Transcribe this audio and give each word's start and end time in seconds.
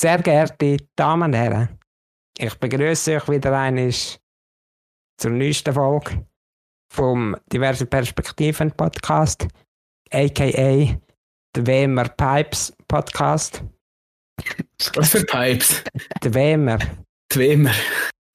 Sehr 0.00 0.22
geehrte 0.22 0.76
Damen 0.94 1.24
und 1.24 1.34
Herren, 1.34 1.76
ich 2.38 2.54
begrüße 2.54 3.16
euch 3.16 3.28
wieder 3.28 3.58
einmal 3.58 3.90
zur 3.90 5.30
nächsten 5.32 5.74
Folge 5.74 6.24
vom 6.94 7.36
Diverse 7.52 7.84
Perspektiven 7.84 8.70
Podcast, 8.70 9.48
aka 10.12 11.00
der 11.56 11.66
WMR 11.66 12.10
Pipes 12.10 12.72
Podcast. 12.86 13.64
Was 14.94 15.10
für 15.10 15.24
Pipes? 15.24 15.82
Der 16.22 16.32
WMR. 16.32 16.78
Die 17.32 17.38
Wemer. 17.40 17.74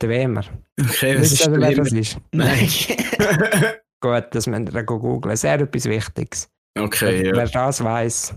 Der 0.02 0.10
WMR. 0.10 0.44
Okay, 0.82 1.16
was 1.16 1.32
Wisst 1.32 1.34
ist 1.34 1.48
ihr, 1.48 1.62
wer 1.62 1.76
das 1.76 1.92
Wemer? 1.92 2.02
ist? 2.02 2.18
Nein. 2.34 2.68
Gut, 4.02 4.36
das 4.36 4.48
müsst 4.48 4.74
ihr 4.74 4.84
googeln. 4.84 5.38
Sehr 5.38 5.62
etwas 5.62 5.86
Wichtiges. 5.86 6.50
Okay, 6.78 7.24
wer, 7.24 7.26
ja. 7.26 7.36
wer 7.38 7.48
das 7.48 7.82
weiß, 7.82 8.36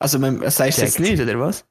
Also, 0.00 0.20
man, 0.20 0.48
sagst 0.48 0.78
du 0.78 0.82
jetzt 0.82 1.00
nicht, 1.00 1.20
oder 1.20 1.40
was? 1.40 1.64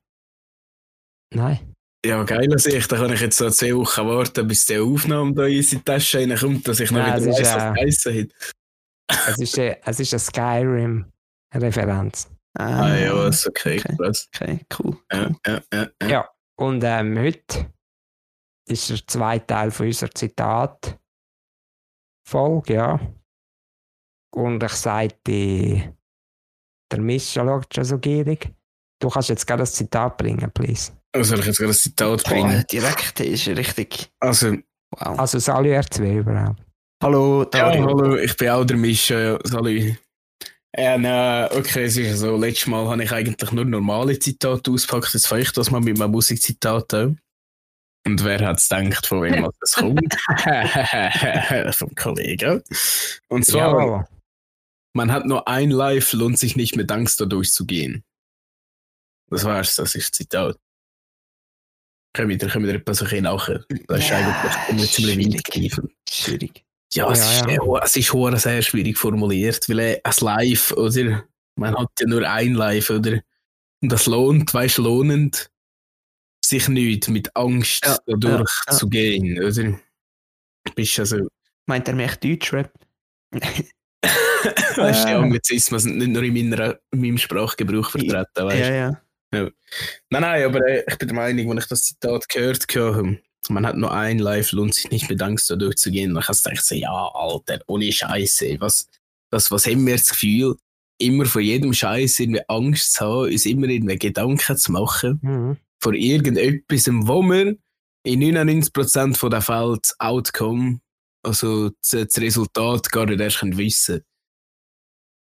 Nein. 1.34 1.74
Ja, 2.06 2.24
geil 2.24 2.52
an 2.52 2.58
sich. 2.58 2.88
Da 2.88 2.96
kann 2.98 3.14
ich 3.14 3.22
jetzt 3.22 3.38
so 3.38 3.48
zwei 3.52 3.76
Wochen 3.76 4.08
warten, 4.08 4.48
bis 4.48 4.66
die 4.66 4.80
Aufnahme 4.80 5.34
da 5.34 5.46
in 5.46 5.58
unsere 5.58 5.84
Tasche 5.84 6.18
reinkommt, 6.20 6.68
dass 6.68 6.80
ich 6.80 6.90
noch 6.90 6.98
Nein, 7.00 7.22
wieder 7.22 7.32
weiss, 7.32 7.54
was 7.56 7.74
geheissen 7.76 8.20
hat. 8.22 8.30
Es 9.28 9.38
ist, 9.40 9.60
eine- 9.60 9.78
es 9.86 10.00
ist 10.00 10.14
eine 10.14 10.20
Skyrim-Referenz. 10.20 12.28
Ah 12.58 12.96
ja, 12.96 13.28
ist 13.28 13.46
okay, 13.48 13.80
okay. 13.80 13.96
krass. 13.98 14.28
Okay, 14.36 14.66
cool. 14.80 14.98
Ja, 15.12 15.28
cool. 15.28 15.36
ja, 15.46 15.62
ja, 15.74 15.88
ja. 16.02 16.08
Ja, 16.10 16.28
und 16.60 16.84
ähm, 16.84 17.18
heute 17.20 17.72
ist 18.68 18.90
der 18.90 19.06
zweite 19.08 19.46
Teil 19.48 19.70
von 19.72 19.86
unserer 19.86 20.10
Zitat-Folge, 20.12 20.98
ja. 22.74 23.00
Und 24.34 24.64
ich 24.64 24.72
sagte, 24.74 25.94
der 26.92 27.00
Mischa 27.00 27.44
schaut 27.46 27.74
schon 27.76 27.84
so 27.86 28.00
gierig. 28.00 28.50
Du 29.02 29.10
kannst 29.10 29.30
jetzt 29.30 29.46
gerade 29.46 29.62
das 29.64 29.74
Zitat 29.74 30.18
bringen, 30.18 30.50
please. 30.52 30.92
Also, 31.14 31.32
soll 31.32 31.40
ich 31.42 31.46
jetzt 31.48 31.58
gerade 31.58 31.72
ein 31.72 31.76
Zitat 31.76 32.24
Boah, 32.24 32.30
bringen? 32.30 32.66
direkt 32.72 33.20
ist 33.20 33.48
richtig. 33.48 34.10
Also, 34.20 34.58
Wow. 34.98 35.20
Also 35.20 35.40
Salü 35.40 35.74
R2 35.74 36.20
überhaupt. 36.20 36.62
Hallo, 37.02 37.44
ja, 37.44 37.50
Dario. 37.50 37.86
hallo, 37.88 38.16
ich 38.18 38.36
bin 38.36 38.50
auch 38.50 38.66
der 38.66 38.76
Mischa, 38.78 39.18
ja, 39.18 39.40
salut. 39.44 39.96
Ja, 40.78 40.98
nein, 40.98 41.50
okay, 41.52 41.86
es 41.86 41.98
ist 41.98 42.08
ja 42.08 42.16
so, 42.16 42.36
letztes 42.38 42.68
Mal 42.68 42.88
habe 42.88 43.04
ich 43.04 43.12
eigentlich 43.12 43.52
nur 43.52 43.66
normale 43.66 44.20
Zitate 44.20 44.70
ausgepackt, 44.70 45.14
jetzt 45.14 45.28
fange 45.28 45.42
ich 45.44 45.52
das 45.52 45.72
mal 45.72 45.80
mit 45.82 45.98
meinem 45.98 46.12
Musikzitat 46.12 46.94
an. 46.94 47.20
Und 48.06 48.24
wer 48.24 48.46
hat 48.46 48.58
es 48.58 48.68
gedacht, 48.70 49.06
von 49.06 49.22
wem 49.22 49.50
das 49.60 49.74
kommt? 49.76 50.16
Vom 51.76 51.96
Kollegen. 51.96 52.62
Und 53.30 53.46
zwar, 53.46 53.80
Ja, 53.80 54.08
man 54.94 55.12
hat 55.12 55.26
nur 55.26 55.48
ein 55.48 55.72
Life, 55.72 56.16
lohnt 56.18 56.38
sich 56.40 56.56
nicht 56.56 56.76
mit 56.76 56.92
Angst 56.92 57.22
da 57.22 57.26
durchzugehen. 57.26 58.04
Das 59.30 59.46
war's, 59.46 59.76
das 59.76 59.96
ist 59.96 60.10
das 60.10 60.18
Zitat. 60.18 60.58
Können 62.14 62.30
wir, 62.30 62.38
können 62.38 62.66
wir 62.68 62.76
etwas 62.76 62.98
so 62.98 63.06
ein 63.06 63.10
bisschen 63.10 63.24
nachher? 63.24 63.64
Das 63.88 64.00
ist 64.00 64.10
Ja, 64.10 64.18
eigentlich 64.18 64.70
immer 64.70 64.84
ziemlich 64.84 65.44
gegriffen. 65.44 65.90
Schwierig. 66.10 66.66
Ja, 66.94 67.06
Ja, 67.06 67.12
es, 67.14 67.20
ist, 67.20 67.46
ja. 67.50 67.80
es 67.84 67.96
ist 67.96 68.14
hure 68.14 68.38
sehr 68.38 68.62
schwierig 68.62 68.98
formuliert, 68.98 69.68
weil 69.70 69.80
äh, 69.80 70.02
ein 70.04 70.14
Live, 70.20 70.72
oder? 70.74 71.24
Man 71.56 71.76
hat 71.78 71.90
ja 72.00 72.08
nur 72.08 72.30
ein 72.30 72.54
Live, 72.54 72.90
oder? 72.90 73.22
Und 73.82 73.92
das 73.92 74.06
lohnt, 74.08 74.54
weißt 74.54 74.78
du, 74.80 74.82
lohnend, 74.84 75.50
sich 76.44 76.68
nicht 76.68 77.08
mit 77.08 77.34
Angst 77.36 77.86
Ja, 77.86 77.98
da 78.06 78.30
ja, 78.30 78.38
durchzugehen, 78.38 79.38
oder? 79.42 79.80
Du 80.66 80.74
bist 80.76 81.00
also, 81.00 81.28
Meint 81.68 81.88
er 81.88 81.96
mich 81.96 82.16
Deutschrap? 82.18 82.72
weißt 83.34 85.04
du, 85.04 85.08
die 85.08 85.12
Äh. 85.14 85.16
Anglizismen 85.16 85.80
sind 85.80 85.98
nicht 85.98 86.10
nur 86.10 86.24
in, 86.24 86.34
meiner, 86.34 86.78
in 86.92 87.02
meinem 87.02 87.18
Sprachgebrauch 87.18 87.90
vertreten, 87.92 88.46
weißt 88.46 88.70
ja, 88.70 88.92
du? 88.92 88.98
Ja. 89.34 89.50
Nein, 90.10 90.22
nein, 90.22 90.46
aber 90.46 90.68
äh, 90.68 90.84
ich 90.88 90.98
bin 90.98 91.08
der 91.08 91.16
Meinung, 91.16 91.50
wenn 91.50 91.58
ich 91.58 91.68
das 91.68 91.84
Zitat 91.84 92.28
gehört 92.30 92.66
habe, 92.76 93.20
man 93.50 93.66
hat 93.66 93.78
nur 93.78 93.92
ein 93.92 94.20
Live, 94.20 94.52
lohnt 94.52 94.76
sich 94.76 94.92
nicht 94.92 95.10
mit 95.10 95.22
Angst 95.22 95.50
da 95.50 95.56
durchzugehen. 95.56 96.14
Dann 96.14 96.24
kannst 96.24 96.46
du 96.46 96.50
denken, 96.50 96.76
ja, 96.76 97.10
Alter, 97.14 97.60
ohne 97.68 97.92
Scheiße, 97.92 98.58
was, 98.60 98.88
das, 99.30 99.52
was 99.52 99.66
haben 99.66 99.86
wir 99.86 99.96
das 99.96 100.10
Gefühl, 100.10 100.56
immer 101.00 101.26
vor 101.26 101.42
jedem 101.42 101.74
Scheiß 101.74 102.20
irgendwie 102.20 102.44
Angst 102.48 102.94
zu 102.94 103.06
haben, 103.06 103.32
uns 103.32 103.46
immer 103.46 103.68
irgendwie 103.68 103.98
Gedanken 103.98 104.58
zu 104.58 104.72
machen, 104.72 105.20
mhm. 105.22 105.58
vor 105.80 105.94
irgendetwas, 105.94 106.88
wo 106.88 107.22
wir 107.24 107.58
in 108.04 108.20
99% 108.20 109.16
von 109.16 109.32
der 109.32 109.42
Fälle 109.42 109.78
das 109.82 110.00
Outcome, 110.00 110.80
also 111.24 111.70
das, 111.70 112.08
das 112.08 112.22
Resultat 112.22 112.92
gar 112.92 113.06
nicht 113.06 113.20
erst 113.20 113.40
können 113.40 113.58
wissen 113.58 114.04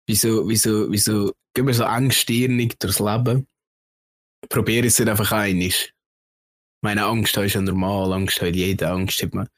Wieso, 0.07 0.47
wieso, 0.47 0.91
wieso 0.91 1.33
gehen 1.55 1.65
wir 1.65 1.73
so 1.73 1.83
engstirnig 1.83 2.77
durchs 2.77 2.99
Leben? 2.99 3.47
Probiere 4.49 4.87
es 4.87 4.99
einfach 4.99 5.31
einig. 5.31 5.93
Meine 6.81 7.05
Angst 7.05 7.35
ist 7.37 7.53
ja 7.55 7.61
normal, 7.61 8.13
Angst 8.13 8.41
hat 8.41 8.55
jeder, 8.55 8.91
Angst 8.91 9.21
hat 9.23 9.33
man. 9.33 9.49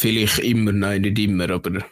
Vielleicht 0.00 0.38
immer, 0.38 0.72
nein, 0.72 1.02
nicht 1.02 1.18
immer, 1.18 1.50
aber, 1.50 1.84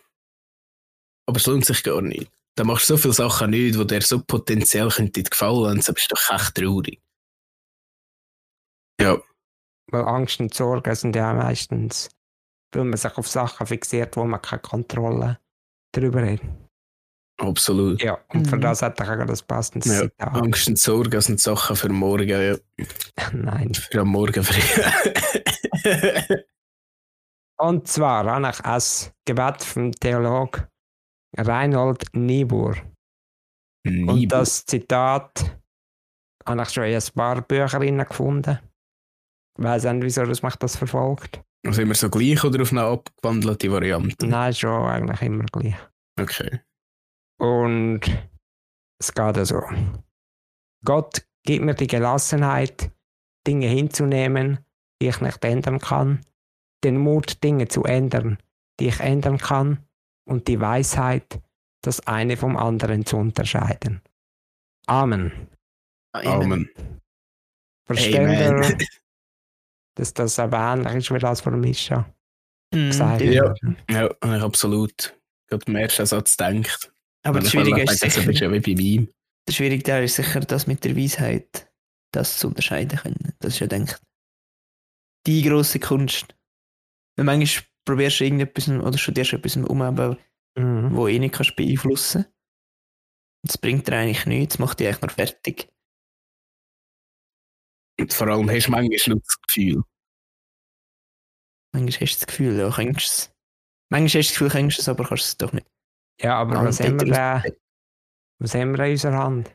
aber 1.26 1.36
es 1.36 1.46
lohnt 1.46 1.64
sich 1.66 1.82
gar 1.82 2.02
nicht. 2.02 2.30
Da 2.54 2.64
machst 2.64 2.88
du 2.88 2.94
so 2.94 3.02
viele 3.02 3.14
Sachen 3.14 3.50
nicht, 3.50 3.74
die 3.74 3.86
dir 3.86 4.00
so 4.02 4.22
potenziell 4.22 4.88
könnten 4.88 5.24
gefallen, 5.24 5.82
so 5.82 5.92
bist 5.92 6.10
du 6.10 6.14
doch 6.14 6.34
echt 6.34 6.54
traurig. 6.54 7.02
Ja, 9.00 9.20
Weil 9.90 10.04
Angst 10.04 10.40
und 10.40 10.54
Sorgen 10.54 10.94
sind 10.94 11.16
ja 11.16 11.34
meistens, 11.34 12.08
weil 12.72 12.84
man 12.84 12.96
sich 12.96 13.16
auf 13.16 13.28
Sachen 13.28 13.66
fixiert, 13.66 14.16
wo 14.16 14.24
man 14.24 14.40
keine 14.42 14.62
Kontrolle 14.62 15.38
darüber 15.92 16.24
hat. 16.24 16.40
Absolut. 17.38 18.02
Ja, 18.02 18.18
und 18.28 18.46
für 18.48 18.56
Mhm. 18.56 18.60
das 18.62 18.82
hat 18.82 18.98
er 19.00 19.22
auch 19.22 19.26
das 19.26 19.42
passende 19.42 19.88
Ja, 19.88 20.00
Zitat. 20.02 20.34
Angst 20.34 20.68
und 20.68 20.78
Sorgen 20.78 21.20
sind 21.20 21.40
Sachen 21.40 21.76
für 21.76 21.88
morgen, 21.88 22.28
ja. 22.28 22.56
Nein. 23.32 23.74
Für 23.74 24.00
am 24.00 24.08
Morgen 24.08 24.42
früh. 24.42 24.60
Und 27.58 27.88
zwar 27.88 28.26
habe 28.26 28.50
ich 28.50 28.60
ein 28.64 28.82
Gebet 29.24 29.62
vom 29.64 29.92
Theolog 29.92 30.68
Reinhold 31.38 32.04
Niebuhr. 32.14 32.76
Und 33.86 34.28
das 34.28 34.66
Zitat 34.66 35.58
habe 36.46 36.62
ich 36.62 36.68
schon 36.68 36.84
in 36.84 36.94
ein 36.96 37.02
paar 37.14 37.40
Büchern 37.40 37.98
gefunden. 37.98 38.58
Ich 39.58 39.64
weiss 39.64 39.84
nicht, 39.84 40.02
wieso 40.02 40.24
das 40.24 40.42
mich 40.42 40.56
das 40.56 40.76
verfolgt. 40.76 41.40
Also 41.66 41.80
immer 41.82 41.94
so 41.94 42.10
gleich 42.10 42.44
oder 42.44 42.60
auf 42.62 42.72
eine 42.72 42.82
abgewandelte 42.82 43.72
Variante? 43.72 44.26
Nein, 44.26 44.52
schon 44.54 44.84
eigentlich 44.86 45.22
immer 45.22 45.44
gleich. 45.46 45.76
Okay. 46.20 46.60
Und 47.38 48.00
es 48.98 49.12
geht 49.12 49.36
also. 49.38 49.62
Gott 50.84 51.26
gibt 51.44 51.64
mir 51.64 51.74
die 51.74 51.86
Gelassenheit, 51.86 52.90
Dinge 53.46 53.66
hinzunehmen, 53.68 54.58
die 55.00 55.08
ich 55.08 55.20
nicht 55.20 55.44
ändern 55.44 55.78
kann, 55.78 56.24
den 56.84 56.98
Mut, 56.98 57.42
Dinge 57.44 57.68
zu 57.68 57.84
ändern, 57.84 58.38
die 58.80 58.88
ich 58.88 59.00
ändern 59.00 59.38
kann, 59.38 59.84
und 60.28 60.48
die 60.48 60.60
Weisheit, 60.60 61.40
das 61.82 62.06
eine 62.06 62.36
vom 62.36 62.56
anderen 62.56 63.06
zu 63.06 63.16
unterscheiden. 63.16 64.00
Amen. 64.86 65.48
Amen. 66.12 66.70
Ihr, 67.90 68.78
dass 69.96 70.14
das 70.14 70.38
aber 70.38 70.58
ähnlich 70.58 70.94
ist 70.94 71.10
wie 71.14 71.18
das 71.18 71.40
von 71.40 71.60
Mischa 71.60 72.08
gesagt 72.72 73.20
die- 73.20 73.26
Ja. 73.26 73.54
Ja, 73.90 74.10
habe 74.22 74.36
ich 74.36 74.42
absolut. 74.42 75.16
Gerade 75.48 75.64
beim 75.66 75.76
ersten 75.76 76.06
Satz 76.06 76.36
gedacht. 76.36 76.92
Aber 77.26 77.40
das 77.40 77.50
Schwierige 77.50 77.82
ist 77.82 78.02
Das 78.02 78.14
sicher, 78.14 78.30
ist 78.30 78.40
ja 78.40 78.52
wie 78.52 78.60
bei 78.60 78.80
ihm. 78.80 79.12
der 79.48 79.52
schwierige 79.52 79.82
Teil 79.82 80.04
ist 80.04 80.16
sicher, 80.16 80.40
das 80.40 80.66
mit 80.66 80.84
der 80.84 80.96
Weisheit, 80.96 81.70
das 82.12 82.38
zu 82.38 82.48
unterscheiden 82.48 82.98
können. 82.98 83.34
Das 83.40 83.54
ist 83.54 83.60
ja, 83.60 83.66
denke 83.66 83.92
ich, 83.92 83.98
die 85.26 85.42
grosse 85.42 85.80
Kunst. 85.80 86.34
Weil 87.16 87.24
manchmal 87.24 87.64
probierst 87.84 88.20
du 88.20 88.24
irgendetwas 88.24 88.68
oder 88.68 88.98
studierst 88.98 89.32
etwas 89.32 89.56
um, 89.56 89.82
aber 89.82 90.18
Mhm. 90.58 90.96
wo 90.96 91.06
eh 91.06 91.18
nicht 91.18 91.34
kannst 91.34 91.54
beeinflussen. 91.54 92.24
Das 93.44 93.58
bringt 93.58 93.86
dir 93.86 93.92
eigentlich 93.96 94.24
nichts, 94.24 94.54
das 94.54 94.58
macht 94.58 94.80
dich 94.80 94.86
eigentlich 94.86 95.02
nur 95.02 95.10
fertig. 95.10 95.68
Und 98.00 98.12
vor 98.12 98.28
allem 98.28 98.48
hast 98.50 98.66
du 98.66 98.70
manchmal 98.70 99.18
das 99.20 99.40
Gefühl. 99.42 99.82
Manchmal 101.74 102.00
hast 102.00 102.14
du 102.16 102.20
das 102.20 102.26
Gefühl, 102.26 102.58
ja, 102.58 102.70
könntest 102.70 103.12
es. 103.12 103.34
Manchmal 103.90 104.06
hast 104.08 104.14
du 104.14 104.18
das 104.20 104.32
Gefühl, 104.32 104.48
könntest 104.50 104.78
es, 104.80 104.88
aber 104.88 105.04
kannst 105.06 105.24
es 105.24 105.36
doch 105.36 105.52
nicht. 105.52 105.66
Ja, 106.20 106.38
aber 106.38 106.64
was 106.64 106.80
haben, 106.80 106.98
wir, 107.00 107.42
äh, 107.44 107.52
was 108.40 108.54
haben 108.54 108.76
wir 108.76 108.84
in 108.84 108.92
unserer 108.92 109.18
Hand? 109.18 109.54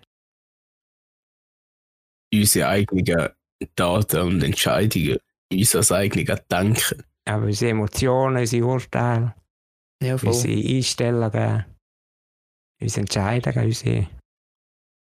Unsere 2.34 2.68
eigenen 2.70 3.30
Daten 3.76 4.22
und 4.22 4.44
Entscheidungen. 4.44 5.18
Unser 5.52 5.96
eigenes 5.96 6.42
Denken. 6.50 7.04
Ja, 7.28 7.38
unsere 7.38 7.72
Emotionen, 7.72 8.38
unsere 8.38 8.66
Urteile, 8.66 9.36
Ja, 10.02 10.14
unsere 10.14 10.54
Einstellungen, 10.54 11.66
unsere 12.82 13.02
Entscheidungen, 13.02 13.66
unsere 13.66 14.08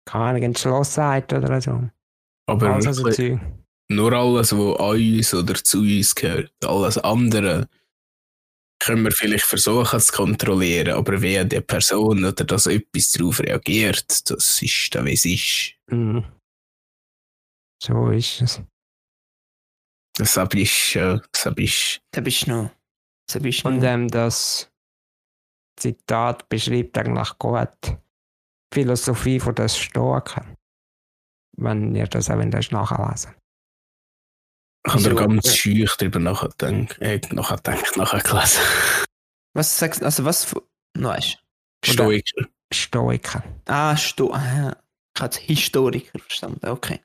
keine 0.08 0.42
Entschlossenheit 0.44 1.32
oder 1.32 1.60
so. 1.60 1.88
Aber 2.48 2.74
Alles 2.74 2.96
so 2.96 3.04
wirklich 3.04 3.38
Zeug. 3.38 3.40
nur 3.90 4.12
alles, 4.12 4.52
was 4.52 4.80
an 4.80 4.96
uns 4.96 5.34
oder 5.34 5.54
zu 5.54 5.80
uns 5.80 6.14
gehört. 6.14 6.50
Alles 6.64 6.96
andere 6.98 7.68
können 8.78 9.04
wir 9.04 9.12
vielleicht 9.12 9.44
versuchen 9.44 10.00
zu 10.00 10.12
kontrollieren, 10.12 10.94
aber 10.94 11.20
wie 11.20 11.44
die 11.44 11.60
Person 11.60 12.24
oder 12.24 12.44
dass 12.44 12.66
etwas 12.66 13.10
darauf 13.12 13.40
reagiert, 13.40 14.30
das 14.30 14.62
ist 14.62 14.94
dann, 14.94 15.06
wie 15.06 15.12
es 15.14 15.24
ist. 15.24 15.74
Mhm. 15.90 16.24
So 17.82 18.10
ist 18.10 18.42
es. 18.42 18.62
Das 20.16 20.36
ist, 20.36 20.94
ja, 20.94 21.20
das 21.32 21.46
ist. 21.56 22.00
Da 22.10 22.20
bist 22.20 22.46
du 22.46 22.50
noch. 22.50 22.70
Da 23.32 23.38
bist 23.38 23.64
du 23.64 23.68
Und 23.68 23.82
ähm, 23.84 24.08
das 24.08 24.70
Zitat 25.78 26.48
beschreibt 26.48 26.98
eigentlich 26.98 27.38
gut 27.38 27.68
die 27.84 27.96
Philosophie 28.74 29.38
von 29.38 29.54
der 29.54 29.68
Stoiker. 29.68 30.44
Wenn 31.56 31.94
ihr 31.94 32.06
das 32.06 32.30
auch 32.30 32.36
wollt, 32.36 32.72
nachlesen 32.72 33.34
Ich 34.86 34.92
habe 34.92 35.02
da 35.02 35.14
ganz 35.14 35.54
schüch 35.54 35.90
drüber 35.96 36.18
nachgedacht, 36.18 36.98
äh, 37.00 37.20
nachgedacht, 37.32 37.96
nachgelesen. 37.96 38.62
Was 39.54 39.78
sagst 39.78 40.00
du? 40.00 40.04
Also 40.04 40.24
was? 40.24 40.54
Weißt 40.96 41.38
Stoiker. 41.84 42.46
Stoiker. 42.72 43.44
Ah, 43.66 43.96
Sto 43.96 44.32
ah, 44.32 44.76
ich 45.16 45.22
habe 45.22 45.36
Historiker 45.40 46.18
verstanden. 46.18 46.66
Okay. 46.66 47.00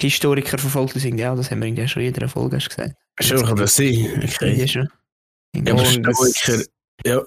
Historiker 0.00 0.58
verfolgt 0.58 0.94
uns 0.94 1.04
irgendwie 1.04 1.26
auch, 1.26 1.36
das 1.36 1.50
haben 1.50 1.60
wir 1.60 1.68
irgendwie 1.68 1.88
schon 1.88 2.02
in 2.02 2.06
jeder 2.14 2.28
Folge 2.28 2.58
gesagt. 2.58 2.94
Schon 3.20 3.44
kann 3.44 3.56
das 3.56 3.76
sein. 3.76 4.22
Okay. 4.22 4.54
Ja, 4.54 4.66
schon. 4.66 4.88
Ja, 5.54 5.72
aber 5.72 5.82
das- 5.82 6.36
Stoiker, 6.36 6.64
ja, 7.04 7.22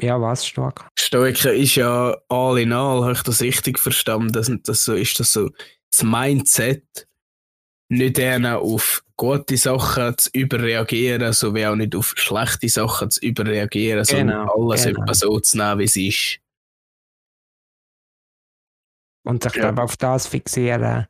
Ja, 0.00 0.20
was, 0.20 0.46
Stoiker? 0.46 0.88
Stoiker 0.98 1.52
ist 1.52 1.76
ja 1.76 2.16
all 2.28 2.58
in 2.58 2.72
all, 2.72 3.02
habe 3.02 3.12
ich 3.12 3.22
das 3.22 3.40
richtig 3.40 3.78
verstanden, 3.78 4.32
dass 4.32 4.50
das 4.64 4.84
so 4.84 4.94
ist, 4.94 5.20
das 5.20 5.32
so 5.32 5.50
das 5.92 6.02
Mindset, 6.02 7.06
nicht 7.94 8.18
eher 8.18 8.58
auf 8.60 9.04
gute 9.16 9.56
Sachen 9.56 10.16
zu 10.18 10.30
überreagieren, 10.32 11.32
sowie 11.32 11.66
auch 11.66 11.76
nicht 11.76 11.94
auf 11.94 12.14
schlechte 12.16 12.68
Sachen 12.68 13.10
zu 13.10 13.20
überreagieren, 13.20 14.04
sondern 14.04 14.28
Genau, 14.46 14.70
alles 14.70 14.84
genau. 14.84 15.02
etwa 15.02 15.14
so 15.14 15.40
zu 15.40 15.56
nehmen, 15.56 15.78
wie 15.78 15.84
es 15.84 15.96
ist. 15.96 16.40
Und 19.26 19.42
sich 19.42 19.54
Ja. 19.54 19.74
auf 19.74 19.96
das 19.96 20.26
fixieren, 20.26 21.06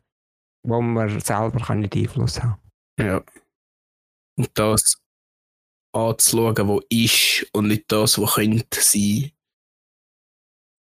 wo 0.63 0.81
man 0.81 1.19
selber 1.19 1.59
kann 1.59 1.79
nicht 1.81 1.95
Einfluss 1.95 2.41
haben 2.41 2.61
Ja. 2.99 3.23
Und 4.37 4.49
das 4.53 5.01
anzuschauen, 5.93 6.67
was 6.67 6.83
ist 6.89 7.47
und 7.53 7.67
nicht 7.67 7.91
das, 7.91 8.19
was 8.19 8.35
könnte 8.35 8.81
sein. 8.81 9.31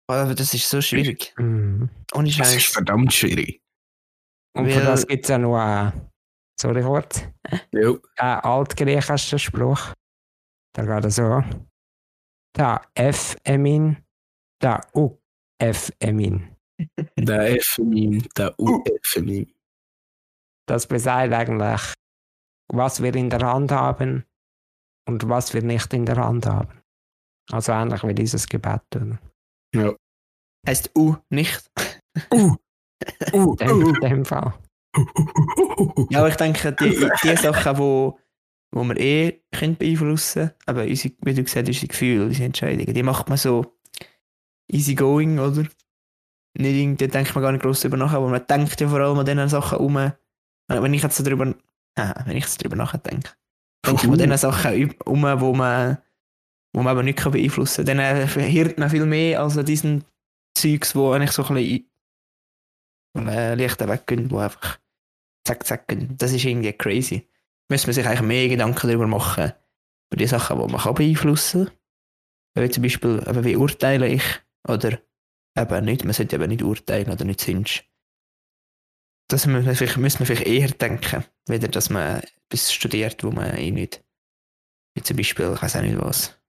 Aber 0.07 0.35
das 0.35 0.53
ist 0.53 0.69
so 0.69 0.81
schwierig. 0.81 1.33
Mhm. 1.37 1.89
Ohne 2.13 2.31
Das 2.31 2.55
ist 2.55 2.67
verdammt 2.67 3.13
schwierig. 3.13 3.61
Und 4.55 4.71
für 4.71 4.81
das 4.81 5.05
gibt 5.05 5.25
es 5.25 5.29
ja 5.29 5.37
noch 5.37 5.57
einen, 5.57 6.09
sorry 6.59 6.81
kurz, 6.81 7.23
Ja. 7.71 7.89
einen 8.17 8.41
altgriechischen 8.41 9.39
Spruch. 9.39 9.93
Da 10.73 10.85
geht 10.85 11.05
es 11.05 11.15
so. 11.15 11.43
Da 12.53 12.81
F 12.95 13.35
emin, 13.43 13.97
da 14.61 14.81
U 14.95 15.17
F 15.61 15.91
emin. 15.99 16.55
Der 17.17 17.55
F 17.57 17.77
in 17.77 17.93
ihm, 17.93 18.29
der 18.37 18.57
U 18.59 18.83
F 18.83 19.15
in 19.17 19.27
ihm. 19.27 19.53
Das 20.67 20.87
besagt 20.87 21.33
eigentlich, 21.33 21.93
was 22.73 23.01
wir 23.01 23.13
in 23.15 23.29
der 23.29 23.41
Hand 23.41 23.71
haben 23.71 24.25
und 25.07 25.29
was 25.29 25.53
wir 25.53 25.61
nicht 25.63 25.93
in 25.93 26.05
der 26.05 26.17
Hand 26.17 26.45
haben. 26.45 26.81
Also 27.51 27.71
ähnlich 27.73 28.03
wie 28.03 28.15
dieses 28.15 28.47
Gebet. 28.47 28.81
Oder? 28.95 29.19
Ja. 29.73 29.95
Heißt 30.67 30.91
U 30.97 31.15
nicht? 31.29 31.69
Uh, 32.33 32.55
uh, 33.33 33.55
In 33.59 33.67
dem, 33.67 33.95
in 33.95 34.01
dem 34.01 34.25
Fall. 34.25 34.53
Ja, 36.09 36.19
aber 36.19 36.29
ich 36.29 36.35
denke, 36.35 36.71
die, 36.73 37.09
die 37.23 37.35
Sachen, 37.35 37.77
wo, 37.77 38.17
wo 38.71 38.83
wir 38.83 38.97
eh 38.97 39.41
können 39.51 39.75
beeinflussen 39.75 40.47
können, 40.47 40.53
aber 40.65 40.83
unsere, 40.83 41.13
wie 41.21 41.33
du 41.33 41.43
gesagt 41.43 41.67
hast, 41.67 41.75
unsere 41.75 41.87
Gefühle, 41.87 42.25
unsere 42.25 42.45
Entscheidungen, 42.45 42.93
die 42.93 43.03
macht 43.03 43.27
man 43.29 43.37
so 43.37 43.75
easy 44.71 44.95
going, 44.95 45.39
oder? 45.39 45.63
Nicht 46.57 46.75
irgendwie, 46.75 47.07
da 47.07 47.11
denkt 47.11 47.35
man 47.35 47.43
gar 47.43 47.51
nicht 47.51 47.61
groß 47.63 47.81
drüber 47.81 47.97
nach, 47.97 48.13
aber 48.13 48.29
man 48.29 48.47
denkt 48.47 48.79
ja 48.79 48.87
vor 48.87 48.99
allem 48.99 49.19
an 49.19 49.25
diesen 49.25 49.49
Sachen 49.49 49.79
um. 49.79 50.11
Wenn 50.67 50.93
ich 50.93 51.03
jetzt 51.03 51.17
so 51.17 51.23
drüber, 51.23 51.53
ah, 51.95 52.23
wenn 52.25 52.37
ich 52.37 52.43
jetzt 52.43 52.63
drüber 52.63 52.77
nachdenke, 52.77 53.31
denke 53.85 54.05
ich 54.05 54.09
an 54.09 54.17
diesen 54.17 54.37
Sachen 54.37 54.93
um, 55.03 55.23
wo 55.23 55.53
man, 55.53 55.97
wo 56.73 56.81
man 56.81 56.91
aber 56.91 57.03
nicht 57.03 57.21
beeinflussen 57.23 57.85
kann. 57.85 57.97
Dann 57.97 58.17
äh, 58.17 58.27
verhirrt 58.27 58.79
man 58.79 58.89
viel 58.89 59.05
mehr 59.05 59.41
als 59.41 59.57
an 59.57 59.65
diesen 59.65 60.05
Zeugs, 60.57 60.95
wo 60.95 61.11
eigentlich 61.11 61.31
so 61.31 61.43
ein 61.43 61.55
bisschen 61.55 61.89
äh, 63.15 63.55
Lichter 63.55 63.87
weggehen, 63.89 64.29
wo 64.31 64.39
einfach 64.39 64.79
zack, 65.45 65.65
zack 65.65 65.87
gehen. 65.87 66.17
Das 66.17 66.31
ist 66.33 66.43
irgendwie 66.45 66.73
crazy. 66.73 67.27
Müsste 67.69 67.87
man 67.87 67.93
sich 67.93 68.05
eigentlich 68.05 68.21
mehr 68.21 68.47
Gedanken 68.49 68.87
darüber 68.87 69.07
machen, 69.07 69.53
über 70.11 70.17
die 70.17 70.27
Sachen, 70.27 70.59
die 70.59 70.71
man 70.71 70.81
kann 70.81 70.93
beeinflussen 70.95 71.65
kann. 71.65 72.63
Wie 72.63 72.69
zum 72.69 72.83
Beispiel, 72.83 73.23
eben, 73.27 73.43
wie 73.43 73.55
urteile 73.55 74.07
ich 74.07 74.23
oder 74.67 74.99
eben 75.57 75.85
nicht, 75.85 76.03
man 76.03 76.13
sollte 76.13 76.35
eben 76.35 76.47
nicht 76.49 76.61
urteilen 76.63 77.11
oder 77.11 77.25
nicht 77.25 77.41
sonst. 77.41 77.83
Das 79.27 79.45
müssen 79.47 79.65
wir 79.65 79.75
vielleicht, 79.75 80.17
vielleicht 80.17 80.45
eher 80.47 80.69
denken, 80.69 81.25
weder 81.47 81.67
dass 81.67 81.89
man 81.89 82.21
etwas 82.21 82.71
studiert, 82.71 83.23
wo 83.23 83.31
man 83.31 83.55
eh 83.57 83.71
nicht, 83.71 84.03
wie 84.95 85.01
zum 85.03 85.17
Beispiel, 85.17 85.51
ich 85.55 85.61
weiß 85.61 85.77
auch 85.77 85.81
nicht 85.81 85.97
was, 85.99 86.39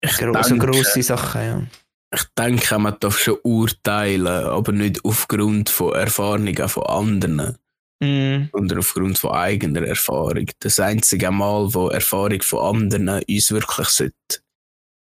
Ich 0.00 0.16
Gro 0.16 0.32
so 0.42 0.50
denke- 0.50 0.66
grosse 0.66 1.02
Sachen, 1.02 1.40
ja. 1.42 1.66
Ich 2.14 2.24
denke, 2.38 2.78
man 2.78 2.96
darf 3.00 3.18
schon 3.18 3.38
urteilen, 3.42 4.26
aber 4.26 4.72
nicht 4.72 5.04
aufgrund 5.04 5.68
von 5.68 5.94
Erfahrungen 5.94 6.68
von 6.68 6.82
anderen, 6.84 7.58
Mm, 8.00 8.48
sondern 8.52 8.78
aufgrund 8.78 9.18
von 9.18 9.32
eigener 9.32 9.82
Erfahrung. 9.82 10.46
Das 10.60 10.78
einzige 10.78 11.32
Mal, 11.32 11.74
wo 11.74 11.88
Erfahrung 11.88 12.40
von 12.42 12.76
anderen 12.76 13.08
uns 13.28 13.50
wirklich 13.50 13.88
sollte 13.88 14.40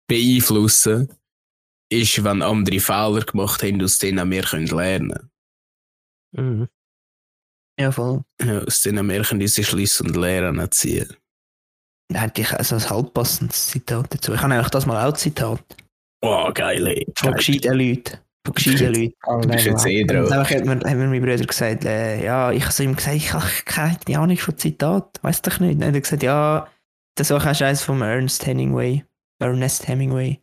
beeinflussen 0.08 1.14
ist, 1.92 2.24
wenn 2.24 2.42
andere 2.42 2.80
Fehler 2.80 3.22
gemacht 3.22 3.62
haben, 3.62 3.84
aus 3.84 4.00
denen 4.00 4.30
wir 4.32 4.44
können 4.44 4.68
lernen 4.68 5.30
Mhm. 6.36 6.68
ja, 7.80 7.92
voll. 7.92 8.24
können. 8.40 8.54
Ja, 8.54 8.64
aus 8.64 8.82
denen 8.82 9.08
wir 9.08 9.22
können 9.24 9.42
unsere 9.42 9.66
Schlüsse 9.66 10.04
und 10.04 10.16
Lehren 10.16 10.72
ziehen. 10.72 11.16
Da 12.10 12.22
hätte 12.22 12.42
ich 12.42 12.52
also 12.52 12.76
ein 12.76 12.90
halbpassendes 12.90 13.68
Zitat 13.68 14.14
dazu. 14.14 14.34
Ich 14.34 14.42
habe 14.42 14.54
eigentlich 14.54 14.70
das 14.70 14.86
mal 14.86 15.08
auch 15.08 15.16
Zitat. 15.16 15.64
Oh, 16.22 16.52
geil, 16.54 16.88
ey. 16.88 17.06
Von 17.16 17.34
gescheiten 17.34 17.74
Leuten. 17.78 18.18
Von 18.46 18.56
gescheiten 18.56 18.94
Leuten. 18.94 19.14
Du 19.42 19.48
bist 19.50 19.66
jetzt 19.66 19.86
eh 19.86 20.02
Und 20.02 20.12
drauf. 20.12 20.32
einfach 20.32 20.50
hat 20.52 20.66
mir, 20.66 20.76
hat 20.76 20.84
mir 20.98 21.08
mein 21.08 21.22
Bruder 21.22 21.38
gesagt, 21.38 21.86
äh, 21.86 22.24
ja, 22.24 22.52
ich 22.52 22.64
habe 22.64 22.72
so 22.74 22.84
ihm 22.84 22.96
gesagt, 22.96 23.16
ich 23.16 23.34
habe 23.34 23.46
keine 23.66 23.98
Ahnung 24.20 24.38
von 24.38 24.58
Zitat. 24.58 25.20
Weißt 25.22 25.46
doch 25.46 25.60
nicht. 25.60 25.84
Hat 25.84 25.94
er 25.94 26.02
gesagt, 26.02 26.24
ja, 26.24 26.68
das 27.16 27.30
war 27.30 27.38
auch 27.38 27.46
eins 27.62 27.82
von 27.84 28.02
Ernest 28.02 28.46
Hemingway. 28.46 29.04
Ernest 29.40 29.88
Hemingway. 29.88 30.42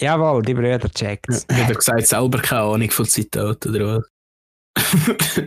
Jawohl, 0.00 0.42
die 0.42 0.54
Brüder 0.54 0.80
checkt's. 0.90 1.46
Hat 1.52 1.68
er 1.68 1.74
gesagt, 1.74 2.06
selber 2.06 2.38
keine 2.40 2.62
Ahnung 2.62 2.90
von 2.90 3.06
Zitaten 3.06 3.74
oder 3.74 3.98
was? 3.98 4.10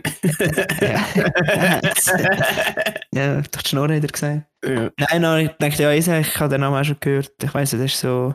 Ja, 3.14 3.40
durch 3.40 3.62
die 3.64 3.68
Schnurr 3.68 3.94
hat 3.94 4.02
er 4.02 4.08
gesagt. 4.08 4.46
ja. 4.64 4.90
Nein, 4.98 5.22
nein, 5.22 5.46
ich 5.46 5.52
dachte, 5.58 5.82
ja, 5.82 5.92
ich, 5.92 6.06
ich 6.08 6.40
habe 6.40 6.50
den 6.50 6.60
Namen 6.60 6.76
auch 6.80 6.84
schon 6.84 6.96
gehört. 7.00 7.32
Ich 7.42 7.52
weiss, 7.54 7.70
das 7.70 7.80
ist 7.80 8.00
so, 8.00 8.34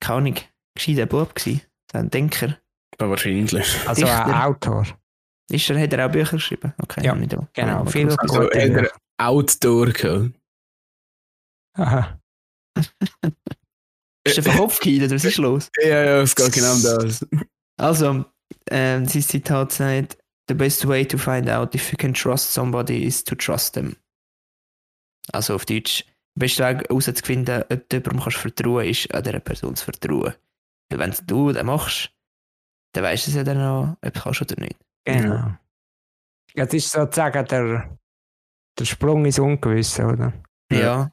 keine 0.00 0.18
Ahnung, 0.18 0.34
gescheiter 0.74 1.06
Bub 1.06 1.34
gewesen. 1.34 1.62
So 1.92 1.98
ein 1.98 2.10
Denker. 2.10 2.58
Aber 2.98 3.10
wahrscheinlich. 3.10 3.54
Also 3.88 4.06
ein 4.06 4.26
Dichter. 4.26 4.46
Autor. 4.46 4.86
Ist 5.50 5.68
er, 5.70 5.80
hat 5.80 5.92
er 5.92 6.06
auch 6.06 6.10
Bücher 6.12 6.36
geschrieben? 6.36 6.72
Okay, 6.82 7.04
Ja, 7.04 7.14
nicht 7.14 7.34
auch. 7.36 7.46
Genau, 7.52 7.80
aber 7.80 7.90
viel 7.90 8.10
Also, 8.10 8.44
hat 8.44 8.54
er. 8.54 8.90
Outdoor 9.18 9.86
gehabt. 9.92 10.32
Aha. 11.76 12.20
Ist 14.26 14.38
er 14.38 14.42
vom 14.42 14.56
Kopf 14.56 14.80
gehalten, 14.80 15.14
was 15.14 15.24
ist 15.24 15.36
los? 15.36 15.70
Ja, 15.82 16.02
ja, 16.02 16.22
es 16.22 16.34
geht 16.34 16.52
genau 16.52 16.72
um 16.72 16.82
das. 16.82 17.26
Also, 17.76 18.24
ähm, 18.70 19.06
dieses 19.06 19.28
Zitat 19.28 19.72
sagt, 19.72 20.16
The 20.48 20.54
best 20.54 20.86
way 20.86 21.06
to 21.06 21.16
find 21.18 21.48
out 21.48 21.74
if 21.74 21.90
you 21.90 21.96
can 21.96 22.12
trust 22.14 22.52
somebody 22.52 23.04
is 23.04 23.22
to 23.24 23.34
trust 23.34 23.74
them. 23.74 23.96
Also 25.32 25.54
auf 25.54 25.64
Deutsch, 25.66 26.04
der 26.36 26.40
beste 26.40 26.64
Weg 26.64 26.88
herauszufinden, 26.88 27.62
ob 27.70 27.88
du 27.88 27.96
jemandem 27.96 28.22
kannst 28.22 28.38
vertrauen 28.38 28.86
ist, 28.86 29.14
an 29.14 29.22
dieser 29.22 29.40
Person 29.40 29.74
zu 29.76 29.84
vertrauen. 29.84 30.34
Weil 30.98 31.10
wenn 31.10 31.26
du 31.26 31.52
das 31.52 31.64
machst, 31.64 32.10
dann 32.92 33.04
weißt 33.04 33.26
du 33.26 33.30
es 33.30 33.36
ja 33.36 33.44
dann 33.44 33.60
auch, 33.60 33.96
ob 34.00 34.12
du 34.12 34.20
kannst 34.20 34.42
oder 34.42 34.60
nicht. 34.60 34.76
Genau. 35.04 35.52
Das 36.54 36.72
ist 36.72 36.90
sozusagen 36.90 37.44
der, 37.46 37.98
der 38.78 38.84
Sprung 38.84 39.24
ins 39.24 39.38
Ungewisse, 39.38 40.06
oder? 40.06 40.32
Ja. 40.70 40.78
Ja. 40.78 41.12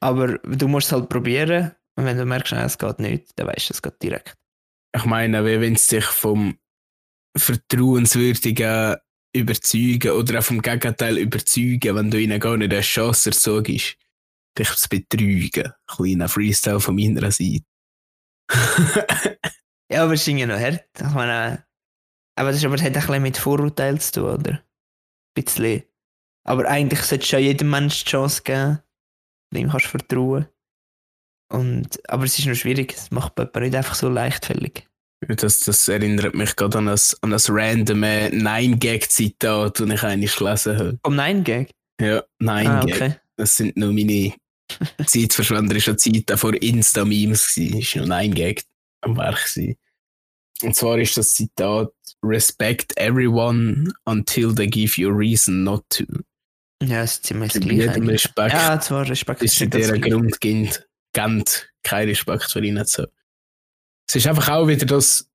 Aber 0.00 0.38
du 0.38 0.68
musst 0.68 0.88
es 0.88 0.92
halt 0.92 1.08
probieren 1.08 1.72
und 1.96 2.04
wenn 2.04 2.16
du 2.16 2.24
merkst, 2.24 2.52
nein, 2.52 2.66
es 2.66 2.78
geht 2.78 2.98
nicht, 2.98 3.38
dann 3.38 3.46
weißt 3.46 3.70
du 3.70 3.74
es 3.74 3.82
geht 3.82 4.02
direkt. 4.02 4.36
Ich 4.96 5.04
meine, 5.04 5.44
wie 5.44 5.60
wenn 5.60 5.74
es 5.74 5.86
dich 5.86 6.04
vom 6.04 6.58
Vertrauenswürdigen 7.36 8.96
überzeugen 9.32 10.10
oder 10.10 10.40
auch 10.40 10.44
vom 10.44 10.60
Gegenteil 10.60 11.18
überzeugen, 11.18 11.94
wenn 11.94 12.10
du 12.10 12.20
ihnen 12.20 12.40
gar 12.40 12.56
nicht 12.56 12.72
eine 12.72 12.80
Chance 12.80 13.30
erzogst, 13.30 13.96
dich 14.58 14.76
zu 14.76 14.88
betrügen. 14.88 15.72
Kleiner 15.86 16.28
Freestyle 16.28 16.80
von 16.80 16.96
meiner 16.96 17.30
Seite. 17.30 17.64
Ja, 19.92 20.04
aber 20.04 20.12
es 20.12 20.20
ist 20.20 20.28
irgendwie 20.28 20.46
noch 20.46 20.58
hart. 20.58 20.84
Ich 20.96 21.10
meine, 21.10 21.64
aber 22.38 22.50
das, 22.50 22.58
ist, 22.58 22.64
aber 22.64 22.76
das 22.76 22.84
hat 22.84 22.96
ein 22.96 23.00
bisschen 23.00 23.22
mit 23.22 23.36
Vorurteilen 23.36 23.98
zu 23.98 24.12
tun, 24.12 24.30
oder? 24.30 24.52
Ein 24.52 25.44
bisschen. 25.44 25.82
Aber 26.46 26.66
eigentlich 26.68 27.02
sollte 27.02 27.24
es 27.24 27.30
ja 27.32 27.38
jedem 27.38 27.70
Menschen 27.70 28.04
die 28.04 28.10
Chance 28.10 28.42
geben, 28.42 28.78
dem 29.52 29.68
kannst 29.68 29.86
du 29.86 29.90
vertrauen. 29.90 30.46
Und, 31.52 31.98
aber 32.08 32.24
es 32.24 32.38
ist 32.38 32.46
noch 32.46 32.54
schwierig, 32.54 32.94
es 32.94 33.10
macht 33.10 33.36
jemand 33.36 33.56
nicht 33.56 33.74
einfach 33.74 33.94
so 33.96 34.08
leichtfällig. 34.08 34.86
Das, 35.26 35.60
das 35.60 35.88
erinnert 35.88 36.34
mich 36.34 36.56
gerade 36.56 36.78
an 36.78 36.86
das, 36.86 37.20
an 37.22 37.30
das 37.30 37.50
random 37.50 38.00
Nine-Gag-Zitat, 38.00 39.80
das 39.80 39.90
ich 39.90 40.02
eigentlich 40.02 40.36
gelesen 40.36 40.78
habe. 40.78 40.98
Vom 41.04 41.16
Nine-Gag? 41.16 41.70
Ja, 42.00 42.22
Nine-Gag. 42.38 42.68
Ah, 42.70 42.82
okay. 42.84 43.14
Das 43.36 43.56
sind 43.56 43.76
nur 43.76 43.92
meine 43.92 44.32
zeitverschwenderische 45.06 45.96
Zeit 45.96 46.30
vor 46.38 46.54
Insta-Memes. 46.54 47.54
gewesen. 47.54 47.78
ist 47.78 47.96
noch 47.96 48.06
Nine-Gag 48.06 48.64
am 49.02 49.16
Werk. 49.16 49.44
gewesen. 49.54 49.76
Und 50.62 50.76
zwar 50.76 50.98
ist 50.98 51.16
das 51.16 51.32
Zitat: 51.32 51.90
Respect 52.22 52.96
everyone 52.98 53.92
until 54.04 54.54
they 54.54 54.66
give 54.66 55.00
you 55.00 55.10
a 55.10 55.14
reason 55.14 55.64
not 55.64 55.84
to. 55.90 56.04
Ja, 56.82 57.02
es 57.02 57.12
ist 57.14 57.26
ziemlich 57.26 57.52
das 57.52 57.62
Gleiche. 57.62 57.82
jedem. 57.82 58.08
Respekt, 58.08 58.52
Ja, 58.52 58.80
zwar 58.80 59.08
Respekt. 59.08 59.42
ist 59.42 59.60
das 59.60 59.90
einen 59.90 60.00
Gleiche. 60.00 60.16
Grund 60.16 60.40
gibt, 60.40 60.88
gibt 61.12 61.72
kein 61.82 62.08
Respekt 62.08 62.50
für 62.50 62.64
ihn 62.64 62.84
zu 62.86 63.02
haben. 63.02 63.12
Es 64.08 64.16
ist 64.16 64.26
einfach 64.26 64.48
auch 64.48 64.66
wieder 64.66 64.86
das, 64.86 65.30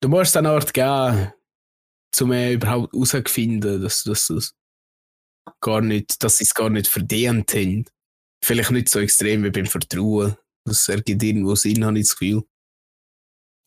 du 0.00 0.08
musst 0.08 0.36
eine 0.36 0.50
Art 0.50 0.72
geben, 0.72 1.32
um 2.20 2.32
überhaupt 2.32 2.92
herauszufinden, 2.92 3.82
dass, 3.82 4.04
dass, 4.04 4.28
dass, 4.28 4.54
gar 5.60 5.80
nicht, 5.80 6.22
dass 6.22 6.38
sie 6.38 6.44
es 6.44 6.54
gar 6.54 6.70
nicht 6.70 6.86
verdient 6.88 7.52
haben. 7.52 7.84
Vielleicht 8.42 8.70
nicht 8.70 8.88
so 8.88 9.00
extrem 9.00 9.44
wie 9.44 9.50
beim 9.50 9.66
Vertrauen. 9.66 10.36
Das 10.64 10.88
ergibt 10.88 11.22
irgendwo 11.22 11.54
Sinn, 11.54 11.84
habe 11.84 11.98
ich 11.98 12.06
das 12.06 12.16
Gefühl. 12.18 12.44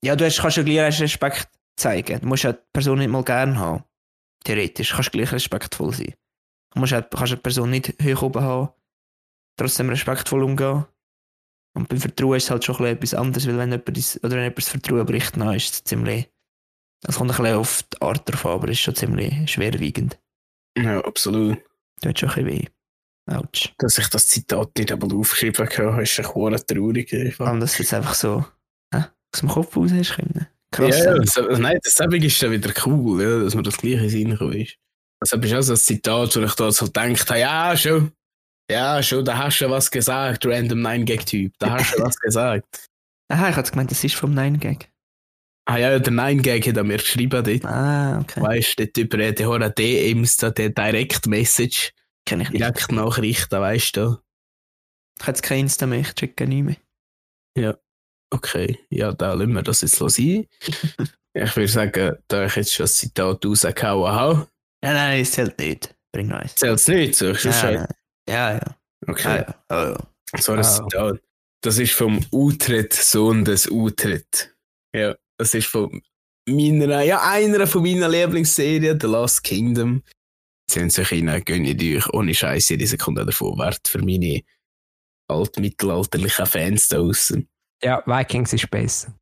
Ja, 0.04 0.16
du 0.16 0.26
hast, 0.26 0.40
kannst 0.40 0.58
ja 0.58 0.64
gleich 0.64 1.02
Respekt 1.02 1.50
zeigen. 1.78 2.22
Du 2.22 2.28
musst 2.28 2.44
ja 2.44 2.54
die 2.54 2.60
Person 2.74 3.00
nicht 3.00 3.10
mal 3.10 3.24
gern 3.24 3.58
haben. 3.58 3.84
Theoretisch 4.44 4.92
kannst 4.94 5.10
du 5.14 5.18
gleich 5.18 5.32
respektvoll 5.32 5.94
sein. 5.94 6.14
Du 6.74 6.80
musst 6.80 6.92
ja, 6.92 7.02
kannst 7.02 7.32
ja 7.32 7.36
die 7.36 7.42
Person 7.42 7.70
nicht 7.70 7.94
hoch 8.02 8.22
oben 8.22 8.42
haben, 8.42 8.70
trotzdem 9.58 9.90
respektvoll 9.90 10.44
umgehen. 10.44 10.86
Und 11.76 11.88
beim 11.90 12.00
Vertrauen 12.00 12.38
ist 12.38 12.46
es 12.46 12.52
halt 12.52 12.64
schon 12.66 12.86
etwas 12.86 13.14
anderes, 13.14 13.48
weil 13.48 13.58
wenn 13.58 13.72
jemand, 13.72 13.98
das- 13.98 14.18
oder 14.24 14.32
wenn 14.32 14.44
jemand 14.44 14.58
das 14.58 14.70
Vertrauen 14.70 15.06
bricht, 15.06 15.36
dann 15.38 15.54
ist 15.56 15.74
es 15.74 15.84
ziemlich. 15.84 16.30
Es 17.08 17.16
kommt 17.16 17.32
ein 17.32 17.38
bisschen 17.38 17.56
auf 17.56 17.84
die 17.84 18.02
Art 18.02 18.30
drauf 18.30 18.46
an, 18.46 18.52
aber 18.54 18.68
es 18.70 18.74
ist 18.74 18.82
schon 18.82 18.96
ziemlich 18.96 19.52
schwerwiegend. 19.52 20.20
Ja, 20.78 21.00
absolut. 21.02 21.58
Tut 22.02 22.20
schon 22.20 22.30
ein 22.30 22.46
bisschen 22.46 22.48
weh. 22.48 22.66
Autsch. 23.30 23.74
Dass 23.78 23.98
ich 23.98 24.08
das 24.10 24.28
Zitat 24.28 24.78
nicht 24.78 24.92
einmal 24.92 25.14
aufgeschrieben 25.14 25.68
habe, 25.68 26.04
ist 26.04 26.20
ein 26.20 26.28
hoher 26.28 26.66
traurig. 26.66 27.14
allem, 27.40 27.60
dass 27.60 27.78
du 27.78 27.84
jetzt 27.84 27.94
einfach 27.94 28.14
so 28.14 28.46
hä, 28.94 29.06
aus 29.34 29.40
dem 29.40 29.50
Kopf 29.50 29.76
raus 29.76 29.92
hast 29.94 30.16
können. 30.16 30.48
Krass. 30.72 31.00
Ja, 31.00 31.16
das, 31.16 31.60
nein, 31.60 31.80
das 31.84 31.94
ist 31.94 32.44
dann 32.44 32.52
wieder 32.52 32.74
cool, 32.86 33.22
ja, 33.22 33.44
dass 33.44 33.56
man 33.56 33.64
das 33.64 33.78
gleiche 33.78 34.10
Sinn 34.10 34.32
ist. 34.32 34.76
Das 35.20 35.34
ist 35.34 35.54
auch 35.54 35.62
so 35.62 35.74
ein 35.74 35.78
Zitat, 35.78 36.36
wo 36.36 36.42
ich 36.42 36.54
da 36.54 36.72
so 36.72 36.86
gedacht 36.86 37.30
habe, 37.30 37.40
ja, 37.40 37.76
schon. 37.76 38.12
Ja, 38.72 39.02
schon, 39.02 39.26
da 39.26 39.36
hast 39.38 39.60
du 39.60 39.70
was 39.70 39.90
gesagt, 39.90 40.46
random 40.46 40.86
9-Gag-Typ. 40.86 41.54
Da 41.58 41.72
hast 41.72 41.96
du 41.96 42.04
was 42.04 42.16
gesagt. 42.20 42.88
Aha, 43.32 43.50
ich 43.50 43.56
hatte 43.56 43.72
gemeint, 43.72 43.90
das 43.90 44.04
ist 44.04 44.16
vom 44.16 44.34
Nine-Gag. 44.34 44.90
Ah 45.66 45.78
ja, 45.78 46.00
der 46.00 46.14
9-Gag 46.14 46.68
hat 46.68 46.78
er 46.78 46.84
mir 46.84 46.98
geschrieben 46.98 47.44
dort. 47.44 47.66
Ah, 47.66 48.20
okay. 48.20 48.42
Weißt 48.42 48.80
du, 48.80 49.02
über 49.02 49.32
die 49.32 49.46
hohen 49.46 49.74
DMs, 49.76 50.38
da 50.38 50.52
der 50.52 50.70
Direct 50.70 51.28
Message, 51.28 51.92
Kenn 52.30 52.42
ich 52.42 52.50
nicht. 52.52 52.60
Direkt 52.62 52.92
Nachrichten, 52.92 53.60
weißt 53.60 53.98
du. 53.98 54.18
Ich 55.18 55.22
habe 55.24 55.32
jetzt 55.32 55.42
kein 55.44 55.62
Insta 55.62 55.86
mehr, 55.88 56.00
ich 56.02 56.14
checke 56.14 56.48
nicht 56.48 56.80
mehr. 57.56 57.80
Okay, 58.32 58.78
ja, 58.92 59.12
da 59.12 59.34
lassen 59.34 59.54
wir 59.54 59.64
das 59.64 59.82
jetzt 59.82 59.96
sein. 59.98 60.46
ich 61.34 61.56
würde 61.56 61.68
sagen, 61.68 62.16
da 62.28 62.46
ich 62.46 62.56
jetzt 62.56 62.74
schon 62.74 62.84
das 62.84 62.96
Zitat 62.96 63.44
rausgehauen 63.46 64.12
habe, 64.12 64.48
Nein, 64.82 64.94
nein, 64.94 65.22
es 65.22 65.32
zählt 65.32 65.58
nicht. 65.60 65.94
Bring 66.14 66.28
noch 66.28 66.38
eins. 66.38 66.56
zählt 66.56 66.80
es 66.80 66.88
nicht, 66.88 67.16
so 67.16 67.32
ich 67.32 67.44
Ja, 67.44 67.72
ja, 67.72 67.88
ja. 68.30 68.54
ja. 68.54 68.78
Okay. 69.08 69.38
ja, 69.40 69.42
ja. 69.42 69.56
Oh, 69.70 69.98
ja. 70.36 70.40
So 70.40 70.52
ein 70.54 70.60
Ah. 70.60 70.64
Zitat. 70.64 71.22
Das 71.62 71.78
ist 71.80 71.92
vom 71.94 72.24
Utrecht, 72.32 72.94
Sohn 72.94 73.44
des 73.44 73.70
Utrecht. 73.70 74.56
Ja, 74.96 75.16
das 75.38 75.54
ist 75.56 75.68
von 75.68 76.02
meiner, 76.48 77.02
ja, 77.02 77.22
einer 77.30 77.68
von 77.68 77.82
meinen 77.82 78.10
Lieblingsserien, 78.10 78.98
The 79.02 79.08
Last 79.08 79.44
Kingdom. 79.44 80.04
Sie 80.70 80.80
haben 80.80 80.90
sich 80.90 81.12
rein, 81.12 81.44
gönnt 81.46 81.82
euch 81.82 82.10
ohne 82.14 82.34
Scheiße 82.34 82.74
jede 82.74 82.88
Sekunde 82.88 83.26
davon 83.26 83.58
wert 83.58 83.88
für 83.88 84.00
meine 84.00 84.42
altmittelalterlichen 85.28 86.46
Fans 86.46 86.88
da 86.88 86.98
draußen. 86.98 87.48
Ja, 87.84 88.04
Vikings 88.06 88.54
ist 88.54 88.70
besser. 88.70 89.14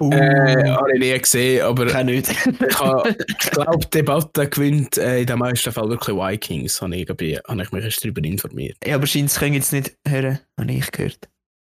Uh, 0.00 0.12
Äh, 0.12 0.70
habe 0.70 0.92
ich 0.94 1.00
nie 1.00 1.18
gesehen, 1.18 1.62
aber 1.64 1.86
kann 1.86 2.06
nicht. 2.06 2.30
ich, 2.46 2.78
habe- 2.80 3.16
ich 3.26 3.50
glaube, 3.50 3.78
die 3.78 3.90
Debatte 3.90 4.48
gewinnt 4.48 4.96
äh, 4.96 5.20
in 5.20 5.26
den 5.26 5.38
meisten 5.38 5.72
Fällen 5.72 5.90
wirklich 5.90 6.16
Vikings, 6.16 6.80
habe 6.80 6.96
ich, 6.96 7.08
habe 7.08 7.62
ich 7.62 7.72
mich 7.72 7.84
erst 7.84 8.04
darüber 8.04 8.22
informiert. 8.22 8.76
ja, 8.86 8.94
aber 8.94 9.06
scheint, 9.06 9.34
können 9.34 9.54
jetzt 9.54 9.72
nicht 9.72 9.96
hören, 10.06 10.38
habe 10.58 10.72
ich 10.72 10.90
gehört. 10.92 11.28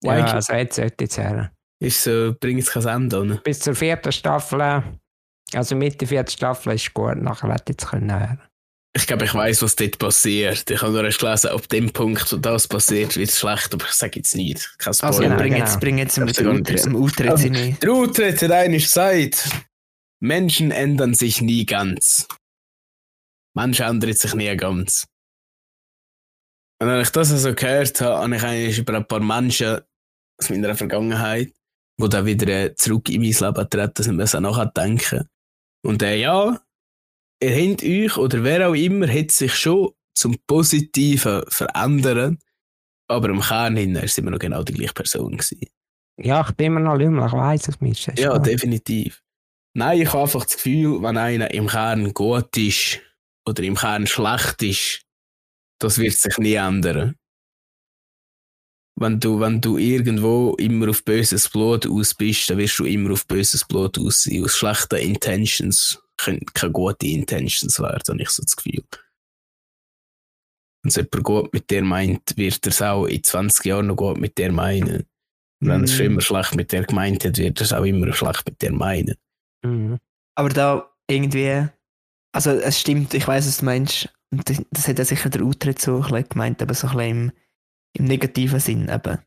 Ja, 0.03 0.17
Vikings 0.17 0.33
also 0.35 0.53
jetzt 0.55 0.77
sollte 0.77 1.05
jetzt 1.05 1.19
her. 1.19 1.53
ist 1.81 2.03
so, 2.03 2.35
bringt 2.41 2.61
es 2.63 2.71
kein 2.71 2.87
Ende 2.87 3.19
an. 3.19 3.41
Bis 3.45 3.61
zur 3.61 3.75
vierten 3.77 4.11
Staffel, 4.11 4.83
also 5.55 5.77
mit 5.77 6.01
der 6.01 6.09
vierten 6.09 6.31
Staffel 6.31 6.75
ist 6.75 6.93
gut, 6.95 7.17
nachher 7.19 7.53
hätte 7.53 7.73
ich 7.73 7.79
es 7.81 7.89
können 7.89 8.11
hören. 8.13 8.41
Ich 8.95 9.07
glaube, 9.07 9.27
ich 9.27 9.35
weiß, 9.35 9.63
was 9.63 9.77
dort 9.77 9.99
passiert. 9.99 10.69
Ich 10.71 10.83
habe 10.83 10.93
nur 10.93 11.05
erst 11.05 11.21
gelesen, 11.21 11.49
ab 11.51 11.69
dem 11.69 11.93
Punkt, 11.93 12.33
wo 12.33 12.37
das 12.37 12.67
passiert, 12.67 13.17
wird 13.17 13.29
es 13.29 13.39
schlecht, 13.39 13.73
aber 13.75 13.85
ich 13.85 13.93
sage 13.93 14.17
jetzt 14.17 14.35
nicht. 14.35 14.77
Kein 14.79 14.89
Also, 14.89 15.07
Spoiler. 15.13 15.29
genau, 15.29 15.37
bring, 15.41 15.53
genau. 15.53 15.65
jetzt, 15.65 15.81
bring 15.81 15.99
jetzt 15.99 16.19
mit 16.19 16.39
dem 16.39 16.47
nicht 16.53 16.61
Utre- 16.61 16.65
gewusst. 16.65 16.87
dem 16.87 16.95
Utritt 16.97 17.27
Ähm, 17.31 17.37
seine. 17.37 17.73
Der 17.75 17.93
Utrecht 17.93 18.43
hat 18.43 18.51
eigentlich 18.51 18.85
gesagt, 18.85 19.51
Menschen 20.21 20.71
ändern 20.73 21.15
sich 21.15 21.41
nie 21.43 21.65
ganz. 21.67 22.27
Menschen 23.55 23.85
ändern 23.87 24.13
sich 24.15 24.35
nie 24.35 24.57
ganz. 24.57 25.07
Und 26.81 26.89
wenn 26.89 27.01
ich 27.01 27.11
das 27.11 27.31
also 27.33 27.55
gehört 27.55 28.01
habe, 28.01 28.23
habe 28.23 28.37
ich 28.37 28.43
eigentlich 28.43 28.79
über 28.79 28.95
ein 28.95 29.07
paar 29.07 29.21
Menschen 29.21 29.81
aus 30.41 30.51
meiner 30.51 30.75
Vergangenheit, 30.75 31.53
die 32.01 32.09
dann 32.09 32.25
wieder 32.27 32.47
äh, 32.49 32.75
zurück 32.75 33.09
in 33.11 33.21
mein 33.21 33.33
Leben 33.33 33.71
treten, 33.71 34.03
sind 34.03 34.17
müssen 34.17 34.43
nachdenken. 34.43 35.29
Und 35.85 36.03
äh, 36.03 36.17
ja, 36.17 36.61
ihr 37.43 37.71
habt 37.71 37.83
euch, 37.83 38.17
oder 38.17 38.43
wer 38.45 38.69
auch 38.69 38.75
immer, 38.75 39.09
hat 39.09 39.31
sich 39.31 39.55
schon 39.55 39.91
zum 40.15 40.37
Positiven 40.47 41.43
verändert, 41.49 42.39
aber 43.09 43.29
im 43.31 43.41
Kern 43.41 43.77
hin 43.77 43.97
ist 43.97 44.19
immer 44.19 44.31
noch 44.33 44.39
genau 44.39 44.63
die 44.63 44.75
gleiche 44.75 44.93
Person 44.95 45.37
gewesen. 45.37 45.61
Ja, 46.21 46.45
ich 46.47 46.55
bin 46.57 46.67
immer 46.67 46.81
noch 46.81 46.97
lümmel, 46.97 47.27
ich 47.27 47.33
weiss 47.33 47.69
es, 47.69 47.77
ist 48.09 48.19
Ja, 48.19 48.37
gut. 48.37 48.47
definitiv. 48.47 49.23
Nein, 49.75 50.01
ich 50.03 50.09
habe 50.13 50.23
einfach 50.23 50.45
das 50.45 50.55
Gefühl, 50.57 51.01
wenn 51.03 51.17
einer 51.17 51.53
im 51.53 51.69
Kern 51.69 52.13
gut 52.13 52.57
ist 52.57 53.01
oder 53.47 53.63
im 53.63 53.77
Kern 53.77 54.07
schlecht 54.07 54.63
ist, 54.63 55.03
das 55.81 55.99
wird 55.99 56.15
sich 56.15 56.37
nie 56.39 56.55
ändern. 56.55 57.15
Wenn 58.97 59.21
du, 59.21 59.39
wenn 59.39 59.61
du 59.61 59.79
irgendwo 59.79 60.57
immer 60.57 60.91
auf 60.91 61.05
böses 61.05 61.49
Blut 61.49 61.87
aus 61.87 62.15
bist, 62.15 62.51
dann 62.51 62.59
wirst 62.59 62.81
du 62.81 62.85
immer 62.85 63.13
auf 63.13 63.29
böses 63.29 63.65
Blut 63.65 63.97
aus 63.97 64.25
sein. 64.25 64.43
Aus 64.43 64.57
schlechten 64.57 64.97
Intentions 64.97 66.03
können 66.19 66.45
keine 66.55 66.73
gute 66.73 67.07
Intentions 67.07 67.81
werden, 67.81 68.03
habe 68.07 68.23
ich 68.23 68.31
so 68.31 68.43
das 68.43 68.57
Gefühl. 68.57 68.85
Wenn 70.83 70.91
es 70.91 70.97
jemand 70.97 71.25
gut 71.25 71.53
mit 71.53 71.71
dir 71.71 71.83
meint, 71.83 72.37
wird 72.37 72.65
er 72.67 72.71
es 72.71 72.83
auch 72.83 73.07
in 73.07 73.23
20 73.23 73.65
Jahren 73.65 73.87
noch 73.89 73.97
gut 73.97 74.19
mit 74.19 74.39
dir 74.39 74.53
meinen. 74.53 75.07
Und 75.61 75.69
wenn 75.69 75.81
er 75.81 75.85
es 75.85 75.95
schon 75.95 76.07
Mm. 76.07 76.11
immer 76.11 76.21
schlecht 76.21 76.55
mit 76.55 76.71
dir 76.71 76.85
gemeint 76.85 77.25
hat, 77.25 77.37
wird 77.39 77.61
er 77.61 77.65
es 77.65 77.73
auch 77.73 77.83
immer 77.85 78.13
schlecht 78.13 78.45
mit 78.47 78.63
dir 78.63 78.73
meinen. 78.73 79.17
Mhm. 79.65 79.99
Aber 80.37 80.49
da 80.51 80.89
irgendwie, 81.09 81.67
also 82.33 82.51
es 82.51 82.79
stimmt, 82.79 83.13
ich 83.15 83.27
weiß, 83.27 83.47
was 83.47 83.59
du 83.59 83.65
meinst. 83.65 84.09
Und 84.31 84.49
das, 84.71 84.87
hat 84.87 84.99
ja 84.99 85.05
sicher 85.05 85.31
der 85.31 85.43
Utritt 85.43 85.81
so 85.81 85.97
ein 85.97 86.03
bisschen 86.03 86.29
gemeint, 86.29 86.63
aber 86.63 86.75
so 86.75 86.87
ein 86.87 86.97
bisschen 86.97 87.11
im, 87.11 87.33
im 87.95 88.05
negativen 88.05 88.61
Sinn 88.61 88.89
eben. 88.89 89.19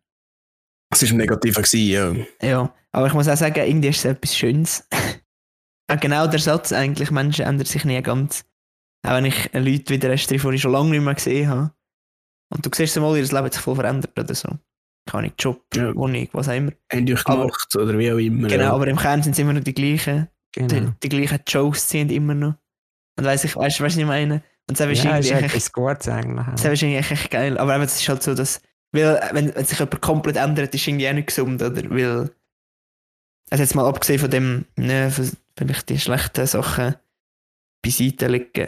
Es 0.94 1.10
war 1.10 1.18
negativer, 1.18 1.62
gewesen, 1.62 2.26
ja. 2.42 2.48
Ja, 2.48 2.74
aber 2.92 3.08
ich 3.08 3.14
muss 3.14 3.28
auch 3.28 3.36
sagen, 3.38 3.66
irgendwie 3.68 3.90
ist 3.90 4.00
es 4.00 4.06
etwas 4.06 4.38
Schönes. 4.38 4.88
auch 5.92 6.00
genau 6.00 6.28
der 6.28 6.40
Satz 6.40 6.72
eigentlich, 6.74 7.12
Menschen 7.12 7.46
ändern 7.46 7.66
sich 7.66 7.86
nie 7.86 8.02
ganz. 8.02 8.44
Auch 9.06 9.14
wenn 9.14 9.26
ich 9.26 9.50
Leute 9.54 9.94
wie 9.94 10.00
der 10.00 10.12
Rest, 10.12 10.30
die 10.30 10.36
ich 10.36 10.62
schon 10.62 10.72
lange 10.72 10.92
nicht 10.92 11.02
mehr 11.02 11.16
gesehen 11.16 11.50
habe. 11.50 11.72
Und 12.54 12.66
du 12.66 12.70
siehst 12.74 12.98
mal, 13.00 13.16
ihr 13.18 13.24
Leben 13.24 13.38
hat 13.46 13.54
sich 13.54 13.62
voll 13.62 13.76
verändert 13.76 14.18
oder 14.20 14.36
so. 14.36 14.50
Keine 15.10 15.32
Job, 15.40 15.64
Ja. 15.74 15.96
Wohnung, 15.96 16.28
was 16.34 16.48
auch 16.50 16.54
immer. 16.54 16.72
Haben 16.92 17.06
die 17.06 17.14
euch 17.14 17.26
Aber- 17.26 17.44
gemacht 17.46 17.76
oder 17.76 17.98
wie 17.98 18.12
auch 18.12 18.18
immer. 18.18 18.48
Genau, 18.48 18.64
ja. 18.64 18.74
aber 18.74 18.88
im 18.88 18.98
Kern 18.98 19.24
sind 19.24 19.34
es 19.34 19.40
immer 19.40 19.54
noch 19.54 19.64
die 19.64 19.74
gleichen. 19.74 20.28
Die, 20.56 20.68
Genau. 20.68 20.92
die 21.02 21.10
gleichen 21.10 21.40
Jokes 21.48 21.90
sind 21.90 22.12
immer 22.12 22.36
noch. 22.36 22.56
Und 23.18 23.26
weiss 23.26 23.44
ich, 23.44 23.56
weißt 23.56 23.80
du, 23.80 23.84
was 23.84 23.96
ich 23.98 24.06
meine? 24.06 24.44
Und 24.70 24.80
das 24.80 24.88
ist 24.90 25.04
Ja, 25.04 25.18
ist 25.18 25.32
etwas 25.32 25.72
Gutes 25.72 26.08
eigentlich. 26.08 26.46
das 26.46 26.66
ist 26.66 26.84
irgendwie 26.84 26.98
echt 26.98 27.32
geil. 27.32 27.58
Aber 27.58 27.76
es 27.80 28.00
ist 28.00 28.08
halt 28.10 28.22
so, 28.22 28.36
dass, 28.36 28.62
weil, 28.92 29.20
wenn, 29.34 29.56
wenn 29.56 29.66
sich 29.66 29.80
jemand 29.80 30.02
komplett 30.02 30.36
ändert, 30.38 30.76
ist 30.76 30.88
irgendwie 30.88 31.10
auch 31.10 31.14
nicht 31.14 31.28
gesund, 31.28 31.62
oder? 31.64 31.90
Weil, 31.90 32.30
also 33.50 33.64
jetzt 33.64 33.76
mal 33.76 33.88
abgesehen 33.88 34.20
von 34.20 34.30
dem, 34.30 34.66
ne, 34.76 35.10
von 35.10 35.30
vielleicht 35.58 35.90
die 35.90 36.00
schlechten 36.00 36.46
Sachen 36.48 36.96
beiseite 37.84 38.28
liegen. 38.28 38.68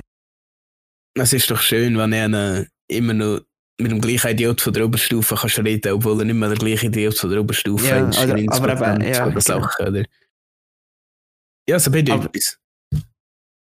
Es 1.15 1.33
ist 1.33 1.49
doch 1.51 1.59
schön, 1.61 1.97
wenn 1.97 2.13
einer 2.13 2.65
immer 2.87 3.13
noch 3.13 3.41
mit 3.79 3.91
dem 3.91 4.01
gleichen 4.01 4.31
Idiot 4.31 4.61
von 4.61 4.73
der 4.73 4.85
Oberstufe 4.85 5.35
kannst 5.35 5.59
reden, 5.59 5.93
obwohl 5.93 6.19
er 6.19 6.25
nicht 6.25 6.35
mehr 6.35 6.49
der 6.49 6.57
gleiche 6.57 6.87
Idiot 6.87 7.17
von 7.17 7.29
der 7.29 7.39
Oberstufe 7.41 7.85
Ja, 7.87 8.09
ist. 8.09 8.17
90% 8.19 8.49
aber 8.51 8.71
eben, 8.95 9.13
ja, 9.13 9.27
genau. 9.27 9.39
Sache, 9.39 9.87
oder? 9.87 10.03
Ja, 11.67 11.79
so 11.79 11.91
bin 11.91 12.05
ich 12.05 12.11
Aber- 12.13 12.25
etwas. 12.25 12.57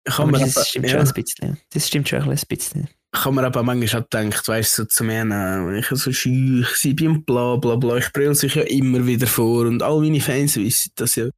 Aber 0.07 0.33
das 0.39 0.57
aber- 0.57 0.65
stimmt 0.67 0.87
ja, 0.87 0.91
schon 0.93 1.07
ein 1.09 1.15
bisschen. 1.15 1.59
Das 1.71 1.87
stimmt 1.89 2.09
schon 2.09 2.23
ein 2.23 2.41
bisschen. 2.49 2.89
ich 3.15 3.25
habe 3.25 3.35
mir 3.35 3.45
aber 3.45 3.63
manchmal 3.63 4.03
auch 4.03 4.09
gedacht, 4.09 4.49
weißt 4.49 4.79
du, 4.79 4.83
so 4.83 4.89
zu 4.89 5.05
mir, 5.05 5.25
wenn 5.29 5.77
ich 5.77 5.87
so 5.89 6.13
schüch 6.13 6.97
bin 6.97 7.25
bla 7.25 7.57
bla 7.57 7.77
bla, 7.77 7.97
ich 7.97 8.11
brülle 8.13 8.35
sich 8.35 8.55
ja 8.55 8.63
immer 8.63 9.07
wieder 9.07 9.27
vor 9.27 9.67
und 9.67 9.83
all 9.83 10.01
meine 10.01 10.21
Fans 10.21 10.57
wissen 10.57 10.93
das 10.97 11.17
ja. 11.17 11.29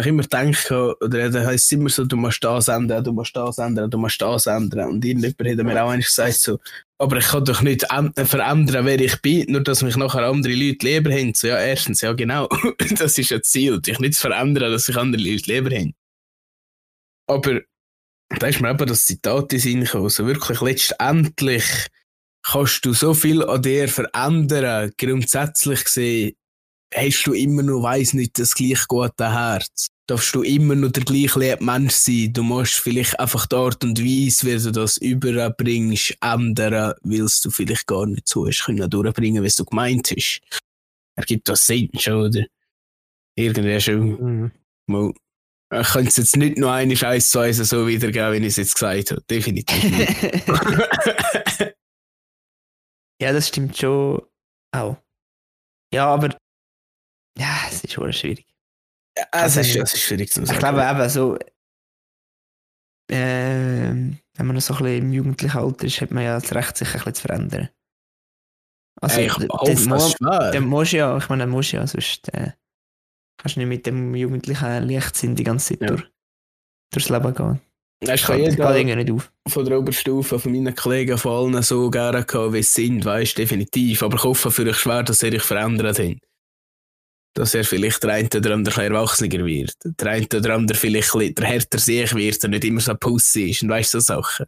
Ich 0.00 0.06
immer 0.06 0.22
denke, 0.22 0.96
oder 1.00 1.30
da 1.30 1.44
heisst 1.44 1.66
es 1.66 1.72
immer 1.72 1.88
so, 1.88 2.04
du 2.04 2.16
musst 2.16 2.42
das 2.42 2.68
ändern, 2.68 3.04
du 3.04 3.12
musst 3.12 3.36
das 3.36 3.58
ändern, 3.58 3.90
du 3.90 3.98
musst 3.98 4.20
das 4.20 4.46
ändern. 4.46 4.90
Und 4.90 5.04
irgendjemand 5.04 5.58
hat 5.58 5.66
mir 5.66 5.82
auch 5.82 5.90
eigentlich 5.90 6.06
gesagt, 6.06 6.34
so, 6.34 6.58
aber 6.98 7.18
ich 7.18 7.26
kann 7.26 7.44
doch 7.44 7.62
nicht 7.62 7.86
verändern, 7.86 8.86
wer 8.86 9.00
ich 9.00 9.20
bin, 9.22 9.50
nur 9.50 9.62
dass 9.62 9.82
mich 9.82 9.96
nachher 9.96 10.26
andere 10.26 10.54
Leute 10.54 10.86
lieber 10.86 11.12
haben. 11.12 11.34
So, 11.34 11.48
ja, 11.48 11.58
erstens, 11.58 12.00
ja, 12.00 12.12
genau, 12.12 12.48
das 12.98 13.18
ist 13.18 13.32
ein 13.32 13.42
Ziel, 13.42 13.80
dich 13.80 13.98
nicht 13.98 14.14
zu 14.14 14.22
verändern, 14.22 14.72
dass 14.72 14.86
sich 14.86 14.96
andere 14.96 15.22
Leute 15.22 15.52
lieber 15.52 15.74
haben. 15.74 15.94
Aber 17.28 17.60
da 18.28 18.46
ist 18.46 18.60
mir 18.60 18.70
eben 18.70 18.86
das 18.86 19.06
Zitat 19.06 19.52
in 19.52 19.58
Sinn 19.58 19.84
gekommen. 19.84 20.04
Also 20.04 20.26
wirklich, 20.26 20.60
letztendlich 20.60 21.64
kannst 22.42 22.84
du 22.84 22.92
so 22.92 23.14
viel 23.14 23.44
an 23.44 23.62
dir 23.62 23.88
verändern. 23.88 24.92
Grundsätzlich 24.96 25.84
gesehen 25.84 26.36
hast 26.96 27.24
du 27.24 27.32
immer 27.32 27.62
noch, 27.62 27.82
weiss 27.82 28.14
nicht, 28.14 28.38
das 28.38 28.54
gleich 28.54 28.86
gute 28.88 29.32
Herz. 29.32 29.88
Darfst 30.08 30.34
du 30.34 30.42
immer 30.42 30.74
noch 30.76 30.92
der 30.92 31.02
gleiche 31.04 31.58
Mensch 31.60 31.94
sein. 31.94 32.32
Du 32.32 32.42
musst 32.42 32.74
vielleicht 32.74 33.18
einfach 33.18 33.46
die 33.46 33.56
Art 33.56 33.82
und 33.82 33.98
Weise, 33.98 34.46
wie 34.46 34.62
du 34.62 34.70
das 34.70 34.98
überbringst, 34.98 36.16
ändern, 36.20 36.94
weil 37.02 37.26
du 37.42 37.50
vielleicht 37.50 37.86
gar 37.86 38.06
nicht 38.06 38.28
so 38.28 38.46
hast 38.46 38.64
können 38.64 38.88
durchbringen, 38.88 39.42
wie 39.42 39.48
du 39.56 39.64
gemeint 39.64 40.12
hast. 40.16 40.40
Ergibt 41.16 41.48
das 41.48 41.66
Sinn 41.66 41.90
schon, 41.98 42.26
oder? 42.26 42.46
Irgendwie 43.36 43.80
schon. 43.80 44.42
Mhm. 44.42 44.50
Mal 44.86 45.12
ich 45.74 45.88
könnte 45.88 46.08
es 46.10 46.16
jetzt 46.16 46.36
nicht 46.36 46.58
nur 46.58 46.70
eine 46.72 46.96
Scheiß 46.96 47.30
zu 47.30 47.40
eins 47.40 47.56
so 47.56 47.88
wiedergeben, 47.88 48.34
wie 48.34 48.38
ich 48.38 48.46
es 48.46 48.56
jetzt 48.56 48.74
gesagt 48.74 49.10
habe. 49.10 49.22
Definitiv 49.22 49.82
nicht. 49.82 50.46
ja, 53.20 53.32
das 53.32 53.48
stimmt 53.48 53.76
schon 53.76 54.22
auch. 54.72 54.96
Ja, 55.92 56.06
aber 56.06 56.36
ja, 57.76 57.84
es 57.84 57.84
ist 57.84 57.92
schon 57.92 58.12
schwierig. 58.12 58.46
Ja, 59.16 59.24
es, 59.32 59.56
ist, 59.56 59.76
es 59.76 59.94
ist 59.94 60.02
schwierig 60.02 60.30
zu 60.30 60.44
sagen. 60.44 60.52
Ich 60.52 60.58
glaube 60.58 60.82
eben 60.82 61.08
so, 61.08 61.36
äh, 63.10 63.90
wenn 63.90 64.46
man 64.46 64.60
so 64.60 64.74
ein 64.74 64.82
bisschen 64.82 64.98
im 64.98 65.12
jugendlichen 65.12 65.58
Alter 65.58 65.86
ist, 65.86 66.00
hat 66.00 66.10
man 66.10 66.24
ja 66.24 66.38
das 66.38 66.54
Recht, 66.54 66.76
sich 66.76 66.88
ein 66.88 66.94
bisschen 66.94 67.14
zu 67.14 67.22
verändern. 67.22 67.68
Also, 69.00 69.16
hey, 69.16 69.26
ich 69.26 69.34
das 69.34 69.90
wahr. 70.20 70.50
Dann 70.52 70.64
musst 70.64 70.92
ja, 70.92 71.16
ich 71.16 71.28
meine, 71.28 71.46
musst 71.46 71.72
ja, 71.72 71.86
sonst 71.86 72.32
äh, 72.32 72.52
kannst 73.36 73.56
du 73.56 73.60
nicht 73.60 73.68
mit 73.68 73.86
dem 73.86 74.14
jugendlichen 74.14 74.88
Leichtsinn 74.88 75.34
die 75.34 75.44
ganze 75.44 75.74
Zeit 75.74 75.82
ja. 75.82 75.88
durch, 75.88 76.04
durchs 76.92 77.08
Leben 77.08 77.34
gehen. 77.34 77.60
Ich 78.00 78.22
kann 78.22 78.38
jeder 78.38 78.96
nicht 78.96 79.10
auf. 79.10 79.32
von 79.48 79.64
der 79.64 79.78
Oberstufe 79.78 80.38
von 80.38 80.52
meinen 80.52 80.74
Kollegen 80.74 81.16
von 81.16 81.54
allen 81.54 81.62
so 81.62 81.90
gerne 81.90 82.24
gehabt, 82.24 82.52
wie 82.52 82.62
sie 82.62 82.86
sind, 82.86 83.04
weißt 83.04 83.38
definitiv. 83.38 84.02
Aber 84.02 84.16
ich 84.16 84.24
hoffe 84.24 84.50
für 84.50 84.66
euch 84.66 84.76
schwer, 84.76 85.02
dass 85.02 85.22
ihr 85.22 85.32
euch 85.32 85.42
verändert 85.42 85.98
habt. 85.98 86.20
Dass 87.36 87.54
er 87.54 87.64
vielleicht 87.64 88.02
der 88.02 88.12
eine 88.12 88.28
oder 88.34 88.54
andere 88.54 88.84
erwachsener 88.84 89.44
wird. 89.44 89.76
Der 89.84 90.10
eine 90.10 90.26
oder 90.34 90.54
andere 90.54 90.78
vielleicht 90.78 91.14
der 91.38 91.46
härter 91.46 91.78
sich 91.78 92.14
wird 92.14 92.42
und 92.44 92.50
nicht 92.50 92.64
immer 92.64 92.80
so 92.80 92.94
Pussy 92.94 93.50
ist 93.50 93.62
und 93.62 93.68
weißt 93.68 93.92
so 93.92 94.00
Sachen. 94.00 94.46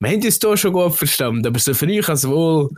Wir 0.00 0.10
haben 0.10 0.24
uns 0.24 0.38
hier 0.40 0.56
schon 0.56 0.72
gut 0.72 0.94
verstanden, 0.94 1.46
aber 1.46 1.58
so 1.58 1.74
für 1.74 1.86
euch 1.86 2.08
als 2.08 2.26
wohl 2.26 2.70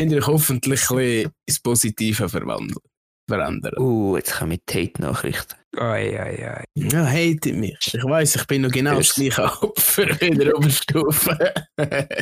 habt 0.00 0.10
ihr 0.10 0.18
euch 0.18 0.26
hoffentlich 0.26 0.90
ein 0.90 1.30
ins 1.46 1.60
Positive 1.60 2.28
verwandelt 2.28 2.78
verändern. 3.28 3.74
Uh, 3.78 4.16
jetzt 4.16 4.34
kommen 4.34 4.58
die 4.68 4.74
Hate-Nachrichten. 4.74 5.54
Oi, 5.76 6.18
oi, 6.18 6.48
oi. 6.48 6.64
Ja, 6.74 7.06
hate 7.06 7.52
mich. 7.52 7.78
Ich 7.92 8.02
weiß, 8.02 8.36
ich 8.36 8.46
bin 8.46 8.62
noch 8.62 8.70
genau 8.70 8.96
das 8.96 9.14
gleiche 9.14 9.44
Opfer 9.44 10.22
in 10.22 10.38
der 10.38 10.56
Oberstufe. 10.56 11.54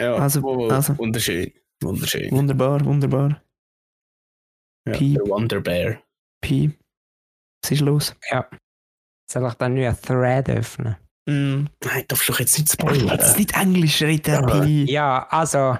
ja, 0.00 0.14
also, 0.14 0.68
also, 0.70 0.96
wunderschön. 0.96 1.52
Wunderschön. 1.82 2.30
Wunderbar, 2.30 2.84
wunderbar. 2.84 3.42
Ja, 4.88 4.94
Pi. 4.96 5.14
Der 5.14 5.26
Wonderbear. 5.26 6.02
Pi. 6.42 6.70
Was 7.62 7.70
ist 7.72 7.80
los? 7.80 8.14
Ja. 8.30 8.48
Soll 9.30 9.46
ich 9.46 9.54
dann 9.54 9.74
nur 9.74 9.86
einen 9.86 10.00
Thread 10.00 10.48
öffnen? 10.48 10.96
Mm. 11.28 11.66
Nein, 11.84 12.04
darfst 12.08 12.28
du 12.28 12.32
doch 12.32 12.40
jetzt 12.40 12.58
nicht 12.58 12.72
spoilern. 12.72 13.08
Jetzt 13.08 13.38
nicht 13.38 13.54
Englisch 13.54 14.02
reden, 14.02 14.34
ja. 14.34 14.60
Pi. 14.60 14.84
Ja, 14.90 15.26
also. 15.28 15.76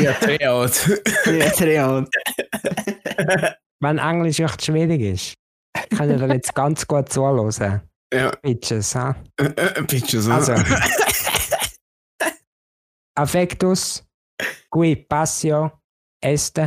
Ja, 0.00 0.12
Triad. 0.12 0.88
Ja, 1.26 1.50
Triad. 1.50 2.08
Wenn 3.80 3.98
Englisch 3.98 4.38
echt 4.38 4.64
schwierig 4.64 5.00
ist, 5.00 5.34
kann 5.96 6.10
ich 6.10 6.20
dir 6.20 6.34
jetzt 6.34 6.54
ganz 6.54 6.86
gut 6.86 7.08
zuhören. 7.08 7.80
Ja. 8.12 8.30
Bitches, 8.42 8.94
ha? 8.94 9.16
Bitches, 9.88 10.28
Also. 10.28 10.54
Affectus, 13.14 14.02
qui 14.70 14.96
passio 14.96 15.70
est, 16.22 16.58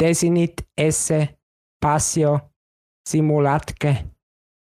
desinit 0.00 0.64
esse 0.76 1.38
passio 1.80 2.40
simulatque 3.08 4.10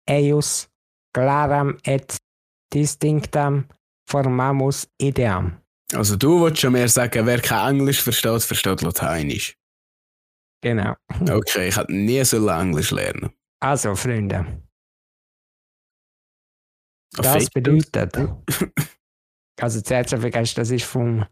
eius 0.09 0.67
claram 1.13 1.77
et 1.83 2.17
distinctam 2.73 3.65
formamus 4.09 4.87
ideam. 4.97 5.61
Also 5.93 6.17
du 6.17 6.39
wolltest 6.39 6.61
schon 6.61 6.73
mehr 6.73 6.89
sagen, 6.89 7.25
wer 7.25 7.41
kein 7.41 7.75
Englisch 7.75 8.01
versteht, 8.01 8.43
versteht 8.43 8.81
Lateinisch. 8.81 9.57
Genau. 10.61 10.95
Okay, 11.21 11.69
ich 11.69 11.77
hätte 11.77 11.93
nie 11.93 12.23
so 12.25 12.47
Englisch 12.47 12.91
lernen. 12.91 13.31
Also, 13.59 13.95
Freunde. 13.95 14.63
Das 17.15 17.49
bedeutet, 17.49 18.15
also 19.59 19.81
zuerst 19.81 20.09
vergessen, 20.09 20.55
das 20.57 20.71
ist 20.71 20.85
von 20.85 21.25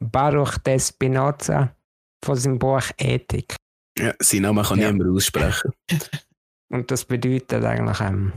Baruch 0.00 0.58
des 0.58 0.88
Spinoza 0.88 1.74
von 2.24 2.36
seinem 2.36 2.58
Buch 2.58 2.82
Ethik. 2.98 3.56
Ja, 3.98 4.12
sein 4.18 4.42
Name 4.42 4.62
kann 4.62 4.80
ja. 4.80 4.90
niemand 4.90 5.16
aussprechen. 5.16 5.72
Und 6.72 6.90
das 6.90 7.04
bedeutet 7.04 7.64
eigentlich 7.64 8.00
ähm, 8.00 8.32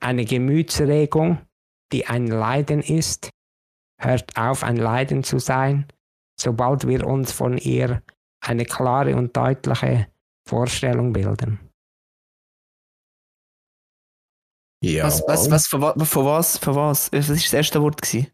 eine 0.00 0.24
Gemütsregung, 0.24 1.38
die 1.92 2.06
ein 2.06 2.26
Leiden 2.26 2.82
ist, 2.82 3.30
hört 4.00 4.36
auf, 4.36 4.62
ein 4.62 4.76
Leiden 4.76 5.24
zu 5.24 5.38
sein, 5.38 5.86
sobald 6.38 6.86
wir 6.86 7.06
uns 7.06 7.32
von 7.32 7.56
ihr 7.56 8.02
eine 8.40 8.64
klare 8.64 9.16
und 9.16 9.36
deutliche 9.36 10.08
Vorstellung 10.46 11.12
bilden. 11.12 11.58
Ja. 14.84 15.04
Was, 15.04 15.22
was, 15.26 15.50
was, 15.50 15.66
von, 15.66 15.80
von 16.06 16.24
was, 16.24 16.58
von 16.58 16.74
was? 16.76 17.12
Was 17.12 17.28
war 17.28 17.34
das 17.34 17.52
erste 17.52 17.82
Wort? 17.82 18.00
Gewesen? 18.00 18.28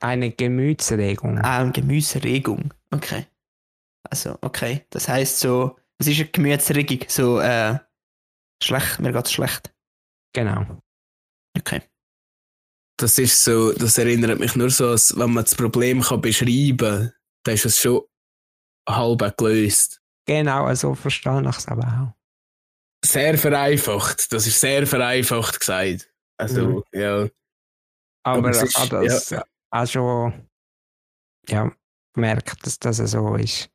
Eine 0.00 0.30
Gemütsregung. 0.30 1.38
Ah, 1.38 1.60
eine 1.60 1.72
Gemütsregung. 1.72 2.72
Okay. 2.92 3.26
Also, 4.10 4.36
okay. 4.40 4.86
Das 4.90 5.08
heißt 5.08 5.40
so, 5.40 5.76
was 5.98 6.08
ist 6.08 6.18
eine 6.18 6.28
Gemütsregung? 6.28 7.08
So, 7.08 7.40
äh, 7.40 7.78
schlecht, 8.62 8.98
mir 9.00 9.12
geht's 9.12 9.32
schlecht. 9.32 9.72
Genau. 10.34 10.80
Okay. 11.56 11.82
Das 12.98 13.18
ist 13.18 13.42
so, 13.42 13.72
das 13.72 13.96
erinnert 13.98 14.38
mich 14.38 14.54
nur 14.56 14.70
so, 14.70 14.90
als 14.90 15.16
wenn 15.16 15.32
man 15.32 15.44
das 15.44 15.54
Problem 15.54 16.02
kann 16.02 16.20
beschreiben 16.20 16.76
kann, 16.76 17.12
dann 17.44 17.54
ist 17.54 17.64
es 17.64 17.80
schon 17.80 18.02
halb 18.88 19.36
gelöst. 19.38 20.00
Genau, 20.26 20.64
also 20.64 20.94
verstehe 20.94 21.40
ich 21.40 21.56
es 21.56 21.66
aber 21.66 21.86
auch. 21.86 22.14
Sehr 23.04 23.38
vereinfacht, 23.38 24.30
das 24.32 24.46
ist 24.46 24.60
sehr 24.60 24.86
vereinfacht 24.86 25.58
gesagt. 25.58 26.12
Also, 26.38 26.68
mhm. 26.68 26.84
ja. 26.92 27.28
Aber, 28.22 28.48
aber 28.48 28.50
ich 28.50 28.76
habe 28.76 29.06
das 29.06 29.30
ja. 29.30 29.44
auch 29.70 29.86
schon 29.86 30.48
ja, 31.48 31.72
gemerkt, 32.14 32.66
dass 32.66 32.78
das 32.78 32.98
so 32.98 33.34
ist. 33.36 33.70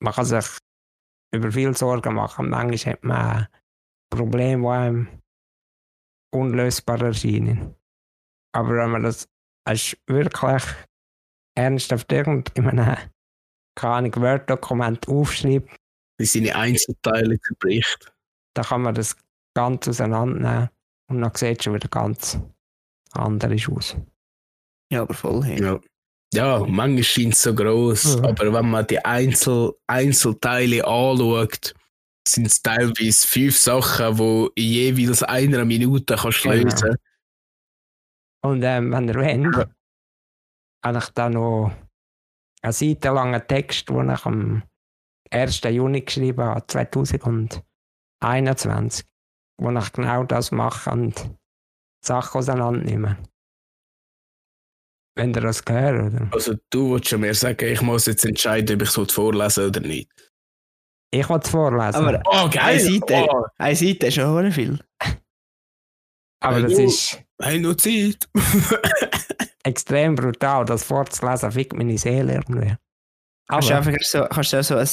Man 0.00 0.12
kann 0.12 0.24
sich 0.24 0.46
über 1.34 1.50
viel 1.50 1.76
Sorgen 1.76 2.14
machen. 2.14 2.50
Manchmal 2.50 2.94
hat 2.94 3.04
man 3.04 3.48
Probleme, 4.10 4.62
die 4.62 4.68
einem 4.68 5.08
unlösbar 6.32 7.00
erscheinen. 7.02 7.74
Aber 8.52 8.76
wenn 8.76 8.90
man 8.90 9.02
das 9.02 9.28
als 9.66 9.96
wirklich 10.06 10.62
ernsthaft 11.56 12.12
irgendeinem 12.12 12.96
keine 13.76 13.94
Ahnung, 13.94 14.16
Word-Dokument 14.16 15.08
aufschreibt. 15.08 15.76
Wie 16.18 16.26
seine 16.26 16.54
Einzelteile 16.54 17.40
zerbricht. 17.40 18.12
Da 18.54 18.62
kann 18.62 18.82
man 18.82 18.94
das 18.94 19.16
ganz 19.54 19.88
auseinandernehmen 19.88 20.70
und 21.10 21.20
dann 21.20 21.34
sieht 21.34 21.58
es 21.58 21.64
schon 21.64 21.74
wieder 21.74 21.88
ganz 21.88 22.38
anders 23.12 23.68
aus. 23.68 23.96
Ja, 24.92 25.02
aber 25.02 25.14
voll. 25.14 25.44
Hey. 25.44 25.60
Ja. 25.60 25.80
Ja, 26.32 26.60
manchmal 26.60 27.02
scheint 27.02 27.34
es 27.34 27.42
so 27.42 27.54
groß, 27.54 28.16
mhm. 28.16 28.24
aber 28.24 28.52
wenn 28.52 28.70
man 28.70 28.86
die 28.86 29.04
Einzel 29.04 29.74
Einzelteile 29.86 30.84
anschaut, 30.84 31.74
sind 32.26 32.46
es 32.46 32.62
teilweise 32.62 33.26
fünf 33.26 33.58
Sachen, 33.58 34.16
die 34.16 34.50
in 34.54 34.96
jeweils 34.96 35.22
einer 35.22 35.64
Minute 35.64 36.16
kannst 36.16 36.42
genau. 36.42 36.54
lösen 36.54 36.96
Und 38.42 38.62
ähm, 38.62 38.92
wenn 38.92 39.08
ihr 39.08 39.14
wollt, 39.14 39.68
habe 40.84 40.98
ich 40.98 41.08
da 41.10 41.28
noch 41.28 41.72
einen 42.62 42.72
seitenlangen 42.72 43.46
Text, 43.46 43.88
den 43.88 44.10
ich 44.10 44.24
am 44.24 44.62
1. 45.30 45.60
Juni 45.64 46.00
geschrieben 46.02 46.42
habe, 46.42 46.66
2021, 46.66 49.06
wo 49.58 49.70
ich 49.70 49.92
genau 49.92 50.24
das 50.24 50.50
mache 50.50 50.90
und 50.90 51.30
Sachen 52.04 52.38
auseinandernehme. 52.38 53.18
Wenn 55.16 55.32
ihr 55.32 55.40
das 55.40 55.64
gehört, 55.64 56.12
oder? 56.12 56.28
Also 56.32 56.54
du 56.70 56.92
willst 56.92 57.08
schon 57.08 57.20
mehr 57.20 57.34
sagen, 57.34 57.66
ich 57.72 57.80
muss 57.82 58.06
jetzt 58.06 58.24
entscheiden, 58.24 58.76
ob 58.76 58.82
ich 58.82 58.96
es 58.96 59.12
vorlesen 59.12 59.68
oder 59.68 59.80
nicht. 59.80 60.10
Ich 61.12 61.28
will 61.28 61.38
es 61.42 61.48
vorlesen. 61.48 61.94
Aber 61.94 62.20
Oh, 62.26 62.50
eine 62.58 62.80
Seite, 62.80 63.26
Oh, 63.30 63.44
eine 63.58 63.76
Seite 63.76 64.06
ist 64.08 64.14
schon 64.14 64.50
viel. 64.52 64.80
Aber 66.40 66.62
das 66.62 66.72
Ja. 66.72 66.84
ist 66.84 67.22
hey, 67.40 67.60
noch 67.60 67.76
Zeit. 67.76 68.28
extrem 69.64 70.14
brutal. 70.16 70.64
Das 70.64 70.84
vorzulesen 70.84 71.52
fickt 71.52 71.72
meine 71.74 71.96
Seele 71.96 72.34
irgendwie. 72.34 72.74
Kannst 73.48 73.70
du 73.70 73.76
einfach 73.76 73.92
so, 74.00 74.24
kannst 74.28 74.52
du 74.52 74.58
auch 74.58 74.64
so 74.64 74.76
ein, 74.76 74.86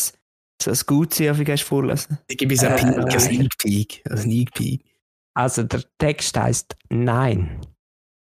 so 0.61 0.71
ein 0.71 0.77
Gutsein 0.85 1.35
die 1.43 1.57
vorlesen? 1.57 2.19
Ich 2.27 2.37
gebe 2.37 2.53
es 2.53 2.63
Äh, 2.63 2.67
ein. 2.67 3.19
Sneak 3.19 3.57
Peek. 3.57 4.01
Ein 4.09 4.17
Sneak 4.17 4.53
Peek. 4.53 4.85
also 5.33 5.63
der 5.63 5.83
Text 5.97 6.37
heißt 6.37 6.75
Nein. 6.89 7.59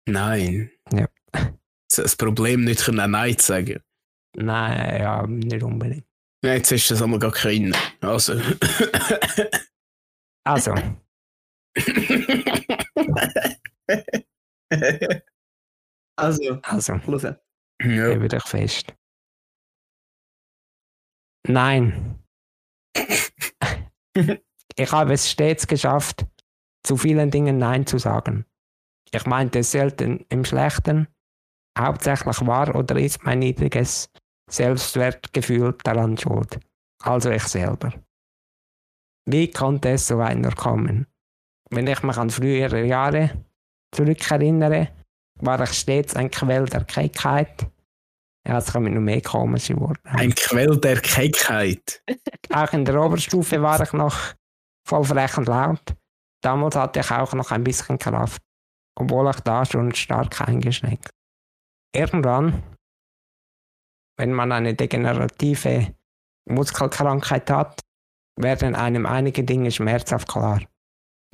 Nein. 0.07 0.70
Ja. 0.92 1.07
Das 1.96 2.16
Problem 2.16 2.64
nicht 2.64 2.85
können 2.85 3.11
Nein 3.11 3.37
zu 3.38 3.46
sagen. 3.46 3.81
Nein, 4.37 5.00
ja, 5.00 5.26
nicht 5.26 5.62
unbedingt. 5.62 6.07
Ja, 6.44 6.55
jetzt 6.55 6.70
ist 6.72 6.90
das 6.90 7.03
einmal 7.03 7.18
gar 7.18 7.33
kein. 7.33 7.74
Also. 8.00 8.40
Also, 10.44 10.74
Also, 16.16 16.61
also, 16.62 16.94
hören. 16.98 17.37
ja. 17.83 18.12
gebe 18.12 18.29
dich 18.29 18.42
fest. 18.44 18.94
Nein. 21.48 22.18
ich 24.76 24.92
habe 24.92 25.14
es 25.14 25.31
stets 25.31 25.66
geschafft, 25.66 26.26
zu 26.87 26.96
vielen 26.96 27.31
Dingen 27.31 27.59
Nein 27.59 27.87
zu 27.87 27.98
sagen. 27.98 28.44
Ich 29.12 29.24
meinte 29.26 29.61
es 29.61 29.70
selten 29.70 30.26
im 30.29 30.44
Schlechten. 30.44 31.09
Hauptsächlich 31.80 32.46
war 32.46 32.74
oder 32.74 32.96
ist 32.96 33.24
mein 33.24 33.40
niedriges 33.40 34.10
Selbstwertgefühl 34.50 35.76
daran 35.84 36.16
schuld. 36.18 36.58
Also 37.02 37.30
ich 37.30 37.44
selber. 37.44 37.92
Wie 39.26 39.50
konnte 39.50 39.90
es 39.90 40.06
so 40.06 40.18
weit 40.18 40.38
nur 40.38 40.54
kommen? 40.54 41.06
Wenn 41.70 41.86
ich 41.86 42.02
mich 42.02 42.16
an 42.16 42.30
frühere 42.30 42.84
Jahre 42.84 43.44
zurückerinnere, 43.94 44.88
war 45.36 45.60
ich 45.60 45.72
stets 45.72 46.16
ein 46.16 46.30
Quell 46.30 46.66
der 46.66 46.84
Keckheit. 46.84 47.66
Ja, 48.46 48.58
es 48.58 48.72
kommen 48.72 48.94
noch 48.94 49.00
mehr 49.00 49.20
komische 49.20 49.78
Worte. 49.78 50.00
Ein 50.04 50.34
Quell 50.34 50.76
der 50.78 51.00
Keckheit. 51.00 52.02
Auch 52.50 52.72
in 52.72 52.84
der 52.84 53.00
Oberstufe 53.00 53.62
war 53.62 53.80
ich 53.80 53.92
noch 53.92 54.16
voll 54.86 55.04
frech 55.04 55.36
und 55.38 55.46
laut. 55.46 55.94
Damals 56.42 56.74
hatte 56.74 57.00
ich 57.00 57.10
auch 57.10 57.34
noch 57.34 57.50
ein 57.50 57.62
bisschen 57.62 57.98
Kraft, 57.98 58.42
obwohl 58.98 59.28
ich 59.30 59.40
da 59.40 59.64
schon 59.64 59.94
stark 59.94 60.40
eingeschränkt. 60.40 61.10
Irgendwann, 61.94 62.62
wenn 64.16 64.33
man 64.33 64.53
eine 64.53 64.74
degenerative 64.74 65.94
Muskelkrankheit 66.48 67.50
hat, 67.50 67.81
werden 68.37 68.74
einem 68.74 69.07
einige 69.07 69.44
Dinge 69.44 69.70
schmerzhaft 69.70 70.29
klar. 70.29 70.62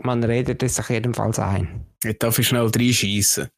Man 0.03 0.23
redet 0.25 0.63
es 0.63 0.77
sich 0.77 0.89
jedenfalls 0.89 1.39
ein. 1.39 1.87
Jetzt 2.03 2.23
darf 2.23 2.39
ich 2.39 2.49
schnell 2.49 2.67
reinschießen. 2.67 3.49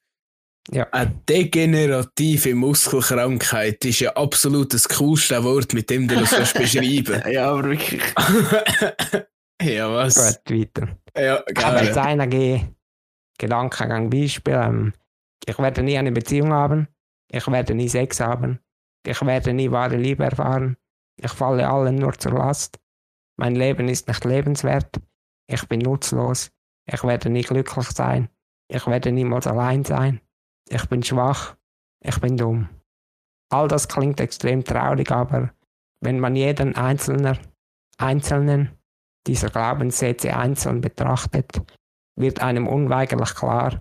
Ja. 0.71 0.87
Eine 0.93 1.11
degenerative 1.29 2.55
Muskelkrankheit 2.55 3.85
ist 3.85 4.01
ja 4.01 4.13
absolut 4.13 4.75
das 4.75 4.89
coolste 4.89 5.43
Wort, 5.43 5.73
mit 5.73 5.89
dem 5.89 6.07
du 6.07 6.17
das 6.17 6.31
kannst 6.31 6.55
beschreiben 6.59 7.23
Ja, 7.31 7.51
aber 7.51 7.65
wirklich. 7.65 8.03
Ja, 9.61 9.93
was? 9.93 10.41
Gut, 10.45 10.57
weiter. 10.57 10.97
Ja, 11.17 11.43
Aber 11.65 11.83
jetzt 11.83 11.99
einige 11.99 12.77
Gedankengang 13.39 14.09
Beispiel. 14.09 14.55
Ähm, 14.55 14.93
ich 15.47 15.59
werde 15.59 15.83
nie 15.83 15.99
eine 15.99 16.13
Beziehung 16.13 16.53
haben. 16.53 16.89
Ich 17.31 17.47
werde 17.47 17.75
nie 17.75 17.89
Sex 17.89 18.21
haben. 18.21 18.61
Ich 19.07 19.21
werde 19.25 19.53
nie 19.53 19.71
wahre 19.71 19.97
Liebe 19.97 20.25
erfahren. 20.25 20.77
Ich 21.17 21.33
falle 21.33 21.69
allen 21.69 21.97
nur 21.97 22.13
zur 22.15 22.33
Last. 22.33 22.79
Mein 23.37 23.55
Leben 23.55 23.89
ist 23.89 24.09
nicht 24.09 24.25
lebenswert. 24.25 25.01
Ich 25.47 25.67
bin 25.69 25.81
nutzlos. 25.81 26.51
Ich 26.87 27.03
werde 27.05 27.31
nie 27.31 27.43
glücklich 27.43 27.91
sein. 27.91 28.29
Ich 28.69 28.87
werde 28.87 29.13
niemals 29.13 29.47
allein 29.47 29.85
sein. 29.85 30.21
Ich 30.69 30.87
bin 30.89 31.03
schwach. 31.03 31.57
Ich 32.01 32.21
bin 32.21 32.37
dumm. 32.37 32.69
All 33.51 33.69
das 33.69 33.89
klingt 33.89 34.21
extrem 34.21 34.63
traurig, 34.65 35.11
aber 35.11 35.53
wenn 36.01 36.21
man 36.21 36.37
jeden 36.37 36.77
einzelner, 36.77 37.39
einzelnen 37.97 38.71
dieser 39.27 39.51
Glaubenssätze 39.51 40.37
einzeln 40.37 40.81
betrachtet, 40.81 41.61
wird 42.17 42.41
einem 42.41 42.67
unweigerlich 42.67 43.35
klar, 43.35 43.81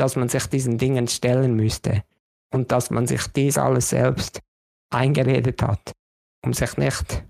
dass 0.00 0.16
man 0.16 0.30
sich 0.30 0.46
diesen 0.46 0.78
Dingen 0.78 1.08
stellen 1.08 1.54
müsste 1.54 2.02
und 2.52 2.72
dass 2.72 2.90
man 2.90 3.06
sich 3.06 3.26
dies 3.28 3.58
alles 3.58 3.90
selbst 3.90 4.40
eingeredet 4.90 5.62
hat, 5.62 5.92
um 6.42 6.54
sich 6.54 6.76
nicht 6.78 7.22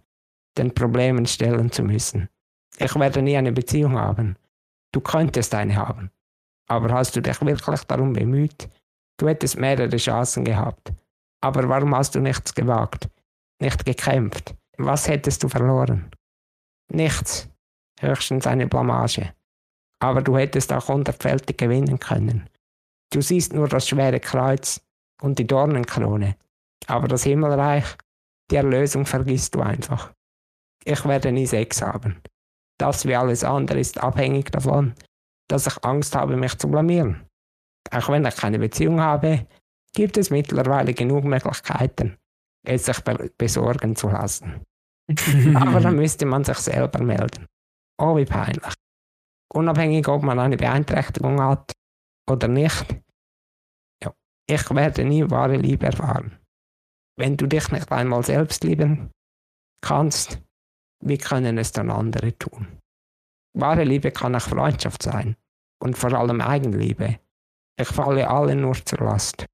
den 0.56 0.72
Problemen 0.72 1.26
stellen 1.26 1.72
zu 1.72 1.82
müssen. 1.82 2.28
Ich 2.78 2.94
werde 2.94 3.22
nie 3.22 3.36
eine 3.36 3.52
Beziehung 3.52 3.98
haben. 3.98 4.36
Du 4.92 5.00
könntest 5.00 5.52
eine 5.54 5.74
haben. 5.74 6.10
Aber 6.68 6.92
hast 6.94 7.16
du 7.16 7.20
dich 7.20 7.40
wirklich 7.40 7.80
darum 7.82 8.12
bemüht? 8.12 8.68
Du 9.18 9.28
hättest 9.28 9.58
mehrere 9.58 9.96
Chancen 9.96 10.44
gehabt. 10.44 10.92
Aber 11.42 11.68
warum 11.68 11.94
hast 11.96 12.14
du 12.14 12.20
nichts 12.20 12.54
gewagt? 12.54 13.08
Nicht 13.60 13.84
gekämpft? 13.84 14.54
Was 14.78 15.08
hättest 15.08 15.42
du 15.42 15.48
verloren? 15.48 16.10
Nichts. 16.92 17.48
Höchstens 18.00 18.46
eine 18.46 18.68
Blamage. 18.68 19.34
Aber 19.98 20.22
du 20.22 20.38
hättest 20.38 20.72
auch 20.72 20.88
hundertfältig 20.88 21.58
gewinnen 21.58 21.98
können. 21.98 22.48
Du 23.12 23.20
siehst 23.20 23.52
nur 23.52 23.68
das 23.68 23.88
schwere 23.88 24.20
Kreuz 24.20 24.80
und 25.20 25.38
die 25.38 25.46
Dornenkrone. 25.46 26.36
Aber 26.86 27.08
das 27.08 27.24
Himmelreich, 27.24 27.96
die 28.50 28.56
Erlösung 28.56 29.04
vergisst 29.04 29.54
du 29.54 29.60
einfach. 29.60 30.12
Ich 30.84 31.04
werde 31.04 31.32
nie 31.32 31.46
Sex 31.46 31.82
haben. 31.82 32.22
Das 32.78 33.04
wie 33.06 33.14
alles 33.14 33.44
andere 33.44 33.80
ist 33.80 33.98
abhängig 33.98 34.50
davon, 34.52 34.94
dass 35.48 35.66
ich 35.66 35.84
Angst 35.84 36.14
habe, 36.14 36.36
mich 36.36 36.56
zu 36.56 36.68
blamieren. 36.68 37.26
Auch 37.90 38.08
wenn 38.08 38.24
ich 38.24 38.36
keine 38.36 38.58
Beziehung 38.58 39.00
habe, 39.00 39.46
gibt 39.92 40.16
es 40.16 40.30
mittlerweile 40.30 40.94
genug 40.94 41.24
Möglichkeiten, 41.24 42.16
es 42.64 42.86
sich 42.86 43.00
be 43.00 43.30
besorgen 43.36 43.96
zu 43.96 44.08
lassen. 44.08 44.62
Aber 45.54 45.80
dann 45.80 45.96
müsste 45.96 46.24
man 46.24 46.44
sich 46.44 46.58
selber 46.58 47.02
melden. 47.02 47.46
Oh, 47.98 48.16
wie 48.16 48.24
peinlich. 48.24 48.74
Unabhängig, 49.52 50.06
ob 50.06 50.22
man 50.22 50.38
eine 50.38 50.56
Beeinträchtigung 50.56 51.42
hat 51.42 51.72
oder 52.30 52.48
nicht. 52.48 52.86
Ja, 54.02 54.14
ich 54.46 54.70
werde 54.70 55.04
nie 55.04 55.28
wahre 55.30 55.56
Liebe 55.56 55.86
erfahren. 55.86 56.38
Wenn 57.18 57.36
du 57.36 57.46
dich 57.46 57.70
nicht 57.70 57.92
einmal 57.92 58.24
selbst 58.24 58.64
lieben 58.64 59.10
kannst, 59.82 60.40
wie 61.04 61.18
können 61.18 61.58
es 61.58 61.72
dann 61.72 61.90
andere 61.90 62.36
tun? 62.38 62.78
Wahre 63.54 63.84
Liebe 63.84 64.10
kann 64.12 64.34
auch 64.34 64.40
Freundschaft 64.40 65.02
sein 65.02 65.36
und 65.82 65.98
vor 65.98 66.12
allem 66.12 66.40
Eigenliebe. 66.40 67.18
Ich 67.78 67.88
falle 67.88 68.28
allen 68.28 68.60
nur 68.60 68.74
zur 68.74 69.00
Last. 69.00 69.46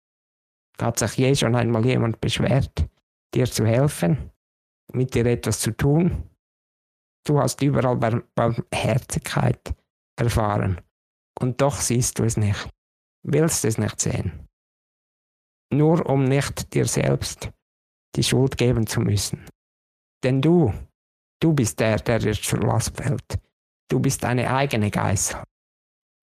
Hat 0.80 0.98
sich 0.98 1.16
je 1.16 1.34
schon 1.34 1.54
einmal 1.54 1.86
jemand 1.86 2.20
beschwert, 2.20 2.86
dir 3.34 3.46
zu 3.46 3.64
helfen, 3.64 4.30
mit 4.92 5.14
dir 5.14 5.24
etwas 5.26 5.60
zu 5.60 5.70
tun? 5.76 6.28
Du 7.24 7.40
hast 7.40 7.62
überall 7.62 7.96
Bar 7.96 8.22
Barmherzigkeit 8.34 9.74
erfahren 10.16 10.80
und 11.40 11.60
doch 11.60 11.80
siehst 11.80 12.18
du 12.18 12.24
es 12.24 12.36
nicht, 12.36 12.68
willst 13.22 13.64
es 13.64 13.78
nicht 13.78 14.00
sehen. 14.00 14.46
Nur 15.72 16.06
um 16.08 16.24
nicht 16.24 16.72
dir 16.74 16.86
selbst 16.86 17.50
die 18.14 18.22
Schuld 18.22 18.56
geben 18.56 18.86
zu 18.86 19.00
müssen. 19.00 19.44
Denn 20.24 20.40
du, 20.40 20.72
du 21.40 21.52
bist 21.52 21.80
der, 21.80 21.96
der 21.96 22.18
dir 22.18 22.32
zur 22.32 22.60
Last 22.60 22.96
fällt. 22.96 23.38
Du 23.90 24.00
bist 24.00 24.24
deine 24.24 24.52
eigene 24.52 24.90
Geißel. 24.90 25.42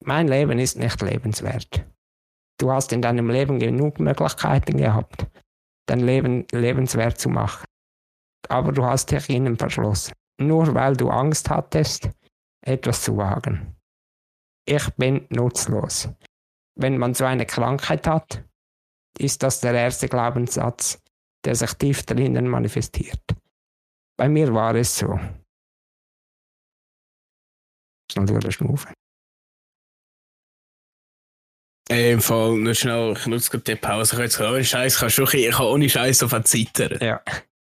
Mein 0.04 0.28
Leben 0.28 0.60
ist 0.60 0.78
nicht 0.78 1.02
lebenswert. 1.02 1.86
Du 2.60 2.72
hast 2.72 2.92
in 2.92 3.02
deinem 3.02 3.30
Leben 3.30 3.60
genug 3.60 4.00
Möglichkeiten 4.00 4.78
gehabt, 4.78 5.28
dein 5.88 6.02
Leben 6.02 6.46
lebenswert 6.52 7.20
zu 7.20 7.30
machen. 7.30 7.66
Aber 8.50 8.72
du 8.72 8.84
hast 8.84 9.12
dich 9.12 9.30
ihnen 9.30 9.58
verschlossen, 9.58 10.14
nur 10.40 10.74
weil 10.74 10.96
du 10.96 11.10
Angst 11.10 11.50
hattest, 11.50 12.10
etwas 12.66 13.04
zu 13.04 13.18
wagen. 13.18 13.76
Ich 14.66 14.90
bin 14.96 15.28
nutzlos. 15.30 16.10
Wenn 16.76 16.98
man 16.98 17.14
so 17.14 17.26
eine 17.26 17.46
Krankheit 17.46 18.08
hat, 18.08 18.44
ist 19.18 19.44
das 19.44 19.60
der 19.60 19.74
erste 19.74 20.08
Glaubenssatz, 20.08 21.02
der 21.46 21.56
sich 21.56 21.74
tief 21.74 22.04
drinnen 22.04 22.48
manifestiert. 22.48 23.22
Bei 24.18 24.30
mir 24.30 24.54
war 24.54 24.76
es 24.76 24.98
so. 24.98 25.20
Schnell 28.12 28.26
durchschnaufen. 28.26 28.94
Ey, 31.90 32.14
Im 32.14 32.22
Fall, 32.22 32.58
nur 32.58 32.74
schnell, 32.74 33.14
ich 33.18 33.28
nutze 33.28 33.52
gerade 33.52 33.64
die 33.64 33.76
Pause. 33.76 34.12
Ich 34.12 34.14
habe 34.14 34.24
jetzt 34.24 34.40
ohne 34.40 34.64
Scheiß, 34.64 34.98
kann 34.98 35.10
schon, 35.10 35.28
ich 35.34 35.52
kann 35.52 35.66
ohne 35.66 35.90
Scheiß 35.90 36.24
auf 36.24 36.44
zittern. 36.44 36.98
Ja. 37.02 37.22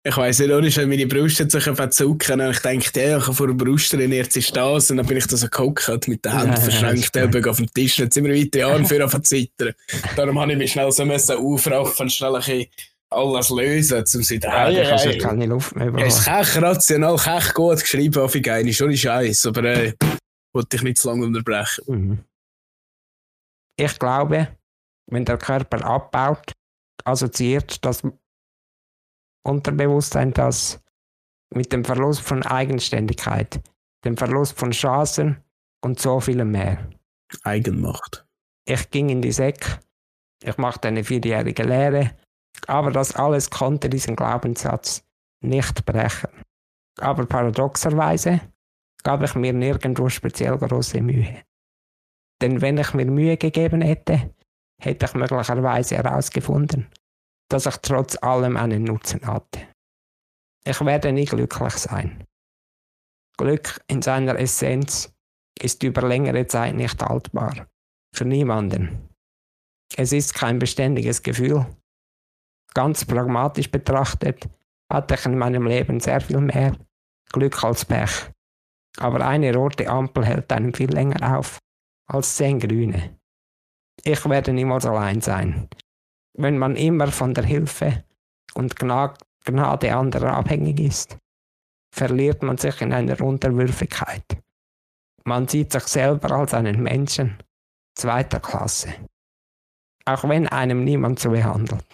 Ich 0.08 0.16
weiss 0.16 0.38
nicht, 0.38 0.52
ohne 0.52 0.70
Scheiß, 0.70 0.86
meine 0.86 1.06
Brust 1.08 1.40
hat 1.40 1.50
sich 1.50 1.64
zucken 1.90 2.40
und 2.40 2.50
ich 2.52 2.60
denke, 2.60 2.90
ja, 3.00 3.18
ich 3.18 3.24
habe 3.24 3.34
vor 3.34 3.48
der 3.48 3.54
Brust 3.54 3.90
trainiert, 3.90 4.26
jetzt 4.26 4.36
ist 4.36 4.56
das. 4.56 4.88
Und 4.92 4.98
dann 4.98 5.06
bin 5.06 5.16
ich 5.16 5.26
da 5.26 5.36
so 5.36 5.48
gehockt, 5.48 6.06
mit 6.06 6.24
den 6.24 6.32
Händen 6.32 6.52
Ja, 6.54 6.60
verschränkt, 6.60 7.16
ja, 7.16 7.24
oben 7.24 7.48
auf 7.48 7.56
dem 7.56 7.66
Tisch. 7.74 7.98
Jetzt 7.98 8.14
sind 8.14 8.24
wir 8.24 8.32
weiter 8.34 8.68
Arme 8.68 8.84
für 8.86 9.04
auf 9.04 9.20
zittern. 9.22 9.72
Darum 10.14 10.38
habe 10.38 10.52
ich 10.52 10.58
mich 10.58 10.70
schnell 10.70 10.92
so 10.92 11.04
müssen 11.04 11.36
aufraffen, 11.36 12.08
schnell 12.08 12.36
ein 12.36 12.40
bisschen 12.40 12.66
alles 13.10 13.50
lösen, 13.50 13.98
um 13.98 14.22
sie 14.22 14.38
Ja, 14.40 14.70
drehen. 14.70 14.82
ich 14.82 14.90
habe 14.92 15.12
schon 15.12 15.18
keine 15.20 15.46
Luft 15.46 15.74
mehr 15.74 15.92
Er 15.96 16.06
ist 16.06 16.24
bekommen. 16.24 16.44
kech 16.44 16.62
rational, 16.62 17.16
kech 17.16 17.54
gut 17.54 17.80
geschrieben, 17.80 18.22
auf 18.22 18.36
geil, 18.40 18.68
ist 18.68 18.76
schon 18.76 18.96
Scheiß, 18.96 19.46
aber 19.46 19.64
äh, 19.64 19.92
wollte 20.54 20.76
ich 20.76 20.82
nicht 20.82 20.98
zu 20.98 21.08
lange 21.08 21.24
unterbrechen. 21.26 21.84
Mhm. 21.88 22.18
Ich 23.76 23.98
glaube, 23.98 24.48
wenn 25.10 25.24
der 25.24 25.38
Körper 25.38 25.84
abbaut, 25.84 26.52
assoziiert 27.04 27.84
das 27.84 28.02
Unterbewusstsein 29.46 30.32
das 30.32 30.82
mit 31.54 31.72
dem 31.72 31.84
Verlust 31.84 32.20
von 32.20 32.42
Eigenständigkeit, 32.42 33.60
dem 34.04 34.16
Verlust 34.16 34.58
von 34.58 34.72
Chancen 34.72 35.36
und 35.84 36.00
so 36.00 36.18
vielem 36.18 36.50
mehr. 36.50 36.90
Eigenmacht. 37.44 38.26
Ich 38.66 38.90
ging 38.90 39.08
in 39.08 39.22
die 39.22 39.30
Sek, 39.30 39.78
ich 40.42 40.58
machte 40.58 40.88
eine 40.88 41.04
vierjährige 41.04 41.62
Lehre, 41.62 42.16
aber 42.66 42.90
das 42.90 43.14
alles 43.14 43.48
konnte 43.48 43.88
diesen 43.88 44.16
Glaubenssatz 44.16 45.04
nicht 45.40 45.84
brechen. 45.86 46.30
Aber 46.98 47.24
paradoxerweise 47.26 48.40
gab 49.04 49.22
ich 49.22 49.36
mir 49.36 49.52
nirgendwo 49.52 50.08
speziell 50.08 50.58
große 50.58 51.00
Mühe. 51.00 51.42
Denn 52.42 52.60
wenn 52.60 52.78
ich 52.78 52.94
mir 52.94 53.06
Mühe 53.06 53.36
gegeben 53.36 53.80
hätte, 53.80 54.34
hätte 54.80 55.06
ich 55.06 55.14
möglicherweise 55.14 55.96
herausgefunden, 55.96 56.88
dass 57.48 57.66
ich 57.66 57.76
trotz 57.78 58.16
allem 58.22 58.56
einen 58.56 58.84
Nutzen 58.84 59.26
hatte. 59.26 59.68
Ich 60.64 60.80
werde 60.80 61.12
nie 61.12 61.24
glücklich 61.24 61.74
sein. 61.74 62.24
Glück 63.38 63.80
in 63.86 64.02
seiner 64.02 64.38
Essenz 64.38 65.12
ist 65.60 65.82
über 65.82 66.02
längere 66.02 66.46
Zeit 66.46 66.74
nicht 66.74 67.02
haltbar. 67.02 67.68
Für 68.14 68.24
niemanden. 68.24 69.08
Es 69.96 70.12
ist 70.12 70.34
kein 70.34 70.58
beständiges 70.58 71.22
Gefühl. 71.22 71.66
Ganz 72.74 73.04
pragmatisch 73.04 73.70
betrachtet 73.70 74.48
hatte 74.90 75.14
ich 75.14 75.26
in 75.26 75.38
meinem 75.38 75.66
Leben 75.66 76.00
sehr 76.00 76.20
viel 76.20 76.40
mehr 76.40 76.76
Glück 77.32 77.62
als 77.62 77.84
Pech. 77.84 78.30
Aber 78.98 79.26
eine 79.26 79.54
rote 79.54 79.88
Ampel 79.88 80.24
hält 80.24 80.50
einem 80.52 80.72
viel 80.72 80.90
länger 80.90 81.38
auf 81.38 81.58
als 82.08 82.36
zehn 82.36 82.58
grüne. 82.58 83.18
Ich 84.04 84.24
werde 84.28 84.52
niemals 84.52 84.86
allein 84.86 85.20
sein. 85.20 85.68
Wenn 86.38 86.58
man 86.58 86.76
immer 86.76 87.08
von 87.08 87.32
der 87.34 87.44
Hilfe 87.44 88.04
und 88.54 88.76
Gna 88.76 89.14
Gnade 89.46 89.94
anderer 89.94 90.34
abhängig 90.34 90.80
ist, 90.80 91.16
verliert 91.94 92.42
man 92.42 92.58
sich 92.58 92.80
in 92.80 92.92
einer 92.92 93.20
Unterwürfigkeit. 93.20 94.24
Man 95.24 95.46
sieht 95.46 95.72
sich 95.72 95.84
selber 95.84 96.32
als 96.32 96.52
einen 96.52 96.82
Menschen 96.82 97.38
zweiter 97.96 98.40
Klasse. 98.40 98.92
Auch 100.04 100.28
wenn 100.28 100.48
einem 100.48 100.84
niemand 100.84 101.20
so 101.20 101.30
behandelt. 101.30 101.86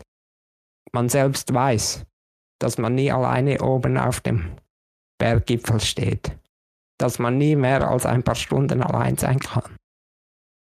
Man 0.93 1.09
selbst 1.09 1.53
weiß, 1.53 2.05
dass 2.59 2.79
man 2.79 2.95
nie 2.95 3.13
alleine 3.13 3.61
oben 3.63 3.97
auf 3.99 4.21
dem 4.21 4.57
Berggipfel 5.19 5.81
steht, 5.81 6.37
dass 6.99 7.19
man 7.19 7.39
nie 7.39 7.55
mehr 7.55 7.87
als 7.87 8.07
ein 8.07 8.23
paar 8.23 8.35
Stunden 8.35 8.83
allein 8.83 9.17
sein 9.17 9.39
kann, 9.39 9.77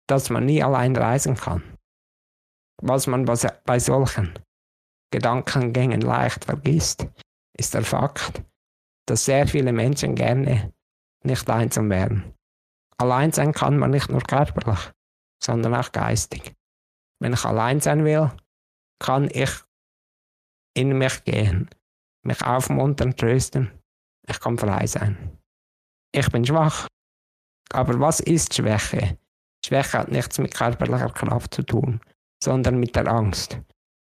dass 0.07 0.29
man 0.29 0.45
nie 0.45 0.61
allein 0.61 0.95
reisen 0.95 1.35
kann. 1.35 1.63
Was 2.81 3.07
man 3.07 3.25
bei- 3.25 3.79
solchen 3.79 4.33
Gedankengängen 5.11 6.01
leicht 6.01 6.45
vergisst, 6.45 7.07
ist 7.57 7.73
der 7.73 7.83
Fakt, 7.83 8.43
dass 9.07 9.25
sehr 9.25 9.47
viele 9.47 9.73
Menschen 9.73 10.15
gerne 10.15 10.73
nicht 11.23 11.49
einsam 11.49 11.89
wären. 11.89 12.33
Allein 12.97 13.31
sein 13.31 13.51
kann 13.53 13.77
man 13.77 13.91
nicht 13.91 14.09
nur 14.09 14.21
körperlich, 14.21 14.91
sondern 15.43 15.75
auch 15.75 15.91
geistig. 15.91 16.53
Wenn 17.21 17.33
ich 17.33 17.43
allein 17.43 17.81
sein 17.81 18.05
will, 18.05 18.31
kann 19.01 19.29
ich 19.29 19.49
in 20.75 20.97
mich 20.97 21.23
gehen, 21.23 21.69
mich 22.23 22.41
aufmuntern, 22.43 23.15
trösten. 23.15 23.71
Ich 24.27 24.39
kann 24.39 24.57
frei 24.57 24.85
sein. 24.87 25.37
Ich 26.13 26.29
bin 26.29 26.45
schwach. 26.45 26.87
Aber 27.71 27.99
was 27.99 28.19
ist 28.19 28.53
Schwäche? 28.53 29.17
Schwäche 29.65 29.99
hat 29.99 30.11
nichts 30.11 30.37
mit 30.37 30.53
körperlicher 30.53 31.09
Kraft 31.09 31.53
zu 31.53 31.63
tun, 31.63 31.99
sondern 32.43 32.79
mit 32.79 32.95
der 32.95 33.07
Angst. 33.07 33.59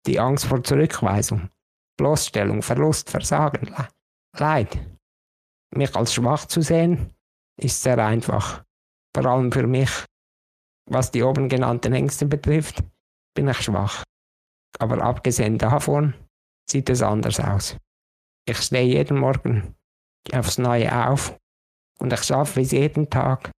Die 0.05 0.19
Angst 0.19 0.45
vor 0.45 0.63
Zurückweisung, 0.63 1.49
Bloßstellung, 1.97 2.61
Verlust, 2.61 3.09
Versagen, 3.09 3.67
Le- 3.67 3.87
Leid. 4.37 4.77
Mich 5.75 5.95
als 5.95 6.13
schwach 6.13 6.45
zu 6.45 6.61
sehen, 6.61 7.13
ist 7.59 7.81
sehr 7.81 7.97
einfach. 7.97 8.63
Vor 9.15 9.25
allem 9.25 9.51
für 9.51 9.67
mich. 9.67 9.89
Was 10.89 11.11
die 11.11 11.23
oben 11.23 11.49
genannten 11.49 11.93
Ängste 11.93 12.25
betrifft, 12.25 12.83
bin 13.35 13.47
ich 13.47 13.61
schwach. 13.61 14.03
Aber 14.79 15.01
abgesehen 15.01 15.57
davon 15.57 16.13
sieht 16.69 16.89
es 16.89 17.01
anders 17.01 17.39
aus. 17.39 17.77
Ich 18.47 18.57
stehe 18.57 18.85
jeden 18.85 19.17
Morgen 19.17 19.75
aufs 20.33 20.57
Neue 20.57 21.07
auf 21.07 21.35
und 21.99 22.13
ich 22.13 22.23
schaffe 22.23 22.61
es 22.61 22.71
jeden 22.71 23.09
Tag, 23.09 23.51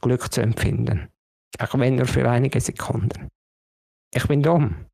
Glück 0.00 0.32
zu 0.32 0.40
empfinden. 0.40 1.08
Auch 1.58 1.78
wenn 1.78 1.96
nur 1.96 2.06
für 2.06 2.28
einige 2.28 2.60
Sekunden. 2.60 3.28
Ich 4.12 4.26
bin 4.26 4.42
dumm. 4.42 4.86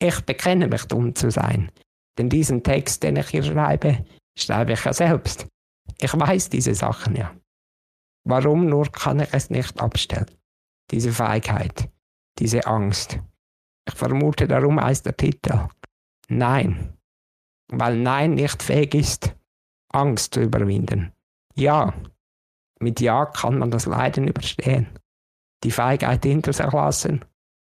Ich 0.00 0.20
bekenne 0.22 0.68
mich 0.68 0.84
dumm 0.84 1.14
zu 1.14 1.30
sein. 1.30 1.70
Denn 2.18 2.28
diesen 2.28 2.62
Text, 2.62 3.02
den 3.02 3.16
ich 3.16 3.28
hier 3.28 3.44
schreibe, 3.44 4.04
schreibe 4.36 4.72
ich 4.72 4.84
ja 4.84 4.92
selbst. 4.92 5.46
Ich 6.00 6.12
weiß 6.12 6.50
diese 6.50 6.74
Sachen 6.74 7.16
ja. 7.16 7.34
Warum 8.24 8.66
nur 8.66 8.90
kann 8.90 9.20
ich 9.20 9.32
es 9.32 9.50
nicht 9.50 9.80
abstellen? 9.80 10.30
Diese 10.90 11.12
Feigheit, 11.12 11.88
diese 12.38 12.66
Angst. 12.66 13.18
Ich 13.88 13.94
vermute, 13.94 14.46
darum 14.46 14.80
heißt 14.80 15.06
der 15.06 15.16
Titel 15.16 15.68
Nein. 16.28 16.96
Weil 17.68 17.98
Nein 17.98 18.34
nicht 18.34 18.62
fähig 18.62 18.94
ist, 18.94 19.34
Angst 19.92 20.34
zu 20.34 20.40
überwinden. 20.40 21.12
Ja. 21.54 21.94
Mit 22.80 23.00
Ja 23.00 23.26
kann 23.26 23.58
man 23.58 23.70
das 23.70 23.86
Leiden 23.86 24.28
überstehen, 24.28 24.86
die 25.64 25.70
Feigheit 25.70 26.24
hinter 26.24 26.52
sich 26.52 26.72
lassen 26.72 27.24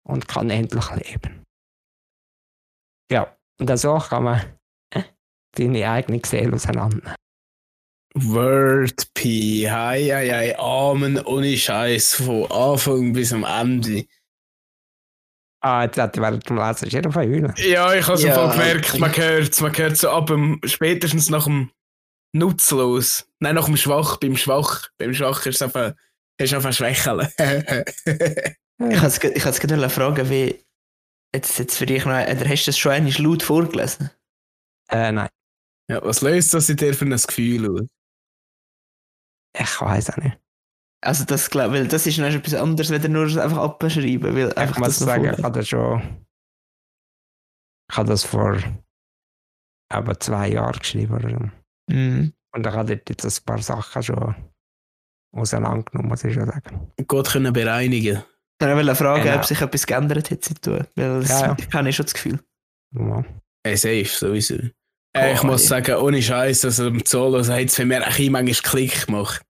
und 0.08 0.28
kann 0.28 0.50
endlich 0.50 0.90
leben. 0.92 1.44
Ja, 3.12 3.36
und 3.60 3.78
so 3.80 3.98
kann 3.98 4.24
man 4.24 4.58
seine 5.58 5.90
eigene 5.90 6.22
Seele 6.26 6.54
auseinander. 6.56 7.16
Wordp, 8.14 9.20
hei, 9.20 9.68
hei, 10.12 10.30
hei, 10.30 10.60
Amen, 10.60 11.24
ohne 11.26 11.56
Scheiß, 11.56 12.16
von 12.16 12.52
Anfang 12.52 13.14
bis 13.14 13.32
am 13.32 13.44
Ende. 13.46 14.06
Ah, 15.64 15.84
jetzt 15.84 15.98
hat 15.98 16.18
während 16.18 16.50
dem 16.50 16.58
Lesen 16.58 16.90
schon 16.90 17.12
verheulen. 17.12 17.54
Ja, 17.58 17.94
ich 17.94 18.06
habe 18.08 18.16
es 18.16 18.24
Ja, 18.24 18.52
gemerkt, 18.52 18.94
ich- 18.96 19.00
man 19.00 19.16
hört 19.16 19.62
man 19.62 19.78
hört 19.78 19.96
so 19.98 20.10
ab 20.10 20.28
dem, 20.28 20.60
spätestens 20.66 21.30
nach 21.30 21.46
dem 21.46 21.72
Nutzlos. 22.34 23.28
Nein, 23.40 23.56
nach 23.56 23.66
dem 23.66 23.78
Schwach, 23.78 24.18
beim 24.18 24.36
Schwach. 24.36 24.90
Beim 24.98 25.14
Schwach 25.14 25.46
ist 25.46 25.56
es 25.56 25.62
einfach, 25.62 25.94
ist 26.43 26.54
einfach 26.54 26.73
Schwächeln. 26.73 27.27
Ich 28.89 28.97
kann 28.97 29.10
es 29.10 29.60
gerade 29.60 29.89
fragen, 29.91 30.27
wie. 30.32 30.60
Jetzt, 31.36 31.60
jetzt 31.60 31.77
für 31.77 31.86
dich 31.86 32.04
noch. 32.04 32.13
Oder 32.13 32.49
hast 32.49 32.65
du 32.65 32.71
das 32.71 32.77
schon 32.80 32.91
einmal 32.93 33.13
laut 33.19 33.43
vorgelesen? 33.43 34.10
Äh, 34.89 35.12
nein, 35.12 35.30
ja, 35.88 36.04
was 36.04 36.21
löst 36.21 36.54
das 36.54 36.69
in 36.69 36.77
dir 36.77 36.93
für 36.93 37.06
ein 37.06 37.12
Gefühl 37.12 37.69
aus? 37.69 37.88
ich 39.58 39.82
weiß 39.82 40.12
auch 40.12 40.17
nicht. 40.17 40.39
Also, 41.04 41.25
das 41.25 41.49
glaube 41.49 41.73
weil 41.73 41.88
das 41.88 42.08
ist 42.08 42.17
noch 42.17 42.27
etwas 42.27 42.54
anderes, 42.54 42.91
wenn 42.91 43.12
nur 43.12 43.25
einfach 43.25 43.58
abschreiben. 43.58 44.36
Weil 44.36 44.49
Ich 44.49 44.58
einfach 44.58 44.77
muss 44.77 44.88
das 44.88 44.99
noch 45.01 45.08
sagen, 45.08 45.36
ich 45.38 45.43
habe 45.43 45.60
das 45.60 45.67
schon. 45.67 46.25
Ich 47.89 47.97
habe 47.97 48.08
das 48.08 48.23
vor 48.23 48.58
etwa 49.91 50.19
zwei 50.19 50.49
Jahren 50.49 50.80
geschrieben 50.80 51.13
oder 51.13 51.30
so. 51.30 51.93
Mhm. 51.93 52.34
Und 52.54 52.67
ich 52.67 52.73
habe 52.73 52.95
dort 52.95 53.10
jetzt 53.10 53.25
ein 53.25 53.45
paar 53.45 53.62
Sachen 53.62 54.04
schon 54.04 54.36
auseinandergenommen, 55.32 56.10
muss 56.10 56.24
ich 56.24 56.34
schon 56.34 56.46
sagen. 56.48 56.91
Gott 57.08 57.30
können 57.32 57.54
bereinigen. 57.54 58.24
Ich 58.62 58.67
wollte 58.67 58.96
fragen, 58.96 59.24
Genau. 59.24 59.38
ob 59.38 59.46
sich 59.46 59.60
etwas 59.62 59.86
geändert 59.88 60.30
hat 60.30 60.44
seitdem. 60.46 60.86
Weil 60.96 61.20
das, 61.22 61.30
Ja, 61.30 61.48
ja. 61.48 61.58
ich 61.60 61.74
habe 61.74 61.94
schon 61.94 62.06
das 62.06 62.13
Gefühl. 62.13 62.39
Ja. 62.96 63.26
Ey, 63.63 63.78
safe, 63.78 64.06
sowieso. 64.06 64.56
Äh, 65.15 65.34
ich 65.34 65.44
Oh, 65.44 65.48
muss 65.48 65.63
ey. 65.63 65.67
sagen, 65.67 65.96
ohne 65.96 66.22
Scheiß, 66.22 66.65
also 66.65 66.88
im 66.88 67.04
Solo 67.06 67.39
hat 67.46 67.50
es 67.65 67.76
für 67.76 67.86
mich 67.86 67.98
ein 67.98 68.32
manchmal 68.32 68.54
Klick 68.72 69.06
gemacht. 69.08 69.41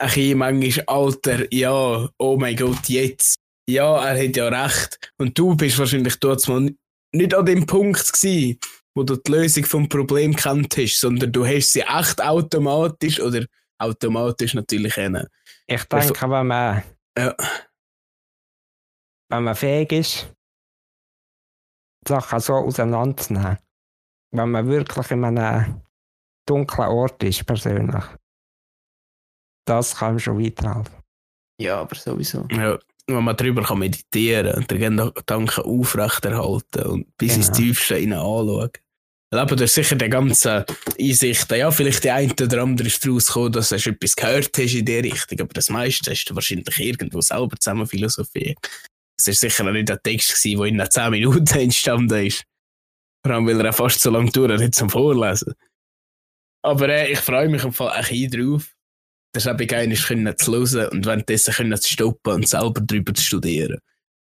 Ein 0.00 0.38
manchmal, 0.38 0.84
Alter, 0.86 1.52
ja, 1.52 2.08
oh 2.18 2.36
mein 2.38 2.56
Gott, 2.56 2.88
jetzt. 2.88 3.36
Ja, 3.68 4.02
er 4.04 4.24
hat 4.24 4.36
ja 4.36 4.48
recht. 4.48 5.12
Und 5.18 5.36
du 5.38 5.54
bist 5.56 5.78
wahrscheinlich 5.78 6.16
dort 6.20 6.46
mal 6.48 6.70
nicht 7.12 7.34
an 7.34 7.44
dem 7.46 7.66
Punkt 7.66 8.12
gewesen, 8.12 8.58
wo 8.94 9.02
du 9.02 9.16
die 9.16 9.30
Lösung 9.32 9.64
vom 9.66 9.88
Problem 9.88 10.34
kennt 10.36 10.76
hast, 10.76 11.00
sondern 11.00 11.32
du 11.32 11.44
hast 11.44 11.72
sie 11.72 11.80
echt 11.82 12.22
automatisch 12.22 13.20
oder 13.20 13.44
automatisch 13.78 14.54
natürlich 14.54 14.94
kennen. 14.94 15.26
Ich 15.66 15.84
denke, 15.84 16.30
wenn 16.30 16.46
man, 16.46 16.82
Ja. 17.16 17.34
wenn 19.30 19.44
man 19.44 19.54
fähig 19.54 19.92
ist, 19.92 20.34
Sachen 22.06 22.40
so 22.40 22.54
auseinanderzunehmen, 22.54 23.58
wenn 24.32 24.50
man 24.50 24.66
wirklich 24.66 25.10
in 25.10 25.24
einem 25.24 25.82
dunklen 26.46 26.88
Ort 26.88 27.22
ist, 27.22 27.44
persönlich, 27.46 28.04
das 29.66 29.96
kann 29.96 30.18
schon 30.18 30.42
weiterhelfen. 30.42 30.94
Ja, 31.60 31.80
aber 31.80 31.94
sowieso. 31.94 32.46
Ja. 32.50 32.78
wo 33.10 33.22
man 33.22 33.34
drüber 33.36 33.62
kann 33.62 33.78
meditieren 33.78 34.54
und 34.54 34.70
den 34.70 34.96
Gedanken 35.14 35.62
aufrechterhalten 35.64 36.82
und 36.86 37.16
bis 37.16 37.36
ins 37.36 37.46
Genau. 37.46 37.58
Tiefste 37.58 37.96
hinein 37.96 38.18
anschauen. 38.18 38.70
Weil 39.30 39.42
eben, 39.44 39.56
du 39.56 39.62
hast 39.64 39.74
sicher 39.74 39.96
die 39.96 40.08
ganzen 40.08 40.64
Einsichten, 40.98 41.58
ja, 41.58 41.70
vielleicht 41.70 42.02
die 42.04 42.10
eine 42.10 42.32
oder 42.32 42.62
andere 42.62 42.88
ist 42.88 43.04
daraus 43.04 43.26
gekommen, 43.26 43.52
dass 43.52 43.68
du 43.68 43.74
etwas 43.76 44.16
gehört 44.16 44.56
hast 44.56 44.74
in 44.74 44.84
die 44.86 44.96
Richtung, 44.98 45.40
aber 45.40 45.52
das 45.52 45.68
meiste 45.68 46.10
hast 46.10 46.24
du 46.24 46.34
wahrscheinlich 46.34 46.78
irgendwo 46.78 47.20
selber 47.20 47.56
zusammen 47.58 47.86
philosophiert. 47.86 48.58
Es 49.18 49.26
war 49.26 49.34
sicher 49.34 49.66
auch 49.66 49.72
nicht 49.72 49.90
ein 49.90 49.98
Text, 50.02 50.30
gewesen, 50.42 50.58
der 50.58 50.84
in 50.84 50.90
10 50.90 51.10
Minuten 51.10 51.46
entstanden 51.58 52.26
ist. 52.26 52.44
Vor 53.22 53.34
allem, 53.34 53.46
weil 53.46 53.60
er 53.60 53.70
auch 53.70 53.74
fast 53.74 54.00
so 54.00 54.10
lange 54.10 54.30
dauert 54.30 54.62
hat 54.62 54.74
zum 54.74 54.88
Vorlesen. 54.88 55.52
Aber 56.62 56.88
äh, 56.88 57.12
ich 57.12 57.18
freue 57.18 57.48
mich 57.48 57.64
im 57.64 57.72
Fall 57.72 58.00
echt 58.00 58.12
ein 58.12 58.30
drauf. 58.30 58.74
Das 59.34 59.44
habe 59.44 59.62
ich 59.62 59.68
geil, 59.68 59.92
können 59.94 60.38
zu 60.38 60.52
hören 60.52 60.88
und 60.88 61.04
währenddessen 61.04 61.52
können 61.52 61.78
zu 61.78 61.92
stoppen 61.92 62.32
und 62.34 62.48
selber 62.48 62.80
darüber 62.80 63.12
zu 63.12 63.22
studieren. 63.22 63.78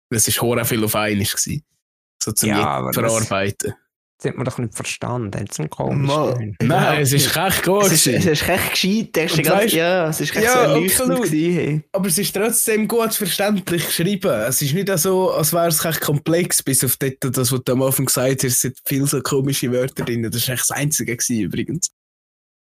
Das 0.10 0.28
war 0.28 0.42
hure 0.44 0.66
viel 0.66 0.84
auf 0.84 0.96
einmal. 0.96 1.26
So 1.26 2.32
zum 2.34 2.50
Ja, 2.50 2.64
aber 2.66 2.92
das- 2.92 2.96
Verarbeiten. 3.28 3.74
Das 4.20 4.32
hat 4.32 4.36
man 4.36 4.46
doch 4.46 4.58
nicht 4.58 4.74
verstanden. 4.74 5.40
Jetzt 5.40 5.60
ein 5.60 5.70
komisch. 5.70 6.08
Mal. 6.08 6.56
Nein, 6.60 7.02
es 7.04 7.14
ist 7.14 7.38
echt 7.38 7.64
gut. 7.64 7.84
Es 7.86 7.92
ist, 7.92 8.08
es 8.08 8.26
ist 8.26 8.50
echt 8.50 8.72
gescheit, 8.72 9.32
Und 9.38 9.44
ganz, 9.44 9.64
weißt- 9.72 9.76
ja, 9.76 10.10
es 10.10 10.22
ist 10.22 10.36
echt 10.36 10.44
Ja, 10.44 10.70
so 10.70 10.76
absolut. 10.84 11.24
gewesen, 11.26 11.54
hey. 11.54 11.82
Aber 11.92 12.08
es 12.08 12.18
ist 12.18 12.34
trotzdem 12.36 12.88
gut 12.88 13.14
verständlich 13.14 13.86
geschrieben. 13.86 14.32
Es 14.48 14.60
ist 14.64 14.74
nicht 14.74 14.90
so, 14.98 15.32
als 15.32 15.54
wäre 15.54 15.68
es 15.68 15.86
echt 15.86 16.02
komplex, 16.02 16.64
bis 16.64 16.84
auf 16.84 16.96
das, 16.98 17.12
das 17.20 17.52
was 17.52 17.64
du 17.64 17.72
am 17.74 17.84
Anfang 17.84 18.08
gesagt 18.08 18.44
hast, 18.44 18.54
es 18.54 18.62
sind 18.62 18.80
viele 18.86 19.06
so 19.06 19.22
komische 19.22 19.72
Wörter 19.72 20.04
drin. 20.04 20.24
Das 20.24 20.48
war 20.48 20.56
echt 20.56 20.64
das 20.68 20.72
Einzige 20.72 21.16
gewesen, 21.16 21.40
übrigens. 21.42 21.92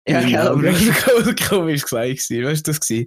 Ja, 0.08 0.22
gell, 0.22 0.36
aber 0.38 0.62
das 0.62 0.86
war 0.86 1.34
komisch 1.48 1.82
gesagt. 1.82 2.30
Weißt 2.30 2.30
du 2.66 2.70
das? 2.70 2.80
gewesen? 2.80 3.06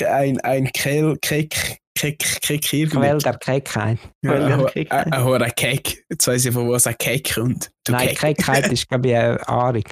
Ein, 0.00 0.40
ein 0.40 0.72
Kel, 0.72 1.16
Kek, 1.22 1.78
Kek, 1.96 2.18
Kek, 2.42 2.62
Quell 2.62 2.80
irgendwas. 2.80 3.22
der 3.22 3.38
Keckheit. 3.38 3.98
Ja, 4.22 4.30
Quell 4.32 4.46
der 4.48 4.58
ein- 4.58 4.66
Keckheit. 4.66 5.06
ein- 5.06 5.12
ein 5.12 5.24
hoher 5.24 5.38
Kek. 5.50 6.04
Jetzt 6.10 6.26
weiss 6.26 6.44
ich, 6.44 6.52
von 6.52 6.66
wo 6.66 6.74
es 6.74 6.86
ein 6.86 6.96
Kek 6.98 7.34
kommt. 7.34 7.70
Du 7.84 7.92
Nein, 7.92 8.08
Kek. 8.08 8.18
Keckheit 8.18 8.72
ist, 8.72 8.88
glaube 8.88 9.08
ich, 9.08 9.14
eine 9.16 9.48
Ahnung. 9.48 9.84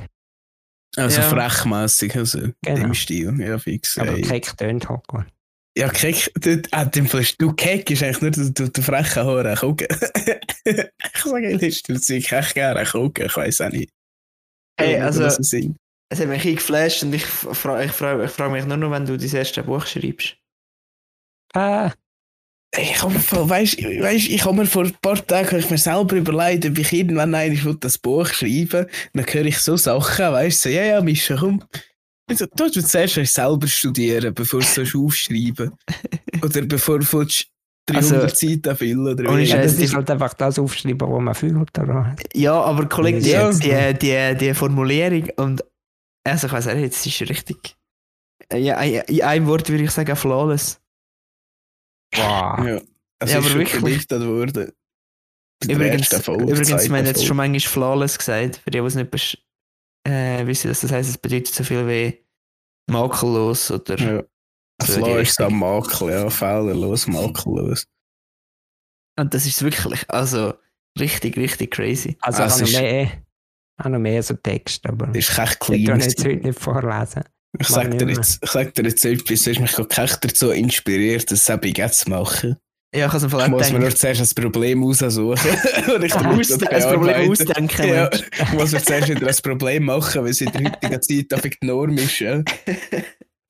Also 0.96 1.20
Ja. 1.20 1.28
frechmässig, 1.28 2.16
also 2.16 2.40
Genau. 2.62 2.84
im 2.84 2.94
Stil. 2.94 3.34
Ja, 3.40 3.58
fix. 3.58 3.96
Aber 3.98 4.12
ey. 4.12 4.22
Keck 4.22 4.56
tönt 4.58 4.88
halt 4.88 5.06
gut. 5.06 5.24
Ja, 5.78 5.88
Kek, 5.88 6.30
du, 6.34 6.60
ah, 6.72 6.84
dem 6.84 7.08
du 7.38 7.52
Kek 7.54 7.90
ist 7.90 8.02
eigentlich 8.02 8.20
nur 8.20 8.30
der, 8.30 8.50
der, 8.50 8.68
der 8.68 8.84
freche 8.84 9.24
Hure. 9.24 9.54
Gucken. 9.58 9.86
ich 10.66 11.22
sage 11.24 11.48
ehrlich, 11.48 11.82
du 11.84 11.98
ziehst 11.98 12.30
echt 12.32 12.54
gerne 12.54 12.84
gucken, 12.84 13.24
ich 13.26 13.36
weiß 13.36 13.62
auch 13.62 13.70
nicht. 13.70 13.90
Hey, 14.78 14.96
Ja, 14.98 15.06
also, 15.06 15.24
es 15.24 15.38
hat 16.20 16.28
mich 16.28 16.42
geflasht 16.42 17.02
und 17.04 17.14
ich 17.14 17.24
frage 17.24 17.84
ich 17.86 17.92
frag, 17.92 18.22
ich 18.22 18.30
frag 18.30 18.50
mich 18.52 18.66
nur 18.66 18.76
noch, 18.76 18.90
wenn 18.90 19.06
du 19.06 19.16
dein 19.16 19.34
erste 19.34 19.62
Buch 19.62 19.86
schreibst. 19.86 20.36
Äh, 21.54 21.90
Ich 22.78 23.02
habe 23.02 23.12
mir, 23.12 23.20
vor- 23.20 23.48
weisst, 23.50 23.76
weisst, 23.82 24.28
ich 24.30 24.44
habe 24.46 24.56
mir 24.56 24.66
vor 24.66 24.84
ein 24.84 24.94
paar 25.02 25.26
Tagen 25.26 25.58
ich 25.58 25.68
mir 25.70 25.76
selber 25.76 26.16
überlegt, 26.16 26.64
ob 26.64 26.78
ich 26.78 26.90
irgendwann 26.92 27.32
will 27.34 27.76
das 27.78 27.98
Buch 27.98 28.26
schreiben 28.28 28.86
Dann 29.12 29.26
höre 29.26 29.44
ich 29.44 29.58
so 29.58 29.76
Sachen, 29.76 30.32
weißt 30.32 30.64
du, 30.64 30.68
so, 30.70 30.74
ja, 30.74 30.84
ja, 30.84 31.00
Mischa, 31.02 31.36
komm. 31.38 31.62
Also, 32.30 32.46
du 32.46 32.64
willst 32.64 32.88
zuerst 32.88 33.14
selber 33.34 33.66
studieren, 33.66 34.32
bevor 34.32 34.60
du 34.60 34.66
so 34.86 34.98
aufschreiben 35.04 35.72
Oder 36.42 36.62
bevor 36.62 36.98
du 37.00 37.12
willst 37.12 37.48
300 37.86 38.22
Also, 38.22 38.28
Seiten 38.48 38.76
füllen 38.76 39.06
oder 39.08 39.30
ohne 39.30 39.44
Scheiß, 39.46 39.64
das 39.72 39.76
die- 39.76 39.84
ist 39.84 39.94
halt 39.94 40.10
einfach 40.10 40.32
das 40.34 40.58
aufschreiben, 40.58 41.00
was 41.10 41.20
man 41.20 41.34
fühlt. 41.34 41.78
Oder? 41.78 42.16
Ja, 42.32 42.54
aber 42.62 42.88
Kollege, 42.88 43.18
die, 43.20 43.30
Ja. 43.32 43.50
die, 43.52 43.98
die, 43.98 44.38
die 44.38 44.54
Formulierung 44.54 45.28
und 45.36 45.62
also 46.24 46.46
ich 46.46 46.52
weiß 46.54 46.66
nicht, 46.66 46.94
es 46.94 47.04
ist 47.04 47.20
richtig. 47.28 47.76
Ja, 48.50 48.80
in 48.80 49.02
in 49.14 49.22
einem 49.22 49.46
Wort 49.46 49.68
würde 49.68 49.84
ich 49.84 49.90
sagen 49.90 50.14
flawless. 50.16 50.78
Wow. 52.14 52.66
Ja, 52.66 52.80
es 53.20 53.32
Ja, 53.32 53.38
ist 53.38 53.46
aber 53.46 53.54
wirklich. 53.54 53.80
berichtet 53.82 54.22
worden. 54.24 54.72
Übrigens, 55.64 56.12
übrigens 56.12 56.88
wir 56.90 56.96
haben 56.98 57.06
jetzt 57.06 57.24
schon 57.24 57.36
manchmal 57.36 57.60
flawless 57.60 58.18
gesagt. 58.18 58.56
Für 58.56 58.70
die, 58.70 58.80
die 58.80 58.84
es 58.86 58.94
nicht 58.96 59.44
äh, 60.06 60.44
wissen, 60.46 60.68
dass 60.68 60.80
das 60.80 60.90
heisst, 60.90 61.10
es 61.10 61.18
bedeutet 61.18 61.54
so 61.54 61.62
viel 61.62 61.86
wie 61.86 62.26
makellos 62.90 63.70
oder 63.70 63.96
Ja. 63.98 64.22
so 64.82 64.92
Flaw 64.94 65.20
ist 65.22 65.40
am 65.40 65.58
Makel, 65.60 66.10
ja, 66.10 66.28
fehlerlos, 66.28 67.06
makellos. 67.06 67.86
Und 69.18 69.32
das 69.32 69.46
ist 69.46 69.62
wirklich, 69.62 70.08
also 70.10 70.54
richtig, 70.98 71.36
richtig 71.36 71.70
crazy. 71.70 72.16
Also, 72.20 72.42
ich 72.42 72.46
es 72.48 72.52
habe 72.54 72.62
noch 72.62 72.68
ist- 72.70 72.80
mehr, 72.80 73.22
habe 73.78 73.90
noch 73.90 73.98
mehr 74.00 74.22
so 74.24 74.34
Text, 74.34 74.84
aber 74.86 75.06
Das 75.08 75.16
ich 75.16 75.28
ist 75.28 75.38
echt 75.38 75.60
kann 75.60 75.76
clean. 75.76 76.00
jetzt 76.00 76.24
heute 76.24 76.36
nicht 76.48 76.58
vorlesen. 76.58 77.22
Ich 77.60 77.68
Mach 77.68 77.76
sag, 77.76 77.88
nicht 77.88 78.00
dir 78.00 78.08
jetzt, 78.08 78.40
ich 78.42 78.50
sag 78.50 78.74
dir 78.74 78.82
jetzt 78.84 79.04
etwas, 79.04 79.42
du 79.42 79.50
hast 79.50 79.60
mich 79.60 79.72
gerade 79.72 80.18
dazu 80.20 80.50
inspiriert, 80.50 81.30
das 81.30 81.44
selber 81.44 81.66
jetzt 81.66 82.00
zu 82.00 82.10
machen. 82.10 82.56
Ja, 82.94 83.06
ich 83.06 83.22
Ich 83.22 83.48
muss 83.48 83.72
mir 83.72 83.78
nur 83.78 83.94
zuerst 83.94 84.20
ein 84.20 84.42
Problem 84.42 84.82
raussuchen. 84.82 85.38
und 85.94 86.04
ich 86.04 86.12
Du 86.12 86.24
musst 86.24 86.66
ein 86.68 86.82
Problem 86.82 87.30
ausdenken. 87.30 87.88
Ja, 87.88 88.10
ich 88.10 88.52
muss 88.52 88.72
mir 88.72 88.82
zuerst 88.82 89.08
wieder 89.08 89.26
ein 89.26 89.36
Problem 89.42 89.84
machen, 89.84 90.22
weil 90.22 90.30
es 90.30 90.40
in 90.42 90.52
der 90.52 90.64
heutigen 90.64 91.02
Zeit 91.02 91.32
einfach 91.32 91.56
die 91.62 91.66
Norm 91.66 91.96
ist. 91.98 92.18
Ja. 92.18 92.42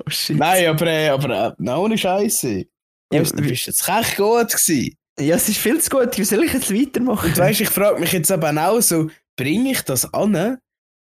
Oh, 0.05 0.11
shit. 0.11 0.37
Nein, 0.37 0.67
aber, 0.67 0.87
äh, 0.89 1.09
aber 1.11 1.47
äh, 1.47 1.53
nein, 1.59 1.77
ohne 1.77 1.97
Scheiße. 1.97 2.65
Ja, 3.13 3.23
Du 3.23 3.43
bist 3.43 3.67
jetzt 3.67 3.89
echt 3.89 4.17
gut 4.17 4.49
gewesen. 4.49 4.97
Ja, 5.21 5.37
es 5.37 5.49
ist 5.49 5.59
viel 5.59 5.81
zu 5.81 5.91
gut. 5.91 6.19
Wie 6.19 6.25
soll 6.25 6.43
ich 6.43 6.53
jetzt 6.53 6.75
weitermachen? 6.75 7.29
Und 7.29 7.39
weißt, 7.39 7.61
ich 7.61 7.69
frage 7.69 8.01
mich 8.01 8.11
jetzt 8.11 8.31
eben 8.31 8.59
auch 8.59 8.81
so, 8.81 9.11
bringe 9.37 9.71
ich 9.71 9.83
das 9.83 10.13
an, 10.13 10.59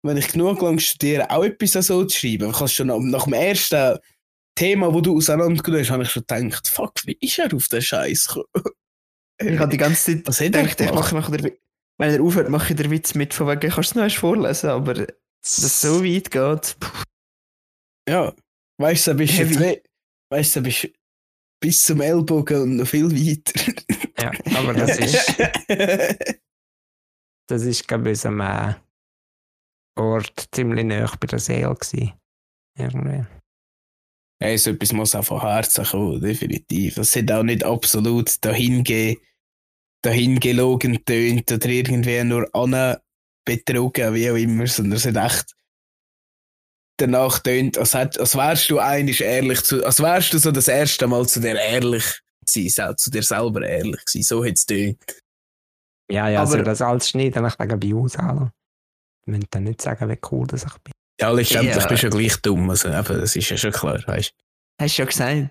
wenn 0.04 0.18
ich 0.18 0.32
genug 0.32 0.62
lang 0.62 0.80
studiere, 0.80 1.30
auch 1.30 1.44
etwas 1.44 1.88
so 1.88 2.04
zu 2.06 2.18
schreiben? 2.18 2.50
Ich 2.52 2.60
habe 2.60 2.68
schon 2.68 2.88
nach, 2.88 3.00
nach 3.00 3.24
dem 3.24 3.34
ersten 3.34 3.98
Thema, 4.56 4.94
wo 4.94 5.02
du 5.02 5.18
auseinandergenommen 5.18 5.84
hast, 5.84 5.92
habe 5.92 6.04
ich 6.04 6.12
schon 6.12 6.26
gedacht, 6.28 6.68
fuck, 6.68 6.94
wie 7.06 7.18
ist 7.20 7.40
er 7.40 7.54
auf 7.54 7.68
den 7.68 7.82
Scheiß 7.82 8.28
gekommen? 8.28 8.46
Ich 9.42 9.60
habe 9.60 9.72
die 9.72 9.78
ganze 9.78 10.24
Zeit 10.24 10.28
Was 10.28 10.38
gedacht, 10.38 10.80
ich 10.80 10.92
mache, 10.92 11.38
den, 11.38 11.52
wenn 11.98 12.14
er 12.14 12.22
aufhört, 12.22 12.50
mache 12.50 12.72
ich 12.72 12.78
den 12.78 12.92
Witz 12.92 13.16
mit, 13.16 13.34
von 13.34 13.48
wegen, 13.48 13.72
kannst 13.72 13.78
du 13.78 13.82
es 13.82 13.96
noch 13.96 14.04
erst 14.04 14.18
vorlesen, 14.18 14.70
aber 14.70 14.94
dass 14.94 15.58
es 15.58 15.82
so 15.82 16.04
weit 16.04 16.30
geht. 16.30 16.80
puh. 16.80 17.04
Ja, 18.08 18.34
weißt 18.78 19.08
du, 19.08 19.16
bist 19.16 19.40
du 19.40 19.82
weißt 20.30 20.56
du, 20.56 20.62
bist 20.62 20.88
bis 21.60 21.82
zum 21.84 22.02
Ellbogen 22.02 22.62
und 22.62 22.76
noch 22.78 22.88
viel 22.88 23.10
weiter. 23.12 23.74
Ja, 24.22 24.32
aber 24.58 24.74
das 24.74 24.98
ist, 25.00 25.34
das 27.48 27.64
ist 27.64 27.88
glaube 27.88 28.12
ich, 28.12 28.26
an 28.26 28.40
einem 28.40 28.76
Ort 29.96 30.48
ziemlich 30.54 30.86
nah 30.86 31.12
bei 31.20 31.28
der 31.28 31.40
Seele 31.40 31.76
gewesen. 31.76 32.14
Irgendwie. 32.78 33.26
hey, 34.42 34.58
so 34.58 34.72
etwas 34.72 34.92
muss 34.92 35.16
auch 35.16 35.24
von 35.24 35.40
Herzen 35.42 35.86
kommen, 35.86 36.20
definitiv. 36.20 36.98
Es 36.98 37.16
hat 37.16 37.32
auch 37.32 37.44
nicht 37.44 37.64
absolut 37.64 38.44
dahinge, 38.44 39.16
dahingelogen 40.04 41.06
tönt 41.06 41.52
oder 41.52 41.70
irgendwie 41.70 42.24
nur 42.24 42.50
an 42.54 42.98
betrogen, 43.46 44.14
wie 44.14 44.30
auch 44.32 44.36
immer, 44.36 44.68
sondern 44.68 44.98
es 44.98 45.06
hat 45.06 45.16
echt 45.16 45.54
danach 47.00 47.40
tönt, 47.40 47.78
als, 47.78 47.94
hätt- 47.94 48.18
als 48.20 48.36
wärst 48.36 48.70
du 48.70 48.80
eigentlich 48.80 49.22
ehrlich 49.22 49.62
zu, 49.64 49.86
als 49.86 50.02
wärst 50.02 50.34
du 50.34 50.40
so 50.40 50.52
das 50.52 50.68
erste 50.68 51.08
Mal 51.08 51.28
zu 51.28 51.40
dir 51.40 51.56
ehrlich 51.56 52.04
gewesen, 52.46 52.98
zu 52.98 53.12
dir 53.12 53.24
selber 53.24 53.62
ehrlich 53.66 54.04
gewesen. 54.06 54.24
So 54.24 54.44
hat 54.44 54.54
es 54.58 54.66
tönt. 54.66 54.98
Ja, 56.12 56.28
ja, 56.28 56.42
Aber- 56.42 56.52
also 56.52 56.64
das 56.64 56.82
alles 56.82 57.10
schneiden, 57.10 57.46
ich 57.46 57.60
wegen 57.60 57.80
bei 57.80 57.94
aushalen. 57.96 58.48
Ich 58.48 58.63
möchte 59.26 59.48
dann 59.52 59.64
nicht 59.64 59.82
sagen, 59.82 60.10
wie 60.10 60.20
cool 60.32 60.48
das 60.48 60.64
ich 60.66 60.78
bin. 60.80 60.94
Ja, 61.20 61.30
letztendlich 61.32 61.76
Ja. 61.76 61.88
bist 61.88 62.04
du 62.04 62.08
ja 62.08 62.12
gleich 62.12 62.38
dumm, 62.42 62.70
also 62.70 62.90
eben, 62.90 63.20
das 63.22 63.36
ist 63.36 63.50
ja 63.50 63.58
schon 63.58 63.72
klar, 63.72 64.02
weißt 64.08 64.34
Hast 64.82 64.98
du 64.98 65.02
ja 65.02 65.06
gesagt. 65.08 65.50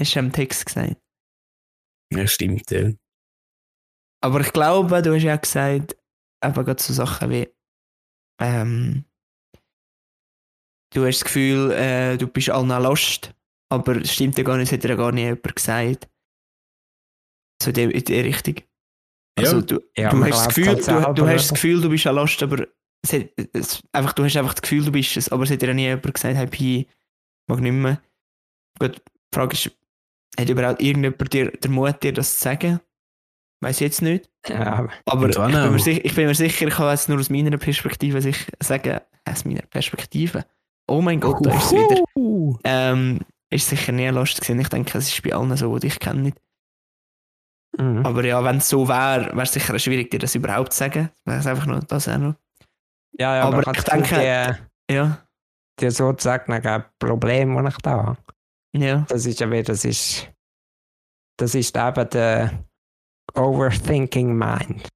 Hast 0.00 0.14
du 0.14 0.18
ja 0.18 0.24
im 0.24 0.32
Text 0.32 0.66
gesagt. 0.66 0.96
du. 2.12 2.18
Ja, 2.18 2.26
stimmt, 2.26 2.70
ja. 2.70 2.90
Aber 4.22 4.40
ich 4.40 4.52
glaube, 4.52 5.00
du 5.02 5.14
hast 5.14 5.22
ja 5.22 5.36
gesagt, 5.36 5.96
eben 6.44 6.54
gerade 6.54 6.82
so 6.82 6.92
Sachen 6.92 7.30
wie, 7.30 7.48
ähm, 8.40 9.04
du 10.92 11.06
hast 11.06 11.20
das 11.20 11.24
Gefühl, 11.24 11.70
äh, 11.72 12.16
du 12.18 12.26
bist 12.28 12.50
allen 12.50 12.68
lost, 12.68 13.34
aber 13.70 13.96
es 13.96 14.12
stimmt 14.12 14.36
ja 14.38 14.44
gar 14.44 14.56
nicht, 14.58 14.70
das 14.70 14.76
hat 14.76 14.84
dir 14.84 14.90
ja 14.90 14.96
gar 14.96 15.12
nicht 15.12 15.24
jemand 15.24 15.56
gesagt. 15.56 16.08
So 17.62 17.70
in 17.70 17.74
die, 17.74 17.82
in 17.84 18.04
die 18.04 18.20
Richtung. 18.20 18.56
Also 19.38 19.56
Ja. 19.56 19.62
du, 19.62 19.80
Ja, 19.96 20.10
du, 20.10 20.24
hast 20.24 20.46
das 20.46 20.48
Gefühl, 20.48 20.66
halt 20.66 20.88
du, 20.88 21.22
du 21.22 21.28
hast 21.28 21.44
das? 21.50 21.54
Gefühl, 21.54 21.80
du 21.80 21.88
bist 21.88 22.06
ein 22.06 22.14
lost, 22.14 22.42
aber 22.42 22.66
es 23.02 23.12
hat, 23.12 23.26
es, 23.52 23.82
einfach, 23.92 24.12
du 24.12 24.24
hast 24.24 24.36
einfach 24.36 24.54
das 24.54 24.62
Gefühl, 24.62 24.84
du 24.84 24.92
bist 24.92 25.16
es, 25.16 25.30
aber 25.30 25.44
es 25.44 25.50
hat 25.50 25.62
dir 25.62 25.68
ja 25.68 25.74
nie 25.74 25.82
jemand 25.84 26.14
gesagt, 26.14 26.36
hey, 26.36 26.46
Pi, 26.46 26.88
mag 27.48 27.60
nicht 27.60 27.72
mehr. 27.72 28.00
Gut, 28.78 28.96
die 28.96 29.34
Frage 29.34 29.54
ist, 29.54 29.70
hat 30.38 30.48
überhaupt 30.48 30.82
irgendjemand 30.82 31.32
dir 31.32 31.50
den 31.50 31.72
Mut, 31.72 32.02
dir 32.02 32.12
das 32.12 32.36
zu 32.36 32.42
sagen? 32.44 32.80
Weiß 33.62 33.76
ich 33.76 33.82
jetzt 33.82 34.02
nicht. 34.02 34.30
Ja, 34.48 34.88
Aber 35.04 35.28
ich 35.28 35.36
bin, 35.36 35.78
sicher, 35.78 36.04
ich 36.04 36.14
bin 36.14 36.26
mir 36.26 36.34
sicher, 36.34 36.66
ich 36.66 36.74
kann 36.74 36.90
jetzt 36.90 37.08
nur 37.10 37.18
aus 37.18 37.28
meiner 37.28 37.58
Perspektive 37.58 38.22
sich 38.22 38.46
sagen, 38.62 39.00
aus 39.24 39.44
meiner 39.44 39.62
Perspektive. 39.62 40.46
Oh 40.88 41.02
mein 41.02 41.20
Gott, 41.20 41.44
da 41.44 41.54
ist 41.56 41.66
es 41.66 41.72
wieder. 41.72 42.58
Ähm, 42.64 43.20
ist 43.50 43.68
sicher 43.68 43.92
nie 43.92 44.08
lustig 44.08 44.44
gewesen. 44.44 44.60
Ich 44.60 44.68
denke, 44.68 44.96
es 44.96 45.08
ist 45.12 45.22
bei 45.22 45.34
allen 45.34 45.54
so, 45.56 45.78
die 45.78 45.88
ich 45.88 45.98
kenne 46.00 46.22
nicht. 46.22 46.40
mhm. 47.78 48.04
Aber 48.06 48.24
ja, 48.24 48.42
wenn 48.44 48.56
es 48.58 48.68
so 48.68 48.88
wäre, 48.88 49.26
wäre 49.26 49.42
es 49.42 49.52
sicher 49.52 49.78
schwierig, 49.78 50.10
dir 50.10 50.18
das 50.18 50.34
überhaupt 50.34 50.72
zu 50.72 50.78
sagen. 50.78 51.10
Wäre 51.26 51.40
es 51.40 51.46
einfach 51.46 51.66
nur 51.66 51.80
das 51.80 52.08
auch 52.08 52.18
noch. 52.18 52.34
Ja, 53.18 53.36
ja, 53.36 53.42
aber 53.44 53.60
ich 53.76 53.82
denke, 53.84 54.58
die, 54.88 54.94
Ja, 54.94 55.26
die 55.80 55.90
sozusagen 55.90 56.52
ein 56.52 56.84
Problem, 56.98 57.56
das 57.62 57.74
ich 57.74 57.78
da 57.82 57.90
habe. 58.04 58.22
ja. 58.76 59.04
Das 59.08 59.26
ist 59.26 59.40
ja 59.40 59.50
wie, 59.50 59.62
das 59.62 59.84
ist 59.84 60.30
Das 61.38 61.54
ist 61.54 61.76
eben 61.76 62.10
der 62.10 62.64
Overthinking 63.34 64.34
Mind. 64.36 64.88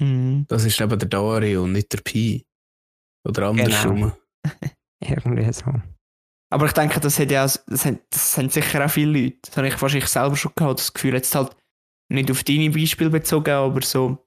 Mhm. 0.00 0.46
Das 0.48 0.64
ist 0.64 0.80
eben 0.80 0.98
der 0.98 1.08
Dario 1.08 1.64
und 1.64 1.72
nicht 1.72 1.92
der 1.92 1.98
Pi. 2.00 2.44
Oder 3.28 3.48
andersrum. 3.48 3.96
Genau. 3.96 4.16
Irgendwie 5.02 5.52
so. 5.52 5.72
Aber 6.52 6.66
ich 6.66 6.72
denke, 6.72 7.00
das, 7.00 7.18
hat 7.18 7.30
ja, 7.30 7.44
auch- 7.44 7.56
das, 7.66 7.84
haben, 7.86 7.98
das 8.10 8.36
haben 8.36 8.50
sicher 8.50 8.84
auch 8.84 8.90
viele 8.90 9.18
Leute. 9.22 9.38
Das 9.42 9.56
habe 9.56 9.68
ich 9.68 9.80
wahrscheinlich 9.80 10.08
selber 10.08 10.36
schon 10.36 10.52
gehabt, 10.54 10.80
das 10.80 10.92
Gefühl. 10.92 11.14
Jetzt 11.14 11.34
halt 11.34 11.56
nicht 12.10 12.30
auf 12.30 12.44
deine 12.44 12.70
Beispiele 12.70 13.10
bezogen, 13.10 13.50
aber 13.50 13.80
so. 13.82 14.18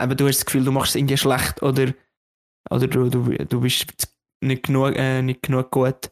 Eben, 0.00 0.16
du 0.16 0.26
hast 0.28 0.38
das 0.38 0.46
Gefühl, 0.46 0.64
du 0.64 0.72
machst 0.72 0.90
es 0.90 0.94
irgendwie 0.96 1.16
schlecht 1.16 1.62
oder, 1.62 1.92
oder 2.70 2.86
du, 2.86 3.08
du, 3.10 3.22
du 3.44 3.60
bist 3.60 3.86
nicht 4.40 4.64
genug, 4.64 4.94
äh, 4.96 5.22
nicht 5.22 5.42
genug 5.42 5.70
gut. 5.70 6.10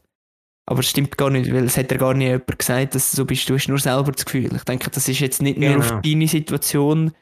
Aber 0.69 0.81
es 0.81 0.89
stimmt 0.89 1.17
gar 1.17 1.29
nicht, 1.29 1.51
weil 1.53 1.63
es 1.63 1.77
hat 1.77 1.91
ja 1.91 1.97
gar 1.97 2.13
nicht 2.13 2.27
jemand 2.27 2.59
gesagt, 2.59 2.93
dass 2.95 3.11
du 3.11 3.17
so 3.17 3.25
bist. 3.25 3.49
Du 3.49 3.53
hast 3.55 3.69
nur 3.69 3.79
selber 3.79 4.11
das 4.11 4.25
Gefühl. 4.25 4.53
Ich 4.53 4.63
denke, 4.65 4.89
das 4.89 5.07
ist 5.07 5.19
jetzt 5.19 5.41
nicht 5.41 5.57
nur 5.57 5.69
Genau. 5.69 5.85
auf 5.95 6.01
deine 6.01 6.27
Situation. 6.27 7.13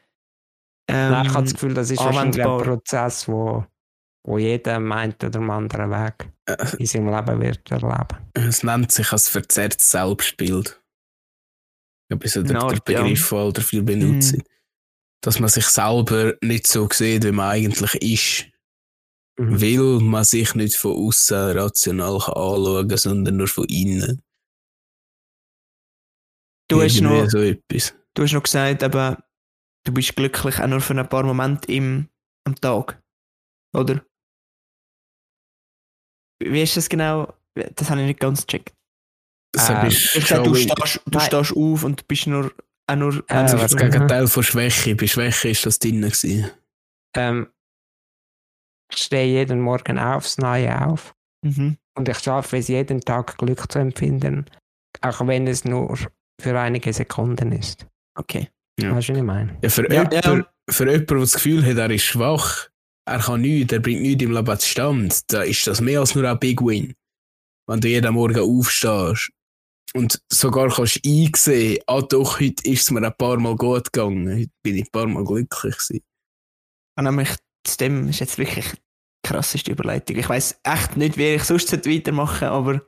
Ähm, 0.88 1.10
Nein, 1.12 1.26
ich 1.26 1.32
habe 1.32 1.44
das 1.44 1.54
Gefühl, 1.54 1.74
das 1.74 1.90
ist 1.90 1.98
wahrscheinlich 2.00 2.44
ein. 2.44 2.58
Prozess, 2.62 3.28
wo, 3.28 3.64
wo 4.24 4.38
jeder 4.38 4.80
meint 4.80 5.22
oder 5.22 5.38
am 5.38 5.50
anderen 5.50 5.90
Weg 5.90 6.28
Äh, 6.46 6.56
in 6.78 6.86
seinem 6.86 7.08
Leben 7.14 7.40
wird 7.40 7.70
erleben. 7.70 8.18
Es 8.34 8.64
nennt 8.64 8.90
sich 8.90 9.12
als 9.12 9.28
verzerrtes 9.28 9.90
Selbstbild. 9.92 10.80
Ich 12.02 12.08
glaube, 12.08 12.28
so 12.28 12.42
der, 12.42 12.50
Eine 12.50 12.58
der 12.58 12.78
Art, 12.78 12.88
ja. 12.88 13.02
Begriff, 13.02 13.28
der 13.54 13.62
viel 13.64 13.82
benutzt 13.82 14.32
Mhm. 14.32 14.36
wird. 14.38 14.48
Dass 15.26 15.40
man 15.40 15.48
sich 15.48 15.66
selber 15.66 16.34
nicht 16.40 16.68
so 16.68 16.88
sieht, 16.88 17.24
wie 17.24 17.32
man 17.32 17.50
eigentlich 17.50 17.94
ist. 17.96 18.46
Mhm. 19.40 19.60
Weil 19.60 20.00
man 20.00 20.22
sich 20.22 20.54
nicht 20.54 20.76
von 20.76 20.92
außen 20.92 21.58
rational 21.58 22.20
kann 22.20 22.34
anschauen 22.34 22.88
kann, 22.88 22.96
sondern 22.96 23.36
nur 23.36 23.48
von 23.48 23.64
innen. 23.64 24.22
Du 26.68 26.80
hast 26.80 27.00
noch, 27.00 27.28
so 27.28 27.38
etwas. 27.38 27.92
Du 28.14 28.22
hast 28.22 28.34
noch 28.34 28.42
gesagt, 28.44 28.84
eben, 28.84 29.16
du 29.84 29.92
bist 29.92 30.14
glücklich 30.14 30.60
auch 30.60 30.68
nur 30.68 30.80
für 30.80 30.94
ein 30.94 31.08
paar 31.08 31.24
Momente 31.24 31.72
im, 31.72 32.08
am 32.44 32.54
Tag. 32.54 33.02
Oder? 33.74 34.06
Wie 36.38 36.62
ist 36.62 36.76
das 36.76 36.88
genau? 36.88 37.34
Das 37.74 37.90
habe 37.90 38.02
ich 38.02 38.06
nicht 38.06 38.20
ganz 38.20 38.46
gecheckt. 38.46 38.76
Das 39.52 39.70
Ähm, 39.70 39.88
Du 39.88 40.20
gesagt, 40.20 40.46
du, 41.04 41.18
stehst 41.20 41.56
auf 41.56 41.82
und 41.82 42.06
bist 42.06 42.28
nur, 42.28 42.52
auch 42.88 42.96
nur 42.96 43.24
Äh, 43.28 43.46
du- 43.50 43.56
das 43.58 43.76
Gegenteil 43.76 44.26
von 44.26 44.42
Schwäche. 44.42 44.94
Bei 44.96 45.06
Schwäche 45.06 45.48
ist 45.48 45.66
das 45.66 45.78
drin. 45.78 46.00
Gewesen. 46.02 46.50
Ähm, 47.16 47.48
ich 48.92 48.98
stehe 48.98 49.26
jeden 49.26 49.60
Morgen 49.60 49.98
aufs 49.98 50.38
Neue 50.38 50.86
auf 50.86 51.14
Mhm. 51.44 51.76
und 51.96 52.08
ich 52.08 52.18
schaffe 52.18 52.58
es 52.58 52.68
jeden 52.68 53.00
Tag 53.00 53.36
Glück 53.38 53.70
zu 53.70 53.78
empfinden, 53.78 54.46
auch 55.00 55.26
wenn 55.26 55.46
es 55.46 55.64
nur 55.64 55.96
für 56.40 56.58
einige 56.58 56.92
Sekunden 56.92 57.52
ist. 57.52 57.86
Okay. 58.18 58.48
Ja. 58.78 58.94
Weißt 58.94 59.08
du, 59.08 59.12
was 59.14 59.18
ich 59.18 59.24
meine? 59.24 59.58
Ja, 59.62 59.68
für, 59.70 59.92
Ja, 59.92 60.08
ja. 60.10 60.44
für 60.70 60.84
jemanden, 60.84 61.06
der 61.06 61.18
das 61.18 61.32
Gefühl 61.34 61.64
hat, 61.64 61.78
er 61.78 61.90
ist 61.90 62.04
schwach, 62.04 62.68
er 63.08 63.18
kann 63.20 63.40
nichts, 63.40 63.72
er 63.72 63.80
bringt 63.80 64.02
nichts 64.02 64.22
im 64.22 64.32
Leben 64.32 64.58
zustande, 64.58 65.14
da 65.28 65.42
ist 65.42 65.66
das 65.66 65.80
mehr 65.80 66.00
als 66.00 66.14
nur 66.14 66.28
ein 66.30 66.38
Big 66.38 66.60
Win. 66.60 66.94
Wenn 67.68 67.80
du 67.80 67.88
jeden 67.88 68.14
Morgen 68.14 68.38
aufstehst 68.38 69.30
und 69.94 70.20
sogar 70.30 70.68
kannst 70.68 71.00
einsehen, 71.04 71.78
ah 71.86 72.02
doch, 72.02 72.40
heute 72.40 72.68
ist 72.68 72.82
es 72.82 72.90
mir 72.90 73.02
ein 73.04 73.14
paar 73.16 73.38
Mal 73.38 73.56
gut 73.56 73.92
gegangen, 73.92 74.28
heute 74.38 74.50
bin 74.62 74.76
ich 74.76 74.84
ein 74.84 74.90
paar 74.92 75.06
Mal 75.06 75.24
glücklich 75.24 75.76
gewesen. 75.76 76.02
Und 76.98 77.04
nämlich 77.04 77.30
zu 77.64 77.76
dem 77.78 78.08
ist 78.08 78.20
jetzt 78.20 78.38
wirklich 78.38 78.70
die 78.70 78.78
krasseste 79.28 79.70
Überleitung. 79.72 80.16
Ich 80.16 80.28
weiß 80.28 80.60
echt 80.62 80.96
nicht, 80.96 81.16
wie 81.16 81.34
ich 81.34 81.44
sonst 81.44 81.68
sollte 81.68 81.90
weitermachen 81.90 82.48
aber 82.48 82.82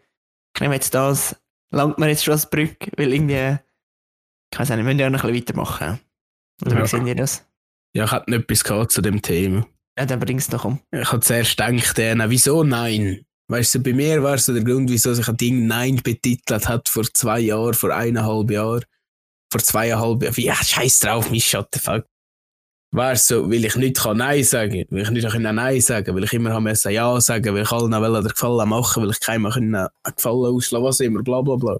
ich 0.55 0.61
nehme 0.61 0.75
jetzt 0.75 0.95
das, 0.95 1.37
langt 1.71 1.99
mir 1.99 2.09
jetzt 2.09 2.25
schon 2.25 2.33
als 2.33 2.49
Brücke, 2.49 2.91
weil 2.97 3.13
irgendwie, 3.13 3.59
ich 4.53 4.59
weiß 4.59 4.69
nicht, 4.71 4.79
wir 4.79 4.85
müssen 4.85 4.99
ja 4.99 5.11
noch 5.11 5.25
ein 5.25 5.33
bisschen 5.33 5.49
weitermachen. 5.49 6.01
Oder 6.63 6.77
Ja. 6.77 6.83
wie 6.83 6.89
sehen 6.89 7.07
ihr 7.07 7.15
das? 7.15 7.47
Ja, 7.95 8.05
ich 8.05 8.11
hatte 8.11 8.31
noch 8.31 8.39
etwas 8.39 8.93
zu 8.93 9.03
dem 9.03 9.23
Thema. 9.23 9.67
Ja, 9.99 10.07
dann 10.07 10.21
bring's 10.21 10.49
doch 10.49 10.65
um. 10.65 10.81
Ich 10.93 11.11
habe 11.11 11.21
zuerst 11.21 11.57
gedacht, 11.57 11.99
äh, 11.99 12.31
wieso 12.31 12.63
nein? 12.63 13.25
Weißt 13.51 13.75
du, 13.75 13.79
bei 13.81 13.95
mir 13.95 14.23
war 14.23 14.37
so 14.37 14.53
der 14.53 14.63
Grund, 14.63 14.91
wieso 14.91 15.15
sich 15.15 15.27
ein 15.27 15.37
Ding 15.39 15.67
Nein 15.67 15.97
betitelt 16.03 16.69
hat 16.69 16.89
vor 16.89 17.05
zwei 17.15 17.41
Jahren, 17.41 17.73
vor 17.73 17.95
eineinhalb 17.95 18.51
Jahren, 18.51 18.85
vor 19.51 19.63
zweieinhalb 19.63 20.23
Jahren. 20.23 20.35
Ja, 20.37 20.55
scheiß 20.55 21.01
drauf, 21.01 21.31
mich 21.31 21.47
shut 21.47 21.69
the 21.73 21.81
fuck. 21.81 22.05
War 22.91 23.17
so, 23.17 23.51
weil 23.51 23.65
ich 23.65 23.77
nicht 23.77 23.99
kann 23.99 24.19
Nein 24.19 24.45
sagen, 24.45 24.85
weil 24.91 25.03
ich 25.03 25.11
nicht 25.11 25.29
können 25.29 25.55
Nein 25.55 25.81
sagen, 25.81 26.15
weil 26.15 26.25
ich 26.25 26.33
immer 26.33 26.53
haben 26.53 26.65
müssen 26.65 26.93
Ja 26.93 27.19
sagen, 27.21 27.55
weil 27.55 27.63
ich 27.63 27.71
allen 27.71 27.93
wollte 27.93 28.23
den 28.23 28.33
Gefallen 28.33 28.69
machen, 28.69 29.03
weil 29.03 29.11
ich 29.11 29.21
keinem 29.21 29.47
einen 29.47 29.89
Gefallen 30.15 30.55
auslassen, 30.55 30.85
was 30.85 31.01
immer, 31.01 31.23
bla 31.23 31.41
bla 31.41 31.57
bla. 31.57 31.79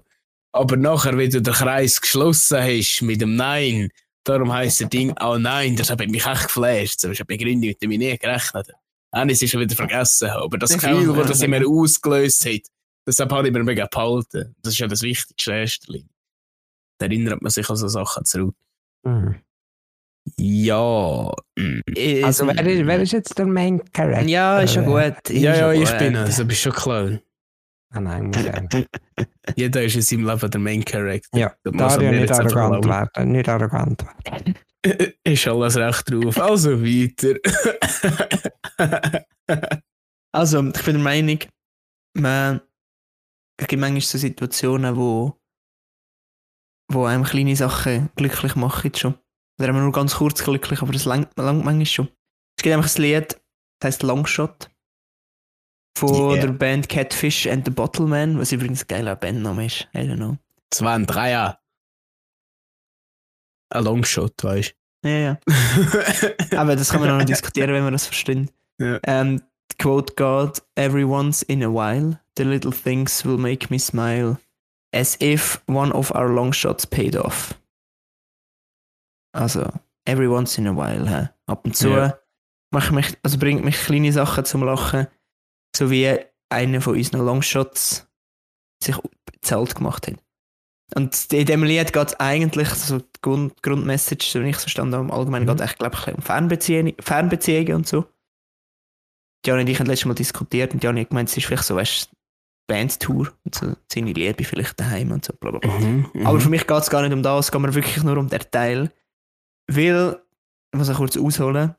Aber 0.51 0.75
nachher, 0.75 1.17
wenn 1.17 1.29
du 1.29 1.41
den 1.41 1.53
Kreis 1.53 2.01
geschlossen 2.01 2.61
hast 2.61 3.01
mit 3.01 3.21
dem 3.21 3.35
Nein, 3.35 3.89
darum 4.23 4.51
heisst 4.51 4.81
das 4.81 4.89
Ding 4.89 5.15
auch 5.17 5.37
Nein, 5.37 5.75
das 5.75 5.91
hat 5.91 5.99
mich 5.99 6.25
echt 6.25 6.43
geflasht. 6.43 7.03
Das 7.03 7.11
ist 7.11 7.19
eine 7.19 7.25
Begründung, 7.25 7.69
mit 7.69 7.81
der 7.81 7.89
ich 7.89 7.97
nie 7.97 8.17
gerechnet 8.17 8.67
habe. 8.67 8.88
Auch 9.11 9.25
nicht, 9.25 9.41
ist 9.41 9.49
schon 9.49 9.61
wieder 9.61 9.75
vergessen 9.75 10.29
habe. 10.31 10.43
Aber 10.43 10.57
das 10.57 10.71
Ich 10.71 10.77
Gefühl, 10.79 11.09
auch, 11.11 11.17
das 11.17 11.27
das 11.29 11.39
ja. 11.39 11.45
in 11.45 11.51
mir 11.51 11.67
ausgelöst 11.67 12.45
hat, 12.45 12.61
deshalb 13.07 13.31
habe 13.31 13.47
ich 13.47 13.53
mir 13.53 13.63
mega 13.63 13.87
behalten. 13.87 14.55
Das 14.61 14.73
ist 14.73 14.79
ja 14.79 14.87
das 14.87 15.01
Wichtigste, 15.01 15.53
Ästerli. 15.53 16.05
Da 16.99 17.05
erinnert 17.07 17.41
man 17.41 17.49
sich 17.49 17.69
an 17.69 17.75
so 17.75 17.87
Sachen 17.87 18.25
zurück. 18.25 18.55
Mhm. 19.03 19.35
Ja. 20.37 21.31
mm. 21.57 21.79
Also, 22.23 22.45
wer 22.47 22.65
ist, 22.67 22.85
wer 22.85 23.01
ist 23.01 23.11
jetzt 23.13 23.37
der 23.37 23.45
Main 23.47 23.81
Character? 23.93 24.27
Ja, 24.27 24.59
ist 24.59 24.73
schon 24.73 24.83
Äh, 24.83 25.11
gut. 25.13 25.29
Ja, 25.29 25.55
ja, 25.55 25.73
schon 25.73 25.81
ich 25.81 25.89
gut. 25.89 25.97
bin 25.99 26.15
es, 26.15 26.35
das 26.37 26.47
ist 26.47 26.59
schon 26.59 26.73
klar. 26.73 27.19
Ah, 27.91 27.99
nein, 28.01 28.27
muss 28.27 28.37
ich. 28.37 28.87
Jeder 29.55 29.83
ist 29.83 29.95
in 29.95 30.01
seinem 30.03 30.27
Leben 30.27 30.51
der 30.51 30.59
Main 30.59 30.85
Character. 30.85 31.35
Ja, 31.37 31.53
Das 31.63 31.73
muss 31.73 31.97
nicht 31.97 32.31
arrogant 32.31 32.83
glauben. 32.83 32.89
werden. 33.15 33.31
Nicht 33.31 33.49
arrogant 33.49 34.05
werden. 34.25 34.55
Ist 35.23 35.47
alles 35.47 35.75
recht 35.75 36.11
drauf. 36.11 36.37
Also 36.39 36.81
weiter. 36.81 37.35
Also, 40.31 40.63
ich 40.63 40.83
bin 40.83 40.93
der 40.93 41.03
Meinung, 41.03 41.39
man, 42.15 42.61
es 43.59 43.67
gibt 43.67 43.79
manchmal 43.79 44.01
so 44.01 44.17
Situationen, 44.19 44.95
wo, 44.95 45.41
wo 46.91 47.05
einem 47.05 47.23
kleine 47.23 47.55
Sachen 47.55 48.09
glücklich 48.15 48.55
machen 48.55 48.93
schon. 48.93 49.15
Oder 49.59 49.73
nur 49.73 49.91
ganz 49.91 50.15
kurz 50.15 50.43
glücklich, 50.43 50.81
aber 50.83 50.93
das 50.93 51.05
langt, 51.05 51.35
langt 51.35 51.65
manchmal 51.65 51.85
schon. 51.87 52.09
Es 52.57 52.63
gibt 52.63 52.75
einfach 52.75 52.95
ein 52.95 53.01
Lied, 53.01 53.41
das 53.79 53.87
heißt 53.87 54.03
Longshot. 54.03 54.69
Von 55.97 56.35
Yeah. 56.35 56.45
der 56.45 56.53
Band 56.53 56.87
Catfish 56.87 57.47
and 57.47 57.65
the 57.65 57.71
Bottleman, 57.71 58.39
was 58.39 58.51
übrigens 58.51 58.83
ein 58.83 58.87
geiler 58.87 59.15
Bandname 59.15 59.65
ist. 59.65 59.87
I 59.93 59.99
don't 59.99 60.15
know. 60.15 60.37
Das 60.69 60.81
waren 60.81 61.05
drei 61.05 61.31
Jahre. 61.31 61.58
Ein 63.69 63.83
Longshot, 63.83 64.33
weißt 64.43 64.73
Ja, 65.05 65.11
ja. 65.11 65.37
du? 65.45 66.57
Aber 66.57 66.75
das 66.75 66.89
kann 66.89 67.01
man 67.01 67.17
noch 67.17 67.25
diskutieren, 67.25 67.71
wenn 67.73 67.83
man 67.83 67.93
das 67.93 68.05
versteht. 68.05 68.51
Ja. 68.79 68.99
Ähm, 69.03 69.41
quote 69.77 70.13
God, 70.15 70.61
every 70.75 71.03
once 71.03 71.41
in 71.43 71.63
a 71.63 71.67
while, 71.69 72.19
the 72.37 72.43
little 72.43 72.71
things 72.71 73.23
will 73.25 73.37
make 73.37 73.67
me 73.69 73.79
smile, 73.79 74.37
as 74.93 75.17
if 75.21 75.61
one 75.67 75.91
of 75.93 76.11
our 76.11 76.29
long 76.29 76.51
shots 76.53 76.85
paid 76.87 77.15
off. 77.15 77.53
Also, 79.33 79.71
every 80.05 80.27
once 80.27 80.57
in 80.57 80.67
a 80.67 80.73
while, 80.75 81.07
hä? 81.09 81.29
ab 81.45 81.65
und 81.65 81.75
zu 81.75 81.89
Ja. 81.89 82.17
macht 82.71 82.91
mich, 82.91 83.17
also 83.23 83.37
bringt 83.37 83.63
mich 83.63 83.77
kleine 83.77 84.11
Sachen 84.11 84.45
zum 84.45 84.63
Lachen, 84.63 85.07
so 85.75 85.91
wie 85.91 86.17
einer 86.49 86.81
von 86.81 86.95
unseren 86.95 87.25
Longshots 87.25 88.07
sich 88.83 88.95
bezahlt 89.25 89.75
gemacht 89.75 90.07
hat. 90.07 90.15
Und 90.95 91.31
in 91.31 91.45
dem 91.45 91.63
Lied 91.63 91.93
geht 91.93 92.07
es 92.07 92.19
eigentlich, 92.19 92.69
so 92.69 92.99
die 92.99 93.05
Grund, 93.21 93.61
Grundmessage, 93.61 94.25
so 94.25 94.41
wie 94.41 94.49
ich 94.49 94.55
es 94.55 94.63
verstanden 94.63 94.95
habe, 94.95 95.05
im 95.05 95.11
Allgemeinen 95.11 95.45
Mhm. 95.45 95.57
geht 95.57 95.61
es 95.61 95.75
glaube 95.77 95.95
ich, 95.95 96.13
um 96.15 96.21
Fernbeziehungen, 96.21 96.93
Fernbeziehungen 96.99 97.75
und 97.75 97.87
so. 97.87 98.05
Jani 99.45 99.61
und 99.61 99.69
ich 99.69 99.79
haben 99.79 99.87
letztes 99.87 100.05
Mal 100.05 100.15
diskutiert 100.15 100.73
und 100.73 100.83
Jani 100.83 101.01
hat 101.01 101.09
gemeint, 101.09 101.29
es 101.29 101.37
ist 101.37 101.45
vielleicht 101.45 101.63
so, 101.63 101.75
weißt 101.75 102.09
Bandtour 102.67 103.31
und 103.45 103.55
so, 103.55 103.73
seine 103.91 104.13
Liebe 104.13 104.43
vielleicht 104.43 104.79
daheim 104.79 105.11
und 105.11 105.25
so, 105.25 105.33
bla 105.33 105.51
bla 105.51 105.59
bla. 105.59 105.71
Mhm, 105.71 106.09
mhm. 106.13 106.27
Aber 106.27 106.39
für 106.39 106.49
mich 106.49 106.67
geht 106.67 106.77
es 106.77 106.89
gar 106.89 107.01
nicht 107.01 107.13
um 107.13 107.23
das, 107.23 107.45
es 107.45 107.51
geht 107.51 107.61
mir 107.61 107.73
wirklich 107.73 108.03
nur 108.03 108.17
um 108.17 108.27
den 108.27 108.41
Teil. 108.51 108.91
Weil, 109.67 110.19
ich 110.71 110.77
muss 110.77 110.89
auch 110.89 110.97
kurz 110.97 111.17
ausholen, 111.17 111.75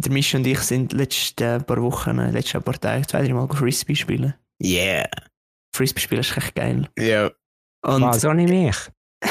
der 0.00 0.12
Misch 0.12 0.34
und 0.34 0.46
ich 0.46 0.60
sind 0.60 0.92
letzte 0.92 1.60
paar 1.60 1.82
Wochen, 1.82 2.18
äh, 2.18 2.30
letzte 2.30 2.60
paar 2.60 2.78
Tage, 2.78 3.06
zwei, 3.06 3.24
drei 3.24 3.32
Mal 3.34 3.48
Frisbee 3.48 3.96
spielen. 3.96 4.34
Yeah. 4.62 5.08
Frisbee 5.74 6.00
spielen 6.00 6.20
ist 6.20 6.36
echt 6.36 6.54
geil. 6.54 6.88
Ja. 6.98 7.30
Und 7.82 8.02
Was, 8.02 8.22
mich? 8.48 8.76
ja, 9.24 9.30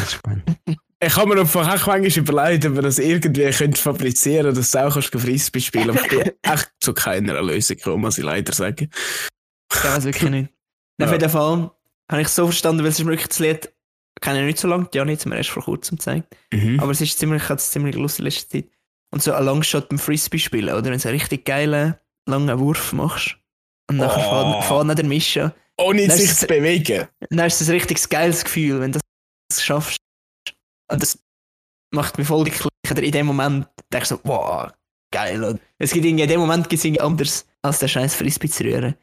das 0.00 0.12
ist 0.14 0.22
gut. 0.22 0.42
Ich 1.00 1.14
habe 1.14 1.32
mir 1.32 1.40
einfach 1.40 1.60
auch 1.80 1.86
manchmal 1.86 2.10
überlegt, 2.24 2.66
ob 2.66 2.74
wir 2.74 2.82
das 2.82 2.98
irgendwie 2.98 3.48
könnte 3.52 3.80
fabrizieren 3.80 4.52
dass 4.52 4.72
du 4.72 4.84
auch 4.84 4.92
kannst 4.92 5.14
Frisbee 5.20 5.60
spielen 5.60 5.90
Aber 5.90 6.00
ich 6.02 6.08
bin 6.08 6.32
echt 6.42 6.70
zu 6.80 6.92
keiner 6.92 7.40
Lösung 7.40 7.76
gekommen, 7.76 8.00
muss 8.00 8.18
ich 8.18 8.24
leider 8.24 8.52
sagen. 8.52 8.90
ich 9.72 9.84
weiß 9.84 10.02
wirklich 10.06 10.28
nicht. 10.28 10.52
Ja. 11.00 11.06
Auf 11.06 11.12
jeden 11.12 11.30
Fall 11.30 11.70
habe 12.10 12.20
ich 12.20 12.26
es 12.26 12.34
so 12.34 12.46
verstanden, 12.46 12.82
weil 12.82 12.88
es 12.90 12.98
ist 12.98 13.06
wirklich 13.06 13.28
das 13.28 13.38
Lied, 13.38 13.72
kenne 14.20 14.40
ich 14.40 14.46
nicht 14.46 14.58
so 14.58 14.66
lange, 14.66 14.88
Jani 14.92 15.12
hat 15.12 15.20
es 15.20 15.26
mir 15.26 15.36
erst 15.36 15.50
vor 15.50 15.62
kurzem 15.62 15.98
gezeigt. 15.98 16.34
Mhm. 16.52 16.80
Aber 16.80 16.90
es 16.90 17.00
ist 17.00 17.16
ziemlich, 17.16 17.44
ich 17.44 17.48
hatte 17.48 17.60
es 17.60 17.70
ziemlich 17.70 17.94
lustig 17.94 18.18
in 18.18 18.24
letzter 18.24 18.48
Zeit. 18.48 18.68
Und 19.12 19.22
so 19.22 19.32
ein 19.34 19.44
Longshot 19.44 19.88
beim 19.88 20.00
Frisbee 20.00 20.40
spielen, 20.40 20.64
oder 20.74 20.82
wenn 20.90 20.98
du 20.98 21.08
einen 21.08 21.14
richtig 21.16 21.44
geilen, 21.44 21.94
langen 22.26 22.58
Wurf 22.58 22.92
machst. 22.92 23.36
Und 23.88 23.98
nachher 23.98 24.26
Oh. 24.32 24.52
fährt, 24.52 24.64
fährt 24.64 24.86
nicht 24.88 24.98
der 24.98 25.06
Mischa. 25.06 25.54
Ohne 25.78 26.10
sich 26.10 26.34
zu 26.34 26.46
bewegen. 26.46 27.06
Dann 27.30 27.46
ist 27.46 27.60
das 27.60 27.68
ein 27.68 27.74
richtig 27.74 28.08
geiles 28.08 28.44
Gefühl, 28.44 28.80
wenn 28.80 28.92
du 28.92 29.00
das 29.48 29.62
schaffst. 29.62 29.98
Und 30.90 31.02
das 31.02 31.18
macht 31.92 32.18
mich 32.18 32.26
voll 32.26 32.44
glücklich. 32.44 32.68
Oder 32.90 33.02
in 33.02 33.12
dem 33.12 33.26
Moment 33.26 33.66
denke 33.92 34.04
ich 34.04 34.08
so, 34.08 34.20
wow, 34.24 34.70
geil. 35.12 35.42
Und 35.44 35.60
es 35.78 35.92
gibt 35.92 36.04
irgendwie, 36.04 36.24
in 36.24 36.28
dem 36.28 36.40
Moment 36.40 36.68
gibt 36.68 36.80
es 36.80 36.84
irgendwie 36.84 37.02
anders, 37.02 37.46
als 37.62 37.78
der 37.78 37.88
scheiß 37.88 38.14
Frisbee 38.14 38.48
zu 38.48 38.64
rühren. 38.64 38.94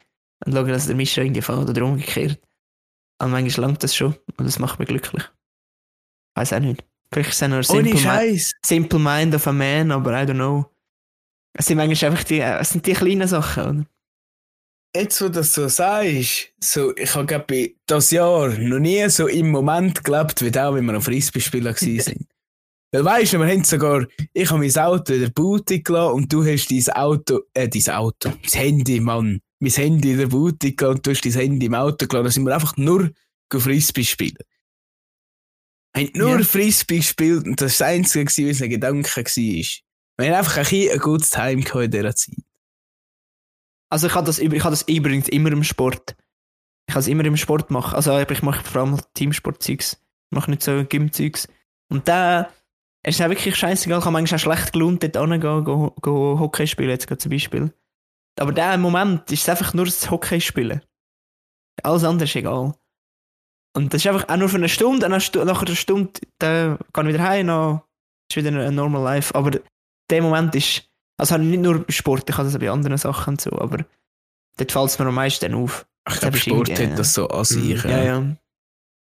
Und 0.44 0.52
schauen, 0.52 0.68
dass 0.68 0.86
der 0.86 0.96
Mischer 0.96 1.22
irgendwie 1.22 1.42
fällt 1.42 1.68
oder 1.68 1.84
umgekehrt. 1.84 2.38
Und 3.22 3.30
manchmal 3.30 3.68
langt 3.68 3.82
das 3.82 3.96
schon 3.96 4.14
und 4.36 4.44
das 4.44 4.58
macht 4.58 4.78
mich 4.78 4.88
glücklich. 4.88 5.24
Weiß 6.36 6.52
auch 6.52 6.58
nicht. 6.60 6.84
Vielleicht 7.10 7.30
ist 7.30 7.36
es 7.36 7.42
auch 7.42 7.48
nur 7.48 7.56
Ohne 7.58 7.64
simple, 7.64 7.94
Mi 7.94 7.98
Scheiß. 7.98 8.52
simple 8.64 8.98
Mind 8.98 9.34
of 9.34 9.46
a 9.46 9.52
Man, 9.52 9.90
aber 9.92 10.12
I 10.12 10.26
don't 10.26 10.34
know. 10.34 10.70
Es 11.54 11.66
sind 11.66 11.78
manchmal 11.78 12.10
einfach 12.10 12.24
die, 12.24 12.40
es 12.40 12.70
sind 12.70 12.84
die 12.86 12.92
kleinen 12.92 13.26
Sachen, 13.26 13.62
oder? 13.64 13.86
Jetzt, 14.98 15.20
wo 15.20 15.26
du 15.26 15.32
das 15.32 15.52
so 15.52 15.68
sagst, 15.68 16.52
so, 16.58 16.96
ich 16.96 17.14
habe 17.14 17.26
glaube 17.26 17.74
das 17.86 18.10
Jahr 18.10 18.48
noch 18.48 18.78
nie 18.78 19.06
so 19.10 19.26
im 19.26 19.50
Moment 19.50 20.02
gelebt, 20.02 20.40
wie 20.42 20.50
da, 20.50 20.74
wenn 20.74 20.86
wir 20.86 20.94
am 20.94 21.02
Frisbee-Spieler 21.02 21.74
waren. 21.74 22.26
Weil 22.92 23.04
weißt 23.04 23.34
du, 23.34 23.38
wir 23.40 23.46
haben 23.46 23.64
sogar, 23.64 24.06
ich 24.32 24.50
habe 24.50 24.60
mein 24.60 24.76
Auto 24.76 25.12
in 25.12 25.20
der 25.20 25.28
Boutique 25.28 25.84
gelassen 25.84 26.14
und 26.14 26.32
du 26.32 26.44
hast 26.44 26.70
dein 26.70 26.96
Auto, 26.96 27.40
äh, 27.52 27.68
dein 27.68 27.94
Auto, 27.94 28.30
mein 28.30 28.50
Handy, 28.52 29.00
Mann, 29.00 29.40
mein 29.58 29.72
Handy 29.72 30.12
in 30.12 30.18
der 30.18 30.28
Boutique 30.28 30.78
gelassen 30.78 30.96
und 30.96 31.06
du 31.06 31.10
hast 31.10 31.24
dein 31.26 31.32
Handy 31.32 31.66
im 31.66 31.74
Auto 31.74 32.06
gelassen. 32.06 32.24
Da 32.24 32.30
sind 32.30 32.44
wir 32.44 32.54
einfach 32.54 32.76
nur 32.78 33.10
Frisbee 33.52 34.04
spielen. 34.04 34.38
Wir 35.94 36.04
haben 36.04 36.12
nur 36.14 36.38
Ja. 36.38 36.44
Frisbee 36.44 36.98
gespielt 36.98 37.44
und 37.44 37.60
das 37.60 37.80
war 37.80 37.88
das 37.88 38.14
Einzige, 38.14 38.50
was 38.50 38.62
ein 38.62 38.70
Gedanke 38.70 39.10
war. 39.16 39.24
Wir 39.24 40.26
haben 40.28 40.38
einfach 40.38 40.72
ein, 40.72 40.90
ein 40.90 40.98
gutes 40.98 41.30
Time 41.30 41.62
gehabt 41.62 41.84
in 41.84 41.90
dieser 41.90 42.16
Zeit. 42.16 42.34
Also 43.90 44.06
ich 44.08 44.14
habe 44.14 44.26
das, 44.26 44.38
ich 44.38 44.64
habe 44.64 44.70
das 44.70 44.82
übrigens 44.82 45.28
immer 45.28 45.52
im 45.52 45.64
Sport. 45.64 46.16
Ich 46.88 46.94
kann 46.94 47.00
es 47.00 47.08
immer 47.08 47.24
im 47.24 47.36
Sport 47.36 47.70
machen. 47.70 47.94
Also 47.94 48.18
ich 48.18 48.42
mache 48.42 48.64
vor 48.64 48.82
allem 48.82 49.00
Teamsport-Zeugs. 49.14 49.94
Ich 50.30 50.34
mache 50.36 50.50
nicht 50.50 50.62
so 50.62 50.84
Gym-Zeugs. 50.84 51.48
Und 51.88 52.08
da 52.08 52.48
es 53.06 53.14
ist 53.14 53.24
auch 53.24 53.28
wirklich 53.28 53.54
scheißegal. 53.54 53.98
Ich 53.98 54.04
kann 54.04 54.12
manchmal 54.12 54.38
auch 54.38 54.42
schlecht 54.42 54.72
gelohnt 54.72 55.00
dort 55.00 55.16
hingehen, 55.16 55.64
go, 55.64 55.94
go 56.00 56.40
Hockey 56.40 56.66
spielen, 56.66 56.90
jetzt 56.90 57.06
gerade 57.06 57.18
zum 57.18 57.30
Beispiel. 57.30 57.72
Aber 58.36 58.52
der 58.52 58.76
Moment 58.78 59.30
ist 59.30 59.42
es 59.42 59.48
einfach 59.48 59.74
nur 59.74 59.84
das 59.84 60.10
Hockey 60.10 60.40
spielen. 60.40 60.82
Alles 61.84 62.02
andere 62.02 62.24
ist 62.24 62.34
egal. 62.34 62.74
Und 63.76 63.94
das 63.94 64.04
ist 64.04 64.08
einfach 64.08 64.28
auch 64.28 64.36
nur 64.36 64.48
für 64.48 64.56
eine 64.56 64.68
Stunde. 64.68 65.06
Und 65.06 65.12
nach 65.12 65.62
einer 65.62 65.76
Stunde 65.76 66.20
dann 66.40 66.78
gehe 66.92 67.02
ich 67.04 67.08
wieder 67.14 67.22
heim, 67.22 67.46
dann 67.46 67.82
ist 68.28 68.36
wieder 68.36 68.66
ein 68.66 68.74
normal 68.74 69.04
life. 69.04 69.32
Aber 69.36 69.52
der 70.10 70.22
Moment 70.22 70.56
ist, 70.56 70.90
also 71.18 71.34
habe 71.34 71.44
ich 71.44 71.50
nicht 71.50 71.62
nur 71.62 71.84
Sport, 71.88 72.28
ich 72.28 72.36
habe 72.36 72.46
das 72.46 72.56
auch 72.56 72.60
bei 72.60 72.70
anderen 72.70 72.98
Sachen 72.98 73.34
und 73.34 73.40
so, 73.40 73.52
aber 73.52 73.84
dort 74.56 74.72
fällt 74.72 74.90
es 74.90 74.98
mir 74.98 75.06
am 75.06 75.14
meisten 75.14 75.54
auf. 75.54 75.86
Ich 76.08 76.20
glaube, 76.20 76.36
ist 76.36 76.44
Sport 76.44 76.68
irgendwie, 76.68 76.90
hat 76.90 76.98
das 76.98 77.14
so 77.14 77.28
an 77.28 77.44
sich. 77.44 77.82
Ja, 77.82 78.02
ja. 78.02 78.04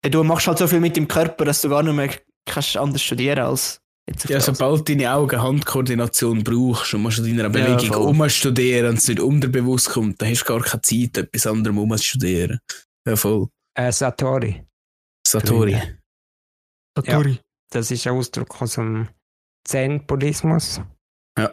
ja. 0.04 0.10
Du 0.10 0.24
machst 0.24 0.48
halt 0.48 0.58
so 0.58 0.68
viel 0.68 0.80
mit 0.80 0.96
dem 0.96 1.08
Körper, 1.08 1.46
dass 1.46 1.62
du 1.62 1.70
gar 1.70 1.84
nicht 1.84 1.94
mehr 1.96 2.10
kannst 2.46 2.78
anders 2.78 3.02
studieren 3.02 3.40
als 3.40 3.82
jetzt 4.08 4.26
auf 4.26 4.30
Ja, 4.30 4.40
sobald 4.40 4.88
deine 4.88 5.14
Augen-Hand-Koordination 5.14 6.44
brauchst 6.44 6.94
und 6.94 7.02
musst 7.02 7.20
an 7.20 7.26
deiner 7.26 7.44
Ja, 7.44 7.50
Bewegung 7.50 7.94
voll. 7.94 8.08
umstudieren 8.08 8.90
und 8.90 8.98
es 8.98 9.08
nicht 9.08 9.20
unterbewusst 9.20 9.90
kommt, 9.90 10.22
dann 10.22 10.30
hast 10.30 10.44
du 10.44 10.46
gar 10.46 10.62
keine 10.62 10.82
Zeit, 10.82 11.18
etwas 11.18 11.48
anderem 11.48 11.78
umzustudieren. 11.80 12.60
Ja, 13.08 13.16
voll. 13.16 13.48
Äh, 13.76 13.92
Satori. 13.92 14.64
Satori. 15.28 15.82
Ja. 17.04 17.24
Das 17.72 17.92
ist 17.92 18.08
ein 18.08 18.14
Ausdruck 18.14 18.62
aus 18.62 18.76
dem 18.76 19.10
Zen-Buddhismus. 19.68 20.82
Ja. 21.38 21.52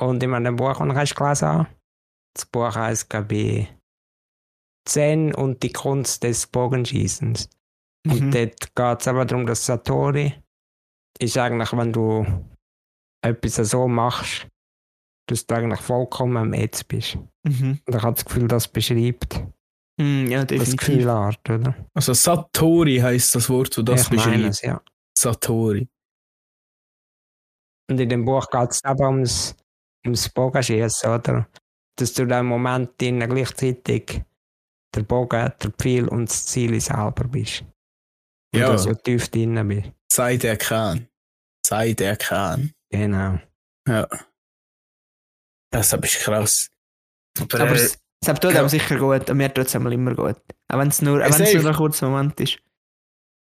Und 0.00 0.22
in 0.22 0.32
einem 0.34 0.56
Buch, 0.56 0.78
das 0.78 1.38
das 2.34 2.46
Buch 2.46 2.74
heißt, 2.74 3.10
glaube 3.10 3.34
ich, 3.34 3.68
Zen 4.88 5.34
und 5.34 5.62
die 5.62 5.72
Kunst 5.72 6.22
des 6.22 6.46
Bogenschießens. 6.46 7.48
Und 8.06 8.20
Mhm. 8.20 8.30
dort 8.30 8.74
geht 8.74 9.00
es 9.00 9.08
aber 9.08 9.24
darum, 9.26 9.46
dass 9.46 9.66
Satori 9.66 10.34
ist 11.18 11.36
eigentlich, 11.36 11.72
wenn 11.74 11.92
du 11.92 12.24
etwas 13.22 13.56
so 13.56 13.86
machst, 13.88 14.46
dass 15.28 15.46
du 15.46 15.54
eigentlich 15.54 15.80
vollkommen 15.80 16.36
am 16.38 16.54
Jetzt 16.54 16.88
bist. 16.88 17.16
Mhm. 17.46 17.80
Und 17.86 17.94
ich 17.94 18.02
habe 18.02 18.14
das 18.14 18.24
Gefühl, 18.24 18.48
das 18.48 18.66
beschreibt 18.68 19.44
Mhm, 19.98 20.28
ja, 20.28 20.38
das 20.38 20.46
definitiv. 20.46 20.78
Gefühlart, 20.78 21.50
oder? 21.50 21.74
Also 21.92 22.14
Satori 22.14 22.96
heißt 22.98 23.34
das 23.34 23.50
Wort, 23.50 23.76
das 23.76 23.84
das 23.84 24.02
ich 24.04 24.10
meine 24.12 24.30
beschreibt. 24.48 24.54
es, 24.54 24.62
ja. 24.62 24.80
Satori. 25.18 25.86
Und 27.90 28.00
in 28.00 28.08
dem 28.08 28.24
Buch 28.24 28.48
geht 28.48 28.70
es 28.70 28.82
aber 28.84 29.08
ums, 29.10 29.54
ums 30.04 30.28
Bogenschießen, 30.28 31.10
oder? 31.10 31.48
Dass 31.96 32.12
du 32.14 32.22
in 32.22 32.28
dem 32.28 32.46
Moment 32.46 33.00
drin 33.00 33.20
gleichzeitig 33.20 34.22
der 34.94 35.02
Bogen, 35.02 35.52
der 35.62 35.70
Pfeil 35.72 36.08
und 36.08 36.28
das 36.28 36.46
Ziel 36.46 36.80
selber 36.80 37.24
bist. 37.24 37.62
Und 38.52 38.60
Ja. 38.60 38.72
dass 38.72 38.84
du 38.84 38.94
tief 38.94 39.28
drin 39.28 39.66
bist. 39.68 39.90
Sei 40.12 40.36
der 40.36 40.56
kann. 40.56 41.06
Sei 41.64 41.92
der 41.92 42.16
kann. 42.16 42.72
Genau. 42.90 43.38
Ja. 43.86 44.08
Das 45.72 45.92
ist 45.92 46.18
krass. 46.20 46.68
Aber, 47.38 47.60
Aber 47.60 47.70
äh, 47.72 47.74
es, 47.74 47.98
es 48.26 48.40
tut 48.40 48.46
einem 48.56 48.68
sicher 48.68 48.98
gut, 48.98 49.30
und 49.30 49.36
mir 49.36 49.52
tut 49.54 49.66
es 49.66 49.74
immer 49.74 50.14
gut. 50.14 50.36
Auch 50.68 50.78
wenn 50.78 50.88
es 50.88 51.00
nur, 51.02 51.22
auch 51.22 51.28
Es 51.28 51.38
wenn 51.38 51.46
es 51.46 51.54
nur 51.54 51.66
ein 51.70 51.76
kurzer 51.76 52.08
Moment 52.08 52.40
ist. 52.40 52.58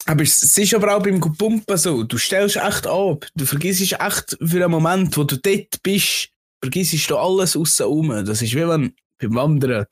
aber 0.06 0.22
es 0.22 0.42
es 0.42 0.58
ist 0.58 0.74
aber 0.74 0.94
auch 0.94 1.02
beim 1.02 1.18
Pumpen 1.20 1.76
so. 1.78 2.02
Du 2.02 2.18
stellst 2.18 2.56
echt 2.56 2.86
ab. 2.86 3.26
Du 3.34 3.46
vergisst 3.46 3.80
echt 3.98 4.36
für 4.42 4.62
einen 4.62 4.70
Moment, 4.70 5.16
wo 5.16 5.24
du 5.24 5.36
dort 5.38 5.82
bist, 5.82 6.28
vergisst 6.62 7.10
du 7.10 7.16
alles 7.16 7.56
aussen 7.56 7.86
rum. 7.86 8.24
Das 8.24 8.42
ist 8.42 8.54
wie 8.54 8.68
wenn 8.68 8.94
beim 9.18 9.34
Wandern 9.34 9.86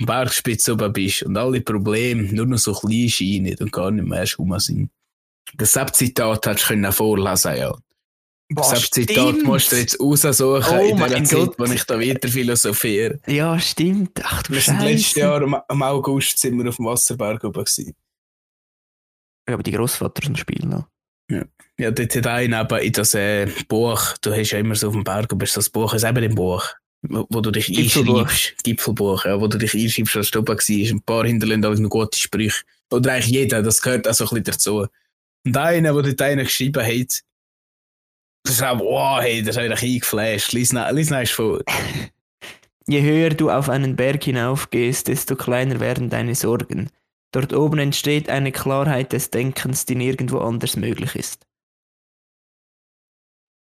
am 0.00 0.06
Bergspitze 0.06 0.72
oben 0.72 0.92
bist 0.92 1.22
und 1.22 1.36
alle 1.36 1.60
Probleme 1.60 2.22
nur 2.32 2.46
noch 2.46 2.58
so 2.58 2.72
klein 2.74 3.08
scheinen 3.08 3.56
und 3.58 3.72
gar 3.72 3.90
nicht 3.90 4.06
mehr 4.06 4.20
erst 4.20 4.38
rum 4.38 4.58
sind. 4.58 4.90
Das 5.54 5.72
Sepp-Zitat 5.72 6.46
hättest 6.46 6.64
du 6.64 6.68
können 6.68 6.92
vorlesen 6.92 7.56
ja. 7.56 7.76
Das 8.48 8.70
Sepp-Zitat 8.70 9.42
musst 9.42 9.72
du 9.72 9.76
jetzt 9.76 9.98
raussuchen 9.98 10.78
Oh 10.78 10.80
in 10.80 10.96
der 10.98 11.24
Zeit, 11.24 11.38
Gott. 11.38 11.58
wo 11.58 11.64
ich 11.64 11.82
da 11.84 11.98
weiter 11.98 12.28
philosophiere. 12.28 13.18
Ja, 13.26 13.58
stimmt. 13.58 14.20
Ach 14.22 14.42
du 14.42 14.52
Wir 14.52 14.60
sind 14.60 14.80
letztes 14.82 15.06
Scheiße. 15.12 15.20
Jahr 15.20 15.42
am, 15.42 15.54
am 15.66 15.82
August 15.82 16.38
sind 16.38 16.58
wir 16.58 16.68
auf 16.68 16.76
dem 16.76 16.86
Wasserberg 16.86 17.42
oben 17.42 17.64
gewesen. 17.64 17.94
Ja, 19.48 19.54
aber 19.54 19.62
die 19.62 19.72
Großvater 19.72 20.26
sind 20.26 20.38
Spiel 20.38 20.64
noch. 20.66 20.86
Ja, 21.28 21.90
dort 21.90 22.16
hat 22.16 22.26
einer 22.26 22.62
eben 22.62 22.78
in 22.78 22.92
das 22.92 23.14
äh, 23.14 23.46
Buch, 23.68 24.16
du 24.22 24.32
hast 24.32 24.50
ja 24.50 24.58
immer 24.58 24.74
so 24.74 24.88
auf 24.88 24.94
dem 24.94 25.04
Berg, 25.04 25.32
aber 25.32 25.44
das 25.44 25.68
Buch 25.68 25.92
ist 25.92 26.04
eben 26.04 26.22
im 26.22 26.34
Buch, 26.34 26.64
wo, 27.02 27.26
wo 27.28 27.40
du 27.40 27.50
dich 27.50 27.66
Gipfelbuch. 27.66 28.20
einschreibst. 28.20 28.64
Gipfelbuch, 28.64 29.24
ja, 29.26 29.40
wo 29.40 29.46
du 29.46 29.58
dich 29.58 29.74
einschreibst, 29.74 30.16
als 30.16 30.30
du 30.30 30.38
oben 30.38 30.48
warst. 30.54 30.70
Ein 30.70 31.02
paar 31.02 31.26
hinterlassen 31.26 31.64
alles 31.64 31.80
noch 31.80 31.90
gute 31.90 32.18
Sprüche. 32.18 32.64
Oder 32.90 33.12
eigentlich 33.12 33.26
jeder, 33.26 33.62
das 33.62 33.82
gehört 33.82 34.08
auch 34.08 34.14
so 34.14 34.24
ein 34.24 34.28
bisschen 34.28 34.44
dazu. 34.44 34.86
Und 35.44 35.56
einer, 35.56 35.92
der 35.92 36.02
dort 36.02 36.22
einer 36.22 36.44
geschrieben 36.44 36.84
hat, 36.84 37.22
das 38.44 38.54
ist 38.54 38.62
auch, 38.62 38.78
wow, 38.78 39.20
hey, 39.20 39.42
das 39.42 39.56
hat 39.56 39.68
mich 39.68 39.82
eingeflasht. 39.82 40.52
Lies 40.52 40.72
noch 40.72 41.26
vor. 41.26 41.60
Je 42.88 43.02
höher 43.02 43.30
du 43.30 43.50
auf 43.50 43.68
einen 43.68 43.96
Berg 43.96 44.22
hinaufgehst, 44.22 45.08
desto 45.08 45.34
kleiner 45.34 45.80
werden 45.80 46.08
deine 46.08 46.36
Sorgen. 46.36 46.90
Dort 47.36 47.52
oben 47.52 47.78
entsteht 47.78 48.30
eine 48.30 48.50
Klarheit 48.50 49.12
des 49.12 49.28
Denkens, 49.28 49.84
die 49.84 49.94
nirgendwo 49.94 50.38
anders 50.38 50.74
möglich 50.74 51.14
ist. 51.16 51.46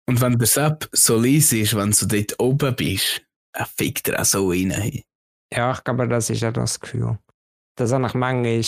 Und 0.06 0.20
wenn 0.20 0.36
der 0.36 0.46
Sepp 0.46 0.90
so 0.92 1.16
leise 1.16 1.60
ist, 1.60 1.74
wenn 1.74 1.90
du 1.90 2.06
dort 2.06 2.38
oben 2.38 2.76
bist, 2.76 3.26
er 3.54 3.64
fickt 3.64 4.08
er 4.08 4.20
auch 4.20 4.26
so 4.26 4.50
rein. 4.50 5.02
Ja, 5.50 5.72
ich 5.72 5.82
glaube, 5.84 6.06
das 6.06 6.28
ist 6.28 6.42
ja 6.42 6.52
das 6.52 6.78
Gefühl. 6.78 7.18
Das 7.78 7.92
habe 7.92 8.06
ich 8.06 8.12
manchmal 8.12 8.62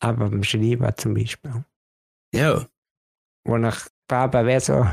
aber 0.00 0.30
beim 0.30 0.42
Schreiben 0.42 0.96
zum 0.96 1.12
Beispiel. 1.12 1.66
Ja. 2.34 2.66
Wo 3.46 3.58
ich 3.58 3.84
glaube, 4.08 4.46
wer 4.46 4.60
so, 4.62 4.86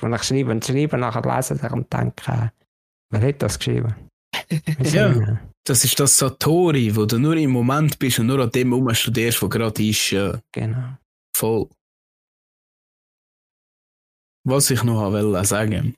wo 0.00 0.08
ich 0.08 0.22
schreibe 0.24 0.50
und 0.50 0.64
schreibe, 0.64 0.98
nachher 0.98 1.22
lese 1.22 1.54
ich 1.54 1.70
und 1.70 1.92
denke, 1.92 2.50
wer 3.12 3.22
hat 3.22 3.40
das 3.40 3.56
geschrieben? 3.56 3.94
Ja. 4.80 5.38
Das 5.66 5.84
ist 5.84 6.00
das 6.00 6.16
Satori, 6.16 6.94
wo 6.96 7.04
du 7.04 7.18
nur 7.18 7.36
im 7.36 7.50
Moment 7.50 7.98
bist 7.98 8.18
und 8.18 8.26
nur 8.26 8.40
an 8.40 8.50
dem 8.50 8.72
rumstudierst, 8.72 9.42
wo 9.42 9.48
gerade 9.48 9.82
ist. 9.86 10.10
Ja, 10.10 10.40
Genau. 10.52 10.96
voll. 11.36 11.68
Was 14.44 14.70
ich 14.70 14.82
noch 14.82 15.12
wollte 15.12 15.44
sagen, 15.44 15.94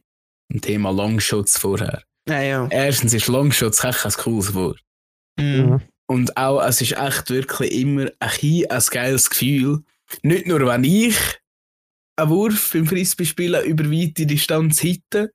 im 0.50 0.60
Thema 0.60 0.90
Longshots 0.90 1.58
vorher. 1.58 2.02
Naja. 2.28 2.68
Erstens 2.70 3.14
ist 3.14 3.28
Longshots 3.28 3.82
echt 3.84 4.04
ein 4.04 4.12
cooles 4.12 4.52
Wort. 4.54 4.80
Mhm. 5.38 5.80
Und 6.08 6.36
auch, 6.36 6.60
es 6.62 6.80
ist 6.80 6.92
echt 6.92 7.30
wirklich 7.30 7.72
immer 7.72 8.10
ein, 8.20 8.66
ein 8.70 8.82
geiles 8.90 9.30
Gefühl. 9.30 9.82
Nicht 10.22 10.46
nur, 10.46 10.66
wenn 10.66 10.84
ich 10.84 11.16
einen 12.16 12.30
Wurf 12.30 12.72
beim 12.72 12.86
Frisbee-Spielen 12.86 13.64
über 13.64 13.84
weite 13.90 14.26
Distanz 14.26 14.80
hitte, 14.80 15.32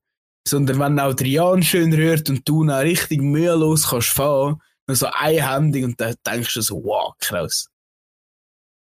sondern 0.48 0.80
wenn 0.80 1.00
auch 1.00 1.14
der 1.14 1.28
Jan 1.28 1.62
schön 1.64 1.94
rührt 1.94 2.30
und 2.30 2.48
du 2.48 2.64
dann 2.64 2.82
richtig 2.82 3.22
mühelos 3.22 3.90
kannst 3.90 4.10
fahren, 4.10 4.62
nur 4.88 4.96
so 4.96 5.08
einhändig 5.08 5.84
und 5.84 6.00
dann 6.00 6.16
denkst 6.26 6.54
du 6.54 6.62
so, 6.62 6.84
wow, 6.84 7.14
krass. 7.20 7.68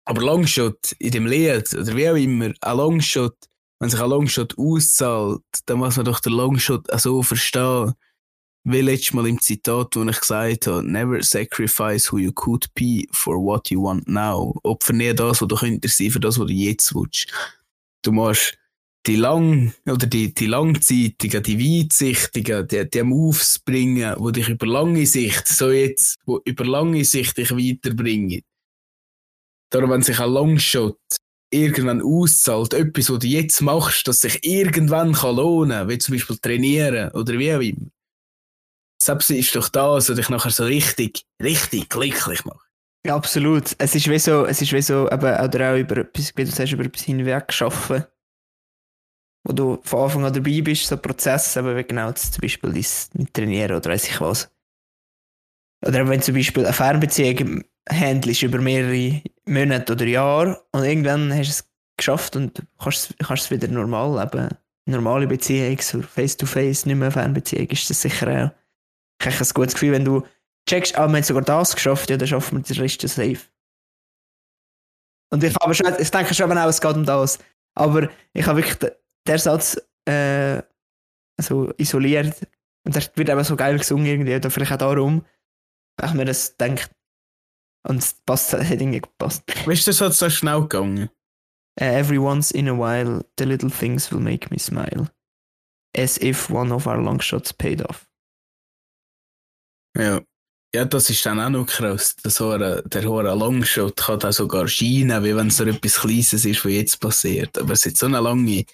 Aber 0.04 0.20
Longshot 0.20 0.92
in 0.98 1.12
dem 1.12 1.26
Lied, 1.26 1.72
oder 1.74 1.96
wie 1.96 2.10
auch 2.10 2.16
immer, 2.16 2.52
ein 2.60 2.76
Longshot, 2.76 3.36
wenn 3.78 3.90
sich 3.90 4.00
ein 4.00 4.10
Longshot 4.10 4.58
auszahlt, 4.58 5.42
dann 5.66 5.78
muss 5.78 5.96
man 5.96 6.06
doch 6.06 6.20
den 6.20 6.32
Longshot 6.32 6.92
auch 6.92 6.98
so 6.98 7.22
verstehen, 7.22 7.94
wie 8.64 8.80
letztes 8.80 9.12
Mal 9.12 9.26
im 9.26 9.40
Zitat, 9.40 9.96
wo 9.96 10.04
ich 10.04 10.20
gesagt 10.20 10.66
habe, 10.66 10.84
never 10.84 11.22
sacrifice 11.22 12.12
who 12.12 12.18
you 12.18 12.32
could 12.32 12.72
be 12.74 13.06
for 13.12 13.36
what 13.36 13.70
you 13.70 13.82
want 13.82 14.06
now. 14.06 14.54
Opfer 14.62 14.92
nie 14.92 15.12
das, 15.14 15.40
was 15.42 15.48
du 15.48 15.56
könntest 15.56 15.98
sein, 15.98 16.10
für 16.10 16.20
das, 16.20 16.38
was 16.38 16.46
du 16.46 16.52
jetzt 16.52 16.94
willst. 16.94 17.26
Du 18.02 18.12
musst 18.12 18.56
die 19.06 19.16
lang, 19.16 19.74
oder 19.86 20.06
die, 20.06 20.32
die 20.32 20.46
langzeitigen, 20.46 21.42
die 21.42 21.58
weitsichtigen, 21.58 22.68
die, 22.68 22.88
die 22.88 23.02
Moves 23.02 23.58
bringen, 23.58 24.14
die 24.24 24.32
dich 24.32 24.48
über 24.48 24.66
lange 24.66 25.06
Sicht, 25.06 25.48
so 25.48 25.70
jetzt, 25.70 26.18
wo 26.24 26.40
über 26.44 26.64
lange 26.64 27.04
Sicht 27.04 27.36
dich 27.36 27.50
weiterbringen. 27.50 28.42
Darum, 29.70 29.90
wenn 29.90 30.02
sich 30.02 30.20
ein 30.20 30.30
Longshot 30.30 30.98
irgendwann 31.50 32.02
auszahlt, 32.02 32.74
etwas, 32.74 33.10
was 33.10 33.18
du 33.18 33.26
jetzt 33.26 33.60
machst, 33.60 34.06
das 34.06 34.20
sich 34.20 34.38
irgendwann 34.44 35.12
kann 35.12 35.36
lohnen, 35.36 35.88
wie 35.88 35.98
zum 35.98 36.14
Beispiel 36.14 36.38
trainieren 36.38 37.10
oder 37.12 37.38
wie 37.38 37.54
auch 37.54 37.60
immer. 37.60 37.88
Selbst 39.02 39.30
ist 39.30 39.54
doch 39.56 39.68
das, 39.68 40.08
was 40.08 40.16
dich 40.16 40.28
nachher 40.28 40.50
so 40.50 40.64
richtig, 40.64 41.24
richtig 41.42 41.88
glücklich 41.88 42.44
macht. 42.44 42.68
Ja, 43.04 43.16
absolut. 43.16 43.74
Es 43.78 43.96
ist 43.96 44.08
wie 44.08 44.18
so, 44.18 44.46
es 44.46 44.62
ist 44.62 44.72
wie 44.72 44.82
so, 44.82 45.10
eben, 45.10 45.44
oder 45.44 45.72
auch 45.72 45.76
über 45.76 45.96
etwas, 45.98 46.32
wie 46.36 46.44
du 46.44 46.50
sagst, 46.52 46.72
über 46.72 46.84
etwas 46.84 47.02
hinweg 47.02 47.52
schaffen. 47.52 48.04
Wo 49.44 49.52
du 49.52 49.80
von 49.82 50.04
Anfang 50.04 50.24
an 50.24 50.32
dabei 50.32 50.60
bist, 50.60 50.86
so 50.86 50.94
ein 50.94 51.02
Prozess, 51.02 51.56
aber 51.56 51.76
wie 51.76 51.84
genau 51.84 52.10
das, 52.12 52.30
zum 52.30 52.42
Beispiel 52.42 52.72
das 52.72 53.10
mit 53.14 53.34
Trainieren 53.34 53.76
oder 53.76 53.90
weiß 53.90 54.08
ich 54.08 54.20
was. 54.20 54.50
Oder 55.84 56.08
wenn 56.08 56.20
du 56.20 56.24
zum 56.24 56.34
Beispiel 56.34 56.64
eine 56.64 56.72
Fernbeziehung 56.72 57.64
handelst 57.90 58.42
über 58.42 58.58
mehrere 58.58 59.20
Monate 59.46 59.92
oder 59.92 60.06
Jahre 60.06 60.64
und 60.70 60.84
irgendwann 60.84 61.32
hast 61.32 61.46
du 61.46 61.50
es 61.50 61.72
geschafft 61.96 62.36
und 62.36 62.62
kannst, 62.78 63.14
es 63.18 63.50
wieder 63.50 63.68
normal 63.68 64.22
leben. 64.22 64.48
Normale 64.86 65.26
Beziehung, 65.26 65.80
so 65.80 66.02
face-to-face, 66.02 66.86
nicht 66.86 66.96
mehr 66.96 67.10
Fernbeziehung, 67.10 67.68
ist 67.68 67.88
das 67.90 68.02
sicher 68.02 68.28
auch. 68.28 69.26
Ein 69.26 69.48
gutes 69.54 69.74
Gefühl, 69.74 69.92
wenn 69.92 70.04
du 70.04 70.24
checkst, 70.68 70.96
ah, 70.96 71.06
wir 71.08 71.16
haben 71.16 71.22
sogar 71.22 71.42
das 71.42 71.74
geschafft, 71.74 72.10
ja, 72.10 72.16
dann 72.16 72.28
schaffen 72.28 72.58
wir 72.58 72.62
den 72.62 72.80
Rest 72.80 73.00
safe. 73.08 73.38
Und 75.30 75.42
ich 75.44 75.54
habe 75.54 75.74
schon, 75.74 75.94
ich 75.98 76.10
denke 76.10 76.34
schon 76.34 76.58
auch, 76.58 76.68
es 76.68 76.80
geht 76.80 76.94
um 76.94 77.04
das. 77.04 77.38
Aber 77.74 78.10
ich 78.34 78.46
habe 78.46 78.62
wirklich 78.62 78.92
den 79.26 79.38
Satz 79.38 79.80
äh, 80.06 80.62
so 81.40 81.72
isoliert 81.76 82.46
und 82.84 82.94
der 82.94 83.02
wird 83.14 83.28
eben 83.28 83.44
so 83.44 83.56
geil 83.56 83.78
gesungen 83.78 84.06
irgendwie, 84.06 84.34
oder 84.34 84.50
vielleicht 84.50 84.72
auch 84.72 84.78
darum, 84.78 85.24
ich 86.02 86.14
mir 86.14 86.24
das 86.24 86.56
denke. 86.56 86.88
Und 87.86 87.98
es 87.98 88.14
passt, 88.24 88.52
hat 88.52 88.70
irgendwie 88.70 89.00
gepasst. 89.00 89.42
Weißt 89.66 89.86
du, 89.86 89.90
das 89.90 90.00
hat 90.00 90.14
so 90.14 90.30
schnell 90.30 90.62
gegangen. 90.62 91.10
Uh, 91.80 91.84
every 91.84 92.18
once 92.18 92.50
in 92.50 92.68
a 92.68 92.72
while, 92.72 93.24
the 93.38 93.44
little 93.44 93.70
things 93.70 94.12
will 94.12 94.20
make 94.20 94.50
me 94.50 94.58
smile. 94.58 95.10
As 95.96 96.18
if 96.18 96.50
one 96.50 96.72
of 96.72 96.86
our 96.86 96.98
long 96.98 97.20
shots 97.20 97.52
paid 97.52 97.82
off. 97.88 98.06
Ja. 99.96 100.20
Ja, 100.74 100.86
das 100.86 101.10
ist 101.10 101.26
dann 101.26 101.38
auch 101.38 101.50
noch 101.50 101.66
krass. 101.66 102.16
Das 102.22 102.40
hohe, 102.40 102.82
der 102.86 103.04
hohe 103.04 103.22
Longshot 103.22 103.94
kann 103.94 104.18
da 104.20 104.32
sogar 104.32 104.66
scheinen, 104.68 105.22
wie 105.22 105.36
wenn 105.36 105.48
es 105.48 105.58
so 105.58 105.64
etwas 105.64 106.00
Kleines 106.00 106.32
ist, 106.32 106.64
was 106.64 106.72
jetzt 106.72 106.98
passiert. 106.98 107.58
Aber 107.58 107.74
es 107.74 107.84
ist 107.84 107.98
so 107.98 108.06
eine 108.06 108.20
lange, 108.20 108.64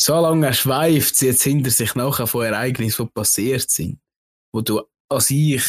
so 0.00 0.20
lange 0.20 0.52
schweift 0.54 1.16
sie 1.16 1.26
jetzt 1.26 1.42
hinter 1.42 1.70
sich 1.70 1.94
nachher 1.94 2.26
von 2.26 2.44
Ereignissen, 2.44 3.06
die 3.06 3.12
passiert 3.12 3.68
sind. 3.70 4.00
Wo 4.52 4.60
du 4.60 4.82
an 5.08 5.20
sich, 5.20 5.62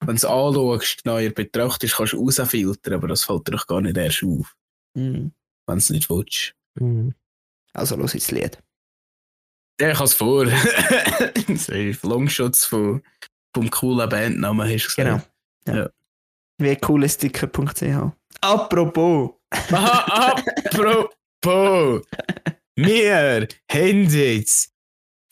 wenn 0.00 0.08
du 0.08 0.12
es 0.14 0.24
anschaust, 0.24 1.04
neuer 1.04 1.30
betrachtest, 1.30 1.94
kannst 1.96 2.12
du 2.14 2.24
rausfiltern, 2.24 2.94
aber 2.94 3.08
das 3.08 3.24
fällt 3.24 3.46
dir 3.46 3.52
doch 3.52 3.66
gar 3.66 3.80
nicht 3.80 3.96
erst 3.96 4.22
auf, 4.24 4.54
Mhm. 4.94 5.32
wenn 5.66 5.74
du 5.74 5.78
es 5.78 5.90
nicht 5.90 6.08
willst. 6.10 6.54
Mhm. 6.74 7.14
Also 7.74 7.96
los 7.96 8.14
ins 8.14 8.30
Lied. 8.30 8.58
Der 9.80 9.92
kann 9.94 10.06
es 10.06 10.14
vor. 10.14 10.44
Longshots 12.02 12.64
von, 12.64 13.02
vom 13.54 13.70
coolen 13.70 14.08
Bandnamen, 14.08 14.68
hast 14.68 14.88
du 14.88 15.02
Genau. 15.02 15.14
gesagt. 15.16 15.30
Ja. 15.68 15.76
Ja. 15.76 15.90
Wie 16.60 16.74
coolesticker.ch. 16.76 18.12
Apropos. 18.40 19.30
Aha, 19.50 20.34
apropos. 20.64 22.02
Wir 22.80 23.48
haben 23.72 24.08
jetzt 24.08 24.70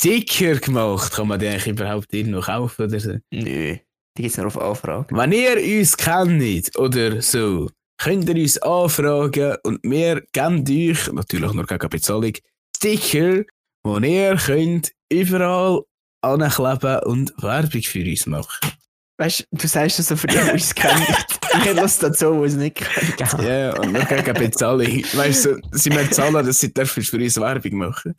Sticker 0.00 0.56
gemacht. 0.56 1.12
Kann 1.12 1.28
man 1.28 1.38
die 1.38 1.46
eigentlich 1.46 1.68
überhaupt 1.68 2.12
irgendwo 2.12 2.40
kaufen 2.40 2.86
oder 2.86 2.98
so? 2.98 3.12
Nö, 3.30 3.76
die 4.16 4.22
gibt 4.22 4.32
es 4.32 4.36
nur 4.36 4.48
auf 4.48 4.60
Anfrage. 4.60 5.16
Wenn 5.16 5.30
ihr 5.30 5.78
uns 5.78 5.96
kennt 5.96 6.76
oder 6.76 7.22
so, 7.22 7.70
könnt 7.98 8.28
ihr 8.28 8.34
uns 8.34 8.58
anfragen 8.58 9.58
und 9.62 9.78
wir 9.84 10.24
geben 10.32 10.64
euch, 10.68 11.12
natürlich 11.12 11.52
nur 11.52 11.66
gegen 11.66 11.88
Bezahlung, 11.88 12.32
Sticker, 12.76 13.44
die 13.86 14.12
ihr 14.12 14.36
könnt 14.38 14.90
überall 15.08 15.84
ankleben 16.22 16.98
und 17.04 17.32
Werbung 17.40 17.82
für 17.82 18.10
uns 18.10 18.26
machen. 18.26 18.72
Weißt 19.18 19.40
du, 19.40 19.56
du 19.56 19.66
sagst 19.66 19.98
das 19.98 20.08
so 20.08 20.16
für 20.16 20.26
die, 20.26 20.36
die 20.36 20.50
uns 20.50 20.74
kennen. 20.74 21.06
Ich 21.58 21.64
hätte 21.64 21.80
Lust 21.80 22.02
dazu, 22.02 22.40
die 22.42 22.48
es 22.48 22.54
nicht 22.54 22.74
kennen. 22.74 23.14
Genau. 23.16 23.42
Ja, 23.42 23.80
und 23.80 23.92
nur 23.92 24.04
gegen 24.04 24.34
Bezahlung. 24.34 25.02
Weißt 25.14 25.46
du, 25.46 25.60
sie 25.72 25.88
müssen 25.88 26.12
zahlen, 26.12 26.44
dass 26.44 26.60
sie 26.60 26.74
dürfen 26.74 27.02
für 27.02 27.16
uns 27.16 27.40
Werbung 27.40 27.78
machen. 27.78 28.14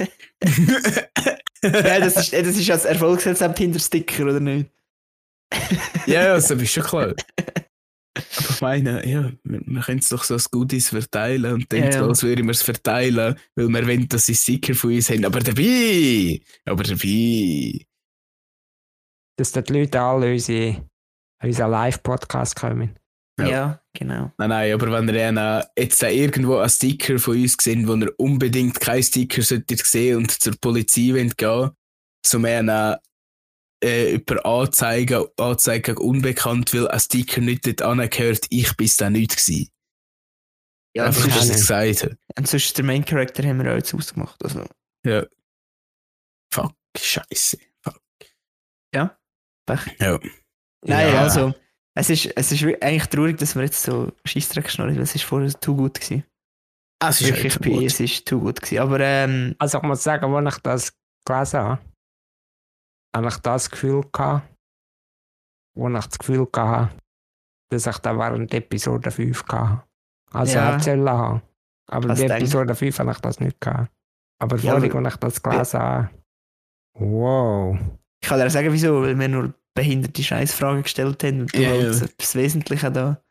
Ja, 1.63 1.99
das 1.99 2.17
ist, 2.17 2.33
das 2.33 2.47
ist 2.47 2.67
ja 2.67 2.75
das 2.75 2.85
Erfolgsrezept 2.85 3.57
hinter 3.59 3.79
Sticker, 3.79 4.23
oder 4.23 4.39
nicht? 4.39 4.71
Ja, 6.07 6.33
also 6.33 6.55
ist 6.55 6.71
schon 6.71 6.83
klar. 6.83 7.13
Aber 8.37 8.49
ich 8.49 8.61
meine, 8.61 9.07
ja, 9.07 9.31
wir, 9.43 9.61
wir 9.65 9.81
können 9.81 9.99
es 9.99 10.09
doch 10.09 10.23
so 10.23 10.33
als 10.33 10.49
Goodies 10.49 10.89
verteilen 10.89 11.53
und 11.53 11.71
denken, 11.71 11.91
Ja, 11.91 12.07
als 12.07 12.23
würden 12.23 12.45
wir 12.45 12.51
es 12.51 12.63
verteilen, 12.63 13.35
weil 13.55 13.67
wir 13.67 13.87
wollen, 13.87 14.09
dass 14.09 14.25
sie 14.25 14.35
Sticker 14.35 14.73
von 14.73 14.93
uns 14.93 15.09
haben. 15.09 15.25
Aber 15.25 15.39
dabei! 15.39 16.41
Aber 16.65 16.83
dabei! 16.83 17.86
Dass 19.37 19.51
die 19.51 19.73
Leute 19.73 20.01
alle 20.01 20.33
unsere, 20.33 20.77
an 21.39 21.49
unseren 21.49 21.71
Live-Podcast 21.71 22.55
kommen. 22.55 22.97
Ja. 23.39 23.47
Ja, 23.47 23.81
genau. 23.93 24.31
Nein, 24.37 24.49
nein, 24.49 24.73
aber 24.73 24.91
wenn 24.91 25.13
ihr 25.13 25.27
einen, 25.27 25.63
jetzt 25.77 26.01
irgendwo 26.01 26.57
einen 26.57 26.69
Sticker 26.69 27.19
von 27.19 27.39
uns 27.39 27.55
seht, 27.59 27.87
wo 27.87 27.93
ihr 27.95 28.11
unbedingt 28.17 28.79
keinen 28.79 29.03
Sticker 29.03 29.43
solltet 29.43 29.85
sehen 29.85 30.17
und 30.17 30.31
zur 30.31 30.55
Polizei 30.59 31.13
wollt 31.13 31.37
gehen, 31.37 31.69
so 32.25 32.39
mehr 32.39 32.99
äh, 33.83 34.15
über 34.15 34.43
Anzeigen, 34.43 35.25
Anzeigen 35.37 35.97
unbekannt, 35.97 36.73
weil 36.73 36.87
ein 36.87 36.99
Sticker 36.99 37.41
nicht 37.41 37.67
dort 37.67 37.83
angehört, 37.83 38.47
ich 38.49 38.75
bin 38.75 38.89
da 38.97 39.09
nicht 39.11 39.37
gewesen. 39.37 39.69
Ja, 40.95 41.05
Einfach, 41.05 41.25
das 41.25 41.33
ja, 41.33 41.39
dass 41.39 41.49
ich 41.49 41.55
gesagt 41.55 42.03
habe. 42.03 42.17
Und 42.37 42.47
sonst 42.47 42.75
der 42.75 42.85
Main 42.85 43.05
Character 43.05 43.43
haben 43.43 43.63
wir 43.63 43.71
auch 43.71 43.75
jetzt 43.75 43.93
ausgemacht. 43.93 44.43
Also, 44.43 44.65
Ja. 45.05 45.27
Fuck, 46.51 46.75
scheiße. 46.97 47.59
Fuck. 47.83 48.01
Pech. 48.91 49.17
Ja. 49.99 50.19
Nein, 50.85 51.13
Ja. 51.13 51.21
also, 51.21 51.53
es 51.95 52.09
ist, 52.09 52.25
es 52.37 52.51
ist 52.51 52.63
eigentlich 52.63 53.07
traurig, 53.07 53.37
dass 53.37 53.55
wir 53.55 53.63
jetzt 53.63 53.81
so 53.83 54.11
Scheissdreck 54.25 54.69
schnurren, 54.69 54.95
weil 54.95 55.03
es 55.03 55.15
ist 55.15 55.23
vorher 55.23 55.49
too 55.59 55.75
gut 55.75 55.95
gewesen. 55.99 56.23
Es 57.03 57.21
ist 57.21 57.27
Wirklich, 57.27 57.59
bei 57.59 57.69
gut. 57.69 57.83
es 57.83 57.99
ist 57.99 58.25
too 58.27 58.39
gut 58.39 58.61
gewesen. 58.61 58.79
Aber, 58.81 58.99
ähm, 58.99 59.55
Also 59.59 59.77
ich 59.79 59.83
muss 59.83 60.03
sagen, 60.03 60.33
als 60.33 60.55
ich 60.55 60.61
das 60.63 60.93
gelesen 61.25 61.59
habe, 61.59 61.81
habe 63.15 63.27
ich 63.27 63.37
das 63.37 63.69
Gefühl 63.69 64.01
gehabt, 64.11 64.47
wo 65.75 65.87
ich 65.89 66.05
das 66.05 66.17
Gefühl 66.19 66.47
gehabt, 66.51 66.95
dass 67.71 67.85
ich 67.87 67.97
da 67.99 68.17
während 68.17 68.51
der 68.51 68.59
Episode 68.59 69.11
5 69.11 69.43
hatte. 69.47 69.83
Also 70.31 70.53
Ja. 70.55 70.71
erzählen 70.71 71.09
haben. 71.09 71.41
Aber 71.89 72.09
Was 72.09 72.19
in 72.19 72.29
Episode 72.31 72.75
5 72.75 72.99
habe 72.99 73.11
ich 73.11 73.19
das 73.19 73.39
nicht 73.39 73.59
gehabt. 73.61 73.91
Aber 74.39 74.57
Ja, 74.57 74.71
vorhin, 74.73 74.91
aber- 74.91 75.05
als 75.05 75.13
ich 75.15 75.19
das 75.19 75.41
gelesen 75.43 75.79
habe, 75.79 76.09
wow. 76.93 77.77
Ich 78.21 78.29
kann 78.29 78.39
dir 78.39 78.49
sagen, 78.49 78.73
wieso, 78.73 79.01
weil 79.01 79.17
wir 79.17 79.27
nur 79.27 79.53
behinderte 79.73 80.23
Scheißfragen 80.23 80.83
gestellt 80.83 81.23
haben 81.23 81.41
und 81.41 81.55
du 81.55 81.65
halt 81.65 82.01
ja. 82.01 82.07
das 82.17 82.35
Wesentliche 82.35 82.91
da. 82.91 83.21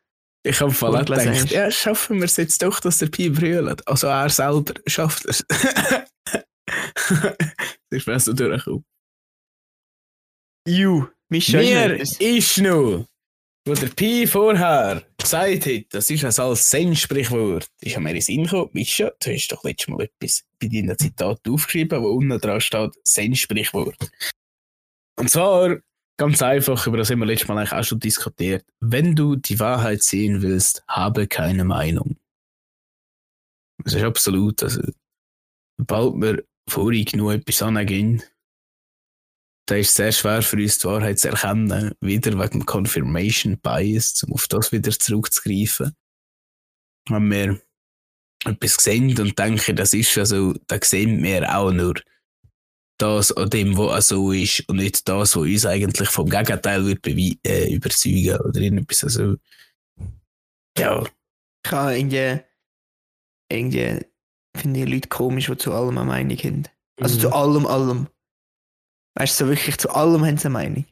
Ich 0.45 0.61
habe 0.61 0.71
voll 0.71 0.97
gedacht, 0.97 1.27
hast. 1.27 1.51
ja, 1.51 1.71
schaffen 1.73 2.19
wir 2.19 2.27
es 2.27 2.37
jetzt 2.37 2.63
doch, 2.63 2.79
dass 2.79 2.99
der 2.99 3.09
Pi 3.09 3.31
brüllt. 3.31 3.87
Also 3.89 4.07
er 4.07 4.31
selber 4.31 4.75
schafft 4.87 5.25
es. 5.27 5.45
das 7.91 8.07
ist 8.07 8.25
so 8.25 8.33
durchgekommen. 8.33 8.85
Ju, 10.69 11.07
Mischa 11.29 11.59
Mir 11.59 12.01
ist 12.01 12.59
noch, 12.59 13.07
wo 13.67 13.75
der 13.75 13.89
Pi 13.89 14.27
vorher 14.29 15.03
gesagt 15.19 15.67
hat, 15.67 15.85
das 15.91 16.11
ist 16.11 16.25
ein 16.25 16.45
als 16.45 16.71
Zen-Sprichwort, 16.71 17.69
ist 17.81 17.99
mir 17.99 18.15
in 18.15 18.21
Sinn 18.21 18.45
gekommen, 18.45 18.71
Mischa, 18.73 19.11
du 19.21 19.33
hast 19.33 19.49
doch 19.49 19.65
letztes 19.65 19.89
Mal 19.89 20.03
etwas 20.03 20.45
bei 20.61 20.69
deinen 20.69 20.97
Zitaten 20.97 21.53
aufgeschrieben, 21.53 22.01
wo 22.03 22.11
unten 22.11 22.39
dran 22.41 22.61
steht, 22.61 22.93
Zen-Sprichwort. 23.05 24.11
Und 25.19 25.31
zwar, 25.31 25.79
ganz 26.19 26.43
einfach, 26.43 26.87
über 26.87 26.99
das 26.99 27.11
haben 27.11 27.19
wir 27.21 27.27
letztes 27.27 27.49
Mal 27.49 27.59
eigentlich 27.59 27.73
auch 27.73 27.85
schon 27.85 28.01
diskutiert, 28.01 28.65
wenn 28.81 29.15
du 29.15 29.37
die 29.37 29.59
Wahrheit 29.59 30.03
sehen 30.03 30.43
willst, 30.43 30.85
habe 30.89 31.27
keine 31.27 31.65
Meinung. 31.65 32.17
Das 33.85 33.95
ist 33.95 34.03
absolut, 34.03 34.63
also, 34.63 34.83
sobald 35.79 36.15
wir 36.21 36.45
vorhin 36.69 37.05
genug 37.05 37.33
etwas 37.33 37.63
angehen, 37.63 38.23
da 39.69 39.75
ist 39.75 39.91
es 39.91 39.95
sehr 39.97 40.13
schwer 40.13 40.43
für 40.43 40.57
uns 40.57 40.79
die 40.79 40.87
Wahrheit 40.87 41.19
zu 41.19 41.29
erkennen, 41.29 41.93
wieder 42.01 42.39
wegen 42.39 42.61
dem 42.61 42.67
Confirmation 42.67 43.59
Bias, 43.59 44.23
um 44.23 44.33
auf 44.33 44.47
das 44.49 44.71
wieder 44.71 44.93
zurückzugreifen. 44.93 45.95
Wenn 47.09 47.31
wir 47.31 47.61
etwas 48.45 48.75
sehen 48.75 49.19
und 49.19 49.39
denken, 49.39 49.75
das 49.75 49.93
ist 49.93 50.15
ja 50.15 50.25
so, 50.25 50.55
da 50.69 50.79
sehen 50.83 51.23
wir 51.23 51.57
auch 51.57 51.73
nur 51.73 51.95
das 52.99 53.33
an 53.33 53.51
dem, 53.51 53.77
was 53.77 53.91
auch 53.91 54.09
so 54.17 54.33
ist 54.33 54.69
und 54.69 54.77
nicht 54.77 55.09
das, 55.09 55.19
was 55.19 55.37
uns 55.37 55.67
eigentlich 55.67 56.09
vom 56.09 56.29
Gegenteil 56.29 56.85
wird 56.87 57.05
bewe- 57.05 57.39
äh, 57.47 57.73
überzeugen 57.75 58.39
oder 58.41 58.61
irgendetwas 58.61 59.01
so. 59.01 59.37
Ja, 60.79 61.05
Ich 61.65 61.73
habe 61.73 61.97
irgendwie, 61.99 62.41
irgendwie 63.51 64.05
finde 64.57 64.81
ich 64.81 64.89
Leute 64.89 65.09
komisch, 65.09 65.47
die 65.47 65.57
zu 65.57 65.73
allem 65.73 65.99
eine 65.99 66.07
Meinung 66.07 66.37
haben. 66.39 66.63
Also 67.01 67.17
Mhm. 67.17 67.21
zu 67.21 67.33
allem, 67.33 67.67
allem. 67.67 68.07
Weißt 69.19 69.41
du, 69.41 69.45
so 69.45 69.51
wirklich 69.51 69.79
zu 69.79 69.91
allem 69.91 70.25
haben 70.25 70.37
sie 70.39 70.47
eine 70.47 70.53
Meinung. 70.53 70.85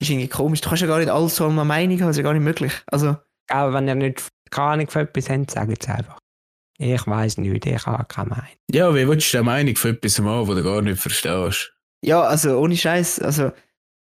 Ist 0.00 0.10
irgendwie 0.10 0.28
komisch. 0.28 0.60
Du 0.60 0.68
kannst 0.68 0.82
ja 0.82 0.88
gar 0.88 0.98
nicht 0.98 1.08
alles 1.10 1.34
zu 1.36 1.44
allem 1.44 1.58
eine 1.58 1.64
Meinung 1.64 1.96
haben, 2.00 2.06
das 2.08 2.16
ist 2.16 2.18
ja 2.18 2.22
gar 2.24 2.32
nicht 2.34 2.42
möglich. 2.42 2.72
Also, 2.86 3.16
Gell, 3.48 3.72
wenn 3.72 3.88
ihr 3.88 3.94
nicht 3.96 4.28
keine 4.50 4.68
Ahnung 4.72 4.88
von 4.90 5.02
etwas 5.02 5.28
habt, 5.28 5.50
sagt 5.50 5.82
es 5.82 5.88
einfach. 5.88 6.18
Ich 6.78 7.06
weiß 7.06 7.38
nicht, 7.38 7.66
ich 7.66 7.86
habe 7.86 8.04
keine 8.06 8.30
Meinung. 8.30 8.46
ja 8.70 8.94
wie 8.94 9.06
willst 9.06 9.32
du 9.32 9.38
eine 9.38 9.44
Meinung 9.44 9.76
von 9.76 9.92
etwas 9.92 10.18
haben, 10.18 10.48
was 10.48 10.56
du 10.56 10.62
gar 10.62 10.82
nicht 10.82 11.00
verstehst? 11.00 11.72
ja, 12.04 12.22
also 12.22 12.58
ohne 12.58 12.76
Scheiß, 12.76 13.20
also 13.20 13.52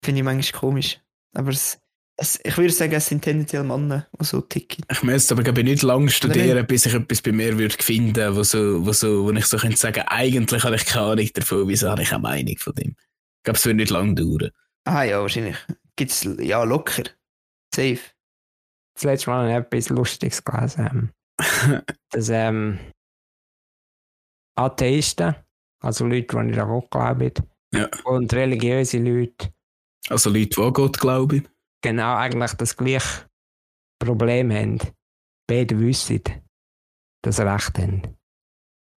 finde 0.04 0.20
ich 0.20 0.26
manchmal 0.26 0.60
komisch. 0.60 1.00
Aber 1.34 1.50
es, 1.50 1.80
es, 2.18 2.40
ich 2.44 2.58
würde 2.58 2.74
sagen, 2.74 2.94
es 2.94 3.06
sind 3.06 3.22
tendenziell 3.22 3.64
Männer, 3.64 4.08
die 4.20 4.26
so 4.26 4.42
ticken. 4.42 4.84
Ich 4.92 5.04
müsste 5.04 5.34
aber 5.34 5.44
glaube 5.44 5.62
ich, 5.62 5.66
nicht 5.66 5.84
lange 5.84 6.10
studieren, 6.10 6.66
bis 6.68 6.86
ich 6.86 6.94
etwas 6.94 7.22
bei 7.22 7.32
mir 7.32 7.58
würde 7.58 7.76
finden, 7.80 8.36
wo, 8.36 8.44
so, 8.44 8.86
wo, 8.86 8.92
so, 8.92 9.26
wo 9.26 9.32
ich 9.32 9.46
so 9.46 9.58
könnte 9.58 9.78
sagen, 9.78 10.04
eigentlich 10.08 10.64
habe 10.64 10.76
ich 10.76 10.86
keine 10.86 11.06
Ahnung 11.06 11.30
davon, 11.34 11.68
wieso 11.68 11.90
habe 11.90 12.02
ich 12.02 12.12
eine 12.12 12.22
Meinung 12.22 12.58
von 12.58 12.74
dem. 12.74 12.96
Ich 12.98 13.44
glaube, 13.44 13.58
es 13.58 13.66
würde 13.66 13.78
nicht 13.78 13.92
lange 13.92 14.16
dauern. 14.16 14.52
Ah 14.86 15.04
ja, 15.04 15.22
wahrscheinlich. 15.22 15.58
Gibt's 15.96 16.28
ja 16.40 16.64
locker. 16.64 17.04
Safe. 17.74 18.00
Das 18.96 19.04
letzte 19.04 19.30
Mal 19.30 19.54
habe 19.54 19.68
ich 19.70 19.80
etwas 19.80 19.90
Lustiges 19.90 20.44
gelesen. 20.44 21.12
Dass 22.12 22.30
ähm, 22.30 22.80
Atheisten, 24.58 25.36
also 25.84 26.06
Leute, 26.06 26.36
die 26.38 26.44
nicht 26.44 26.60
an 26.60 26.68
Gott 26.70 26.90
glauben, 26.92 27.32
Ja. 27.74 27.90
und 28.06 28.34
religiöse 28.34 28.98
Leute 29.00 29.54
Also 30.10 30.30
Leute, 30.30 30.50
die 30.50 30.62
an 30.62 30.74
Gott 30.74 31.00
glauben. 31.00 31.48
genau 31.84 32.16
eigentlich 32.16 32.54
das 32.54 32.76
gleiche 32.76 33.26
Problem 34.00 34.52
haben. 34.52 34.80
Beide 35.50 35.80
wissen, 35.80 36.22
dass 37.24 37.38
sie 37.38 37.48
recht 37.48 37.78
haben. 37.78 38.02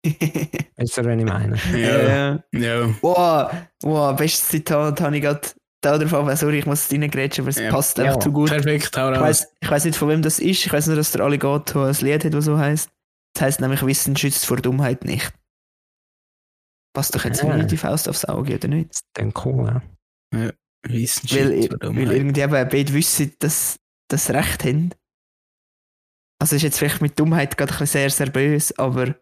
Weißt 0.77 0.97
du, 0.97 1.05
was 1.05 1.19
ich 1.19 1.25
meine? 1.25 1.55
Ja, 1.79 2.35
Äh, 2.35 2.59
ja. 2.59 2.95
wow, 3.01 3.51
wow, 3.83 4.15
bestes 4.17 4.47
Zitat 4.49 4.99
habe 5.01 5.15
ich 5.17 5.21
gerade 5.21 5.47
da 5.81 5.97
drauf. 5.97 6.13
aber 6.13 6.35
Sorry, 6.37 6.59
ich 6.59 6.65
muss 6.65 6.85
es 6.85 6.91
reingrätschen, 6.91 7.43
aber 7.43 7.49
es 7.49 7.57
Ja. 7.57 7.69
passt 7.71 7.97
Ja. 7.97 8.05
einfach 8.05 8.19
zu 8.19 8.31
gut. 8.31 8.49
Perfekt, 8.49 8.95
hau 8.97 9.11
Ich 9.11 9.17
raus. 9.17 9.21
weiß, 9.23 9.47
ich 9.61 9.69
weiß 9.71 9.85
nicht, 9.85 9.97
von 9.97 10.09
wem 10.09 10.21
das 10.21 10.39
ist. 10.39 10.65
Ich 10.65 10.71
weiß 10.71 10.87
nur, 10.87 10.95
dass 10.95 11.11
der 11.11 11.21
Alligator 11.21 11.87
ein 11.87 11.95
Lied 11.95 12.23
hat, 12.25 12.33
das 12.33 12.45
so 12.45 12.57
heißt. 12.57 12.89
Das 13.33 13.41
heißt 13.43 13.61
nämlich, 13.61 13.85
Wissen 13.85 14.15
schützt 14.15 14.45
vor 14.45 14.57
Dummheit 14.57 15.03
nicht. 15.05 15.31
Passt 16.93 17.15
doch 17.15 17.23
jetzt 17.25 17.43
Ah. 17.43 17.57
wie 17.57 17.65
die 17.65 17.77
Faust 17.77 18.09
aufs 18.09 18.25
Auge, 18.25 18.55
oder 18.55 18.67
nicht? 18.67 18.91
Das 18.91 19.01
dann 19.13 19.33
cool. 19.45 19.81
Ja? 20.33 20.51
Wissenschaft, 20.83 21.41
Weil, 21.49 21.67
verdammt. 21.67 21.97
weil 21.97 22.11
irgendwie 22.11 22.41
eben 22.41 22.51
beide 22.51 22.93
wissen, 22.93 23.33
dass 23.39 23.79
das 24.09 24.29
Recht 24.31 24.63
haben. 24.65 24.89
Also 26.41 26.55
ist 26.55 26.63
jetzt 26.63 26.79
vielleicht 26.79 27.01
mit 27.01 27.19
Dummheit 27.19 27.55
gerade 27.57 27.71
ein 27.71 27.77
bisschen 27.79 27.91
sehr, 28.01 28.09
sehr 28.09 28.29
böse, 28.31 28.73
aber 28.77 29.07
ich 29.09 29.15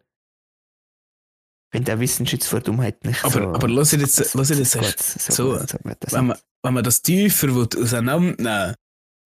finde 1.72 1.94
auch 1.94 2.00
Wissen 2.00 2.26
schützt 2.26 2.48
vor 2.48 2.62
Dummheit 2.62 3.04
nicht 3.06 3.24
aber, 3.24 3.34
so. 3.34 3.54
aber 3.54 3.68
lass 3.68 3.92
ich 3.94 4.00
jetzt, 4.02 4.16
so- 4.16 4.38
lass 4.38 4.50
ich 4.52 4.58
jetzt 4.58 4.72
so 4.72 4.82
so, 4.82 5.54
so, 5.58 5.58
so 5.68 5.76
das 6.00 6.14
wenn 6.14 6.28
man, 6.28 6.38
wenn 6.64 6.74
man 6.74 6.84
das 6.84 7.02
tiefer 7.02 7.50
auseinandernehmen 7.56 8.76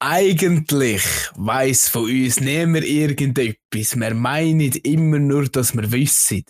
eigentlich 0.04 1.02
weiss 1.36 1.88
von 1.88 2.04
uns 2.04 2.42
niemand 2.42 2.86
irgendetwas. 2.86 3.98
Wir 3.98 4.14
meinen 4.14 4.74
immer 4.84 5.18
nur, 5.18 5.46
dass 5.46 5.74
wir 5.74 5.90
wissen. 5.94 6.44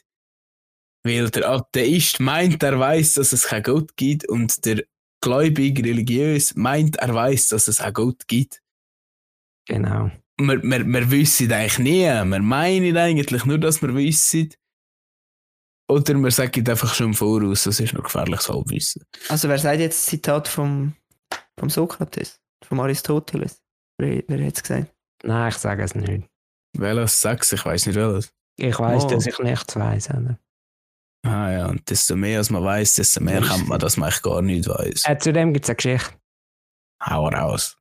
Weil 1.04 1.30
der 1.30 1.50
Atheist 1.50 2.20
meint, 2.20 2.64
er 2.64 2.80
weiß, 2.80 3.14
dass 3.14 3.32
es 3.32 3.44
keinen 3.44 3.64
Gott 3.64 3.96
gibt 3.96 4.28
und 4.28 4.66
der 4.66 4.84
gläubig 5.22 5.84
religiös 5.84 6.56
meint, 6.56 6.96
er 6.96 7.14
weiß, 7.14 7.50
dass 7.50 7.68
es 7.68 7.80
einen 7.80 7.94
Gott 7.94 8.28
gibt. 8.28 8.62
Genau. 9.68 10.10
Wir, 10.40 10.64
wir, 10.64 10.86
wir 10.86 11.12
wissen 11.12 11.52
eigentlich 11.52 11.80
nie. 11.80 12.06
Wir 12.06 12.42
meinen 12.42 12.98
eigentlich 12.98 13.46
nur, 13.46 13.60
dass 13.60 13.82
wir 13.84 13.94
wissen. 13.94 14.50
Oder 15.94 16.14
wir 16.16 16.32
sagen 16.32 16.68
einfach 16.68 16.94
schon 16.94 17.08
im 17.08 17.14
Voraus, 17.14 17.64
das 17.64 17.80
ist 17.80 17.94
noch 17.94 18.04
gefährliches 18.04 18.50
Halbwissen. 18.50 19.04
Also 19.30 19.48
wer 19.50 19.58
sagt 19.58 19.80
jetzt 19.80 20.00
das 20.00 20.06
Zitat 20.08 20.48
vom, 20.48 20.94
vom 21.60 21.70
Sokrates, 21.70 22.40
vom 22.66 22.80
Aristoteles? 22.80 23.62
Wer, 24.00 24.24
wer 24.28 24.48
hat 24.48 24.56
es 24.56 24.64
gesagt? 24.64 24.94
Nein, 25.24 25.50
ich 25.50 25.58
sage 25.58 25.84
es 25.84 25.96
nicht. 25.96 26.28
Welches 26.78 27.22
sechs? 27.22 27.52
Ich 27.52 27.64
weiß 27.66 27.86
nicht 27.88 27.96
welches. 27.96 28.34
Ich 28.58 28.78
weiß, 28.78 29.06
Oh. 29.06 29.10
dass 29.10 29.26
ich 29.28 29.40
nichts 29.40 29.76
weiß. 29.76 30.10
Ah 31.26 31.52
ja, 31.52 31.68
und 31.68 31.90
desto 31.90 32.16
mehr 32.16 32.40
als 32.40 32.50
man 32.50 32.64
weiß, 32.64 32.96
desto 32.96 33.22
mehr 33.22 33.42
kann 33.42 33.68
man, 33.68 33.80
dass 33.80 33.96
man 33.98 34.10
eigentlich 34.10 34.22
gar 34.24 34.42
nicht 34.42 34.68
weiß. 34.68 35.04
Äh, 35.06 35.18
zudem 35.20 35.54
gibt 35.54 35.66
es 35.66 35.70
eine 35.70 35.76
Geschichte. 35.78 36.12
Hau 37.02 37.28
raus. 37.30 37.78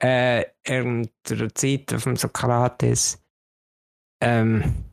Äh, 0.00 0.44
in 0.64 1.10
der 1.28 1.54
Zeit 1.54 1.94
von 1.98 2.16
Sokrates 2.16 3.22
ähm, 4.22 4.84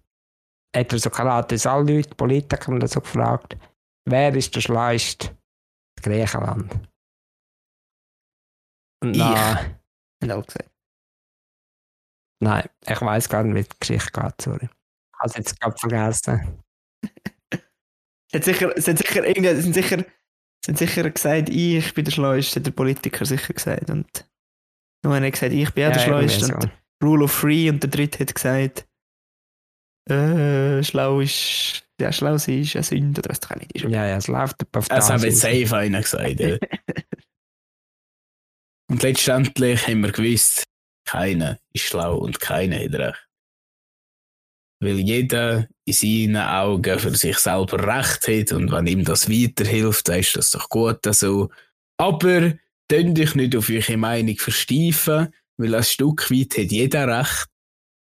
hat 0.76 0.92
der 0.92 1.00
Sokrates 1.00 1.66
alle 1.66 1.96
Leute, 1.96 2.16
Politiker 2.16 2.72
und 2.72 2.88
so 2.90 3.00
gefragt, 3.02 3.58
wer 4.06 4.34
ist 4.36 4.56
der 4.56 4.62
schlauste 4.62 5.30
in 5.98 6.04
Griechenland? 6.04 6.72
Und 9.04 9.16
Ich. 9.16 9.20
dann, 9.20 10.32
Haben 10.32 10.42
gesagt. 10.46 10.70
nein, 12.42 12.70
ich 12.88 13.02
weiß 13.02 13.30
gar 13.30 13.44
nicht, 13.44 13.56
wie 13.56 13.64
die 13.74 13.80
Geschichte 13.80 14.12
geht, 14.12 14.42
sorry. 14.42 14.66
Ich 14.70 15.20
habe 15.20 15.26
es 15.30 15.36
jetzt 15.36 15.60
gerade 15.60 15.78
vergessen. 15.78 16.60
Es 18.32 18.46
sicher, 18.46 18.76
es 18.76 18.86
sicher, 18.86 19.24
es 19.28 19.64
sind 19.64 19.74
sicher, 19.76 19.98
es 20.00 20.66
sind 20.66 20.78
sicher 20.78 21.10
gesagt, 21.10 21.50
ich 21.50 21.94
bin 21.94 22.06
der 22.06 22.12
Schleuste, 22.12 22.60
hat 22.60 22.66
der 22.66 22.72
Politiker 22.72 23.26
sicher 23.26 23.54
gesagt. 23.54 23.90
Und 23.92 24.28
nur 25.06 25.14
einer 25.14 25.28
hat 25.28 25.34
gesagt, 25.34 25.54
ich 25.54 25.72
bin 25.74 25.86
auch 25.88 25.94
der 25.94 26.08
irgendwie 26.08 26.30
Schleuste. 26.30 26.46
so. 26.48 26.54
Und 26.56 26.72
Rule 27.04 27.26
of 27.26 27.40
Three 27.42 27.70
und 27.70 27.84
der 27.84 27.90
dritte 27.92 28.20
hat 28.20 28.34
gesagt, 28.34 28.88
äh, 30.10 30.84
schlau 30.84 31.22
ist, 31.22 31.84
ja, 32.00 32.12
schlau 32.12 32.38
sein 32.38 32.62
ist 32.62 32.76
eine 32.76 32.84
Sünde, 32.84 33.20
oder 33.20 33.30
was 33.30 33.40
doch 33.40 33.56
nicht 33.56 33.72
ist. 33.74 33.84
Ja, 33.84 34.06
ja, 34.06 34.18
es 34.18 34.28
läuft 34.28 34.56
auf 34.76 34.88
Es 34.90 35.10
hat 35.10 35.16
das 35.16 35.24
jetzt 35.24 35.46
raus. 35.46 35.54
safe 35.54 35.78
einer 35.78 36.02
gesagt. 36.02 36.40
Ja. 36.40 36.58
und 38.90 39.04
letztendlich 39.04 39.88
haben 39.88 40.02
wir 40.02 40.12
gewusst, 40.12 40.64
keiner 41.06 41.60
ist 41.74 41.86
schlau 41.86 42.18
und 42.18 42.40
keiner 42.40 42.78
hat 42.78 42.94
recht. 42.94 43.28
Weil 44.82 45.00
jeder 45.00 45.68
in 45.86 45.94
seinen 45.94 46.38
Augen 46.38 47.00
für 47.00 47.16
sich 47.16 47.38
selber 47.38 47.88
recht 47.88 48.28
hat 48.28 48.52
und 48.52 48.72
wenn 48.72 48.88
ihm 48.88 49.06
das 49.06 49.30
weiterhilft, 49.30 50.10
dann 50.10 50.20
ist 50.20 50.36
das 50.36 50.52
doch 50.52 50.68
gut 50.68 51.00
so. 51.12 51.50
Aber 51.98 52.54
tun 52.90 53.16
dich 53.16 53.36
nicht 53.36 53.56
auf 53.56 53.70
eure 53.70 53.98
Meinung 53.98 54.38
versteifen, 54.38 55.34
weil 55.58 55.76
ein 55.76 55.84
Stück 55.84 56.30
weit 56.30 56.58
hat 56.58 56.72
jeder 56.72 57.08
recht 57.08 57.48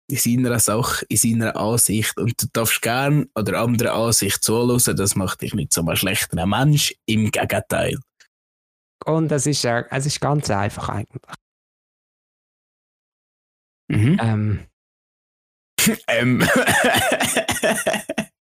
in 0.08 0.16
seiner 0.18 0.58
Sache, 0.58 1.04
in 1.08 1.16
seiner 1.16 1.56
Ansicht 1.56 2.16
und 2.18 2.40
du 2.40 2.46
darfst 2.52 2.80
gern 2.82 3.28
oder 3.34 3.60
andere 3.60 3.92
Ansicht 3.92 4.42
zuhören, 4.42 4.96
das 4.96 5.16
macht 5.16 5.42
dich 5.42 5.54
nicht 5.54 5.72
zu 5.72 5.80
einem 5.80 5.96
schlechteren 5.96 6.48
Mensch, 6.48 6.94
im 7.06 7.30
Gegenteil. 7.30 7.98
Und 9.04 9.30
es 9.32 9.46
ist, 9.46 9.64
äh, 9.64 9.84
es 9.90 10.06
ist 10.06 10.20
ganz 10.20 10.50
einfach 10.50 10.88
eigentlich. 10.88 11.22
Mhm. 13.88 14.18
Ähm, 14.20 14.66
ähm. 16.08 16.42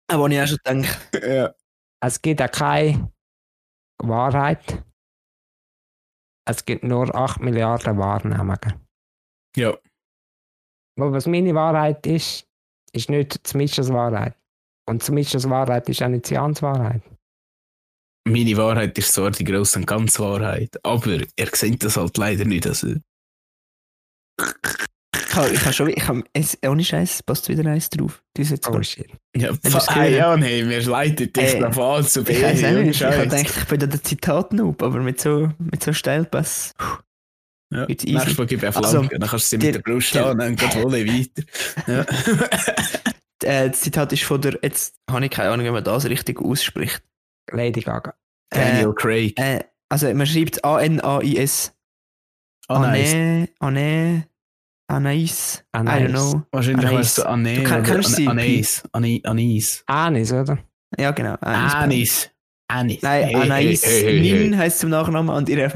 Aber 0.08 0.28
ich 0.28 0.40
auch 0.40 0.46
schon 0.46 0.58
gedacht, 0.64 1.14
ja. 1.22 1.54
es 2.00 2.20
gibt 2.22 2.42
auch 2.42 2.50
keine 2.50 3.12
Wahrheit. 3.98 4.84
Es 6.46 6.64
gibt 6.64 6.84
nur 6.84 7.12
8 7.14 7.40
Milliarden 7.40 7.98
Wahrnehmungen. 7.98 8.84
ja. 9.56 9.76
Aber 10.96 11.12
was 11.12 11.26
meine 11.26 11.54
Wahrheit 11.54 12.06
ist, 12.06 12.46
ist 12.92 13.10
nicht 13.10 13.40
Zmischers 13.46 13.92
Wahrheit. 13.92 14.34
Und 14.88 15.02
Zmischers 15.02 15.48
Wahrheit 15.48 15.88
ist 15.88 16.02
auch 16.02 16.08
nicht 16.08 16.30
Jans 16.30 16.62
Wahrheit. 16.62 17.02
Meine 18.26 18.56
Wahrheit 18.56 18.96
ist 18.96 19.12
zwar 19.12 19.30
die 19.30 19.44
grosse 19.44 19.78
und 19.80 19.86
ganze 19.86 20.22
Wahrheit, 20.22 20.78
aber 20.82 21.18
ihr 21.36 21.48
seht 21.52 21.84
das 21.84 21.96
halt 21.96 22.16
leider 22.16 22.44
nicht. 22.44 22.66
Also, 22.66 22.94
ich 24.38 25.36
habe, 25.36 25.50
ich 25.50 25.60
habe 25.60 25.72
schon, 25.72 25.88
ich 25.88 26.08
habe, 26.08 26.22
es, 26.32 26.56
ohne 26.66 26.84
Scheiß, 26.84 27.22
passt 27.24 27.48
wieder 27.48 27.68
eins 27.68 27.90
drauf. 27.90 28.22
Das 28.34 28.46
ist 28.46 28.50
jetzt 28.52 28.68
Oh 28.68 28.82
shit. 28.82 29.08
ja, 29.36 29.52
hey, 29.88 30.16
ja, 30.16 30.36
nee, 30.36 30.66
wir 30.66 30.82
leiten 30.82 31.32
dich 31.32 31.54
Äh, 31.54 31.60
drauf 31.60 31.78
an 31.78 32.04
zu 32.06 32.20
Ich 32.22 32.42
weiß 32.42 32.64
auch 32.64 32.68
ohne 32.68 32.82
nicht, 32.84 33.00
ich 33.00 33.04
habe 33.04 33.22
gedacht, 33.22 33.58
ich 33.58 33.64
bin 33.66 33.80
da 33.80 33.86
der 33.86 34.02
Zitatnoob, 34.02 34.82
aber 34.82 35.00
mit 35.00 35.20
so, 35.20 35.50
mit 35.58 35.82
so 35.82 35.92
Steilpass. 35.92 36.72
Ja. 37.74 37.88
It's 37.88 38.04
easy. 38.04 38.14
Nächstes 38.14 38.38
Mal 38.38 38.46
gebe 38.46 38.66
ich 38.66 38.76
eine 38.76 38.84
Also, 38.84 38.98
Flanke, 38.98 39.18
dann 39.18 39.28
kannst 39.28 39.52
du 39.52 39.58
sie 39.58 39.66
mit 39.66 39.74
der 39.74 39.80
Brust 39.80 40.14
der- 40.14 40.26
an 40.26 40.40
und 40.40 40.56
geht 40.60 40.74
wohl 40.76 40.92
weiter. 40.92 41.42
Ja. 41.86 42.06
Äh, 43.42 43.68
das 43.68 43.80
Zitat 43.82 44.10
ist 44.12 44.22
von 44.22 44.40
der, 44.40 44.58
jetzt 44.62 44.94
habe 45.10 45.22
ich 45.26 45.30
keine 45.30 45.50
Ahnung, 45.50 45.66
wie 45.66 45.70
man 45.70 45.84
das 45.84 46.06
richtig 46.06 46.40
ausspricht. 46.40 47.02
Lady 47.50 47.80
Gaga. 47.82 48.14
Daniel 48.48 48.94
Craig. 48.94 49.38
Äh, 49.38 49.56
äh, 49.58 49.64
also 49.90 50.06
man 50.14 50.26
schreibt 50.26 50.64
A-N-A-I-S. 50.64 51.74
Nice. 52.70 53.12
Ane, 53.12 53.48
Ane, 53.58 54.26
Anais. 54.88 55.62
I 55.76 55.78
Anais. 55.78 56.02
don't 56.02 56.08
know. 56.12 56.42
Wahrscheinlich 56.52 56.86
Anais. 56.86 56.98
weißt 57.00 57.18
du 57.18 57.22
Anne 57.28 57.54
Du 57.54 57.62
kennst 57.82 58.16
sie, 58.16 58.26
An- 58.28 58.38
Anais. 58.38 58.82
Ani- 58.92 59.20
Anis. 59.24 59.82
Anis, 59.86 60.32
oder? 60.32 60.58
Ja, 60.98 61.10
genau. 61.10 61.34
Anis. 61.42 61.74
Anis. 61.74 62.30
Anis. 62.68 63.02
Nein, 63.02 63.24
Hey, 63.24 63.34
Anais 63.34 63.84
hey, 63.84 64.02
hey, 64.04 64.20
hey, 64.22 64.38
Nin 64.48 64.56
heisst 64.56 64.78
zum 64.78 64.88
Nachnamen 64.88 65.34
und 65.36 65.50
ihre 65.50 65.70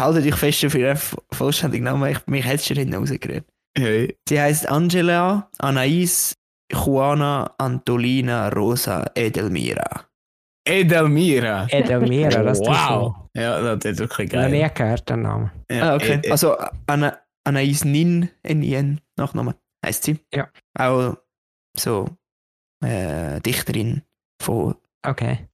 haltet 0.00 0.26
euch 0.26 0.34
fest 0.38 0.60
für 0.60 0.78
ihren 0.78 0.98
vollständigen 1.32 1.84
Namen. 1.84 2.10
Ich, 2.10 2.26
mich 2.26 2.44
hätte 2.44 2.56
es 2.56 2.66
schon 2.66 2.76
hinten 2.76 2.94
rausgerührt. 2.94 3.44
hey. 3.76 4.16
Sie 4.28 4.40
heißt 4.40 4.68
Angela 4.68 5.50
Anais 5.58 6.34
Juana 6.72 7.54
Antolina 7.58 8.48
Rosa 8.50 9.10
Edelmira. 9.14 10.04
Edelmira. 10.66 11.66
Edelmira, 11.70 12.42
das 12.42 12.58
tut 12.58 12.68
wow. 12.68 13.14
Ja, 13.34 13.74
das 13.76 13.92
ist 13.92 13.98
wirklich 14.00 14.30
so. 14.30 14.36
Noch 14.36 14.48
nie 14.48 14.60
geil. 14.60 14.70
gehört, 14.74 15.08
den 15.08 15.22
Namen. 15.22 15.50
Ja, 15.70 15.92
ah, 15.92 15.94
okay. 15.96 16.20
äh, 16.22 16.26
äh, 16.28 16.30
Also 16.30 16.56
Ana, 16.86 17.18
Anais 17.44 17.84
Nin, 17.84 18.28
N-I-N, 18.42 19.00
Nachname, 19.16 19.54
heißt 19.86 20.04
sie. 20.04 20.18
Ja. 20.34 20.48
Auch 20.78 21.16
so 21.78 22.08
äh, 22.84 23.40
Dichterin 23.40 24.02
von 24.42 24.74
Okay. 25.06 25.48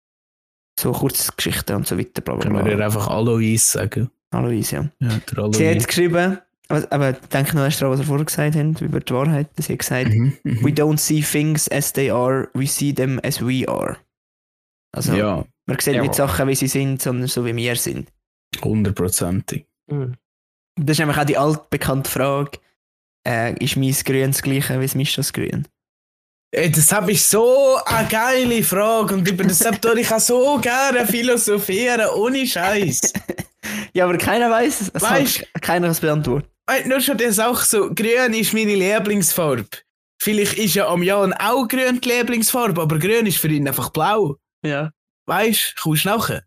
so 0.80 0.90
Kurzgeschichten 0.92 1.76
und 1.76 1.86
so 1.86 1.96
weiter. 1.96 2.20
Bla, 2.22 2.34
bla, 2.34 2.42
Können 2.42 2.56
wir 2.56 2.64
bla. 2.64 2.72
ihr 2.78 2.84
einfach 2.84 3.06
Alois 3.08 3.58
sagen? 3.58 4.10
Alois, 4.34 4.70
ja. 4.70 4.88
Der. 5.00 5.52
Sie 5.52 5.68
hat 5.68 5.86
geschrieben, 5.86 6.38
aber, 6.68 6.86
aber 6.90 7.12
denk 7.12 7.54
noch 7.54 7.62
erst 7.62 7.80
daran, 7.80 7.92
was 7.92 8.00
er 8.00 8.06
vorher 8.06 8.24
gesagt 8.24 8.54
hat, 8.56 8.80
über 8.80 9.00
die 9.00 9.12
Wahrheit. 9.14 9.48
Sie 9.58 9.72
hat 9.72 9.78
gesagt, 9.78 10.08
Mhm, 10.08 10.36
mhm. 10.42 10.64
we 10.64 10.70
don't 10.70 10.98
see 10.98 11.20
things 11.22 11.70
as 11.70 11.92
they 11.92 12.10
are, 12.10 12.48
we 12.54 12.66
see 12.66 12.92
them 12.92 13.20
as 13.22 13.40
we 13.40 13.68
are. 13.68 13.96
Also, 14.92 15.14
Ja, 15.14 15.44
man 15.66 15.78
sieht 15.78 15.94
Ja. 15.94 16.02
nicht 16.02 16.14
Sachen, 16.14 16.48
wie 16.48 16.54
sie 16.54 16.68
sind, 16.68 17.02
sondern 17.02 17.28
so, 17.28 17.44
wie 17.44 17.54
wir 17.54 17.76
sind. 17.76 18.08
hundertprozentig. 18.62 19.66
Hm. 19.90 20.14
Das 20.76 20.94
ist 20.94 20.98
nämlich 20.98 21.18
auch 21.18 21.24
die 21.24 21.36
altbekannte 21.38 22.10
Frage, 22.10 22.58
äh, 23.26 23.54
ist 23.62 23.76
mein 23.76 23.92
Grün 23.92 24.30
das 24.32 24.42
gleiche 24.42 24.78
wie 24.80 24.84
das 24.84 24.94
Mischas 24.94 25.32
Grün? 25.32 25.66
Ey, 26.52 26.70
das 26.70 26.92
habe 26.92 27.10
ich 27.12 27.22
so 27.24 27.76
eine 27.84 28.06
geile 28.08 28.62
Frage 28.62 29.14
und 29.14 29.28
über 29.28 29.42
das 29.44 29.58
tue 29.80 30.00
ich 30.00 30.12
auch 30.12 30.20
so 30.20 30.58
gerne 30.60 31.04
philosophieren, 31.06 32.08
ohne 32.16 32.46
Scheiß. 32.46 33.12
Ja, 33.92 34.04
aber 34.04 34.18
keiner 34.18 34.50
weiß 34.50 34.80
es. 34.82 34.88
es. 34.90 35.02
Weißt- 35.02 35.44
Keiner 35.60 35.88
es 35.88 36.00
beantworten. 36.00 36.48
Ey, 36.66 36.86
Nur 36.88 37.00
schon 37.00 37.18
das 37.18 37.38
auch 37.38 37.60
so, 37.62 37.90
grün 37.94 38.32
ist 38.34 38.52
meine 38.54 38.74
Lieblingsfarbe. 38.74 39.66
Vielleicht 40.20 40.54
ist 40.58 40.74
ja 40.74 40.86
am 40.88 41.02
Jan 41.02 41.32
auch 41.34 41.68
grün 41.68 42.00
die 42.00 42.08
Lieblingsfarbe, 42.08 42.80
aber 42.80 42.98
grün 42.98 43.26
ist 43.26 43.36
für 43.38 43.48
ihn 43.48 43.68
einfach 43.68 43.90
blau. 43.90 44.36
Ja. 44.64 44.90
Weißt 45.26 45.74
du, 45.76 45.82
kommst 45.82 46.04
nachher? 46.06 46.42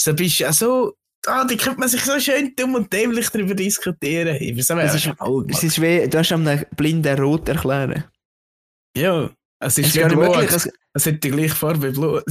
So 0.00 0.12
bist 0.14 0.38
du 0.40 0.44
ja 0.44 0.52
so, 0.52 0.94
ah, 1.26 1.44
da 1.44 1.54
könnte 1.54 1.80
man 1.80 1.88
sich 1.88 2.02
so 2.04 2.18
schön 2.20 2.52
dumm 2.56 2.74
und 2.74 2.92
dämlich 2.92 3.30
darüber 3.30 3.54
diskutieren. 3.54 4.36
Ich 4.40 4.54
weiß 4.56 4.94
Es 4.94 5.06
ist- 5.06 5.12
Es 5.48 5.62
ist 5.62 5.80
wie, 5.80 6.06
du 6.08 6.18
hast 6.18 6.32
einem 6.32 6.64
blinden 6.76 7.18
Rot 7.18 7.48
erklären. 7.48 8.04
Ja, 8.96 9.30
es 9.60 9.78
Es 9.78 9.78
ist 9.78 9.86
ist 9.86 9.94
gar 10.02 10.10
wie 10.10 10.16
nicht 10.16 10.24
Blut. 10.24 10.36
möglich. 10.36 10.56
Es, 10.56 10.70
Es 10.92 11.06
hat 11.06 11.24
die 11.24 11.30
gleiche 11.30 11.54
Farbe 11.54 11.88
wie 11.88 11.92
Blut. 11.98 12.24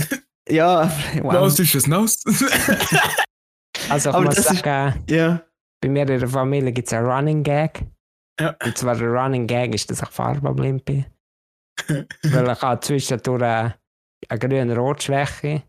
ja, 0.48 0.92
wow. 1.24 1.34
Was 1.34 1.58
ist 1.60 1.74
es 1.74 1.88
nass? 1.88 2.24
Also 3.90 4.10
ich 4.12 4.16
muss 4.26 4.36
das 4.36 4.52
ist- 4.52 4.64
sagen, 4.64 5.04
Ja. 5.10 5.42
bei 5.82 5.90
mir 5.90 6.02
in 6.02 6.20
der 6.20 6.28
Familie 6.28 6.72
gibt 6.72 6.88
es 6.88 6.94
einen 6.94 7.08
Running 7.08 7.44
Gag. 7.44 7.86
Ja. 8.40 8.56
Und 8.64 8.78
zwar 8.78 8.96
der 8.96 9.10
Running 9.10 9.46
Gag 9.48 9.74
ist, 9.76 9.90
dass 9.90 10.02
ich 10.02 10.10
farbenblind 10.10 10.86
bin. 10.86 11.06
Weil 11.88 12.52
ich 12.52 12.62
habe 12.62 12.80
zwischendurch 12.82 13.44
eine, 13.44 13.76
eine 14.30 14.40
grün-rot-Schwäche, 14.40 15.64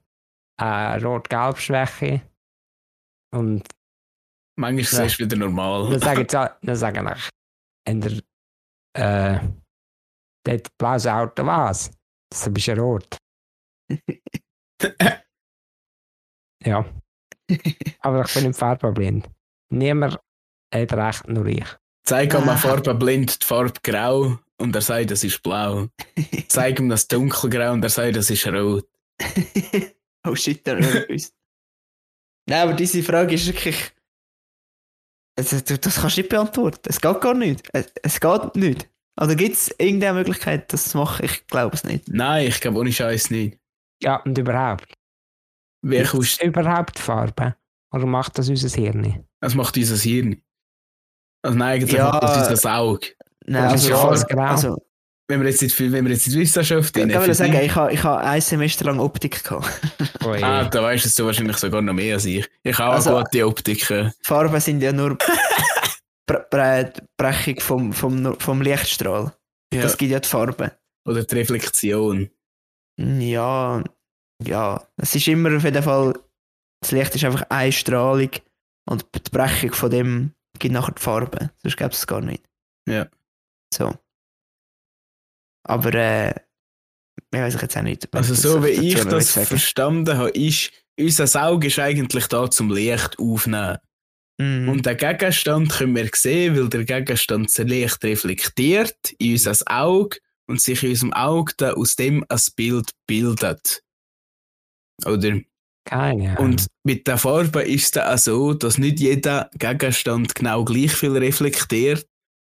eine 0.60 1.04
rot-gelb-Schwäche. 1.04 2.22
Und 3.34 3.66
Manchmal 4.56 4.80
ist 4.80 4.92
es 5.14 5.18
wieder 5.18 5.36
normal. 5.36 5.90
dann 5.90 6.00
sage 6.00 6.20
ich, 6.22 6.26
dann 6.28 6.76
sage 6.76 7.14
ich, 7.16 7.30
in 7.88 8.00
der, 8.00 8.12
äh, 8.96 9.40
dort 10.46 10.68
blaues 10.78 11.06
Auto 11.06 11.44
was? 11.44 11.90
Das 12.30 12.52
bist 12.52 12.66
ja 12.68 12.74
rot. 12.76 13.16
Ja. 16.64 16.84
Aber 18.00 18.24
ich 18.24 18.34
bin 18.34 18.44
nicht 18.48 18.58
farbenblind. 18.58 19.28
Niemand 19.70 20.18
hat 20.72 20.92
recht, 20.92 21.28
nur 21.28 21.46
ich. 21.46 21.66
Zeig 22.06 22.34
ihm 22.34 22.40
Ah. 22.48 22.52
eine 22.52 22.58
Farbe 22.58 22.94
blind, 22.94 23.42
die 23.42 23.46
Farbe 23.46 23.72
grau 23.82 24.38
und 24.58 24.74
er 24.74 24.82
sagt, 24.82 25.10
das 25.10 25.24
ist 25.24 25.42
blau. 25.42 25.88
Zeig 26.48 26.78
ihm 26.78 26.88
das 26.88 27.08
dunkelgrau 27.08 27.72
und 27.72 27.82
er 27.82 27.90
sagt, 27.90 28.16
das 28.16 28.30
ist 28.30 28.46
rot. 28.46 28.86
oh 30.26 30.34
shit, 30.34 30.66
ich 30.66 31.06
gewusst. 31.06 31.34
Nein, 32.46 32.60
aber 32.68 32.74
diese 32.74 33.02
Frage 33.02 33.34
ist 33.34 33.46
wirklich. 33.46 33.92
Also, 35.36 35.60
du, 35.60 35.78
das 35.78 36.00
kannst 36.00 36.16
du 36.16 36.20
nicht 36.20 36.30
beantworten. 36.30 36.88
Es 36.88 37.00
geht 37.00 37.20
gar 37.20 37.34
nicht. 37.34 37.68
Es, 37.72 37.86
es 38.02 38.20
geht 38.20 38.54
nicht. 38.56 38.88
Oder 39.20 39.34
gibt 39.34 39.54
es 39.54 39.74
irgendeine 39.78 40.18
Möglichkeit, 40.18 40.72
das 40.72 40.90
zu 40.90 40.98
machen? 40.98 41.24
Ich 41.24 41.46
glaube 41.46 41.74
es 41.74 41.84
nicht. 41.84 42.08
Nein, 42.08 42.48
ich 42.48 42.60
glaube 42.60 42.78
ohne 42.78 42.92
Scheiß 42.92 43.30
nicht. 43.30 43.58
Ja, 44.02 44.16
und 44.16 44.36
überhaupt. 44.36 44.92
Kommst 46.10 46.40
es 46.40 46.46
überhaupt 46.46 46.98
Farbe? 46.98 47.54
Oder 47.92 48.06
macht 48.06 48.38
das 48.38 48.48
unser 48.48 48.68
Hirn? 48.68 49.24
Das 49.40 49.54
macht 49.54 49.76
unser 49.76 49.96
Hirn. 49.96 50.40
Also 51.42 51.56
nein, 51.58 51.74
eigentlich 51.80 51.92
Ja. 51.92 52.10
macht 52.10 52.22
das 52.22 52.48
unser 52.50 52.76
Auge. 52.78 53.08
Nein, 53.46 53.64
Das 53.72 53.84
ist 53.84 53.90
also, 53.90 54.02
ja 54.02 54.08
alles 54.08 54.26
grau. 54.26 54.40
also 54.42 54.86
Wenn 55.28 55.40
wir 55.42 55.48
jetzt 55.50 55.62
in 55.62 55.68
die, 55.68 55.92
wenn 55.92 56.04
wir 56.04 56.12
jetzt 56.12 56.26
die 56.26 56.32
Wissenschaft 56.38 56.96
ich 56.96 57.02
in 57.02 57.10
kann 57.10 57.32
sagen, 57.34 57.54
ich 57.54 57.74
habe 57.74 57.92
ich 57.92 58.02
ha 58.02 58.16
ein 58.18 58.40
Semester 58.40 58.84
lang 58.86 58.98
Optik 59.00 59.42
gehabt. 59.44 59.68
Ui. 60.24 60.42
Ah, 60.42 60.64
da 60.64 60.82
weißt 60.82 61.18
du 61.18 61.24
wahrscheinlich 61.26 61.56
sogar 61.58 61.80
noch 61.82 61.92
mehr 61.94 62.14
als 62.14 62.24
ich. 62.24 62.46
Ich 62.62 62.78
habe 62.78 62.94
Also- 62.94 63.16
auch 63.18 63.24
gute 63.24 63.46
Optiken. 63.46 64.12
Farben 64.22 64.60
sind 64.60 64.82
ja 64.82 64.92
nur 64.92 65.16
Bre 66.26 66.46
Bre 66.50 66.92
Brechung 67.18 67.60
vom, 67.60 67.92
vom, 67.92 68.38
vom 68.40 68.62
Lichtstrahl. 68.62 69.32
Ja. 69.72 69.82
Das 69.82 69.96
gibt 69.98 70.12
ja 70.12 70.20
die 70.20 70.28
Farbe. 70.28 70.72
Oder 71.06 71.24
die 71.24 71.34
Reflexion. 71.36 72.30
Ja, 72.98 73.82
ja. 74.46 74.86
Es 74.96 75.14
ist 75.14 75.28
immer 75.28 75.56
auf 75.56 75.64
jeden 75.64 75.82
Fall, 75.82 76.14
das 76.80 76.92
Licht 76.92 77.14
ist 77.14 77.24
einfach 77.24 77.46
eine 77.48 77.72
Strahlung 77.72 78.30
und 78.88 79.06
die 79.14 79.30
Brechung 79.30 79.72
von 79.72 79.90
dem 79.90 80.34
gibt 80.58 80.74
nachher 80.74 80.92
die 80.92 81.02
Farbe. 81.02 81.50
Sonst 81.62 81.76
gäbe 81.76 81.90
es 81.90 81.98
es 81.98 82.06
gar 82.06 82.20
nicht. 82.20 82.44
Ja. 82.88 83.08
So. 83.72 83.94
Aber, 85.66 85.94
äh, 85.94 86.30
ich 86.30 87.40
weiß 87.40 87.60
jetzt 87.60 87.76
auch 87.76 87.82
nicht. 87.82 88.14
Also 88.14 88.34
so 88.34 88.62
wie 88.62 88.68
ich 88.68 89.02
das 89.04 89.32
verstanden 89.32 90.16
habe, 90.16 90.30
ist, 90.30 90.70
unser 90.98 91.44
Auge 91.44 91.66
ist 91.68 91.78
eigentlich 91.78 92.26
da 92.26 92.50
zum 92.50 92.70
Licht 92.70 93.18
aufnehmen. 93.18 93.78
Mhm. 94.38 94.68
Und 94.68 94.86
den 94.86 94.96
Gegenstand 94.96 95.72
können 95.72 95.94
wir 95.94 96.08
sehen, 96.14 96.56
weil 96.56 96.68
der 96.68 96.84
Gegenstand 96.84 97.48
das 97.48 97.58
Licht 97.66 98.02
reflektiert 98.04 99.12
in 99.18 99.32
unser 99.32 99.56
Auge 99.66 100.18
und 100.46 100.60
sich 100.60 100.82
in 100.82 100.90
unserem 100.90 101.12
Auge 101.12 101.52
dann 101.56 101.74
aus 101.74 101.96
dem 101.96 102.24
ein 102.28 102.40
Bild 102.56 102.90
bildet. 103.06 103.82
Oder? 105.04 105.40
Keine 105.84 106.30
Ahnung. 106.30 106.52
Und 106.52 106.66
mit 106.82 107.06
der 107.06 107.18
Farbe 107.18 107.62
ist 107.62 107.96
es 107.96 108.02
auch 108.02 108.18
so, 108.18 108.54
dass 108.54 108.78
nicht 108.78 109.00
jeder 109.00 109.50
Gegenstand 109.58 110.34
genau 110.34 110.64
gleich 110.64 110.92
viel 110.92 111.16
reflektiert, 111.16 112.06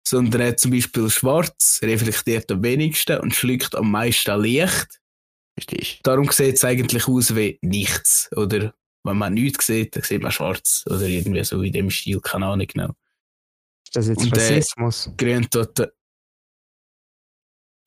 sondern 0.07 0.57
zum 0.59 0.73
Beispiel 0.73 1.09
schwarz 1.11 1.81
reflektiert 1.83 2.51
am 2.51 2.63
wenigsten 2.63 3.21
und 3.21 3.35
schluckt 3.35 3.75
am 3.77 3.91
meisten 3.91 4.41
Licht. 4.41 5.01
Verstehst 5.55 6.01
Darum 6.03 6.31
sieht 6.31 6.57
es 6.57 6.65
eigentlich 6.65 7.07
aus 7.07 7.35
wie 7.37 7.59
nichts. 7.63 8.29
Oder 8.35 8.75
wenn 9.05 9.19
man 9.19 9.35
nichts 9.35 9.67
sieht, 9.67 9.95
dann 9.95 10.03
sieht 10.03 10.23
man 10.23 10.33
schwarz. 10.33 10.85
Oder 10.87 11.03
irgendwie 11.03 11.45
so 11.45 11.63
in 11.63 11.73
dem 11.73 11.91
Stil, 11.91 12.21
keine 12.21 12.47
Ahnung 12.47 12.67
genau. 12.67 12.95
ist 13.85 13.95
das 13.95 14.09
jetzt 14.09 14.23
und, 14.23 14.37
Rassismus? 14.37 15.11
Grün 15.17 15.49
tut. 15.49 15.93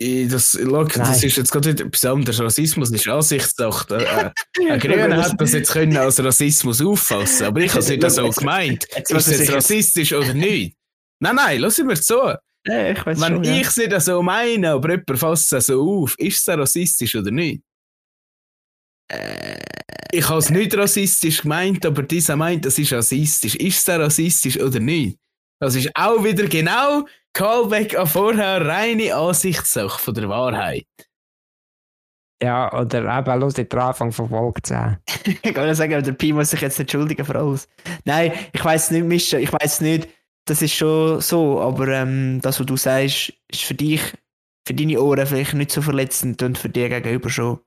Äh, 0.03 0.27
Das, 0.27 0.55
look, 0.55 0.93
das 0.93 1.23
ist 1.23 1.37
jetzt 1.37 1.51
gerade 1.51 1.71
wieder 1.71 1.85
etwas 1.85 2.05
anderes. 2.05 2.39
Rassismus 2.39 2.91
ist 2.91 3.07
Ansichtssache. 3.07 3.95
Äh, 3.95 4.31
du? 4.53 4.67
Ein 4.71 4.79
Grüner 4.79 5.23
hat 5.23 5.39
das 5.39 5.53
jetzt 5.53 5.71
können 5.71 5.97
als 5.97 6.23
Rassismus 6.23 6.81
auffassen, 6.81 7.45
aber 7.47 7.61
ich 7.61 7.71
habe 7.71 7.79
es 7.79 7.89
nicht 7.89 8.11
so 8.11 8.29
gemeint. 8.29 8.85
jetzt 8.95 9.11
Ist 9.11 9.27
es 9.27 9.39
jetzt 9.39 9.53
rassistisch 9.53 10.13
oder 10.13 10.33
nicht? 10.33 10.77
Nein, 11.19 11.35
nein, 11.35 11.59
lass 11.61 11.77
mir 11.79 11.95
zu. 11.95 12.15
Ja, 12.65 12.89
ich 12.91 13.05
Wenn 13.05 13.17
schon, 13.17 13.43
ja. 13.43 13.55
ich 13.55 13.67
es 13.67 13.77
nicht 13.77 14.01
so 14.01 14.21
meine, 14.21 14.71
aber 14.71 14.91
jemand 14.91 15.19
fasst 15.19 15.51
es 15.53 15.67
so 15.67 16.03
auf, 16.03 16.15
ist 16.17 16.47
es 16.47 16.57
rassistisch 16.57 17.15
oder 17.15 17.31
nicht? 17.31 17.61
Äh, 19.09 19.59
Ich 20.11 20.27
habe 20.29 20.39
es 20.39 20.49
nicht 20.49 20.75
rassistisch 20.77 21.41
gemeint, 21.41 21.85
aber 21.85 22.03
dieser 22.03 22.35
meint, 22.35 22.65
das 22.65 22.79
ist 22.79 22.93
rassistisch. 22.93 23.55
Ist 23.55 23.87
es 23.87 23.89
rassistisch 23.89 24.59
oder 24.59 24.79
nicht? 24.79 25.17
Das 25.59 25.75
ist 25.75 25.89
auch 25.93 26.23
wieder 26.23 26.47
genau 26.47 27.05
Callback 27.33 27.97
an 27.97 28.07
vorher, 28.07 28.65
reine 28.65 29.15
Ansichtssache 29.15 29.99
von 29.99 30.13
der 30.13 30.29
Wahrheit. 30.29 30.85
Ja, 32.41 32.71
oder 32.73 33.17
eben, 33.17 33.39
los 33.39 33.53
den 33.53 33.71
Anfang 33.71 34.11
von 34.11 34.29
Folge 34.29 34.61
10. 34.61 34.97
ich 35.41 35.53
kann 35.53 35.65
nur 35.65 35.75
sagen, 35.75 36.03
der 36.03 36.11
Pi 36.11 36.33
muss 36.33 36.51
sich 36.51 36.61
jetzt 36.61 36.79
entschuldigen 36.79 37.25
für 37.25 37.35
alles. 37.35 37.67
Nein, 38.05 38.33
ich 38.51 38.63
weiß 38.63 38.91
nicht, 38.91 39.05
Mischa, 39.05 39.37
ich 39.37 39.51
weiß 39.51 39.81
nicht, 39.81 40.09
das 40.45 40.61
ist 40.61 40.73
schon 40.73 41.21
so, 41.21 41.61
aber 41.61 41.87
ähm, 41.87 42.39
das, 42.41 42.59
was 42.59 42.65
du 42.65 42.75
sagst, 42.75 43.33
ist 43.47 43.61
für 43.61 43.73
dich, 43.73 44.01
für 44.67 44.73
deine 44.73 45.01
Ohren 45.01 45.25
vielleicht 45.25 45.53
nicht 45.53 45.71
so 45.71 45.81
verletzend 45.81 46.43
und 46.43 46.57
für 46.57 46.69
dich 46.69 46.89
gegenüber 46.89 47.29
schon. 47.29 47.59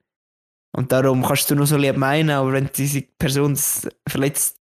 Und 0.77 0.93
darum 0.93 1.25
kannst 1.25 1.51
du 1.51 1.55
nur 1.55 1.67
so 1.67 1.79
lieb 1.79 1.97
meinen, 1.97 2.31
aber 2.31 2.53
wenn 2.53 2.69
diese 2.77 3.01
Person 3.01 3.53
es 3.53 3.89
verletzt 4.07 4.61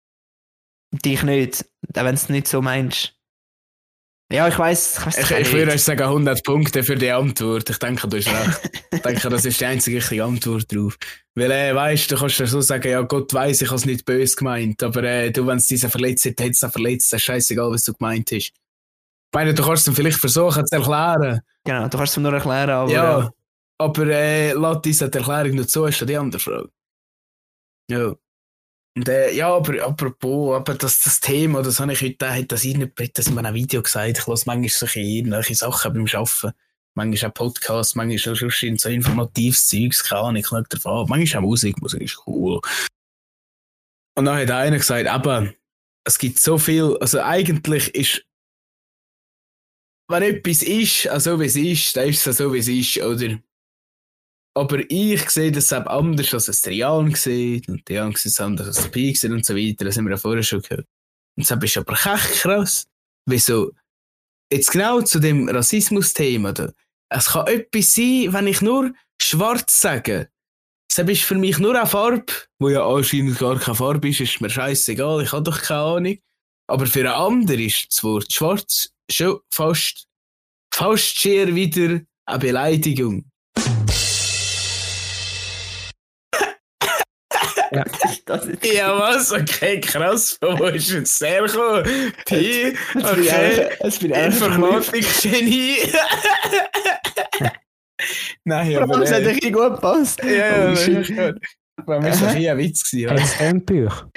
dich 0.94 1.24
nicht, 1.24 1.66
auch 1.96 2.04
wenn 2.04 2.08
du 2.08 2.14
es 2.14 2.28
nicht 2.28 2.48
so 2.48 2.62
meinst, 2.62 3.21
Ja, 4.32 4.48
ich 4.48 4.58
weiß. 4.58 4.98
Ich, 4.98 5.06
weiss 5.06 5.18
Ich, 5.18 5.32
ich 5.32 5.54
würde 5.54 5.78
sagen 5.78 6.04
100 6.04 6.44
Punkte 6.44 6.84
für 6.84 6.96
die 6.96 7.12
Antwort. 7.12 7.70
Ich 7.70 7.78
denke, 7.78 8.08
du 8.08 8.18
hast 8.18 8.28
recht. 8.28 8.72
ich 8.94 9.02
denke, 9.02 9.30
das 9.30 9.46
ist 9.46 9.60
die 9.60 9.66
einzige 9.66 9.98
richtige 9.98 10.24
Antwort 10.24 10.74
drauf. 10.74 10.98
Weil, 11.36 11.52
äh, 11.52 11.76
weißt 11.76 12.12
du, 12.12 12.16
kannst 12.16 12.40
ja 12.40 12.46
so 12.46 12.62
sagen, 12.62 12.90
ja, 12.90 13.02
Gott 13.02 13.34
weiß, 13.34 13.62
ich 13.62 13.68
habe 13.68 13.78
es 13.78 13.86
nicht 13.86 14.06
böse 14.06 14.36
gemeint. 14.36 14.82
Aber 14.84 15.04
äh, 15.04 15.32
du, 15.32 15.46
wenn 15.48 15.58
es 15.58 15.68
diese 15.68 15.90
verletzt 15.90 16.26
hat, 16.26 16.40
es 16.40 16.60
dann 16.60 16.72
verletzt. 16.72 17.12
Das 17.12 17.20
ist 17.20 17.26
scheißegal, 17.26 17.72
was 17.72 17.84
du 17.84 17.94
gemeint 17.94 18.32
hast. 18.32 18.38
Ich 18.38 18.54
meine, 19.34 19.54
du 19.54 19.64
kannst 19.64 19.88
es 19.88 19.96
vielleicht 19.96 20.20
versuchen 20.20 20.66
zu 20.66 20.76
erklären. 20.76 21.42
Genau, 21.66 21.88
du 21.88 21.98
kannst 21.98 22.18
es 22.18 22.24
nur 22.24 22.34
erklären, 22.34 22.70
aber. 22.70 22.92
ja, 22.92 23.32
aber 23.78 24.08
äh, 24.08 24.54
lass 24.54 24.82
diese 24.82 25.12
Erklärung 25.12 25.56
nicht 25.56 25.70
so, 25.70 25.86
ist 25.86 26.08
die 26.08 26.18
andere 26.18 26.40
Frage. 26.40 26.70
Ja. 27.90 28.14
Und, 28.98 29.08
äh, 29.08 29.32
ja, 29.32 29.54
aber 29.56 29.82
apropos, 29.86 30.56
aber 30.56 30.76
das, 30.76 31.00
das 31.02 31.20
Thema, 31.22 31.62
das 31.62 31.80
habe 31.80 31.94
ich 31.94 32.02
heute, 32.02 32.34
hat 32.34 32.52
das 32.52 32.66
irgendjemand 32.66 33.18
das 33.18 33.28
in 33.28 33.38
einem 33.38 33.56
Video 33.56 33.82
gesagt. 33.82 34.18
Ich 34.18 34.28
lasse 34.28 34.44
manchmal 34.48 34.70
solche 34.70 35.00
irgendwelche 35.00 35.56
Sachen 35.56 35.94
beim 35.94 36.06
Arbeiten. 36.06 36.52
Manchmal 36.94 37.32
auch 37.32 37.34
Podcasts, 37.34 37.96
manchmal 37.96 38.34
auch 38.34 38.52
schon 38.52 38.78
so 38.78 38.90
informatives 38.90 39.70
Zeugs, 39.70 40.04
keine 40.04 40.22
Ahnung, 40.22 40.36
ich 40.38 40.48
schaue 40.48 40.64
davon. 40.68 41.08
Manchmal 41.08 41.42
auch 41.42 41.48
Musik, 41.48 41.82
Musik 41.82 42.02
ist 42.02 42.22
cool. 42.28 42.60
Und 44.18 44.26
dann 44.26 44.38
hat 44.38 44.52
einer 44.52 44.78
gesagt, 44.78 45.08
aber 45.08 45.54
es 46.04 46.18
gibt 46.18 46.40
so 46.40 46.58
viel, 46.58 46.98
also 47.00 47.22
eigentlich 47.22 47.96
ist, 47.96 48.26
wenn 50.10 50.24
etwas 50.24 50.64
ist, 50.64 51.08
also 51.08 51.40
wie 51.40 51.46
es 51.46 51.56
ist, 51.56 51.96
dann 51.96 52.10
ist 52.10 52.28
es 52.28 52.38
so, 52.38 52.54
wie 52.54 52.60
es 52.60 52.68
ist, 52.68 52.98
oder? 52.98 53.40
Aber 54.54 54.80
ich 54.90 55.30
sehe 55.30 55.52
das 55.52 55.72
eben 55.72 55.88
anders, 55.88 56.34
als 56.34 56.50
es 56.50 56.62
der 56.62 56.74
Jan 56.74 57.14
sieht, 57.16 57.70
und 57.70 57.88
der 57.88 57.98
Jan 57.98 58.16
sieht 58.16 58.34
es 58.34 58.40
anders 58.40 58.68
als 58.68 58.82
der 58.82 58.90
Pi 58.90 59.16
sieht 59.16 59.32
und 59.32 59.46
so 59.46 59.56
weiter, 59.56 59.86
das 59.86 59.98
haben 59.98 60.06
wir 60.06 60.12
ja 60.12 60.18
vorher 60.18 60.44
schon 60.44 60.62
gehört. 60.62 60.88
Und 61.38 61.50
das 61.50 61.64
ist 61.64 61.78
aber 61.78 61.94
echt 61.94 62.42
krass, 62.42 62.88
wieso, 63.26 63.72
jetzt 64.52 64.72
genau 64.72 65.02
zu 65.02 65.20
dem 65.20 65.48
Rassismus-Thema 65.48 66.54
es 67.14 67.26
kann 67.26 67.48
etwas 67.48 67.94
sein, 67.94 68.32
wenn 68.32 68.48
ich 68.48 68.62
nur 68.62 68.94
schwarz 69.22 69.82
sage, 69.82 70.30
das 70.96 71.08
ist 71.08 71.24
für 71.24 71.36
mich 71.36 71.58
nur 71.60 71.76
eine 71.76 71.86
Farbe, 71.86 72.32
wo 72.60 72.70
ja 72.70 72.88
anscheinend 72.88 73.38
gar 73.38 73.60
keine 73.60 73.76
Farbe 73.76 74.10
ist, 74.10 74.22
ist 74.22 74.42
mir 74.42 74.50
scheißegal, 74.50 75.24
ich 75.24 75.32
habe 75.32 75.44
doch 75.44 75.62
keine 75.62 75.82
Ahnung. 75.82 76.18
Aber 76.68 76.86
für 76.86 77.00
einen 77.00 77.10
anderen 77.10 77.60
ist 77.60 77.88
das 77.90 78.04
Wort 78.04 78.32
schwarz 78.32 78.90
schon 79.10 79.40
fast, 79.54 80.08
fast 80.74 81.20
schier 81.20 81.54
wieder 81.54 82.02
eine 82.26 82.40
Beleidigung. 82.40 83.26
Das 88.26 88.46
ist, 88.46 88.66
Ja, 88.66 88.98
was? 89.00 89.32
Okay, 89.32 89.80
krass. 89.80 90.38
Von 90.44 90.60
wo 90.60 90.66
ist 90.66 90.92
jetzt 90.92 91.22
der 91.22 91.42
gekommen? 91.44 91.84
Pi, 92.26 92.76
okay. 92.96 93.70
jetzt 93.84 94.00
bin 94.00 94.12
verblüfft. 94.14 94.94
Informatik-Genie. 94.94 95.78
Nein, 98.44 98.76
Aber 98.78 98.96
aber... 98.96 99.04
es 99.04 99.12
hat 99.12 99.20
ein 99.22 99.36
bisschen 99.36 99.54
gut 99.54 99.76
gepasst. 99.76 100.24
ja, 100.24 100.32
ja, 100.32 100.66
Oh, 100.66 100.70
das 100.72 100.84
shit. 100.86 100.98
ist 101.10 101.16
gut. 101.16 101.36
War 101.86 102.00
mir 102.02 102.14
so 102.14 102.26
ein 102.26 102.34
bisschen 102.36 102.52
ein 102.52 102.58
Witz 102.58 102.92
gewesen. 102.92 103.10
Hat 103.12 103.20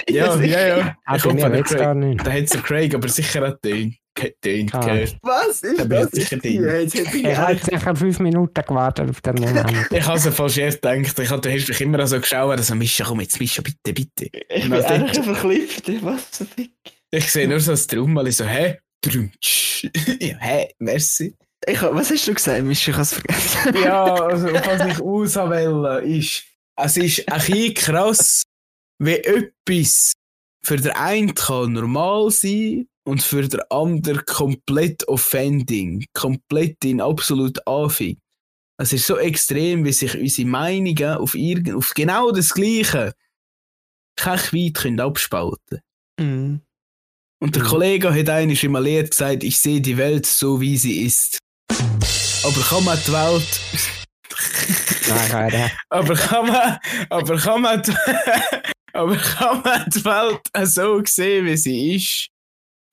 Ja, 0.08 0.34
es 0.40 0.40
ja, 0.40 0.46
ja. 0.66 0.78
ja. 0.78 0.96
Ich 1.16 1.24
hoffe, 1.24 1.36
der 1.36 1.62
Craig, 1.62 1.94
nicht. 1.94 2.26
da 2.26 2.32
hat 2.32 2.42
es 2.42 2.62
Craig 2.62 2.94
aber 2.94 3.08
sicher 3.08 3.48
auch 3.48 3.56
tönt. 3.62 3.94
Tönt, 4.40 4.74
Ah. 4.74 4.80
gehört. 4.80 5.16
Was 5.22 5.62
ist 5.62 5.90
Da 5.90 6.02
ich 6.02 6.10
sicher 6.10 6.36
drin. 6.38 6.64
Ja, 6.64 6.76
jetzt 6.76 6.94
bin 6.94 7.04
ich 7.06 7.24
Ich 7.24 7.36
habe 7.36 7.58
sicher 7.58 7.96
fünf 7.96 8.18
Minuten 8.20 8.62
gewartet 8.66 9.10
auf 9.10 9.20
den 9.20 9.34
Moment. 9.36 9.72
Ich 9.90 10.06
habe 10.06 10.18
so 10.18 10.30
falsch 10.30 10.58
erst 10.58 10.82
gedacht. 10.82 11.18
Ich 11.18 11.30
habe, 11.30 11.40
du 11.40 11.52
hast 11.52 11.68
mich 11.68 11.80
immer 11.80 12.06
so 12.06 12.20
geschaut, 12.20 12.50
also 12.58 12.74
Mischa, 12.74 13.04
komm 13.04 13.20
jetzt, 13.20 13.38
Mischa, 13.40 13.62
bitte, 13.62 13.92
bitte. 13.92 14.26
ich 14.48 14.62
bin 14.64 14.72
eigentlich 14.72 15.24
verklifft. 15.24 16.02
Was 16.02 16.22
so 16.38 16.44
dick. 16.56 16.72
Ich 17.10 17.30
sehe 17.30 17.46
nur 17.48 17.60
so 17.60 17.70
das 17.72 17.86
Trommel, 17.86 18.26
ich 18.28 18.36
so, 18.36 18.44
hä? 18.44 18.78
Ja, 20.20 20.36
hä? 20.38 20.68
Merci. 20.78 21.34
Ich, 21.66 21.80
was 21.82 22.10
hast 22.10 22.26
du 22.28 22.34
gesagt, 22.34 22.62
Misch? 22.64 22.88
Ich 22.88 22.94
habe 22.94 23.02
es 23.02 23.12
vergessen. 23.14 23.82
Ja, 23.82 24.04
also 24.04 24.46
was 24.52 24.86
ich 24.86 25.00
auswählen 25.02 26.04
ist, 26.18 26.42
es 26.76 26.96
ist 26.96 27.28
ein 27.28 27.38
bisschen 27.40 27.74
krass, 27.74 28.42
wie 28.98 29.14
etwas 29.16 30.12
für 30.62 30.76
den 30.76 30.92
einen 30.92 31.34
kann 31.34 31.72
normal 31.72 32.30
sein 32.30 32.86
und 33.06 33.22
für 33.22 33.46
den 33.46 33.60
anderen 33.70 34.24
komplett 34.26 35.06
offending, 35.08 36.04
komplett 36.14 36.84
in 36.84 37.00
absolut 37.00 37.66
Anfang. 37.66 38.16
Es 38.80 38.92
ist 38.92 39.06
so 39.06 39.18
extrem, 39.18 39.84
wie 39.84 39.92
sich 39.92 40.18
unsere 40.18 40.48
Meinungen 40.48 41.16
auf, 41.18 41.34
irgend, 41.34 41.74
auf 41.74 41.92
genau 41.94 42.30
das 42.32 42.54
Gleiche 42.54 43.14
kein 44.16 44.38
weit 44.38 44.74
können 44.74 45.00
abspalten 45.00 45.80
Mhm. 46.18 46.60
Und 47.40 47.56
der 47.56 47.62
Mhm. 47.64 47.66
Kollege 47.66 48.14
hat 48.14 48.28
einmal 48.28 48.56
im 48.56 48.76
Lehrt 48.76 49.10
gesagt, 49.10 49.42
ich 49.42 49.58
sehe 49.58 49.80
die 49.80 49.96
Welt 49.96 50.26
so, 50.26 50.60
wie 50.60 50.76
sie 50.76 51.02
ist. 51.02 51.38
Aber 52.44 52.60
kann 52.68 52.84
man 52.84 52.98
die 53.06 53.12
Welt 53.12 53.60
Nein, 55.08 55.52
äh, 55.52 55.68
Aber 55.90 56.14
kann 56.14 56.46
man, 56.46 56.78
aber 57.10 57.36
kann 57.36 57.62
man, 57.62 57.82
die, 57.82 57.92
aber 58.92 59.16
kann 59.16 59.62
man 59.62 59.84
die 59.90 60.04
Welt 60.04 60.40
so 60.68 61.02
sehen, 61.04 61.46
wie 61.46 61.56
sie 61.56 61.96
ist? 61.96 62.28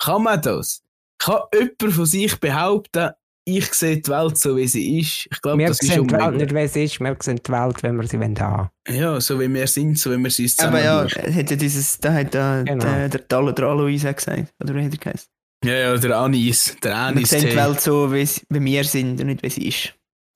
Kann 0.04 0.24
man 0.24 0.42
das? 0.42 0.82
Kann 1.20 1.40
jemand 1.54 1.94
von 1.96 2.06
sich 2.06 2.40
behaupten, 2.40 3.12
ich 3.46 3.74
sehe 3.74 3.98
die 4.00 4.10
Welt 4.10 4.38
so, 4.38 4.56
wie 4.56 4.68
sie 4.68 5.00
ist? 5.00 5.28
Ich 5.32 5.42
glaube, 5.42 5.60
wir 5.60 5.68
das 5.68 5.82
ist 5.82 5.90
sehen 5.92 6.08
die 6.08 6.14
Welt 6.14 6.36
nicht, 6.38 6.54
wie 6.54 6.68
sie 6.68 6.84
ist, 6.84 7.00
wir 7.00 7.18
sehen 7.22 7.40
die 7.46 7.52
Welt, 7.52 7.84
wenn 7.84 7.96
wir 7.98 8.08
sie 8.08 8.20
wollen 8.20 8.40
haben. 8.40 8.70
Ja, 8.88 9.20
so 9.20 9.40
wie 9.40 9.52
wir 9.52 9.68
sind, 9.68 9.98
so 10.00 10.12
wie 10.12 10.18
wir 10.18 10.30
sie 10.32 10.48
zusammen 10.48 10.76
Aber 10.78 10.84
ja, 10.84 11.04
hat 11.36 11.50
ja 11.50 11.56
dieses, 11.58 12.00
da 12.00 12.14
hat 12.14 12.34
da, 12.34 12.64
Genau. 12.64 12.84
der, 12.86 13.10
der, 13.10 13.22
der, 13.54 13.66
Alois 13.68 14.06
auch 14.08 14.16
gesagt. 14.16 14.54
Oder 14.64 14.76
wie 14.76 14.86
hat 14.86 14.92
er 14.94 14.98
geheißen? 14.98 15.28
ja, 15.66 15.74
ja, 15.74 15.98
der 15.98 16.18
Anis, 16.18 16.76
der 16.84 16.92
Wir 16.92 16.98
Anis. 16.98 17.30
sehen 17.30 17.50
die. 17.50 17.56
Welt 17.56 17.82
so, 17.82 18.12
wie, 18.14 18.26
sie- 18.26 18.42
wie 18.50 18.64
wir 18.64 18.84
sind 18.84 19.20
und 19.22 19.28
nicht 19.28 19.44
wie 19.44 19.50
sie 19.50 19.68
ist. 19.68 19.94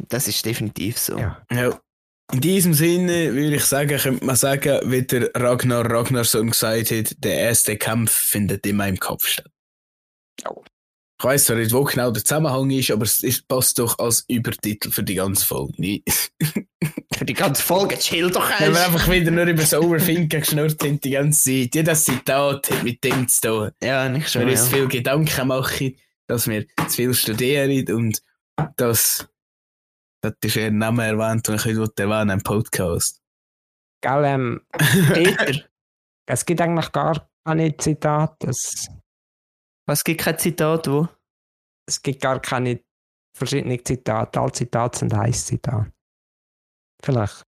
Das 0.10 0.28
ist 0.28 0.46
definitiv 0.46 0.98
so. 0.98 1.18
Ja. 1.18 1.42
Ja. 1.52 1.80
In 2.34 2.42
diesem 2.42 2.74
Sinne 2.74 3.34
würde 3.34 3.56
ich 3.56 3.66
sagen, 3.66 3.98
könnte 4.00 4.26
man 4.26 4.36
sagen, 4.36 4.80
wie 4.92 5.04
der 5.04 5.30
Ragnar 5.36 5.90
Ragnarsson 5.90 6.50
gesagt 6.50 6.90
hat, 6.92 7.16
der 7.20 7.36
erste 7.38 7.78
Kampf 7.78 8.12
findet 8.12 8.66
immer 8.66 8.88
im 8.88 8.98
Kopf 8.98 9.28
statt. 9.28 9.52
Ich 11.18 11.24
weiss 11.24 11.46
zwar 11.46 11.56
nicht, 11.56 11.72
wo 11.72 11.84
genau 11.86 12.12
der 12.12 12.24
Zusammenhang 12.24 12.70
ist, 12.72 12.92
aber 12.92 13.04
es 13.04 13.24
ist, 13.24 13.48
passt 13.48 13.80
doch 13.80 13.98
als 14.00 14.26
Übertitel 14.28 14.92
für 14.92 15.04
die 15.04 15.16
ganze 15.16 15.46
Folge. 15.46 15.74
nicht? 15.78 16.32
Für 17.16 17.24
die 17.24 17.34
ganze 17.34 17.64
Folge 17.64 17.98
chill 17.98 18.30
doch 18.30 18.44
Wenn 18.60 18.74
wir 18.74 18.80
erst. 18.82 18.94
einfach 18.94 19.10
wieder 19.10 19.32
nur 19.32 19.46
über 19.46 19.62
das 19.62 19.74
Overthinken 19.74 20.42
geschnurrt 20.42 20.82
sind 20.82 21.02
die 21.06 21.12
ganze 21.12 21.44
Zeit. 21.44 21.74
Jedes 21.74 22.04
Zitat 22.04 22.70
hat 22.70 22.84
mit 22.84 23.02
dem 23.06 23.26
zu 23.30 23.40
tun. 23.42 23.72
Ja, 23.82 24.10
nicht 24.10 24.30
schon. 24.30 24.42
wir 24.46 24.52
Ja. 24.54 24.60
uns 24.60 24.68
viel 24.70 24.88
Gedanken 24.90 25.48
machen, 25.48 25.96
dass 26.28 26.46
wir 26.50 26.68
zu 26.90 26.90
viel 26.90 27.14
studieren 27.14 27.90
und 27.96 28.22
dass, 28.76 29.30
das 30.22 30.34
ist 30.44 30.58
eher 30.58 30.72
Name 30.72 31.06
erwähnt, 31.06 31.48
den 31.48 31.56
ich 31.56 31.64
heute 31.66 32.04
erwähnen 32.04 32.32
im 32.32 32.44
Podcast. 32.44 33.22
Gell, 34.02 34.24
ähm, 34.26 34.62
Peter, 35.14 35.56
es 36.28 36.46
gibt 36.46 36.60
eigentlich 36.60 36.92
gar 36.92 37.30
keine 37.46 37.78
Zitate. 37.78 38.52
Es, 39.86 39.88
was 39.88 40.04
gibt 40.04 40.22
kein 40.22 40.38
Zitat, 40.38 40.88
wo? 40.88 41.08
es 41.88 42.02
gibt 42.02 42.22
gar 42.22 42.40
keine 42.42 42.82
verschiedenen 43.38 43.84
Zitate. 43.84 44.40
Alle 44.40 44.52
Zitate 44.52 45.00
sind 45.00 45.14
ein 45.14 45.34
Zitat. 45.34 45.92
Vielleicht. 47.04 47.44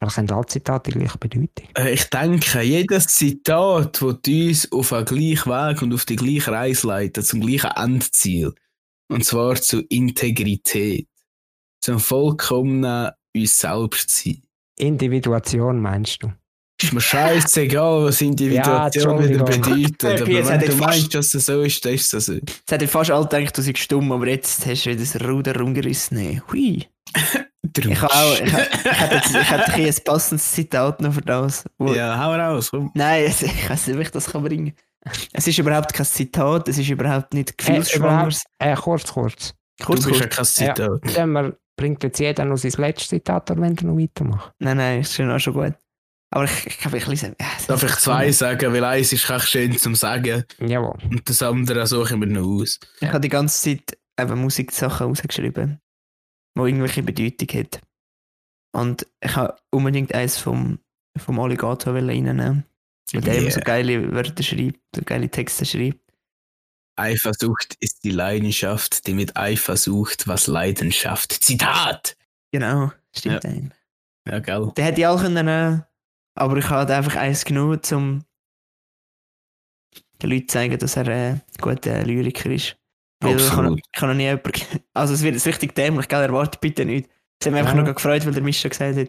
Vielleicht 0.00 0.16
haben 0.18 0.30
alle 0.30 0.46
Zitate 0.46 0.92
die 0.92 0.98
gleiche 0.98 1.18
Bedeutung. 1.18 1.68
Äh, 1.76 1.94
Ich 1.94 2.04
denke, 2.04 2.62
jedes 2.62 3.08
Zitat, 3.08 4.00
das 4.00 4.02
uns 4.02 4.72
auf 4.72 4.90
den 4.90 5.04
gleichen 5.04 5.50
Weg 5.50 5.82
und 5.82 5.92
auf 5.92 6.04
die 6.04 6.14
gleiche 6.16 6.52
Reise 6.52 6.86
leitet, 6.86 7.26
zum 7.26 7.40
gleichen 7.40 7.70
Endziel. 7.72 8.54
Und 9.10 9.24
zwar 9.24 9.56
zur 9.56 9.82
Integrität. 9.90 11.08
Zum 11.82 11.98
vollkommenen 11.98 13.10
uns 13.34 13.58
selbst 13.58 14.10
sein. 14.10 14.42
Individuation 14.78 15.80
meinst 15.80 16.22
du? 16.22 16.32
Ist 16.80 16.92
mir 16.92 17.00
scheißegal, 17.00 18.04
was 18.04 18.20
Individuation 18.20 19.18
wieder 19.22 19.40
Entschuldigung. 19.40 19.92
bedeutet. 19.96 20.22
Aber 20.22 20.26
wenn 20.30 20.46
er 20.46 20.58
du 20.68 20.76
meinst, 20.76 21.12
dass 21.14 21.34
es 21.34 21.46
so 21.46 21.62
ist, 21.62 21.84
dann 21.84 21.94
ist 21.94 22.14
es 22.14 22.26
so. 22.26 22.34
Jetzt 22.34 22.70
hätte 22.70 22.84
ich 22.84 22.90
fast 22.90 23.10
alle 23.10 23.26
gedacht, 23.26 23.58
du 23.58 23.62
seist 23.62 23.78
stumm, 23.78 24.12
aber 24.12 24.28
jetzt 24.28 24.64
hast 24.64 24.86
du 24.86 24.90
wieder 24.90 25.00
das 25.00 25.20
Ruder 25.20 25.56
rumgerissen. 25.58 26.40
Hui. 26.52 26.86
Ich 27.76 28.00
habe 28.00 28.14
auch, 28.14 28.40
ich, 28.40 28.52
hab- 28.52 28.68
ich 28.74 29.00
hätte 29.00 29.14
jetzt- 29.16 29.34
ich 29.34 29.50
hätte 29.50 29.72
ein 29.72 29.94
passendes 30.04 30.52
Zitat 30.52 31.00
noch 31.02 31.12
für 31.12 31.20
das. 31.22 31.64
Wo, 31.78 31.92
Ja, 31.92 32.16
hau 32.22 32.32
raus, 32.34 32.70
komm. 32.70 32.90
Nein, 32.94 33.24
ich 33.26 33.68
weiß 33.70 33.88
nicht, 33.88 33.98
wie 33.98 34.02
ich 34.02 34.10
das 34.10 34.26
kann 34.30 34.44
bringen 34.44 34.72
Es 35.32 35.46
ist 35.48 35.58
überhaupt 35.58 35.92
kein 35.92 36.06
Zitat, 36.06 36.68
es 36.68 36.78
ist 36.78 36.88
überhaupt 36.88 37.34
nicht 37.34 37.50
Äh, 37.50 37.54
gefühlsschwanger. 37.56 38.12
überhaupt, 38.26 38.42
äh, 38.60 38.74
kurz, 38.76 39.12
kurz. 39.12 39.54
kurz, 39.84 40.02
du 40.04 40.08
bist 40.10 40.20
ja 40.20 40.26
kurz. 40.28 40.36
kein 40.36 40.44
Zitat. 40.76 41.00
Dann 41.16 41.32
wir, 41.32 41.56
bringt 41.76 42.02
jetzt 42.04 42.18
jeder 42.20 42.44
noch 42.44 42.56
sein 42.56 42.72
letztes 42.78 43.08
Zitat, 43.08 43.50
wenn 43.56 43.74
du 43.74 43.86
noch 43.86 43.96
weitermachst? 43.98 44.50
Nein, 44.60 44.76
nein, 44.76 45.00
ist 45.00 45.14
schon 45.14 45.30
auch 45.30 45.38
schon 45.38 45.54
gut. 45.54 45.74
Aber 46.30 46.44
ich, 46.44 46.66
ich 46.66 46.78
kann 46.78 46.92
wirklich 46.92 47.20
sagen. 47.20 47.36
Ja, 47.40 47.46
Darf 47.68 47.82
ich 47.82 47.94
zwei 47.96 48.30
sagen, 48.32 48.72
weil 48.74 48.84
eins 48.84 49.12
ist 49.12 49.28
echt 49.30 49.48
schön 49.48 49.78
zum 49.78 49.94
Sagen 49.94 50.44
Jawohl. 50.60 50.98
und 51.10 51.28
das 51.28 51.40
andere 51.42 51.86
suche 51.86 52.14
ich 52.14 52.20
mir 52.20 52.26
noch 52.26 52.46
aus. 52.46 52.78
Ich 53.00 53.08
habe 53.08 53.20
die 53.20 53.28
ganze 53.30 53.62
Zeit 53.76 53.98
eben 54.20 54.38
Musiksachen 54.40 55.06
rausgeschrieben, 55.06 55.80
die 56.56 56.60
irgendwelche 56.60 57.02
Bedeutung 57.02 57.48
hat. 57.60 57.80
Und 58.72 59.06
ich 59.22 59.34
habe 59.36 59.56
unbedingt 59.70 60.14
eins 60.14 60.36
vom, 60.38 60.78
vom 61.16 61.40
Alligator 61.40 61.94
reinnehmen, 61.94 62.64
weil 63.12 63.20
der 63.22 63.38
immer 63.38 63.50
so 63.50 63.56
Yeah. 63.60 63.64
geile 63.64 64.12
Wörter 64.12 64.42
schreibt, 64.42 64.80
so 64.94 65.02
geile 65.04 65.30
Texte 65.30 65.64
schreibt. 65.64 66.00
Eifersucht 66.96 67.76
ist 67.80 68.02
die 68.04 68.10
Leidenschaft, 68.10 69.06
die 69.06 69.14
mit 69.14 69.36
Eifer 69.36 69.76
sucht, 69.76 70.26
was 70.26 70.46
Leidenschaft. 70.46 71.32
Zitat! 71.32 72.16
Genau, 72.52 72.92
stimmt 73.16 73.44
eigentlich. 73.46 73.78
Ja, 74.26 74.40
gell. 74.40 74.72
Den 74.76 74.84
hätte 74.84 75.00
ich 75.00 75.06
auch 75.06 75.20
können 75.22 75.34
nehmen, 75.34 75.84
aber 76.38 76.56
ich 76.56 76.68
habe 76.70 76.94
einfach 76.94 77.16
eins 77.16 77.44
genommen, 77.44 77.80
um 77.92 78.24
den 80.22 80.30
Leuten 80.30 80.48
zu 80.48 80.52
zeigen, 80.52 80.78
dass 80.78 80.96
er 80.96 81.06
ein 81.08 81.42
guter 81.60 82.04
Lyriker 82.04 82.50
ist. 82.50 82.76
Absolut. 83.22 83.78
ich 83.78 83.92
kann 83.92 84.10
noch 84.10 84.16
nie 84.16 84.24
jemanden, 84.24 84.52
also 84.94 85.14
es 85.14 85.22
wird 85.22 85.34
jetzt 85.34 85.46
richtig 85.46 85.74
dämlich, 85.74 86.08
gell, 86.08 86.22
erwartet 86.22 86.60
bitte 86.60 86.84
nicht. 86.84 87.08
Es 87.40 87.46
hat 87.46 87.52
mich 87.52 87.60
einfach 87.60 87.74
Ja. 87.74 87.82
noch 87.82 87.94
gefreut, 87.94 88.24
weil 88.26 88.32
der 88.32 88.42
Mischa 88.42 88.68
gesagt 88.68 88.96
hat, 88.96 89.08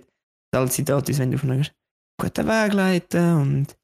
dass 0.51 0.59
alle 0.61 0.69
Zitate 0.69 1.17
wenn 1.17 1.31
du 1.31 1.37
fragst, 1.37 1.73
guten 2.19 2.47
Weg 2.47 2.73
leiten 2.73 3.33
und, 3.41 3.75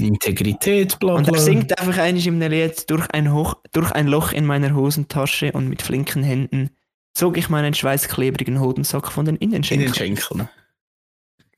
Integrität, 0.00 0.98
bla 0.98 1.14
und 1.16 1.26
bla. 1.26 1.36
er 1.36 1.40
singt 1.42 1.78
einfach 1.78 1.98
eines 1.98 2.24
in 2.26 2.42
einem 2.42 2.50
Lied 2.50 2.88
durch 2.90 3.08
ein, 3.10 3.32
Hoch, 3.32 3.56
durch 3.72 3.92
ein 3.92 4.08
Loch 4.08 4.32
in 4.32 4.46
meiner 4.46 4.74
Hosentasche 4.74 5.52
und 5.52 5.68
mit 5.68 5.82
flinken 5.82 6.22
Händen 6.22 6.70
zog 7.14 7.36
ich 7.36 7.50
meinen 7.50 7.74
schweißklebrigen 7.74 8.58
Hodensack 8.58 9.12
von 9.12 9.26
den 9.26 9.36
in 9.36 9.50
den 9.50 9.62
Innenschenkeln. 9.62 9.94
Schenkeln. 9.94 10.48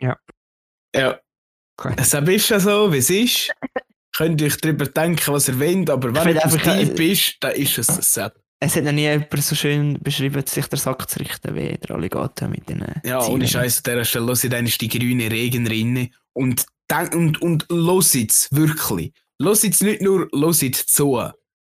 Ja. 0.00 0.18
Ja. 0.94 1.18
Okay. 1.76 1.94
Es 1.96 2.14
ist 2.14 2.48
ja 2.48 2.60
so, 2.60 2.92
wie 2.92 2.98
es 2.98 3.10
ist. 3.10 3.50
Könnt 4.16 4.40
ihr 4.40 4.46
euch 4.46 4.56
darüber 4.58 4.86
denken, 4.86 5.32
was 5.32 5.48
ihr 5.48 5.58
wollt, 5.58 5.90
aber 5.90 6.14
wenn 6.14 6.22
find 6.22 6.36
etwas 6.36 6.54
einfach, 6.54 6.78
deep 6.78 7.00
äh, 7.00 7.12
ist, 7.12 7.36
dann 7.40 7.52
ist 7.52 7.78
es 7.78 7.88
ein 7.88 8.02
Set. 8.02 8.32
Es 8.60 8.76
hat 8.76 8.84
noch 8.84 8.92
nie 8.92 9.02
jemand 9.02 9.42
so 9.42 9.54
schön 9.56 9.98
beschrieben, 10.00 10.46
sich 10.46 10.66
der 10.66 10.78
Sack 10.78 11.10
zu 11.10 11.18
richten, 11.18 11.54
wie 11.54 11.76
der 11.76 11.96
Alligator 11.96 12.48
mit 12.48 12.68
den 12.68 12.84
Ja, 13.04 13.20
Zielen. 13.20 13.34
ohne 13.34 13.48
Scheiß 13.48 13.78
an 13.78 13.82
dieser 13.92 14.04
Stelle, 14.04 14.26
los 14.26 14.44
in 14.44 14.64
die 14.64 14.88
grüne 14.88 15.30
Regenrinne 15.30 16.10
und, 16.32 16.64
und, 17.12 17.42
und 17.42 17.66
los 17.68 18.14
jetzt 18.14 18.54
wirklich. 18.54 19.12
Los 19.38 19.64
jetzt 19.64 19.82
nicht 19.82 20.00
nur, 20.00 20.28
los 20.32 20.60
jetzt 20.60 20.94
zu. 20.94 21.20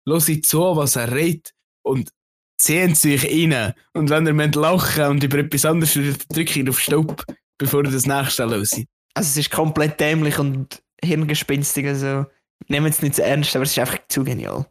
Los 0.05 0.27
jetzt 0.27 0.49
zu, 0.49 0.59
was 0.59 0.97
er 0.97 1.11
redet 1.11 1.53
und 1.81 2.11
ziehen 2.57 2.93
sich 2.93 3.23
rein. 3.23 3.73
Und 3.93 4.09
wenn 4.09 4.27
ihr 4.27 4.51
lachen 4.51 5.05
und 5.05 5.23
über 5.23 5.39
etwas 5.39 5.65
anderes 5.65 5.95
redet, 5.95 6.25
drückt 6.35 6.55
ihr 6.57 6.69
auf 6.69 6.79
Stopp, 6.79 7.25
bevor 7.57 7.85
ihr 7.85 7.91
das 7.91 8.05
nächste 8.05 8.43
los 8.45 8.71
Also 9.15 9.27
es 9.27 9.37
ist 9.37 9.51
komplett 9.51 9.99
dämlich 9.99 10.39
und 10.39 10.81
hirngespinstig, 11.03 11.85
also 11.87 12.25
nehmen 12.67 12.87
es 12.87 13.01
nicht 13.01 13.15
so 13.15 13.21
ernst, 13.21 13.55
aber 13.55 13.63
es 13.63 13.71
ist 13.71 13.79
einfach 13.79 13.99
zu 14.07 14.23
genial. 14.23 14.65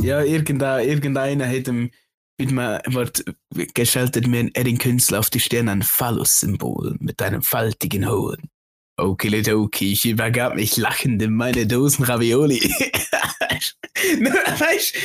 Ja, 0.00 0.22
irgendein, 0.22 0.86
irgendeiner 0.88 1.48
hat 1.48 1.68
ihm 1.68 1.90
mit 2.38 2.50
einem 2.50 2.94
Wort 2.94 3.24
gestaltet 3.74 4.26
mir 4.26 4.50
ein 4.54 4.78
Künstler 4.78 5.20
auf 5.20 5.30
die 5.30 5.40
Stirn 5.40 5.68
ein 5.68 5.82
Phallus-Symbol 5.82 6.96
mit 7.00 7.22
einem 7.22 7.42
faltigen 7.42 8.08
Hohn. 8.08 8.50
Okidoki, 8.98 9.92
ich 9.92 10.04
übergab 10.06 10.54
mich 10.54 10.76
lachend 10.76 11.22
in 11.22 11.34
meine 11.34 11.66
Dosen 11.66 12.04
Ravioli. 12.04 12.60
weißt 14.58 14.96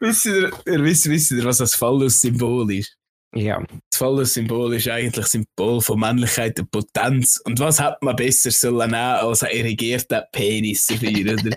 wisst, 0.00 1.08
wisst 1.08 1.30
ihr, 1.32 1.44
was 1.44 1.58
das 1.58 1.74
Phallus-Symbol 1.74 2.72
ist? 2.72 2.96
Ja, 3.36 3.62
Das 3.90 3.98
Phallus-Symbol 3.98 4.74
ist 4.74 4.88
eigentlich 4.88 5.26
Symbol 5.26 5.80
von 5.80 6.00
Männlichkeit 6.00 6.58
und 6.58 6.70
Potenz. 6.70 7.38
Und 7.44 7.58
was 7.60 7.80
hat 7.80 8.02
man 8.02 8.16
besser 8.16 8.50
sollen 8.50 8.94
als 8.94 9.42
ein 9.42 9.50
irrigierter 9.56 10.26
Penis 10.32 10.86
dafür, 10.86 11.34
oder? 11.34 11.56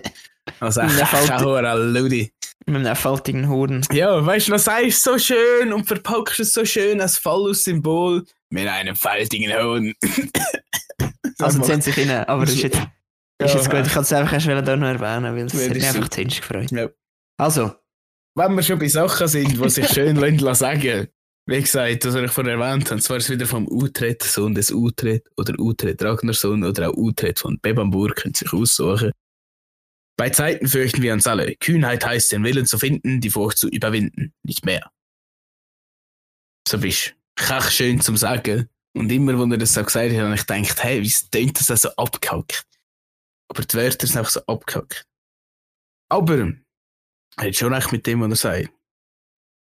Als 0.60 0.78
ein 0.78 0.88
Chachora 0.90 1.74
Ludi. 1.74 2.32
Mit 2.66 2.76
einem 2.86 2.96
faltigen 2.96 3.48
Hoden. 3.48 3.84
Ja, 3.92 4.24
weißt 4.24 4.48
du, 4.48 4.50
dann 4.52 4.60
sagst 4.60 5.02
so 5.02 5.18
schön 5.18 5.72
und 5.72 5.86
verpackst 5.86 6.40
es 6.40 6.52
so 6.52 6.64
schön 6.64 7.00
als 7.00 7.16
Phallus-Symbol 7.18 8.24
mit 8.50 8.68
einem 8.68 8.94
faltigen 8.96 9.52
Hohn. 9.52 9.94
Also 11.38 11.62
ziehen 11.62 11.80
sich 11.80 11.96
rein, 11.96 12.10
aber 12.26 12.44
das 12.44 12.54
ist 12.54 12.62
jetzt, 12.64 12.78
ist 13.38 13.54
jetzt 13.54 13.70
gut. 13.70 13.86
Ich 13.86 13.92
kann 13.94 14.02
es 14.02 14.12
einfach 14.12 14.34
erst 14.34 14.46
wieder 14.46 14.60
da 14.60 14.76
noch 14.76 14.88
erwähnen, 14.88 15.34
weil 15.34 15.46
es 15.46 15.54
Ja, 15.54 15.60
hat 15.68 15.74
mich 15.74 15.86
einfach 15.86 16.08
zuerst 16.10 16.40
gefreut. 16.42 16.70
Ja. 16.70 16.88
Also, 17.38 17.72
Wenn 18.34 18.54
wir 18.54 18.62
schon 18.62 18.78
bei 18.78 18.88
Sachen 18.88 19.26
sind, 19.26 19.58
die 19.58 19.70
sich 19.70 19.88
schön 19.88 20.16
lassen 20.16 20.54
sagen 20.54 21.08
wie 21.50 21.60
gesagt, 21.60 22.04
was 22.04 22.14
ich 22.14 22.30
vorher 22.30 22.54
erwähnt 22.54 22.90
habe, 22.90 23.00
zwar 23.00 23.16
ist 23.16 23.24
es 23.24 23.30
wieder 23.30 23.46
vom 23.46 23.66
Utrecht, 23.66 24.22
Sohn 24.22 24.54
des 24.54 24.70
Utrecht 24.70 25.26
oder 25.36 25.58
Utrecht 25.58 26.02
Ragnarsson 26.02 26.62
oder 26.62 26.90
auch 26.90 26.96
Utrecht 26.96 27.40
von 27.40 27.58
Bebamburg, 27.60 28.16
könnt 28.16 28.36
sich 28.36 28.52
aussuchen. 28.52 29.10
Bei 30.16 30.30
Zeiten 30.30 30.68
fürchten 30.68 31.02
wir 31.02 31.12
uns 31.12 31.26
alle. 31.26 31.56
Kühnheit 31.56 32.06
heißt, 32.06 32.30
den 32.30 32.44
Willen 32.44 32.66
zu 32.66 32.78
finden, 32.78 33.20
die 33.20 33.30
Furcht 33.30 33.58
zu 33.58 33.68
überwinden, 33.68 34.32
nicht 34.44 34.64
mehr. 34.64 34.92
So 36.68 36.78
bist 36.78 37.16
kach 37.34 37.70
schön 37.70 38.00
zum 38.00 38.16
Sagen. 38.16 38.68
Und 38.94 39.10
immer, 39.10 39.38
wo 39.38 39.44
er 39.50 39.58
das 39.58 39.74
so 39.74 39.82
gesagt 39.82 40.12
hat, 40.12 40.18
habe 40.18 40.34
ich 40.34 40.46
gedacht, 40.46 40.84
hey, 40.84 41.02
wie 41.02 41.12
tönt 41.30 41.68
das 41.68 41.82
so 41.82 41.88
abgehackt? 41.90 42.66
Aber 43.48 43.62
die 43.62 43.76
Wörter 43.76 44.06
sind 44.06 44.18
einfach 44.18 44.30
so 44.30 44.44
abgehackt. 44.46 45.06
Aber, 46.08 46.52
er 47.36 47.46
hat 47.46 47.56
schon 47.56 47.72
recht 47.72 47.92
mit 47.92 48.06
dem, 48.06 48.20
was 48.20 48.44
er 48.44 48.62
sagt. 48.62 48.79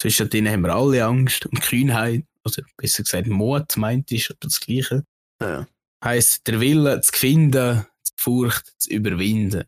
Zwischen 0.00 0.30
denen 0.30 0.52
haben 0.52 0.62
wir 0.62 0.74
alle 0.74 1.04
Angst 1.04 1.46
und 1.46 1.60
Kühnheit, 1.60 2.24
also 2.44 2.62
besser 2.76 3.02
gesagt 3.02 3.26
Mut, 3.26 3.76
meint 3.76 4.10
ist, 4.12 4.30
oder 4.30 4.38
das 4.42 4.60
Gleiche. 4.60 5.04
ja. 5.40 5.66
Heißt, 6.04 6.46
der 6.46 6.60
Wille 6.60 7.00
zu 7.00 7.12
finden, 7.12 7.84
die 8.06 8.12
Furcht 8.16 8.72
zu 8.80 8.90
überwinden. 8.90 9.64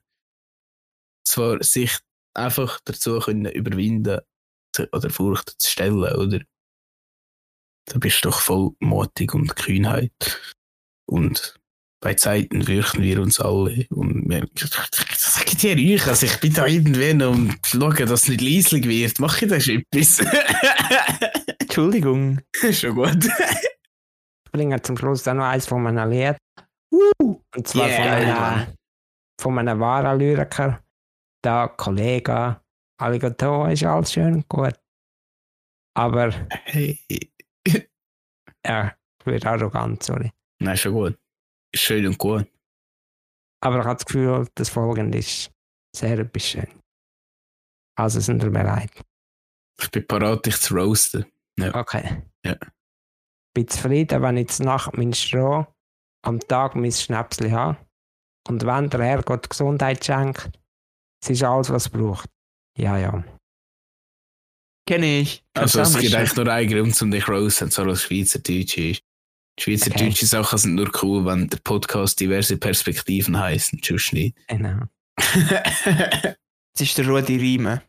Zwar 1.24 1.60
sich 1.64 1.98
einfach 2.34 2.78
dazu 2.84 3.18
können 3.18 3.50
überwinden 3.50 4.20
oder 4.92 5.10
Furcht 5.10 5.60
zu 5.60 5.68
stellen, 5.68 5.98
oder? 5.98 6.40
Da 7.86 7.98
bist 7.98 8.24
du 8.24 8.28
doch 8.28 8.40
voll 8.40 8.70
mutig 8.78 9.34
und 9.34 9.56
Kühnheit. 9.56 10.40
Und 11.06 11.59
bei 12.00 12.14
Zeiten 12.14 12.62
fürchten 12.62 13.02
wir 13.02 13.20
uns 13.20 13.40
alle. 13.40 13.86
Und 13.90 14.28
wir, 14.28 14.46
sag 15.16 15.46
dir 15.58 15.76
euch, 15.76 16.06
also 16.06 16.26
ich 16.26 16.40
bin 16.40 16.54
da 16.54 16.66
irgendwie 16.66 17.14
noch 17.14 17.32
und 17.32 17.58
schaue, 17.64 17.94
dass 17.94 18.22
es 18.22 18.28
nicht 18.28 18.40
leislich 18.40 18.86
wird. 18.86 19.20
Mache 19.20 19.44
ich 19.44 19.50
das 19.50 19.68
etwas? 19.68 20.20
Entschuldigung. 21.60 22.40
Schon 22.72 22.94
gut. 22.94 23.26
ich 23.26 24.52
bringe 24.52 24.80
zum 24.82 24.96
Schluss 24.96 25.22
dann 25.22 25.36
noch 25.36 25.44
eins 25.44 25.66
von 25.66 25.82
meinem 25.82 26.10
Lied. 26.10 26.36
Und 26.90 27.68
zwar 27.68 27.88
Yeah, 27.88 27.96
von, 27.96 28.08
einem, 28.08 28.66
von 29.40 29.58
einem 29.58 29.80
wahren 29.80 30.18
Lyriker. 30.18 30.82
Der 31.44 31.68
Kollege 31.76 32.60
Alligator 33.00 33.70
ist 33.70 33.84
alles 33.84 34.12
schön 34.12 34.34
und 34.34 34.48
gut. 34.48 34.74
Aber 35.94 36.32
Hey. 36.64 36.98
er 38.62 38.96
wird 39.24 39.46
arrogant, 39.46 40.02
sorry. 40.02 40.30
Nein, 40.60 40.76
schon 40.76 40.92
gut. 40.92 41.18
Ist 41.72 41.82
schön 41.82 42.06
und 42.06 42.18
gut. 42.18 42.46
Aber 43.62 43.78
ich 43.78 43.84
habe 43.84 43.96
das 43.96 44.06
Gefühl, 44.06 44.48
das 44.54 44.68
Folgende 44.70 45.18
ist 45.18 45.50
sehr 45.94 46.18
etwas 46.18 46.42
schön. 46.44 46.68
Also 47.98 48.20
sind 48.20 48.42
wir 48.42 48.50
bereit. 48.50 48.90
Ich 49.80 49.90
bin 49.90 50.06
parat, 50.06 50.46
dich 50.46 50.56
zu 50.58 50.74
roasten. 50.74 51.26
Okay. 51.60 52.22
Ja. 52.44 52.56
Bin 53.54 53.68
zufrieden, 53.68 54.22
wenn 54.22 54.36
ich 54.38 54.48
zur 54.48 54.66
Nacht 54.66 54.96
mein 54.96 55.12
Stroh, 55.12 55.66
am 56.24 56.40
Tag 56.40 56.74
mein 56.76 56.92
Schnäpsli 56.92 57.50
habe. 57.50 57.76
Und 58.48 58.64
wenn 58.64 58.88
der 58.88 59.02
Herrgott 59.02 59.50
Gesundheit 59.50 60.04
schenkt, 60.04 60.50
es 61.22 61.30
ist 61.30 61.42
alles, 61.42 61.70
was 61.70 61.86
es 61.86 61.88
braucht. 61.90 62.30
Ja, 62.78 62.96
ja. 62.96 63.22
Kenne 64.88 65.20
ich. 65.20 65.44
Also 65.54 65.80
es 65.80 65.98
gibt 65.98 66.14
eigentlich 66.14 66.36
nur 66.36 66.48
einen 66.48 66.70
Grund, 66.70 67.02
um 67.02 67.10
dich 67.10 67.28
roasten, 67.28 67.70
so 67.70 67.82
als 67.82 68.02
Schweizerdeutsch 68.02 68.78
ist. 68.78 69.02
Schweizerdeutsche 69.58 70.26
Sachen 70.26 70.58
sind 70.58 70.74
nur 70.74 70.90
cool, 71.02 71.24
wenn 71.26 71.48
der 71.48 71.58
Podcast 71.58 72.18
diverse 72.20 72.56
Perspektiven 72.56 73.38
heisst 73.38 73.72
und 73.72 73.84
sonst 73.84 74.12
nicht. 74.12 74.36
Genau. 74.48 74.82
Das 76.72 76.82
ist 76.88 76.96
der 76.96 77.08
Rudi 77.08 77.36
Riemen. 77.36 77.80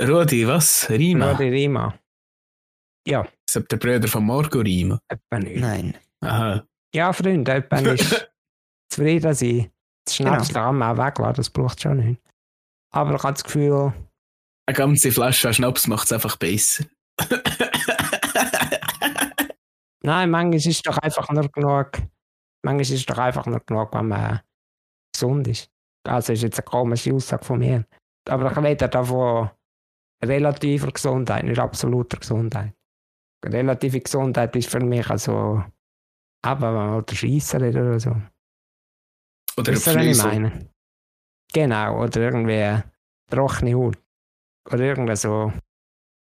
Rudi, 0.00 0.48
was? 0.48 0.88
Rima? 0.88 1.32
Rodi 1.32 1.48
Rima. 1.50 1.96
Ja, 3.06 3.20
Ist 3.46 3.54
das 3.56 3.64
der 3.70 3.76
Bruder 3.76 4.08
von 4.08 4.24
Marco 4.26 4.58
Rima? 4.60 4.98
etwa 5.06 5.38
nicht. 5.38 5.60
Nein. 5.60 5.94
Aha. 6.22 6.66
Ja, 6.94 7.12
Freunde, 7.12 7.52
etwa 7.52 7.76
ist 7.92 8.32
zufrieden 8.88 9.34
sein. 9.34 9.70
Das 10.06 10.16
Schnäpsli 10.16 10.54
Genau. 10.54 10.72
man 10.72 10.98
auch 10.98 11.06
weglassen, 11.06 11.34
das 11.36 11.50
braucht 11.50 11.82
schon 11.82 11.98
nicht. 11.98 12.22
Aber 12.90 13.14
ich 13.16 13.22
habe 13.22 13.34
das 13.34 13.44
Gefühl, 13.44 13.92
Eine 14.66 14.76
ganze 14.76 15.12
Flasche 15.12 15.52
Schnaps 15.52 15.86
macht 15.86 16.06
es 16.06 16.12
einfach 16.12 16.36
besser. 16.36 16.84
Nein, 20.04 20.30
manchmal 20.30 20.56
ist 20.56 20.66
es 20.66 20.82
doch 20.82 20.98
einfach 20.98 21.28
nur 21.30 21.48
genug. 21.48 21.92
Manchmal 22.64 22.82
ist 22.82 22.90
es 22.90 23.06
doch 23.06 23.18
einfach 23.18 23.46
nur 23.46 23.60
genug, 23.60 23.92
wenn 23.94 24.08
man 24.08 24.40
gesund 25.14 25.48
ist. 25.48 25.70
Also 26.04 26.32
ist 26.32 26.42
jetzt 26.42 26.58
eine 26.58 26.64
komische 26.64 27.14
Aussage 27.14 27.44
von 27.44 27.58
mir. 27.58 27.84
Aber 28.28 28.50
ich 28.50 28.56
rede 28.56 28.88
da 28.88 29.04
von 29.04 29.50
relativer 30.24 30.90
Gesundheit, 30.90 31.44
nicht 31.44 31.58
absoluter 31.58 32.18
Gesundheit. 32.18 32.74
Relative 33.44 34.00
Gesundheit 34.00 34.54
ist 34.54 34.70
für 34.70 34.80
mich 34.80 35.08
also, 35.10 35.64
aber 36.44 36.68
wenn 36.68 36.74
man 36.74 36.94
oder 36.94 37.22
redet 37.22 37.76
oder 37.76 38.00
so. 38.00 38.10
Oder 39.58 39.72
Wisst 39.72 39.86
ihr, 39.88 39.96
was 39.96 40.06
ich 40.06 40.22
meine? 40.22 40.70
Genau, 41.52 42.04
oder 42.04 42.20
irgendwie 42.20 42.82
trockene 43.28 43.74
Haut. 43.74 43.98
Oder 44.70 44.84
irgend 44.84 45.18
so. 45.18 45.52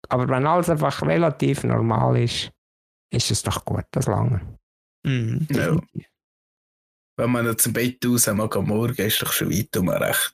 Aber 0.08 0.28
wenn 0.28 0.46
alles 0.46 0.70
einfach 0.70 1.02
relativ 1.02 1.64
normal 1.64 2.18
ist, 2.18 2.52
ist 3.10 3.30
es 3.30 3.42
doch 3.42 3.64
gut, 3.64 3.84
das 3.90 4.06
lange. 4.06 4.58
Mhm. 5.04 5.46
Ja. 5.50 5.76
Wenn 7.16 7.30
man 7.30 7.44
dann 7.44 7.58
zum 7.58 7.72
Bett 7.72 8.04
raus 8.04 8.26
mag 8.28 8.54
am 8.56 8.66
Morgen, 8.66 9.06
ist 9.06 9.20
doch 9.22 9.32
schon 9.32 9.50
weit 9.50 9.76
um 9.76 9.88
recht. 9.88 10.32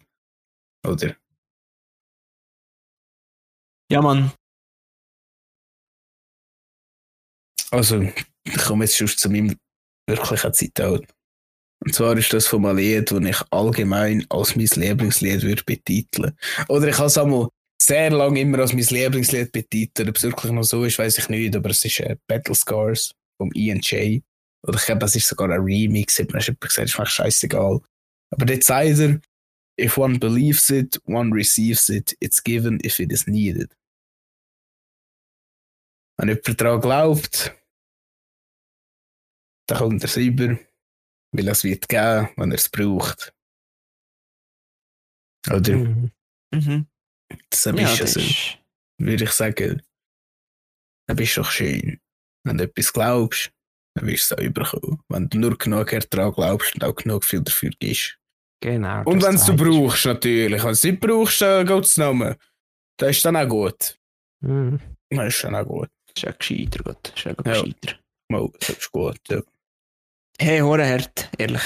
Oder? 0.86 1.16
Ja, 3.90 4.02
Mann. 4.02 4.32
Also, 7.70 8.00
ich 8.00 8.56
komme 8.66 8.84
jetzt 8.84 8.96
schon 8.96 9.08
zu 9.08 9.30
meinem 9.30 9.58
wirklichen 10.06 10.52
Zitat. 10.52 11.14
Und 11.84 11.94
zwar 11.94 12.16
ist 12.16 12.32
das 12.32 12.46
von 12.46 12.64
einem 12.64 12.78
Lied, 12.78 13.10
das 13.10 13.20
ich 13.20 13.52
allgemein 13.52 14.26
als 14.30 14.56
mein 14.56 14.66
Lieblingslied 14.66 15.42
würde 15.42 15.64
betiteln. 15.64 16.36
Oder 16.68 16.88
ich 16.88 16.96
habe 16.96 17.06
es 17.06 17.18
einmal 17.18 17.48
sehr 17.80 18.10
lange 18.10 18.40
immer 18.40 18.60
als 18.60 18.72
mein 18.72 18.84
Lieblingslied 18.84 19.52
betitelt. 19.52 20.08
Ob 20.08 20.16
es 20.16 20.22
wirklich 20.22 20.52
noch 20.52 20.62
so 20.62 20.84
ist, 20.84 20.98
weiß 20.98 21.18
ich 21.18 21.28
nicht, 21.28 21.54
aber 21.56 21.70
es 21.70 21.84
ist 21.84 22.00
äh, 22.00 22.16
Battle 22.26 22.54
Scars 22.54 23.14
vom 23.36 23.50
Ian 23.54 23.80
J. 23.80 24.22
Oder 24.66 24.78
ich 24.78 24.86
glaube, 24.86 25.00
das 25.00 25.14
ist 25.14 25.28
sogar 25.28 25.50
ein 25.50 25.60
Remix, 25.60 26.18
hat 26.18 26.32
mir 26.32 26.40
jemand 26.40 26.60
gesagt, 26.60 26.88
ist 26.88 26.98
mir 26.98 27.06
scheißegal. 27.06 27.80
Aber 28.30 28.46
dort 28.46 28.64
sagt 28.64 28.98
er, 28.98 29.20
if 29.78 29.98
one 29.98 30.18
believes 30.18 30.70
it, 30.70 31.00
one 31.06 31.34
receives 31.34 31.88
it, 31.88 32.16
it's 32.20 32.42
given 32.42 32.78
if 32.84 32.98
it 32.98 33.12
is 33.12 33.26
needed. 33.26 33.76
Wenn 36.16 36.28
jemand 36.28 36.60
daran 36.60 36.80
glaubt, 36.80 37.54
dann 39.66 39.78
kommt 39.78 40.02
er 40.02 40.08
es 40.08 40.16
über, 40.16 40.58
weil 41.32 41.48
es 41.48 41.64
wird 41.64 41.88
geben, 41.88 42.28
wenn 42.36 42.50
er 42.52 42.58
es 42.58 42.68
braucht. 42.68 43.34
Oder? 45.50 45.76
Mhm. 45.76 46.12
Mhm. 46.52 46.86
Das 47.50 47.64
Ja, 47.64 47.72
ist 47.72 47.80
ja 47.98 48.04
das 48.04 48.12
so. 48.14 48.20
ist... 48.20 48.58
Würde 48.98 49.24
ich 49.24 49.30
sagen, 49.32 49.82
dann 51.08 51.16
bist 51.16 51.36
du 51.36 51.42
doch 51.42 51.50
schön. 51.50 52.00
Wenn 52.46 52.58
du 52.58 52.64
etwas 52.64 52.92
glaubst, 52.92 53.50
dann 53.96 54.06
wirst 54.06 54.30
du 54.30 54.34
es 54.34 54.38
auch 54.40 54.44
überkommen. 54.44 55.00
Wenn 55.08 55.28
du 55.28 55.38
nur 55.38 55.56
genug 55.58 55.90
daran 56.10 56.32
glaubst 56.32 56.74
und 56.74 56.84
auch 56.84 56.94
genug 56.94 57.24
viel 57.24 57.40
dafür 57.40 57.70
gibst. 57.78 58.18
Genau. 58.62 59.02
Und 59.04 59.22
wenn 59.22 59.34
es 59.34 59.44
du 59.44 59.52
sagst 59.52 59.64
brauchst, 59.64 60.04
natürlich. 60.06 60.58
Wenn 60.62 60.68
du 60.68 60.72
es 60.72 60.84
nicht 60.84 61.00
brauchst, 61.00 61.40
dann 61.40 61.66
geht 61.66 61.84
es 61.84 61.96
nicht 61.96 62.38
Das 62.98 63.10
ist 63.10 63.24
dann 63.24 63.36
auch 63.36 63.48
gut. 63.48 63.98
Mhm. 64.40 64.80
Das 65.10 65.34
ist 65.34 65.44
dann 65.44 65.54
auch 65.56 65.66
gut. 65.66 65.90
Das 66.06 66.14
ist 66.16 66.22
ja 66.22 66.32
gescheiter, 66.32 66.82
Gott. 66.84 66.98
Das 67.02 67.14
ist 67.16 67.24
ja 67.24 67.30
Ja. 67.30 67.42
gescheiter. 67.62 67.98
Mal, 68.30 68.48
das 68.60 68.68
ist 68.70 68.92
gut. 68.92 69.18
Ja. 69.28 69.42
Hey, 70.38 70.60
Horenherd, 70.60 71.30
ehrlich. 71.38 71.62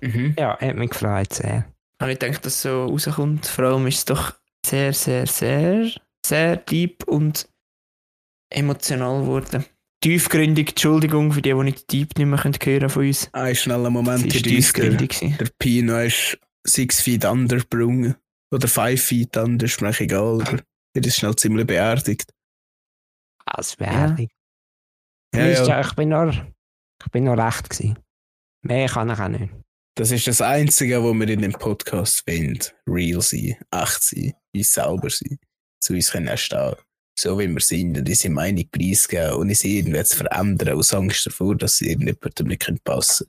Mhm. 0.00 0.34
Ja, 0.38 0.58
hat 0.58 0.76
mich 0.76 0.90
gefreut 0.90 1.32
sehr. 1.32 1.70
Habe 2.00 2.12
ich 2.12 2.18
gedacht, 2.18 2.44
dass 2.44 2.54
es 2.54 2.62
so 2.62 2.86
rauskommt. 2.86 3.46
Vor 3.46 3.64
allem 3.64 3.86
ist 3.86 3.98
es 3.98 4.04
doch 4.06 4.39
sehr, 4.64 4.92
sehr, 4.92 5.26
sehr, 5.26 5.90
sehr 6.24 6.56
deep 6.56 7.04
und 7.04 7.48
emotional 8.50 9.22
geworden. 9.22 9.64
Tiefgründig, 10.02 10.70
Entschuldigung 10.70 11.32
für 11.32 11.42
die, 11.42 11.50
die 11.50 11.62
nicht 11.62 11.92
deep 11.92 12.16
nicht 12.16 12.26
mehr 12.26 12.42
hören 12.42 12.58
können 12.58 12.88
von 12.88 13.06
uns. 13.06 13.28
Ein 13.32 13.54
schneller 13.54 13.90
Moment 13.90 14.26
ist 14.26 14.44
tiefgründig. 14.44 15.10
gewesen. 15.10 15.36
Der 15.38 15.50
Pino 15.58 15.98
ist 15.98 16.38
six 16.66 17.00
feet 17.00 17.24
under 17.24 17.58
gebrungen. 17.58 18.16
Oder 18.52 18.66
five 18.66 19.00
feet 19.00 19.36
under, 19.36 19.66
ist 19.66 19.80
mir 19.80 19.98
egal. 20.00 20.42
Aber 20.42 20.62
er 20.94 21.04
ist 21.04 21.16
schnell 21.16 21.36
ziemlich 21.36 21.66
beerdigt. 21.66 22.32
Als 23.44 23.72
ich. 23.72 24.30
Ja, 25.34 25.46
ja. 25.46 25.64
ja, 25.64 25.80
ich 25.80 25.92
bin 25.94 26.08
nur, 26.08 26.30
ich 26.30 27.10
bin 27.12 27.24
nur 27.24 27.38
recht 27.38 27.70
gewesen. 27.70 27.98
Mehr 28.62 28.88
kann 28.88 29.10
ich 29.10 29.18
auch 29.18 29.28
nicht. 29.28 29.52
Das 29.96 30.10
ist 30.10 30.26
das 30.26 30.40
Einzige, 30.40 31.02
was 31.02 31.14
wir 31.14 31.28
in 31.28 31.42
dem 31.42 31.52
Podcast 31.52 32.26
wollen. 32.26 32.58
Real 32.86 33.20
sein, 33.20 33.56
echt 33.70 34.02
sein, 34.02 34.34
uns 34.54 34.72
selber 34.72 35.10
sein. 35.10 35.38
Zu 35.82 35.94
uns 35.94 36.10
können 36.10 36.36
stehen. 36.36 36.74
So 37.18 37.38
wie 37.38 37.48
wir 37.48 37.60
sind 37.60 37.98
und 37.98 38.08
unsere 38.08 38.32
Meinung 38.32 38.68
preisgeben 38.70 39.34
und 39.34 39.48
uns 39.48 39.64
irgendwie 39.64 40.02
zu 40.04 40.16
verändern 40.16 40.78
aus 40.78 40.94
Angst 40.94 41.26
davor, 41.26 41.56
dass 41.56 41.76
sie 41.76 41.90
irgendjemandem 41.90 42.46
nicht 42.46 42.84
passen 42.84 43.26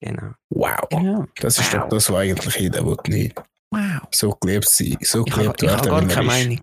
können. 0.00 0.16
Genau. 0.16 0.34
Wow. 0.50 0.88
Ja. 0.90 1.28
Das 1.36 1.58
ist 1.58 1.72
doch 1.72 1.88
das, 1.88 2.10
was 2.10 2.16
eigentlich 2.16 2.56
jeder 2.56 2.84
will 2.84 2.98
nicht. 3.06 3.40
Wow. 3.70 4.02
So 4.10 4.32
gelebt 4.32 4.68
sein, 4.68 4.98
so 5.00 5.24
Ich 5.24 5.32
gelebt 5.32 5.62
ich 5.62 5.70
habe 5.70 5.88
gar 5.88 6.06
keine. 6.06 6.26
Meinung. 6.26 6.60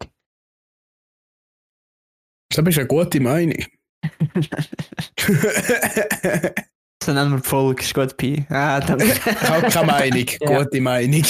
Das 2.49 2.67
ist 2.67 2.77
eine 2.77 2.87
gute 2.87 3.19
Meinung. 3.19 3.65
So 7.01 7.13
nennen 7.13 7.31
wir 7.31 7.39
die 7.39 7.47
Folge. 7.47 7.81
Ist 7.81 7.93
gut, 7.93 8.17
Pi. 8.17 8.45
Ah, 8.49 8.79
danke. 8.81 9.07
habe 9.25 9.67
keine 9.69 9.85
Meinung. 9.87 10.25
Ja. 10.41 10.63
Gute 10.63 10.81
Meinung. 10.81 11.23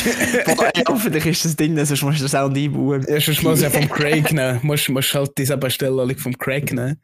Boah, 0.45 0.71
hoffentlich 0.87 1.25
ist 1.27 1.45
das 1.45 1.55
drin, 1.55 1.85
sonst 1.85 2.01
musst 2.01 2.19
du 2.19 2.23
das 2.23 2.35
auch 2.35 2.49
einbauen. 2.49 3.05
Erstens 3.07 3.41
muss 3.43 3.61
ja 3.61 3.69
vom 3.69 3.87
Craig 3.87 4.31
nehmen. 4.33 4.59
Musst, 4.63 4.89
musst 4.89 5.13
halt 5.13 5.31
diese 5.37 5.57
Bestellung 5.57 6.17
vom 6.17 6.35
Craig 6.37 6.71
nehmen. 6.73 6.99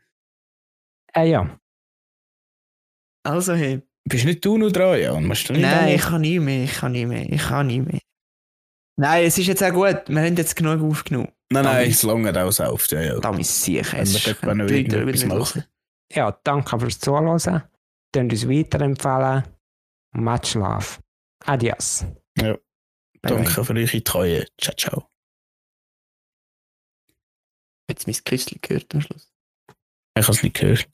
Äh, 1.16 1.30
ja. 1.30 1.60
Also, 3.24 3.54
hey. 3.54 3.82
Bist 4.08 4.26
nicht 4.26 4.44
du 4.44 4.58
noch 4.58 4.72
dran, 4.72 5.00
ja? 5.00 5.12
Und 5.14 5.26
musst 5.26 5.48
du 5.50 5.54
nicht 5.54 5.64
Nein, 5.64 5.96
ich 5.96 6.02
kann 6.02 6.22
nie 6.22 6.40
mehr. 6.40 6.64
Ich 6.64 6.74
kann 6.74 6.92
nie 6.92 7.06
mehr. 7.06 7.26
Ich 7.28 7.42
kann 7.42 7.68
nie 7.68 7.82
mehr. 7.82 8.00
Nein, 8.98 9.26
es 9.26 9.38
ist 9.38 9.48
jetzt 9.48 9.64
auch 9.64 9.72
gut. 9.74 10.04
Wir 10.08 10.22
haben 10.22 10.36
jetzt 10.36 10.56
genug 10.56 10.82
aufgenommen. 10.82 11.30
Nein, 11.52 11.64
nein, 11.64 11.76
Damit- 11.76 11.90
es 11.92 12.04
langt 12.04 12.38
auch 12.38 12.60
auf. 12.72 12.88
Ja, 12.92 13.02
ja. 13.02 13.20
Da 13.20 13.32
muss 13.32 13.64
sicher. 13.64 13.94
Wenn 13.94 14.02
Es 14.02 14.14
wir 14.26 14.32
ist 14.32 14.42
die 14.42 14.46
Leute 14.46 14.76
irgendetwas 14.76 15.26
machen. 15.26 15.64
Ja, 16.12 16.38
danke 16.44 16.80
fürs 16.80 17.00
Zuhören. 17.00 17.62
Könnt 18.16 18.32
uns 18.32 18.48
weiterempfehlen. 18.48 19.44
Much 20.14 20.54
love. 20.54 21.02
Adios. 21.44 22.06
Bye, 22.36 22.54
bye. 23.22 23.30
Danke 23.30 23.66
für 23.66 23.74
eure 23.74 24.04
Treue. 24.06 24.46
Ciao, 24.58 24.74
ciao. 24.78 25.10
Jetzt 27.90 28.08
mein 28.08 28.16
Küsschen 28.24 28.60
gehört 28.62 28.96
am 28.96 29.02
Schluss. 29.02 29.34
Ich 30.18 30.24
habe 30.24 30.32
es 30.32 30.44
nicht 30.44 30.56
gehört. 30.56 30.90